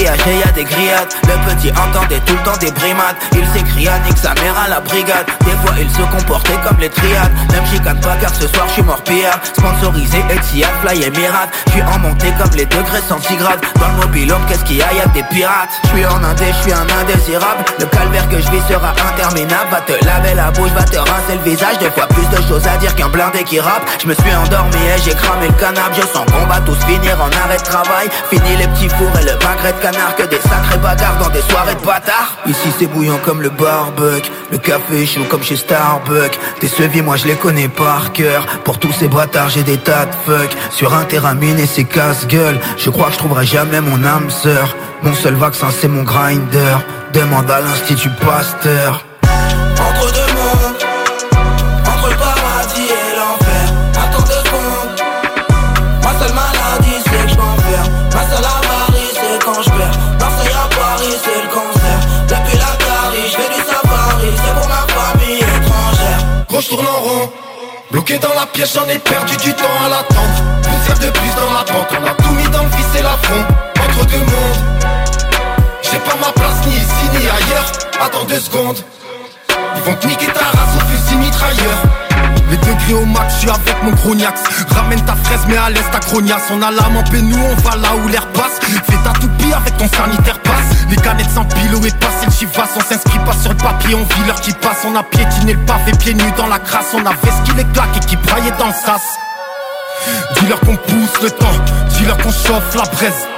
grillagé, 0.05 0.39
y'a 0.39 0.53
des 0.53 0.65
grillades. 0.65 1.09
Le 1.25 1.55
petit 1.55 1.71
entendait 1.71 2.21
tout 2.27 2.35
le 2.35 2.43
temps 2.43 2.57
des 2.59 2.71
brimades. 2.73 3.17
Il 3.33 3.47
s'écria 3.49 3.99
nique 4.01 4.19
sa 4.19 4.35
mère 4.35 4.57
à 4.59 4.69
la 4.69 4.81
brigade. 4.81 5.27
Des 5.45 5.57
fois 5.63 5.75
il 5.79 5.91
se 5.91 6.03
comportait 6.03 6.59
comme 6.67 6.79
les 6.79 6.91
triades. 6.91 7.33
Même 7.53 7.65
chicane 7.67 8.01
pas 8.01 8.17
car 8.21 8.35
ce 8.35 8.47
soir 8.49 8.67
je 8.69 8.73
suis 8.75 8.83
mort 8.83 9.03
pire 9.03 9.39
Sponsorisé 9.43 10.19
Etihad, 10.31 10.71
Fly 10.83 11.05
Emirates 11.05 11.51
Je 11.67 11.73
suis 11.73 11.83
en 11.83 11.99
montée 11.99 12.33
comme 12.39 12.51
les 12.55 12.67
degrés 12.67 13.03
centigrades. 13.09 13.61
Dans 13.81 13.89
le 13.89 14.07
mobilhome 14.07 14.43
qu'est-ce 14.49 14.65
qu'il 14.65 14.77
y 14.77 14.83
a, 14.83 14.93
y'a 14.93 15.07
des 15.07 15.23
pirates. 15.25 15.71
Je 15.85 15.89
suis 15.97 16.07
en 16.07 16.23
indé, 16.23 16.47
je 16.59 16.63
suis 16.63 16.73
un 16.73 16.87
indésirable. 17.01 17.65
Le 17.79 17.87
calvaire 17.87 18.29
que 18.29 18.41
je 18.41 18.51
vis 18.51 18.63
sera 18.69 18.93
interminable. 19.09 19.71
Va 19.71 19.81
te 19.81 20.05
laver 20.05 20.35
la 20.35 20.51
bouche, 20.51 20.71
va 20.73 20.85
te 20.85 20.99
rincer 20.99 21.37
le 21.39 21.51
visage. 21.51 21.79
Deux 21.81 21.91
fois 21.91 22.07
plus 22.09 22.29
de 22.29 22.43
choses 22.49 22.67
à 22.67 22.77
dire 22.77 22.95
qu'un 22.95 23.09
blindé 23.09 23.43
qui 23.45 23.61
rappe. 23.61 23.89
Je 24.03 24.09
me 24.09 24.15
suis 24.15 24.35
endormi 24.35 24.77
et 24.77 25.01
j'ai 25.03 25.15
cramé 25.15 25.49
le 25.49 25.55
canapé 25.55 25.97
Je 25.97 26.03
sens 26.03 26.27
qu'on 26.27 26.47
va 26.47 26.61
tous 26.61 26.79
finir 26.85 27.17
en 27.21 27.31
arrêt 27.45 27.57
de 27.57 27.63
travail. 27.63 28.09
Fini 28.31 28.57
les 28.57 28.69
petits 28.69 28.89
fours 28.89 29.13
et 29.21 29.25
le 29.25 29.37
magret 29.45 29.73
de 29.73 29.94
Que 29.95 30.25
des 30.25 30.41
sacrés 30.41 30.79
bagarres 30.79 31.19
dans 31.19 31.29
des 31.29 31.41
soirées 31.43 31.77
de 31.77 31.81
bâtards. 31.81 32.37
Ici 32.47 32.69
c'est 32.79 32.87
bouillant 32.87 33.19
comme 33.25 33.41
le 33.41 33.51
barbecue. 33.51 34.31
Le 34.51 34.59
café 34.59 35.07
chaud 35.07 35.25
comme 35.29 35.43
chez 35.43 35.57
Starbucks. 35.57 36.39
Tes 36.59 36.67
seviers 36.67 37.01
moi 37.01 37.17
je 37.17 37.27
les 37.27 37.37
connais 37.37 37.69
par 37.69 38.13
cœur. 38.13 38.45
Pour 38.65 38.79
tous 38.79 38.93
ces 38.93 39.07
bâtards 39.07 39.51
j'ai 39.51 39.63
des 39.63 39.79
tas 39.79 40.07
de 40.07 40.15
fuck. 40.27 40.51
Sur 40.71 40.95
un 40.95 41.05
terrain 41.05 41.35
miné 41.35 41.67
c'est 41.67 41.85
casse-gueule. 41.85 42.59
Je 42.77 42.91
crois 42.91 43.07
que 43.07 43.13
je 43.13 43.19
trouverai 43.19 43.47
jamais 43.47 43.81
mon 43.81 44.05
âme 44.05 44.31
sœur. 44.31 44.77
Mon 45.03 45.15
seul 45.15 45.35
vaccin 45.35 45.69
c'est 45.71 45.89
mon 45.89 46.03
grinder. 46.03 46.77
Demande 47.13 47.51
à 47.51 47.61
l'institut 47.61 48.11
Pasteur 48.21 49.05
Bloqué 67.95 68.19
dans 68.19 68.35
la 68.35 68.45
pièce, 68.47 68.75
j'en 68.75 68.89
ai 68.89 68.99
perdu 68.99 69.37
du 69.37 69.55
temps 69.55 69.71
à 69.87 69.89
l'attente. 69.89 70.43
Une 70.67 70.85
serre 70.85 70.99
de 70.99 71.17
plus 71.17 71.31
dans 71.37 71.53
la 71.53 71.63
pente, 71.63 71.87
on 71.93 72.05
a 72.05 72.15
tout 72.15 72.35
mis 72.35 72.49
dans 72.49 72.65
le 72.65 72.69
vice 72.71 72.99
et 72.99 73.03
la 73.03 73.17
front. 73.23 73.45
Entre 73.85 74.07
deux 74.07 74.19
mondes. 74.19 74.83
J'ai 75.81 75.99
pas 75.99 76.17
ma 76.21 76.33
place 76.33 76.67
ni 76.67 76.75
ici 76.75 77.09
ni 77.13 77.19
ailleurs. 77.19 77.71
Attends 78.05 78.25
deux 78.25 78.41
secondes. 78.41 78.79
Ils 79.77 79.83
vont 79.83 79.95
te 79.95 80.09
niquer 80.09 80.27
ta 80.27 80.45
race 80.45 80.75
au 80.77 80.81
fusil 80.91 81.19
mitrailleur. 81.19 82.04
Les 82.55 82.61
degrés 82.61 82.95
au 82.95 83.05
max, 83.05 83.35
je 83.35 83.41
suis 83.41 83.51
avec 83.51 83.83
mon 83.83 83.91
chroniax. 83.97 84.41
Ramène 84.77 85.05
ta 85.05 85.17
fraise, 85.17 85.41
mais 85.49 85.57
à 85.57 85.71
l'est 85.71 85.91
ta 85.91 85.99
crognasse. 85.99 86.53
On 86.53 86.63
a 86.63 86.71
l'âme 86.71 86.97
en 86.97 87.03
paix, 87.03 87.21
nous 87.21 87.37
on 87.37 87.55
va 87.69 87.75
là 87.75 87.89
où 87.97 88.07
l'air 88.07 88.29
passe. 88.29 88.61
Fais 88.63 88.97
ta 89.03 89.11
toupie 89.19 89.53
avec 89.53 89.77
ton 89.77 89.89
sanitaire 89.89 90.39
passe. 90.39 90.87
Les 90.89 90.95
canettes 90.95 91.31
sans 91.35 91.45
pilo 91.47 91.85
et 91.85 91.91
passé 91.91 92.27
le 92.27 92.31
chivas. 92.31 92.69
On 92.77 92.81
s'inscrit 92.81 93.19
pas 93.27 93.33
sur 93.33 93.51
le 93.51 93.57
papier, 93.57 93.97
on 93.97 94.05
vit 94.05 94.25
l'heure 94.29 94.41
qui 94.41 94.53
passe. 94.53 94.87
On 94.87 94.95
a 94.95 95.03
piétiné 95.03 95.55
le 95.55 95.65
pavé, 95.67 95.91
pieds 95.99 96.15
nus 96.15 96.33
dans 96.37 96.47
la 96.47 96.61
crasse. 96.61 96.95
On 96.95 97.05
a 97.05 97.11
vesqué 97.11 97.55
les 97.57 97.65
claques 97.73 97.97
et 97.97 98.07
qui 98.07 98.17
braillait 98.19 98.55
dans 98.57 98.69
le 98.69 98.73
sas. 98.73 99.03
Dis-leur 100.39 100.61
qu'on 100.61 100.77
pousse 100.77 101.23
le 101.23 101.31
temps, 101.31 101.59
dis-leur 101.89 102.19
qu'on 102.19 102.31
chauffe 102.31 102.75
la 102.77 102.85
braise. 102.85 103.34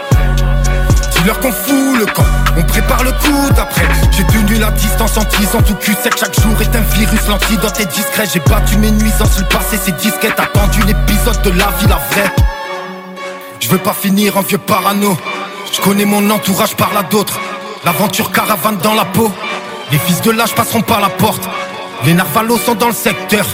Dis-leur 1.27 1.41
qu'on 1.41 1.51
fout 1.51 1.99
le 1.99 2.07
camp, 2.07 2.23
on 2.57 2.63
prépare 2.63 3.03
le 3.03 3.11
coup 3.11 3.51
d'après. 3.57 3.83
J'ai 4.13 4.23
tenu 4.29 4.61
la 4.61 4.71
distance 4.71 5.17
en 5.17 5.25
disant 5.37 5.61
tout 5.61 5.75
cul. 5.75 5.97
Chaque 6.05 6.41
jour 6.41 6.53
est 6.63 6.77
un 6.77 6.83
virus, 6.95 7.27
l'antidote 7.27 7.81
est 7.81 7.93
discret. 7.93 8.27
J'ai 8.33 8.39
battu 8.39 8.77
mes 8.79 8.93
nuisances, 8.93 9.37
le 9.41 9.45
passé 9.47 9.77
c'est 9.83 9.97
disquette. 9.97 10.39
Attendu 10.39 10.83
l'épisode 10.83 11.43
de 11.43 11.51
la 11.51 11.67
vie, 11.81 11.89
la 11.89 11.97
vraie. 11.97 12.33
Je 13.59 13.69
veux 13.69 13.79
pas 13.79 13.93
finir 13.93 14.37
en 14.37 14.43
vieux 14.43 14.59
parano. 14.59 15.19
Je 15.73 15.81
connais 15.81 16.05
mon 16.05 16.31
entourage 16.31 16.77
par 16.77 16.95
là 16.95 17.03
d'autres. 17.03 17.41
L'aventure 17.85 18.31
caravane 18.31 18.77
dans 18.77 18.95
la 18.95 19.07
peau. 19.07 19.29
Les 19.91 19.99
fils 19.99 20.21
de 20.21 20.31
l'âge 20.31 20.55
passeront 20.55 20.83
par 20.83 21.01
la 21.01 21.09
porte. 21.09 21.43
Les 22.05 22.15
narvalos 22.15 22.59
sont 22.59 22.77
dans 22.77 22.87
le 22.87 22.95
secteur. 22.95 23.47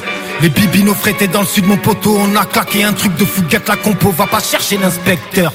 Les 0.43 0.51
bibinos 0.51 0.95
frétés 0.95 1.27
dans 1.27 1.41
le 1.41 1.47
sud, 1.47 1.67
mon 1.67 1.79
poteau. 1.79 2.19
On 2.21 2.37
a 2.37 2.45
claqué 2.45 2.85
un 2.85 2.93
truc 2.93 3.17
de 3.17 3.25
fouguette, 3.25 3.67
la 3.67 3.77
compo. 3.77 4.11
Va 4.11 4.27
pas 4.27 4.41
chercher 4.41 4.77
l'inspecteur. 4.77 5.55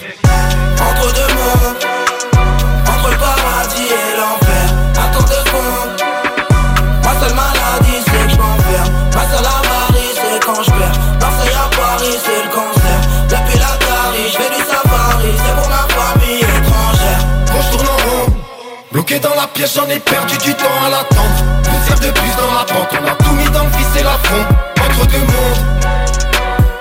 Bloqué 19.08 19.20
dans 19.20 19.36
la 19.36 19.48
pièce, 19.48 19.76
j'en 19.76 19.88
ai 19.88 20.00
perdu 20.00 20.38
du 20.38 20.54
temps 20.54 20.66
à 20.86 20.90
l'attente. 20.90 21.44
Une 21.66 21.88
serre 21.88 22.00
de 22.00 22.12
plus 22.12 22.32
dans 22.38 22.54
la 22.54 22.66
pente, 22.66 22.90
on 23.02 23.08
a 23.08 23.16
tout 23.16 23.34
mis 23.34 23.50
dans 23.50 23.64
le 23.64 23.70
vice 23.70 24.00
et 24.00 24.04
la 24.04 24.18
front. 24.24 24.46
Entre 24.86 25.08
deux 25.08 25.20
mondes, 25.20 25.82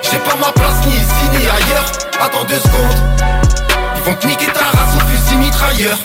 j'ai 0.02 0.18
pas 0.18 0.36
ma 0.36 0.52
place 0.52 0.86
ni 0.86 0.94
ici 0.94 1.24
ni 1.32 1.38
ailleurs. 1.38 1.84
Attends 2.20 2.44
deux 2.44 2.58
secondes, 2.58 2.96
ils 3.96 4.02
vont 4.02 4.14
te 4.14 4.26
niquer 4.26 4.46
ta 4.46 4.64
race 4.64 4.96
au 4.96 5.06
fusil 5.06 5.36
mitrailleur. 5.36 5.98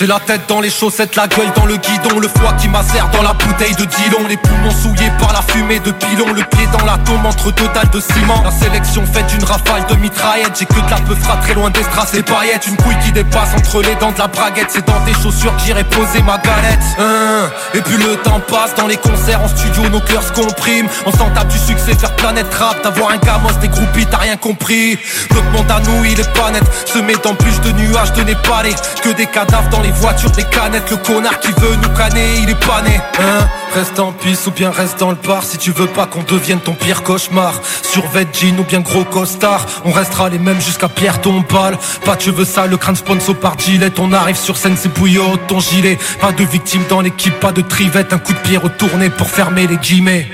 J'ai 0.00 0.06
la 0.06 0.18
tête 0.18 0.48
dans 0.48 0.62
les 0.62 0.70
chaussettes, 0.70 1.14
la 1.14 1.28
gueule 1.28 1.52
dans 1.54 1.66
le 1.66 1.76
guidon, 1.76 2.20
le 2.20 2.28
foie 2.28 2.54
qui 2.54 2.68
macère 2.68 3.10
dans 3.10 3.20
la 3.20 3.34
bouteille 3.34 3.74
de 3.74 3.84
Dillon, 3.84 4.26
les 4.30 4.38
poumons 4.38 4.70
souillés 4.70 5.12
par 5.20 5.30
la 5.34 5.42
fumée 5.42 5.78
de 5.78 5.90
pilon, 5.90 6.32
le 6.32 6.42
pied 6.42 6.66
dans 6.72 6.86
la 6.86 6.96
tombe 6.96 7.26
entre 7.26 7.52
deux 7.52 7.68
dalles 7.74 7.90
de 7.90 8.00
ciment. 8.00 8.42
La 8.42 8.50
sélection 8.50 9.04
faite 9.04 9.26
d'une 9.26 9.44
rafale 9.44 9.84
de 9.90 9.96
mitraillette, 9.96 10.56
j'ai 10.58 10.64
que 10.64 10.80
de 10.80 10.90
la 10.90 10.96
peufra 11.02 11.36
très 11.42 11.52
loin 11.52 11.68
des 11.68 11.82
strass 11.82 12.14
et 12.14 12.22
paillettes, 12.22 12.66
une 12.66 12.78
couille 12.78 12.96
qui 13.04 13.12
dépasse 13.12 13.50
entre 13.54 13.82
les 13.82 13.94
dents 13.96 14.10
de 14.12 14.18
la 14.18 14.28
braguette, 14.28 14.68
c'est 14.70 14.86
dans 14.86 15.04
tes 15.04 15.12
chaussures 15.22 15.54
que 15.54 15.62
j'irai 15.66 15.84
poser 15.84 16.22
ma 16.22 16.38
galette. 16.38 16.80
Hein. 16.98 17.50
Et 17.74 17.82
puis 17.82 17.98
le 17.98 18.16
temps 18.16 18.40
passe 18.40 18.74
dans 18.76 18.86
les 18.86 18.96
concerts 18.96 19.42
en 19.42 19.48
studio, 19.48 19.86
nos 19.90 20.00
cœurs 20.00 20.22
se 20.22 20.32
compriment, 20.32 20.88
on 21.04 21.12
s'en 21.12 21.28
tape 21.28 21.48
du 21.48 21.58
succès, 21.58 21.92
faire 21.92 22.16
planète 22.16 22.54
rap, 22.54 22.82
d'avoir 22.82 23.10
un 23.10 23.18
gamos, 23.18 23.52
des 23.60 23.68
groupies, 23.68 24.06
t'as 24.10 24.16
rien 24.16 24.38
compris. 24.38 24.98
Notre 25.30 25.50
monde 25.50 25.70
à 25.70 25.80
nous, 25.80 26.06
il 26.06 26.18
est 26.18 26.32
pas 26.32 26.50
net, 26.50 26.62
se 26.86 27.00
met 27.00 27.16
dans 27.22 27.34
plus 27.34 27.60
de 27.60 27.72
nuages 27.72 28.14
de 28.14 28.22
népalais 28.22 28.74
que 29.02 29.10
des 29.10 29.26
cadavres 29.26 29.68
dans 29.68 29.82
les 29.82 29.89
Ferrari, 29.90 30.00
voiture, 30.00 30.30
des 30.30 30.44
canettes, 30.44 30.90
le 30.90 30.96
connard 30.96 31.38
qui 31.40 31.52
veut 31.52 31.76
nous 31.76 31.88
canner, 31.90 32.36
il 32.42 32.50
est 32.50 32.66
pas 32.66 32.82
né, 32.82 33.00
hein 33.18 33.48
Reste 33.74 34.00
en 34.00 34.12
piste 34.12 34.46
ou 34.48 34.50
bien 34.50 34.70
reste 34.70 34.98
dans 34.98 35.10
le 35.10 35.16
bar 35.16 35.44
si 35.44 35.56
tu 35.56 35.70
veux 35.70 35.86
pas 35.86 36.06
qu'on 36.06 36.22
devienne 36.22 36.58
ton 36.58 36.72
pire 36.72 37.04
cauchemar. 37.04 37.54
Survêt 37.82 38.26
jean 38.32 38.58
ou 38.58 38.64
bien 38.64 38.80
gros 38.80 39.04
costard, 39.04 39.64
on 39.84 39.92
restera 39.92 40.28
les 40.28 40.40
mêmes 40.40 40.60
jusqu'à 40.60 40.88
Pierre 40.88 41.20
Tombal. 41.20 41.78
Pas 42.04 42.16
tu 42.16 42.32
veux 42.32 42.44
ça, 42.44 42.66
le 42.66 42.76
crâne 42.76 42.96
sponsor 42.96 43.36
par 43.36 43.58
gilet, 43.58 43.92
on 43.98 44.12
arrive 44.12 44.36
sur 44.36 44.56
scène, 44.56 44.76
c'est 44.76 44.92
bouillot, 44.92 45.36
ton 45.46 45.60
gilet. 45.60 45.98
Pas 46.20 46.32
de 46.32 46.42
victimes 46.44 46.84
dans 46.88 47.00
l'équipe, 47.00 47.38
pas 47.38 47.52
de 47.52 47.60
trivette, 47.60 48.12
un 48.12 48.18
coup 48.18 48.32
de 48.32 48.38
pied 48.38 48.56
retourné 48.56 49.08
pour 49.08 49.28
fermer 49.28 49.68
les 49.68 49.76
guillemets. 49.76 50.28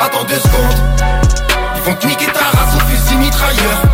Attends 0.00 0.24
deux 0.24 0.38
secondes, 0.38 0.76
ils 1.76 1.82
vont 1.82 1.94
te 1.94 2.06
niquer 2.06 2.26
ta 2.26 2.56
race 2.56 2.76
au 2.76 2.80
fusil 2.86 3.16
mitrailleur. 3.16 3.87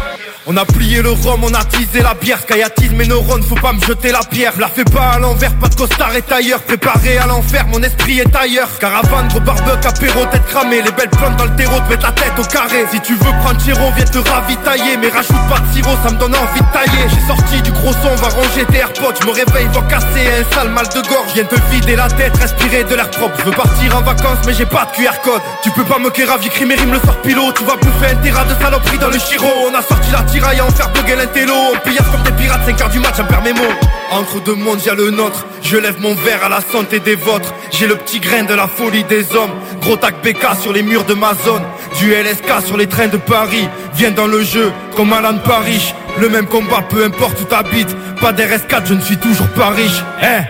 On 0.47 0.59
a 0.59 0.67
plié 0.67 1.01
le 1.01 1.11
rhum, 1.11 1.43
on 1.43 1.55
a 1.55 1.65
teasé 1.65 2.03
la 2.03 2.13
bière, 2.13 2.39
Skyatise 2.39 2.93
mes 2.93 3.07
neurones, 3.07 3.43
faut 3.43 3.55
pas 3.55 3.73
me 3.73 3.81
jeter 3.81 4.13
la 4.13 4.21
pierre. 4.21 4.53
La 4.59 4.69
fais 4.69 4.85
pas 4.85 5.13
à 5.15 5.19
l'envers, 5.19 5.55
pas 5.55 5.69
de 5.69 5.75
costard 5.75 6.15
et 6.15 6.21
tailleur. 6.21 6.61
Préparé 6.61 7.17
à 7.17 7.27
l'enfer, 7.27 7.67
mon 7.69 7.83
esprit 7.83 8.21
est 8.21 8.37
ailleurs. 8.37 8.69
Caravane, 8.79 9.29
gros 9.29 9.41
barbecue, 9.41 9.89
apéro, 9.89 10.27
tête 10.27 10.47
cramée. 10.49 10.83
Les 10.83 10.91
belles 10.93 11.09
plantes 11.09 11.37
dans 11.37 11.47
le 11.47 11.57
terreau, 11.57 11.81
te 11.81 11.89
mettent 11.89 12.03
la 12.03 12.13
tête 12.13 12.39
au 12.39 12.43
carré. 12.43 12.85
Si 12.93 13.01
tu 13.01 13.15
veux 13.15 13.33
prendre 13.43 13.59
Giro, 13.59 13.91
viens 13.97 14.05
te 14.05 14.19
ravitailler. 14.19 14.99
Mais 14.99 15.09
rajoute 15.09 15.49
pas 15.49 15.61
de 15.61 15.73
sirop, 15.73 15.97
ça 16.05 16.13
me 16.13 16.19
donne 16.19 16.35
envie 16.35 16.61
de 16.61 16.73
tailler. 16.75 17.09
J'ai 17.09 17.27
sorti 17.27 17.63
du 17.63 17.73
gros 17.73 17.95
son, 17.95 18.15
va 18.17 18.29
ranger 18.29 18.67
tes 18.71 18.77
AirPods. 18.77 19.15
Je 19.23 19.27
me 19.27 19.33
réveille, 19.33 19.69
va 19.73 19.81
casser 19.89 20.29
un 20.29 20.55
sale 20.55 20.69
mal 20.69 20.87
de 20.89 21.09
gorge. 21.09 21.33
Viens 21.33 21.45
te 21.45 21.57
vider 21.71 21.97
la 21.97 22.09
tête, 22.09 22.37
respirer 22.37 22.85
de 22.85 22.95
l'air 22.95 23.09
propre. 23.09 23.35
Je 23.39 23.45
veux 23.47 23.57
partir 23.57 23.97
en 23.97 24.03
vacances, 24.03 24.45
mais 24.47 24.53
j'ai 24.53 24.67
pas 24.67 24.85
de 24.93 25.03
QR 25.03 25.23
code. 25.25 25.41
Tu 25.63 25.71
peux 25.71 25.85
pas 25.85 25.99
me 25.99 26.11
kéra, 26.11 26.37
j'écris 26.43 26.67
mes 26.67 26.75
rimes, 26.75 26.93
le 26.93 27.01
sort 27.01 27.23
pilote. 27.23 27.57
Tu 27.57 27.65
vas 27.65 27.77
bouffer 27.77 28.13
un 28.13 28.17
terrain 28.17 28.45
de 28.45 28.55
saloperie 28.63 28.99
dans 28.99 29.09
le 29.09 29.19
chiro. 29.19 29.49
On 29.71 29.75
a 29.75 29.81
sorti 29.81 30.11
la 30.13 30.23
tiraille 30.35 30.59
à 30.59 30.67
en 30.67 30.71
faire 30.71 30.91
bugger 30.91 31.17
l'intello. 31.17 31.55
On 31.75 31.89
pillasse 31.89 32.09
comme 32.11 32.23
des 32.23 32.33
pirates, 32.33 32.65
5 32.67 32.81
heures 32.81 32.89
du 32.89 32.99
match, 32.99 33.15
j'en 33.17 33.25
perds 33.25 33.43
mes 33.43 33.53
mots. 33.53 33.75
Entre 34.11 34.43
deux 34.43 34.55
mondes, 34.55 34.85
y'a 34.85 34.95
le 34.95 35.11
nôtre. 35.11 35.47
Je 35.63 35.77
lève 35.77 36.01
mon 36.01 36.15
verre 36.15 36.45
à 36.45 36.49
la 36.49 36.61
santé 36.61 36.99
des 36.99 37.15
vôtres. 37.15 37.55
J'ai 37.71 37.87
le 37.87 37.95
petit 37.97 38.21
grain 38.21 38.43
de 38.43 38.55
la 38.55 38.67
folie 38.67 39.05
des 39.05 39.35
hommes. 39.35 39.55
Gros 39.81 39.97
tac 39.97 40.23
BK 40.23 40.61
sur 40.61 40.73
les 40.73 40.83
murs 40.83 41.05
de 41.05 41.15
ma 41.15 41.35
zone. 41.45 41.63
Du 41.99 42.13
LSK 42.13 42.67
sur 42.67 42.77
les 42.77 42.89
trains 42.89 43.09
de 43.09 43.17
Paris. 43.17 43.69
Viens 43.95 44.11
dans 44.11 44.27
le 44.27 44.43
jeu, 44.43 44.73
comme 44.97 45.13
Alan 45.13 45.39
Paris. 45.39 45.95
Le 46.19 46.29
même 46.29 46.47
combat, 46.47 46.83
peu 46.89 47.05
importe 47.05 47.41
où 47.41 47.45
t'habites. 47.45 47.97
Pas 48.21 48.33
d'RS4, 48.33 48.87
je 48.87 48.95
ne 48.95 49.01
suis 49.01 49.19
toujours 49.19 49.49
pas 49.49 49.71
riche. 49.71 50.03
Hein? 50.23 50.43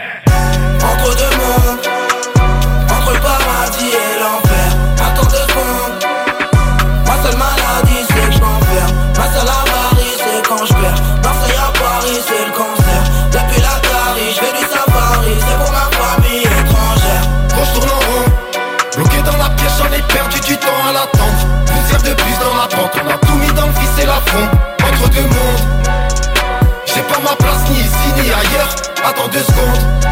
Attends 29.07 29.29
deux 29.29 29.41
secondes, 29.41 30.07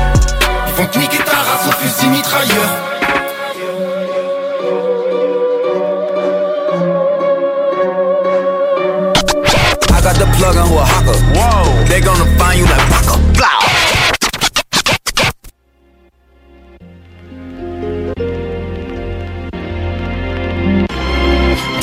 ils 0.69 0.74
vont 0.74 0.86
te 0.86 0.98
niquer 0.98 1.19
ta 1.24 1.32
race 1.32 1.66
au 1.66 1.73
fusil 1.81 2.10
mitrailleur. 2.10 2.69
I 9.89 10.01
got 10.02 10.14
the 10.19 10.27
plug 10.36 10.56
on 10.56 10.77
a 10.77 10.85
hawker. 10.85 11.16
Whoa. 11.35 11.85
They 11.86 12.01
gonna 12.01 12.27
find 12.39 12.59
you 12.59 12.66
like 12.66 12.89
Paco. 12.90 13.11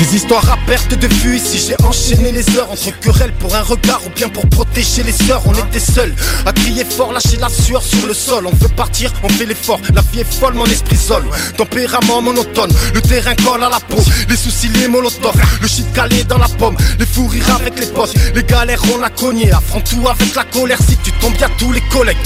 Des 0.10 0.16
histoires 0.16 0.52
à 0.52 0.58
perte 0.66 0.96
de 0.96 1.08
vue 1.08 1.36
ici 1.36 1.64
j'ai 1.68 1.86
enchaîné 1.86 2.32
les 2.32 2.58
heures 2.58 2.72
Entre 2.72 3.00
querelles 3.00 3.34
pour 3.34 3.54
un 3.56 3.62
regard 3.62 4.02
ou 4.08 4.10
bien 4.10 4.28
pour 4.28 4.48
protéger 4.50 5.04
les 5.04 5.12
sœurs. 5.12 5.44
On 5.46 5.54
était 5.54 5.80
seuls 5.80 6.16
à 6.48 6.52
crier 6.52 6.84
fort, 6.84 7.14
lâcher 7.14 7.38
la 7.40 7.50
sueur 7.50 7.84
sur 7.84 8.08
le 8.08 8.14
sol. 8.16 8.48
On 8.48 8.56
veut 8.56 8.74
partir, 8.76 9.14
on 9.24 9.30
fait 9.30 9.46
l'effort, 9.46 9.80
la 9.94 10.02
vie 10.12 10.22
est 10.22 10.34
folle, 10.34 10.56
mon 10.56 10.66
esprit 10.66 10.98
sol 10.98 11.24
Tempérament 11.58 12.22
monotone, 12.24 12.72
le 12.94 13.02
terrain 13.02 13.36
colle 13.36 13.64
à 13.64 13.70
la 13.70 13.80
peau 13.80 14.02
Les 14.28 14.36
soucis, 14.36 14.70
les 14.70 14.88
molotovs, 14.88 15.36
le 15.62 15.68
shit 15.68 15.92
calé 15.94 16.24
dans 16.24 16.40
la 16.40 16.48
pomme 16.48 16.76
Les 16.98 17.06
fous 17.06 17.28
rires 17.28 17.56
avec 17.56 17.80
les 17.80 17.88
potes, 17.88 18.14
les 18.34 18.44
galères 18.44 18.82
on 18.96 19.04
a 19.04 19.10
cogné. 19.10 19.52
Affronte 19.52 19.90
tout 19.92 20.08
avec 20.08 20.34
la 20.34 20.44
colère 20.46 20.80
si 20.88 20.98
tu 20.98 21.12
tombes 21.20 21.38
y'a 21.40 21.50
tous 21.60 21.72
les 21.72 21.82
collègues 21.82 22.18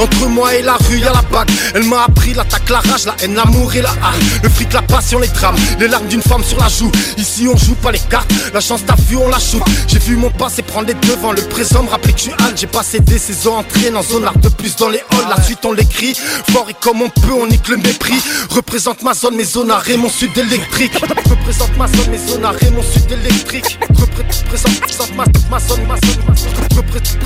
Entre 0.00 0.28
moi 0.28 0.54
et 0.54 0.62
la 0.62 0.76
rue 0.76 0.98
y'a 0.98 1.12
la 1.12 1.22
bague 1.22 1.50
Elle 1.74 1.84
m'a 1.84 2.04
appris 2.04 2.32
l'attaque, 2.32 2.70
la 2.70 2.80
rage, 2.80 3.04
la 3.04 3.16
haine, 3.22 3.34
l'amour 3.34 3.74
et 3.74 3.82
la 3.82 3.90
haine 3.90 4.40
Le 4.42 4.48
fric, 4.48 4.72
la 4.72 4.82
passion, 4.82 5.18
les 5.18 5.28
drames, 5.28 5.56
les 5.78 5.88
larmes 5.88 6.08
d'une 6.08 6.22
femme 6.22 6.42
sur 6.42 6.58
la 6.58 6.68
joue 6.68 6.90
Ici 7.18 7.48
on 7.52 7.56
joue 7.56 7.74
pas 7.74 7.90
les 7.90 7.98
cartes, 7.98 8.32
la 8.54 8.60
chance 8.60 8.82
t'as 8.86 8.94
vu 8.94 9.16
on 9.16 9.28
la 9.28 9.40
shoot 9.40 9.60
J'ai 9.88 9.98
vu 9.98 10.14
mon 10.14 10.30
passé 10.30 10.62
prendre 10.62 10.86
les 10.86 10.94
devants, 10.94 11.32
le 11.32 11.42
présent 11.42 11.82
me 11.82 11.88
rappeler 11.88 12.12
que 12.12 12.20
suis 12.20 12.32
Al 12.32 12.56
J'ai 12.56 12.68
passé 12.68 13.00
des 13.00 13.18
saisons 13.18 13.56
entrées 13.56 13.90
dans 13.90 14.02
zone 14.02 14.24
art 14.24 14.38
de 14.38 14.48
plus 14.48 14.76
dans 14.76 14.88
les 14.88 15.00
halls. 15.10 15.28
La 15.28 15.42
suite 15.42 15.64
on 15.64 15.72
l'écrit, 15.72 16.14
fort 16.52 16.68
et 16.70 16.74
comme 16.80 17.02
on 17.02 17.08
peut 17.08 17.32
on 17.32 17.46
nique 17.46 17.66
le 17.68 17.76
mépris. 17.76 18.22
Représente 18.50 19.02
ma 19.02 19.14
zone, 19.14 19.34
mes 19.34 19.44
zones 19.44 19.70
arrêts, 19.70 19.96
mon 19.96 20.08
sud 20.08 20.36
électrique. 20.36 20.92
Représente 21.28 21.76
ma 21.76 21.88
zone, 21.88 22.10
mes 22.10 22.18
zones 22.18 22.44
arrêts, 22.44 22.70
mon 22.70 22.82
sud 22.82 23.10
électrique. 23.10 23.78
Représente 23.98 25.14
ma, 25.16 25.24
ma 25.50 25.58
zone, 25.58 25.86
ma 25.86 25.96
zone, 26.00 26.24
ma 26.28 26.36
zone. 26.36 26.52
Représente, 26.76 27.16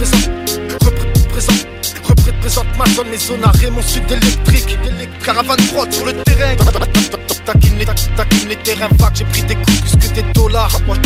représente 0.81 1.67
Représente 2.43 2.77
ma 2.77 2.85
zone, 2.87 3.17
zones 3.17 3.45
arrêts, 3.45 3.71
mon 3.71 3.81
sud 3.81 4.03
électrique. 4.11 4.77
Caravane 5.25 5.65
prod 5.73 5.93
sur 5.93 6.05
le 6.05 6.13
terrain. 6.25 6.57
Taquine 7.47 7.79
les, 8.49 8.57
terrains 8.57 8.89
vagues, 8.99 9.15
j'ai 9.15 9.25
pris 9.27 9.43
des 9.45 9.55
coups 9.55 9.81
plus 9.81 10.09
que 10.09 10.15
des 10.15 10.23
dollars. 10.33 10.77
Moi, 10.85 10.97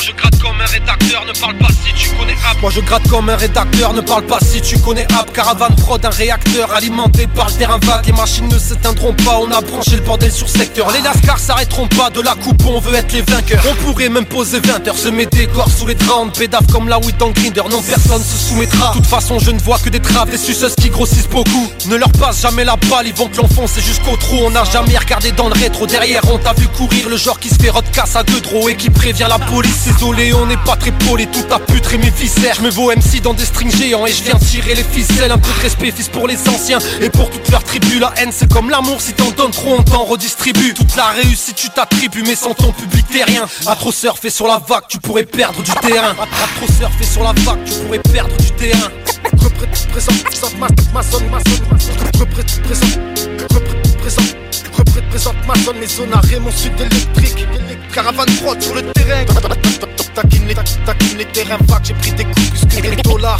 je 0.00 0.12
gratte 0.12 0.35
ne 1.26 1.40
parle 1.40 1.56
pas 1.56 1.68
si 1.68 1.94
tu 1.94 2.08
connais. 2.10 2.36
Moi 2.60 2.70
je 2.70 2.80
gratte 2.80 3.08
comme 3.08 3.28
un 3.28 3.36
rédacteur, 3.36 3.92
ne 3.92 4.00
parle 4.00 4.24
pas 4.24 4.38
si 4.40 4.60
tu 4.60 4.78
connais 4.78 5.06
App. 5.18 5.32
Caravane 5.32 5.74
prod, 5.76 6.04
un 6.04 6.10
réacteur 6.10 6.72
alimenté 6.72 7.26
par 7.26 7.48
le 7.48 7.54
terrain 7.54 7.78
vague. 7.82 8.06
Les 8.06 8.12
machines 8.12 8.48
ne 8.48 8.58
s'éteindront 8.58 9.12
pas, 9.12 9.38
on 9.40 9.50
a 9.50 9.60
branché 9.60 9.96
le 9.96 10.02
bordel 10.02 10.32
sur 10.32 10.48
secteur. 10.48 10.90
Les 10.92 11.00
lascars 11.00 11.38
s'arrêteront 11.38 11.88
pas 11.88 12.10
de 12.10 12.20
la 12.20 12.34
coupe, 12.34 12.64
on 12.66 12.80
veut 12.80 12.94
être 12.94 13.12
les 13.12 13.22
vainqueurs. 13.22 13.62
On 13.70 13.74
pourrait 13.84 14.08
même 14.08 14.24
poser 14.24 14.60
20 14.60 14.88
heures, 14.88 14.96
semer 14.96 15.26
des 15.26 15.46
corps 15.46 15.70
sous 15.70 15.86
les 15.86 15.94
draps. 15.94 16.38
Pédave 16.38 16.66
comme 16.72 16.88
la 16.88 16.98
weed 16.98 17.16
dans 17.18 17.30
Grinder, 17.30 17.62
non 17.70 17.82
personne 17.82 18.22
se 18.22 18.48
soumettra. 18.48 18.90
De 18.90 18.98
toute 18.98 19.06
façon, 19.06 19.38
je 19.38 19.50
ne 19.50 19.58
vois 19.58 19.78
que 19.78 19.90
des 19.90 20.00
traves, 20.00 20.30
des 20.30 20.38
suceuses 20.38 20.74
qui 20.74 20.90
grossissent 20.90 21.28
beaucoup. 21.28 21.70
Ne 21.86 21.96
leur 21.96 22.10
passe 22.12 22.42
jamais 22.42 22.64
la 22.64 22.76
balle, 22.76 23.06
ils 23.06 23.14
vont 23.14 23.28
te 23.28 23.36
l'enfoncer 23.36 23.80
jusqu'au 23.80 24.16
trou. 24.16 24.36
On 24.46 24.50
n'a 24.50 24.64
jamais 24.64 24.96
regardé 24.96 25.32
dans 25.32 25.48
le 25.48 25.54
rétro 25.54 25.86
derrière, 25.86 26.22
on 26.30 26.38
t'a 26.38 26.52
vu 26.54 26.68
courir 26.68 27.08
le 27.08 27.16
genre 27.16 27.38
qui 27.38 27.48
se 27.48 27.56
fait 27.56 27.70
casse 27.92 28.16
à 28.16 28.22
deux 28.22 28.40
et 28.68 28.76
qui 28.76 28.90
prévient 28.90 29.26
la 29.28 29.38
police. 29.38 29.84
Désolé, 29.86 30.32
on 30.32 30.48
pas 30.64 30.76
très 30.76 30.92
poli, 30.92 31.26
tout 31.26 31.44
a 31.52 31.58
putré 31.58 31.98
mes 31.98 32.10
viscères. 32.10 32.54
Je 32.56 32.62
me 32.62 32.70
vaux 32.70 32.90
MC 32.90 33.20
dans 33.22 33.34
des 33.34 33.44
strings 33.44 33.74
géants 33.74 34.06
et 34.06 34.12
je 34.12 34.22
viens 34.22 34.34
tirer 34.34 34.74
les 34.74 34.82
ficelles. 34.84 35.30
Un 35.30 35.38
peu 35.38 35.52
de 35.52 35.62
respect, 35.62 35.90
fils 35.90 36.08
pour 36.08 36.26
les 36.26 36.48
anciens 36.48 36.78
et 37.00 37.10
pour 37.10 37.30
toute 37.30 37.48
leur 37.50 37.62
tribu. 37.64 37.98
La 37.98 38.12
haine, 38.16 38.30
c'est 38.32 38.50
comme 38.52 38.70
l'amour, 38.70 39.00
si 39.00 39.12
t'en 39.12 39.30
donnes 39.30 39.50
trop, 39.50 39.76
on 39.78 39.82
t'en 39.82 40.04
redistribue. 40.04 40.74
Toute 40.74 40.94
la 40.96 41.08
réussite, 41.08 41.56
tu 41.56 41.68
t'attribues, 41.70 42.22
mais 42.22 42.34
sans 42.34 42.54
ton 42.54 42.72
public, 42.72 43.06
t'es 43.10 43.24
rien. 43.24 43.46
À 43.66 43.76
trop 43.76 43.92
surfer 43.92 44.30
sur 44.30 44.46
la 44.46 44.60
vague, 44.66 44.84
tu 44.88 44.98
pourrais 44.98 45.24
perdre 45.24 45.62
du 45.62 45.72
terrain. 45.72 46.14
À 46.20 46.46
trop 46.56 46.72
surfer 46.72 47.04
sur 47.04 47.22
la 47.22 47.32
vague, 47.32 47.64
tu 47.64 47.72
pourrais 47.84 47.98
perdre 47.98 48.36
du 48.36 48.50
terrain. 48.52 48.90
Représente 49.42 50.58
ma, 50.58 50.68
ma 50.92 51.02
zone, 51.02 51.24
ma 51.30 51.38
ma 51.38 51.76
Représente 55.06 55.46
ma 55.46 55.54
zone, 55.62 55.78
mes 55.78 55.86
zones 55.86 56.12
arrêts, 56.12 56.40
mon 56.40 56.50
sud 56.50 56.72
électrique 56.80 57.46
Caravane 57.94 58.26
prod 58.42 58.60
sur 58.60 58.74
le 58.74 58.82
terrain. 58.92 59.24
Taquine 60.14 60.46
les, 60.48 60.54
taquine 60.54 61.18
les 61.18 61.24
terrains 61.26 61.58
vagues, 61.68 61.84
j'ai 61.84 61.94
pris 61.94 62.12
des 62.12 62.24
coups 62.24 62.50
plus 62.50 62.82
que 62.82 62.96
des 62.96 63.02
dollars. 63.02 63.38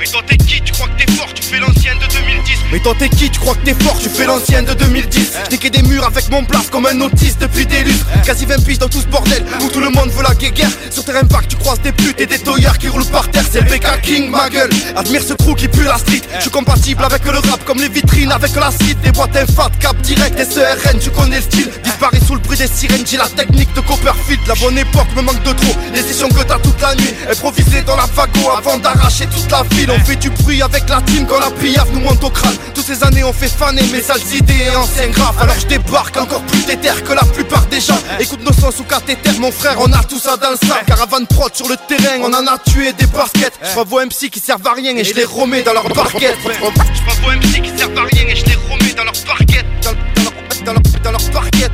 Mais 0.00 0.06
toi 0.06 0.22
t'es 0.26 0.36
qui? 0.36 0.62
Tu 0.62 0.72
crois 0.72 0.86
que 0.86 1.02
t'es 1.02 1.12
fort? 1.12 1.34
Tu 1.34 1.42
fais 1.42 1.58
l'ancienne 1.58 1.98
de 1.98 2.06
2010 2.06 2.58
Mais 2.72 2.78
toi 2.78 2.94
t'es 2.98 3.08
qui? 3.08 3.30
Tu 3.30 3.40
crois 3.40 3.54
que 3.54 3.64
t'es 3.64 3.74
fort? 3.74 3.98
Tu 4.00 4.08
fais 4.08 4.26
l'ancienne 4.26 4.64
de 4.64 4.74
2010 4.74 5.32
Niquer 5.50 5.70
des 5.70 5.82
murs 5.82 6.06
avec 6.06 6.30
mon 6.30 6.42
blast 6.42 6.70
comme 6.70 6.86
un 6.86 7.00
autiste 7.00 7.40
depuis 7.40 7.66
des 7.66 7.82
lustres. 7.82 8.06
Quasi 8.24 8.46
20 8.46 8.64
piges 8.64 8.78
dans 8.78 8.88
tout 8.88 9.00
ce 9.00 9.06
bordel 9.06 9.44
Où 9.60 9.68
tout 9.68 9.80
le 9.80 9.90
monde 9.90 10.10
veut 10.10 10.22
la 10.22 10.34
guéguerre. 10.34 10.70
Sur 10.90 11.04
terrain 11.04 11.22
vague 11.28 11.48
tu 11.48 11.56
croises 11.56 11.80
des 11.80 11.92
putes 11.92 12.20
et 12.20 12.26
des 12.26 12.38
toyards 12.38 12.78
qui 12.78 12.88
roulent 12.88 13.04
par 13.06 13.28
terre. 13.30 13.44
C'est 13.50 13.60
le 13.62 13.66
BK 13.66 14.00
King 14.02 14.30
ma 14.30 14.48
gueule. 14.48 14.70
Admire 14.96 15.22
ce 15.22 15.34
crew 15.34 15.56
qui 15.56 15.66
pue 15.68 15.84
la 15.84 15.98
street. 15.98 16.22
Je 16.36 16.42
suis 16.42 16.50
compatible 16.50 17.02
avec 17.02 17.24
le 17.24 17.38
rap 17.38 17.64
comme 17.64 17.78
les 17.78 17.88
vitrines 17.88 18.30
avec 18.30 18.54
l'acide 18.54 19.00
Des 19.00 19.10
boîtes 19.10 19.36
infat, 19.58 19.70
cap 19.80 19.96
direct, 20.02 20.38
SERN 20.38 20.98
Tu 21.00 21.10
connais 21.10 21.36
le 21.36 21.42
style. 21.42 21.70
Disparaît 21.82 22.20
sous 22.26 22.34
le 22.34 22.40
bruit 22.40 22.58
des 22.58 22.66
sirènes 22.66 23.04
J'ai 23.06 23.16
la 23.16 23.28
technique 23.28 23.72
de 23.74 23.80
Copperfield. 23.80 24.40
La 24.46 24.54
bonne 24.54 24.78
époque 24.78 25.08
me 25.16 25.22
manque 25.22 25.42
de 25.42 25.52
trop. 25.52 25.74
Les 25.92 26.02
sessions 26.02 26.28
que 26.28 26.42
t'as 26.42 26.58
toute 26.58 26.80
la 26.80 26.94
nuit 26.94 27.14
Improvisé 27.30 27.82
dans 27.82 27.96
la 27.96 28.06
fago 28.06 28.50
avant 28.56 28.78
d'arracher 28.78 29.26
toute 29.26 29.50
la 29.50 29.62
ville. 29.74 29.90
On 29.90 30.04
fait 30.04 30.16
du 30.16 30.30
bruit 30.30 30.62
avec 30.62 30.88
la 30.88 31.00
team 31.02 31.26
quand 31.26 31.40
la 31.40 31.50
pillave 31.50 31.88
nous 31.92 32.00
monte 32.00 32.22
au 32.22 32.30
crâne. 32.30 32.56
Toutes 32.74 32.86
ces 32.86 33.02
années 33.04 33.24
on 33.24 33.32
fait 33.32 33.48
faner 33.48 33.82
mes 33.92 34.02
sales 34.02 34.20
idées 34.34 34.66
et 34.72 34.76
anciens 34.76 35.08
graphes 35.08 35.40
Alors 35.40 35.56
je 35.58 35.66
débarque 35.66 36.16
encore 36.16 36.42
plus 36.42 36.64
déter 36.64 36.88
que 37.04 37.12
la 37.12 37.24
plupart 37.24 37.66
des 37.66 37.80
gens. 37.80 37.98
Écoute 38.18 38.40
nos 38.44 38.52
sons 38.52 38.70
sous 38.70 38.84
cathéter 38.84 39.30
mon 39.38 39.50
frère 39.50 39.76
on 39.78 39.92
a 39.92 40.02
tout 40.04 40.18
ça 40.18 40.36
dans 40.36 40.50
le 40.50 40.56
sac. 40.56 40.86
Caravane 40.86 41.26
prod 41.26 41.54
sur 41.54 41.68
le 41.68 41.76
terrain 41.88 42.18
on 42.20 42.32
en 42.32 42.46
a 42.46 42.58
tué 42.58 42.92
des 42.92 43.06
baskets. 43.06 43.58
Je 43.62 43.80
vois 43.80 44.04
MC 44.04 44.30
qui 44.30 44.40
servent 44.40 44.66
à 44.66 44.72
rien 44.72 44.96
et 44.96 45.04
je 45.04 45.14
les 45.14 45.24
remets 45.24 45.62
dans 45.62 45.72
leur 45.72 45.88
barquette. 45.88 46.36
Je 46.44 47.20
vois 47.20 47.34
MC 47.34 47.62
qui 47.62 47.76
servent 47.76 47.98
à 47.98 48.02
rien 48.02 48.26
et 48.28 48.36
je 48.36 48.44
les 48.44 48.54
remets 48.54 48.92
dans 48.92 49.04
leur 49.04 49.12
barquette 49.26 49.47
Dans, 49.82 49.92
dans 49.92 50.22
leur, 50.22 50.32
dans 50.64 50.72
leur, 50.72 50.82
dans 51.02 51.10
leur 51.12 51.30
barquette 51.32 51.72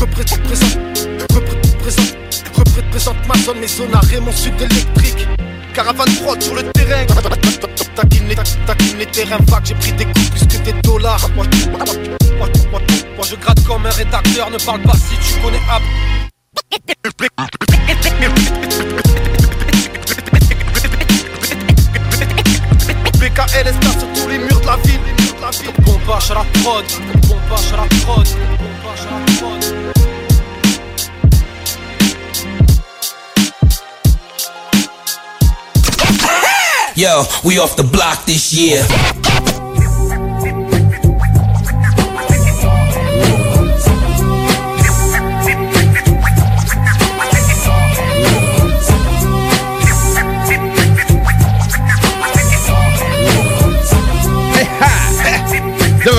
Représente, 0.00 0.40
représente, 1.34 2.16
représente, 2.54 3.26
ma 3.28 3.34
zone, 3.34 3.58
mes 3.58 4.16
et 4.16 4.20
mon 4.20 4.32
sud 4.32 4.54
électrique. 4.60 5.28
Caravane 5.74 6.12
prod 6.22 6.42
sur 6.42 6.54
le 6.54 6.62
terrain. 6.72 7.04
Taquine 7.94 8.28
les, 8.28 8.34
taquine 8.34 8.98
les 8.98 9.06
terrains 9.06 9.38
vagues 9.48 9.64
J'ai 9.64 9.74
pris 9.74 9.92
des 9.92 10.04
coups 10.06 10.30
plus 10.30 10.46
que 10.46 10.64
des 10.64 10.72
dollars. 10.82 11.28
Moi, 11.34 11.44
moi, 11.70 11.80
moi, 12.38 12.48
moi, 13.16 13.26
je 13.28 13.36
gratte 13.36 13.62
comme 13.64 13.84
un 13.84 13.90
rédacteur 13.90 14.50
Ne 14.50 14.58
parle 14.58 14.82
pas 14.82 14.94
si 14.94 15.34
tu 15.34 15.40
connais 15.40 15.60
App 15.68 15.82
BKL 23.18 23.68
est 23.68 23.82
sur 23.98 24.12
tous 24.14 24.28
les 24.28 24.38
murs 24.38 24.60
de 24.60 24.66
la 24.66 24.76
ville 24.76 25.19
Pompage 25.40 26.30
à 26.30 26.34
la 26.34 26.44
prod 26.60 26.84
Pompage 27.22 27.72
à 27.72 27.76
la 27.76 27.86
prod 28.04 28.26
Pompage 28.26 29.06
à 29.06 29.10
la 29.10 29.20
prod 29.38 29.64
Yo, 36.94 37.24
we 37.42 37.58
off 37.58 37.76
the 37.76 37.82
block 37.82 38.26
this 38.26 38.52
year. 38.52 38.84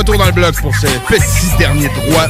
De 0.02 0.12
retour 0.12 0.18
dans 0.18 0.26
le 0.26 0.32
bloc 0.32 0.56
pour 0.62 0.76
ce 0.76 0.88
petit 0.88 1.58
dernier 1.60 1.88
droit. 1.90 2.26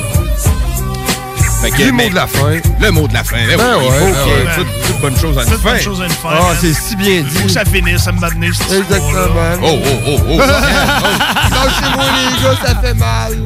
Fait 1.61 1.71
que, 1.71 1.83
Le 1.83 1.91
mot 1.93 2.09
de 2.09 2.15
la 2.15 2.27
fin. 2.27 2.59
Le 2.81 2.91
mot 2.91 3.07
de 3.07 3.13
la 3.13 3.23
fin. 3.23 3.37
Ben 3.47 3.55
Ben 3.57 3.75
oui, 3.77 3.85
il 3.85 3.91
ouais, 3.91 3.97
faut 3.99 4.05
ben 4.05 4.13
qu'il 4.23 4.31
y 4.31 4.35
ait 4.35 4.39
ouais. 4.43 4.55
toute, 4.57 4.87
toute 4.87 4.99
bonne 5.01 5.17
chose 5.17 5.37
à 5.37 5.43
une 5.43 5.49
fin. 5.51 5.57
bonne 5.71 5.79
chose 5.79 6.01
à 6.01 6.05
une 6.05 6.11
fin. 6.11 6.29
Ah, 6.33 6.41
man. 6.41 6.57
c'est 6.59 6.73
si 6.73 6.95
bien 6.97 7.23
Faut 7.23 7.39
que 7.43 7.47
dit. 7.47 7.53
ça 7.53 7.63
finisse, 7.63 8.01
ça 8.03 8.11
me 8.11 8.19
donné 8.19 8.49
cette 8.53 8.71
Exactement. 8.71 9.57
Oh, 9.63 9.79
oh, 9.85 9.99
oh, 10.07 10.19
oh. 10.31 10.37
Lâchez-moi 10.37 12.05
les 12.17 12.43
gars, 12.43 12.57
ça 12.65 12.75
fait 12.81 12.93
mal. 12.93 13.37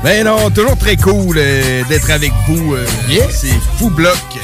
Ben 0.04 0.24
non, 0.24 0.48
toujours 0.50 0.76
très 0.78 0.96
cool 0.96 1.36
euh, 1.38 1.82
d'être 1.88 2.10
avec 2.10 2.32
vous. 2.48 2.74
euh, 2.74 2.86
C'est 3.30 3.52
fou 3.78 3.90
bloc. 3.90 4.16
Euh, 4.36 4.38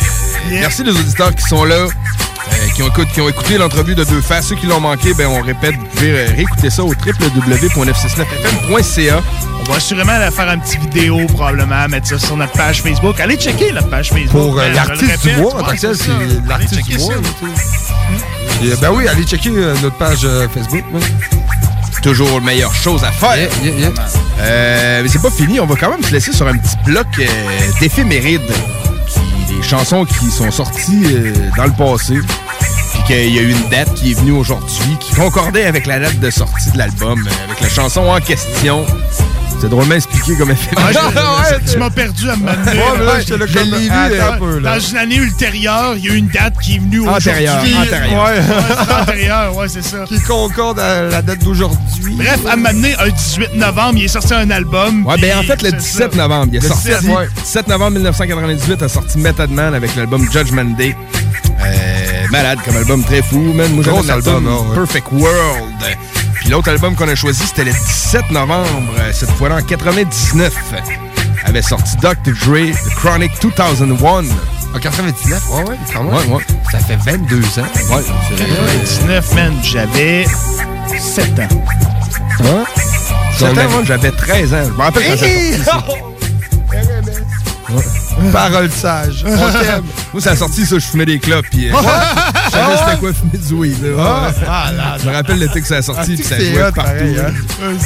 Merci 0.51 0.82
les 0.85 0.90
auditeurs 0.90 1.35
qui 1.35 1.43
sont 1.44 1.65
là, 1.65 1.86
euh, 2.52 2.68
qui, 2.74 2.82
ont, 2.82 2.89
écoute- 2.89 3.09
qui 3.12 3.20
ont 3.20 3.28
écouté 3.28 3.59
l'entrevue 3.59 3.94
de 3.94 4.02
Deux 4.05 4.20
Faces. 4.20 4.47
Ceux 4.48 4.56
qui 4.56 4.66
l'ont 4.66 4.81
manqué, 4.81 5.14
ben 5.14 5.27
on 5.27 5.40
répète, 5.40 5.74
vous 5.77 5.85
pouvez 5.86 6.10
euh, 6.12 6.27
réécouter 6.36 6.70
ça 6.70 6.82
au 6.85 6.93
www.969fm.ca. 6.94 9.23
On 9.68 9.73
va 9.73 9.81
sûrement 9.81 10.31
faire 10.31 10.48
une 10.52 10.60
petite 10.60 10.81
vidéo, 10.81 11.27
probablement, 11.28 11.89
mettre 11.89 12.06
ça 12.09 12.18
sur 12.18 12.36
notre 12.36 12.52
page 12.52 12.82
Facebook. 12.82 13.18
Allez 13.20 13.36
checker 13.36 13.73
notre 13.73 13.89
page 13.89 14.10
Facebook. 14.10 14.31
Pour 14.31 14.59
euh, 14.59 14.64
je 14.64 14.68
le 14.70 14.74
l'artiste 14.77 15.27
du 15.27 15.36
mois, 15.36 15.55
en 15.56 15.62
tant 15.64 15.73
que 15.73 15.78
c'est 15.94 16.10
l'artiste 16.47 16.85
du. 16.85 16.97
Et, 16.97 18.70
euh, 18.73 18.77
ben 18.81 18.90
oui, 18.93 19.06
allez 19.09 19.24
checker 19.24 19.51
euh, 19.55 19.74
notre 19.82 19.97
page 19.97 20.20
euh, 20.24 20.48
Facebook. 20.48 20.85
man. 20.93 21.02
Toujours 22.02 22.40
meilleure 22.40 22.73
chose 22.74 23.02
à 23.02 23.10
faire. 23.10 23.48
Euh, 24.39 25.01
mais 25.02 25.09
c'est 25.09 25.20
pas 25.20 25.31
fini, 25.31 25.59
on 25.59 25.66
va 25.66 25.74
quand 25.74 25.90
même 25.90 26.05
se 26.05 26.12
laisser 26.12 26.32
sur 26.32 26.47
un 26.47 26.56
petit 26.56 26.77
bloc 26.85 27.06
euh, 27.18 27.27
d'éphémérides. 27.81 28.43
Des 29.57 29.62
chansons 29.62 30.05
qui 30.05 30.31
sont 30.31 30.51
sorties 30.51 31.03
euh, 31.07 31.33
dans 31.57 31.65
le 31.65 31.73
passé. 31.73 32.19
Puis 32.93 33.03
qu'il 33.07 33.35
y 33.35 33.39
a 33.39 33.43
eu 33.43 33.51
une 33.51 33.69
date 33.70 33.93
qui 33.95 34.11
est 34.11 34.15
venue 34.15 34.33
aujourd'hui, 34.33 34.97
qui 35.01 35.15
concordait 35.15 35.65
avec 35.65 35.87
la 35.87 35.99
date 35.99 36.20
de 36.20 36.31
sortie 36.31 36.70
de 36.73 36.78
l'album, 36.78 37.27
euh, 37.27 37.45
avec 37.47 37.61
la 37.62 37.69
chanson 37.69 38.03
en 38.03 38.20
question. 38.20 38.85
C'est 39.61 39.69
drôlement 39.70 39.95
expliqué 39.95 40.37
comme 40.37 40.51
Ah, 40.77 40.91
éphéméride. 40.91 41.62
je- 41.66 41.73
tu 41.73 41.78
m'as 41.78 41.91
perdu 41.91 42.28
à 42.31 42.37
me 42.37 42.43
mener. 42.43 42.78
Ouais, 42.78 43.23
Je 43.27 43.35
l'ai 43.35 43.89
vu. 43.89 43.91
Euh, 43.91 44.33
un 44.33 44.39
peu, 44.39 44.59
là. 44.59 44.74
Dans 44.74 44.81
une 44.81 44.97
année 44.99 45.16
ultérieure, 45.16 45.95
il 45.97 46.05
y 46.05 46.09
a 46.11 46.12
eu 46.12 46.16
une 46.16 46.28
date 46.28 46.55
qui 46.62 46.77
est 46.77 46.78
venue 46.78 47.01
aujourd'hui. 47.01 47.31
Antérieure, 47.31 47.57
antérieure. 47.81 48.24
Ouais, 48.24 48.41
c'est 48.87 48.95
antérieure, 48.95 49.57
ouais, 49.57 49.69
c'est 49.69 49.83
ça. 49.85 50.05
Qui 50.07 50.20
concorde 50.20 50.78
à 50.78 51.03
la 51.05 51.23
date 51.23 51.43
d'aujourd'hui. 51.43 52.16
Bref, 52.16 52.41
à 52.49 52.57
m'amener 52.57 52.95
un 52.99 53.09
18 53.09 53.55
novembre, 53.55 53.95
il 53.99 54.05
est 54.05 54.09
sorti 54.09 54.35
un 54.35 54.51
album. 54.51 55.07
Ouais, 55.07 55.16
ben 55.19 55.39
en 55.39 55.43
fait, 55.43 55.62
le 55.62 55.70
c'est 55.70 55.77
17 55.77 56.12
ça. 56.12 56.19
novembre, 56.19 56.49
il 56.53 56.57
est 56.59 56.61
Le 56.62 56.69
sorti. 56.69 56.89
17, 56.89 57.03
ouais. 57.05 57.28
17 57.43 57.69
novembre 57.69 57.91
1998 57.93 58.83
a 58.83 58.89
sorti 58.89 59.19
Method 59.19 59.51
Man 59.51 59.74
avec 59.74 59.97
l'album 59.97 60.31
Judgment 60.31 60.77
Day. 60.77 60.95
Euh, 61.65 62.27
malade 62.31 62.59
comme 62.65 62.77
album, 62.77 63.03
très 63.05 63.23
fou, 63.23 63.39
man. 63.55 63.73
Moi, 63.73 63.83
j'avais 63.85 63.97
Gros 63.97 64.07
la 64.07 64.15
album, 64.15 64.45
tune 64.45 64.53
hein, 64.53 64.66
ouais. 64.70 64.74
Perfect 64.77 65.07
World. 65.12 65.97
Puis 66.47 66.52
l'autre 66.52 66.68
album 66.68 66.94
qu'on 66.94 67.09
a 67.09 67.16
choisi, 67.16 67.44
c'était 67.44 67.64
le 67.64 67.73
17 67.73 68.31
novembre, 68.31 68.93
euh, 69.01 69.10
cette 69.12 69.32
fois-là 69.32 69.56
en 69.56 69.62
99. 69.62 70.55
Avait 71.44 71.60
sorti 71.60 71.97
Dr. 71.97 72.14
Dre, 72.24 72.70
The 72.73 72.94
Chronic 72.94 73.32
2001. 73.43 74.06
En 74.73 74.78
99, 74.78 75.43
ouais, 75.51 75.64
ouais, 75.64 75.77
quand 75.93 76.05
même. 76.05 76.14
Ouais, 76.14 76.36
ouais. 76.36 76.44
Ça 76.70 76.78
fait 76.78 76.94
22 77.05 77.43
ans. 77.59 77.64
Ouais, 77.90 78.05
c'est 78.28 78.47
99, 78.47 79.35
man, 79.35 79.55
j'avais 79.60 80.24
7 80.97 81.36
ans. 81.40 81.48
Hein? 82.44 82.64
Sept 83.36 83.59
ans, 83.59 83.68
moi, 83.68 83.82
j'avais 83.82 84.12
13 84.12 84.55
ans. 84.55 84.64
Je 84.66 84.70
me 84.70 84.82
rappelle 84.82 85.18
quand 85.18 85.64
ça. 85.64 85.85
Parole 88.32 88.70
sage. 88.70 89.24
On 89.27 89.36
t'aime. 89.36 89.85
Moi, 90.12 90.23
ça 90.23 90.31
a 90.31 90.36
sorti 90.36 90.64
ça, 90.64 90.78
je 90.78 90.86
fumais 90.86 91.06
des 91.06 91.18
clopes. 91.18 91.47
Puis, 91.51 91.70
euh, 91.70 91.73
savais 92.61 92.74
Ah 92.77 92.85
c'était 92.87 92.99
quoi 92.99 93.12
fumer 93.12 93.39
du 93.47 93.55
weed. 93.55 93.83
là? 93.83 93.91
Ah, 93.99 94.31
ah, 94.49 94.73
là, 94.73 94.97
je 95.03 95.09
me 95.09 95.15
rappelle 95.15 95.39
l'été 95.39 95.61
que 95.61 95.66
ça 95.66 95.77
a 95.77 95.83
sorti. 95.83 96.12
Ah, 96.12 96.15
puis 96.16 96.24
ça 96.24 96.39
jouait 96.39 96.59
partout. 96.61 96.74
pareil, 96.81 97.16
hein. 97.19 97.33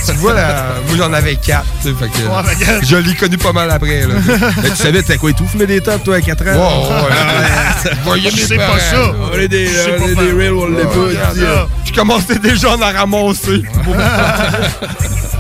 Tu 0.07 0.13
vois, 0.15 0.35
là, 0.35 0.65
moi 0.89 0.97
j'en 0.97 1.13
avais 1.13 1.37
4. 1.37 1.65
Fait 1.83 1.91
que, 1.93 2.81
que- 2.81 2.87
je 2.87 2.97
l'ai 2.97 3.15
connu 3.15 3.37
pas 3.39 3.53
mal 3.53 3.71
après. 3.71 4.01
Là. 4.03 4.15
Ben, 4.63 4.71
tu 4.71 4.77
savais, 4.77 5.03
t'as 5.03 5.17
quoi 5.17 5.31
et 5.31 5.35
tout, 5.35 5.47
fumer 5.47 5.67
des 5.67 5.81
tops, 5.81 6.03
toi, 6.05 6.17
à 6.17 6.21
4 6.21 6.43
ans? 6.49 6.55
Wow, 6.55 6.91
ouais. 6.91 7.11
Ah, 7.13 7.85
ouais. 7.85 7.91
Voyez 8.05 8.31
Je 8.31 8.37
sais 8.37 8.57
pas 8.57 8.79
ça. 8.79 9.13
On 9.33 9.39
est 9.39 9.49
des, 9.49 9.69
on 10.01 10.07
est 10.09 10.15
des 10.15 10.33
real, 10.33 10.53
on 10.55 10.67
l'est 10.69 10.85
pas. 10.85 11.69
Je 11.85 11.93
commençais 11.93 12.39
déjà 12.39 12.73
à 12.73 12.77
en 12.77 12.79
ramasser. 12.79 13.63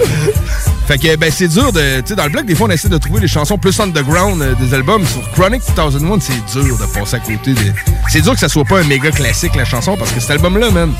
Fait 0.86 0.98
que 0.98 1.14
ben 1.16 1.30
c'est 1.30 1.46
dur 1.46 1.72
de. 1.72 2.00
Tu 2.00 2.08
sais, 2.08 2.16
dans 2.16 2.24
le 2.24 2.30
blog, 2.30 2.46
des 2.46 2.54
fois, 2.56 2.66
on 2.66 2.70
essaie 2.70 2.88
de 2.88 2.98
trouver 2.98 3.20
les 3.20 3.28
chansons 3.28 3.56
plus 3.58 3.78
underground 3.78 4.42
euh, 4.42 4.54
des 4.56 4.74
albums. 4.74 5.06
Sur 5.06 5.30
Chronic 5.32 5.62
2001, 5.76 6.18
c'est 6.20 6.60
dur 6.60 6.76
de 6.78 6.86
passer 6.86 7.16
à 7.16 7.20
côté. 7.20 7.52
De... 7.54 7.72
C'est 8.08 8.20
dur 8.22 8.32
que 8.32 8.40
ça 8.40 8.48
soit 8.48 8.64
pas 8.64 8.80
un 8.80 8.84
méga 8.84 9.10
classique, 9.12 9.54
la 9.54 9.64
chanson, 9.64 9.96
parce 9.96 10.10
que 10.10 10.18
cet 10.18 10.32
album-là, 10.32 10.70
man, 10.70 10.92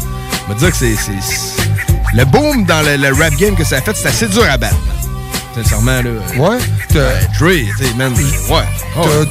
on 0.46 0.52
va 0.52 0.58
dire 0.58 0.70
que 0.70 0.76
c'est. 0.76 0.94
Le 2.14 2.24
boom 2.24 2.64
dans 2.66 2.82
le, 2.82 2.96
le 2.96 3.12
rap 3.12 3.34
game 3.34 3.54
que 3.56 3.64
ça 3.64 3.78
a 3.78 3.80
fait, 3.80 3.96
c'est 3.96 4.08
assez 4.08 4.28
dur 4.28 4.44
à 4.48 4.56
battre. 4.56 4.76
man. 4.76 5.64
Sincèrement, 5.64 6.02
là. 6.02 6.10
Ouais. 6.36 6.58
Euh, 6.96 7.20
Dre, 7.38 7.50
tu 7.76 7.84
sais, 7.84 7.94
man. 7.96 8.12
Ouais. 8.14 8.56
Ouais. 8.96 9.26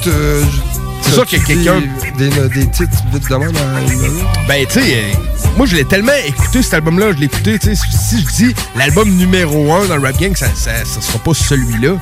C'est 1.10 1.14
sûr 1.16 1.26
qu'il 1.26 1.38
y 1.38 1.42
a 1.42 1.44
t'as-tu 1.44 1.64
quelqu'un. 1.64 1.82
Des, 2.18 2.28
des, 2.28 2.48
des 2.48 2.66
titres 2.70 3.02
vite 3.12 3.28
de 3.28 3.34
même 3.36 3.56
à 3.56 3.80
une 3.92 4.46
Ben, 4.48 4.66
tu 4.66 4.80
sais, 4.80 4.94
euh, 4.94 5.46
moi, 5.56 5.66
je 5.66 5.76
l'ai 5.76 5.84
tellement 5.84 6.12
écouté, 6.26 6.62
cet 6.62 6.74
album-là. 6.74 7.12
Je 7.12 7.18
l'ai 7.18 7.26
écouté, 7.26 7.58
tu 7.58 7.74
sais. 7.74 7.82
Si 7.90 8.20
je 8.22 8.26
dis 8.46 8.54
l'album 8.76 9.08
numéro 9.10 9.72
1 9.72 9.86
dans 9.86 9.96
le 9.96 10.02
rap 10.02 10.16
game, 10.18 10.34
ça, 10.36 10.46
ça, 10.54 10.70
ça 10.84 11.00
sera 11.00 11.18
pas 11.18 11.34
celui-là. 11.34 11.94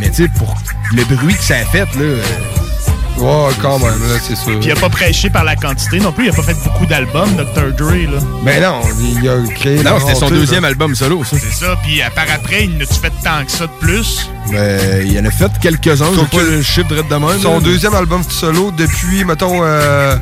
Mais, 0.00 0.08
tu 0.10 0.24
sais, 0.24 0.28
pour 0.36 0.54
le 0.92 1.04
bruit 1.04 1.34
que 1.34 1.42
ça 1.42 1.56
a 1.56 1.64
fait, 1.64 1.78
là. 1.96 2.00
euh, 2.02 2.22
Ouais, 3.18 3.52
quand 3.60 3.78
même, 3.78 3.88
là, 4.08 4.18
c'est 4.26 4.34
sûr. 4.36 4.58
Puis 4.60 4.68
il 4.68 4.72
a 4.72 4.76
pas 4.76 4.88
prêché 4.88 5.28
par 5.28 5.44
la 5.44 5.54
quantité 5.54 5.98
non 5.98 6.10
plus, 6.10 6.26
il 6.26 6.30
a 6.30 6.32
pas 6.32 6.42
fait 6.42 6.56
beaucoup 6.64 6.86
d'albums, 6.86 7.28
Dr. 7.36 7.72
Dre, 7.76 8.10
là. 8.10 8.18
Ben 8.44 8.62
non, 8.62 8.80
il 8.98 9.28
a 9.28 9.36
créé. 9.54 9.82
Non, 9.82 9.98
c'était 10.00 10.14
son 10.14 10.30
deuxième 10.30 10.62
là. 10.62 10.68
album 10.68 10.94
solo, 10.94 11.22
ça. 11.24 11.36
C'est 11.38 11.52
ça, 11.52 11.76
puis 11.82 12.00
à 12.00 12.08
part 12.08 12.24
après, 12.34 12.64
il 12.64 12.78
n'a-tu 12.78 12.94
fait 12.94 13.12
tant 13.22 13.44
que 13.44 13.50
ça 13.52 13.66
de 13.66 13.72
plus? 13.78 14.30
Ben, 14.50 15.06
il 15.06 15.18
en 15.18 15.24
a 15.24 15.30
fait 15.30 15.50
quelques-uns. 15.60 16.06
Pas 16.30 16.42
le 16.42 16.62
chiffre 16.62 16.88
direct 16.88 17.10
de 17.10 17.16
même. 17.16 17.40
Son 17.40 17.54
là. 17.54 17.60
deuxième 17.60 17.94
album 17.94 18.22
solo 18.28 18.70
depuis, 18.76 19.24
mettons, 19.24 19.60
euh, 19.62 20.16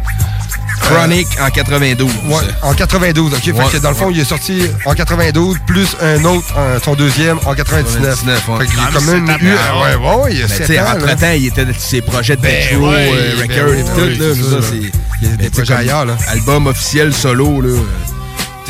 Chronic 0.80 1.26
en 1.40 1.50
92. 1.50 2.10
Ouais, 2.28 2.36
en 2.62 2.72
92, 2.72 3.32
OK. 3.34 3.40
Fait 3.42 3.52
que 3.52 3.76
dans 3.82 3.88
le 3.90 3.94
fond, 3.94 4.06
ouais. 4.06 4.12
il 4.14 4.20
est 4.20 4.24
sorti 4.24 4.62
en 4.86 4.94
92, 4.94 5.56
plus 5.66 5.88
un 6.00 6.24
autre, 6.24 6.46
un- 6.56 6.78
son 6.82 6.94
deuxième, 6.94 7.38
en 7.44 7.55
99. 7.55 8.02
99, 8.24 8.48
ouais. 8.48 8.59
Fait 8.60 8.66
qu'il 8.70 8.78
Ah, 8.80 8.90
quand 8.94 9.00
même 9.02 9.24
eu... 9.28 9.30
Ouais, 9.30 10.06
ouais, 10.06 10.14
ouais, 10.22 10.32
il 10.32 10.38
y 10.38 10.42
a 10.42 10.46
Ben, 10.46 10.56
7 10.56 10.66
tu 10.66 10.72
sais, 10.72 10.78
ans. 10.80 10.84
là. 10.84 10.94
Entre-temps, 10.94 11.32
il 11.36 11.46
était 11.46 11.64
dans 11.64 11.72
ses 11.78 12.00
projets 12.00 12.36
de 12.36 12.42
Ben 12.42 12.48
euh, 12.50 12.56
ben 12.56 12.70
et 12.70 12.74
tout. 12.76 12.84
ouais, 12.84 13.05
là, 13.06 14.16
c'est 14.18 14.18
je 14.18 14.22
veux 14.22 14.34
ça, 14.34 14.48
dire, 14.48 14.60
là. 14.60 14.66
c'est- 14.70 14.98
Il 15.20 15.28
y 15.28 15.32
a 15.32 15.36
des 15.36 15.42
ben, 15.44 15.50
projets 15.50 15.74
ailleurs, 15.74 16.05
là. 16.06 16.16
Album 16.28 16.66
officiel 16.68 17.12
solo, 17.12 17.60
là. 17.60 17.68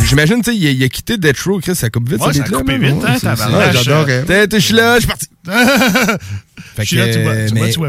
J'imagine, 0.04 0.42
tu 0.42 0.50
sais, 0.52 0.56
il, 0.56 0.66
a- 0.66 0.70
il 0.70 0.82
a 0.84 0.88
quitté 0.88 1.18
Death 1.18 1.40
Row, 1.40 1.60
Chris, 1.60 1.74
ça 1.74 1.90
coupe 1.90 2.08
vite, 2.08 2.20
Ouais, 2.20 2.32
ça 2.32 2.40
a 2.40 2.42
beat-là, 2.44 2.58
coupé 2.58 2.78
man. 2.78 2.94
vite, 2.94 3.04
hein, 3.04 3.16
Ouais. 3.58 4.24
T'es- 4.24 4.48
t'es- 4.48 4.60
Je 4.60 4.64
suis 4.64 4.74
là, 4.74 4.94
je 4.94 5.00
suis 5.00 5.08
parti. 5.08 5.26
Je 6.78 6.84
suis 6.84 6.96
là, 6.96 7.08
tu 7.12 7.22
vois, 7.22 7.32
tu 7.46 7.54
vois, 7.54 7.66
mais- 7.66 7.72
tu 7.72 7.78
vois. 7.78 7.88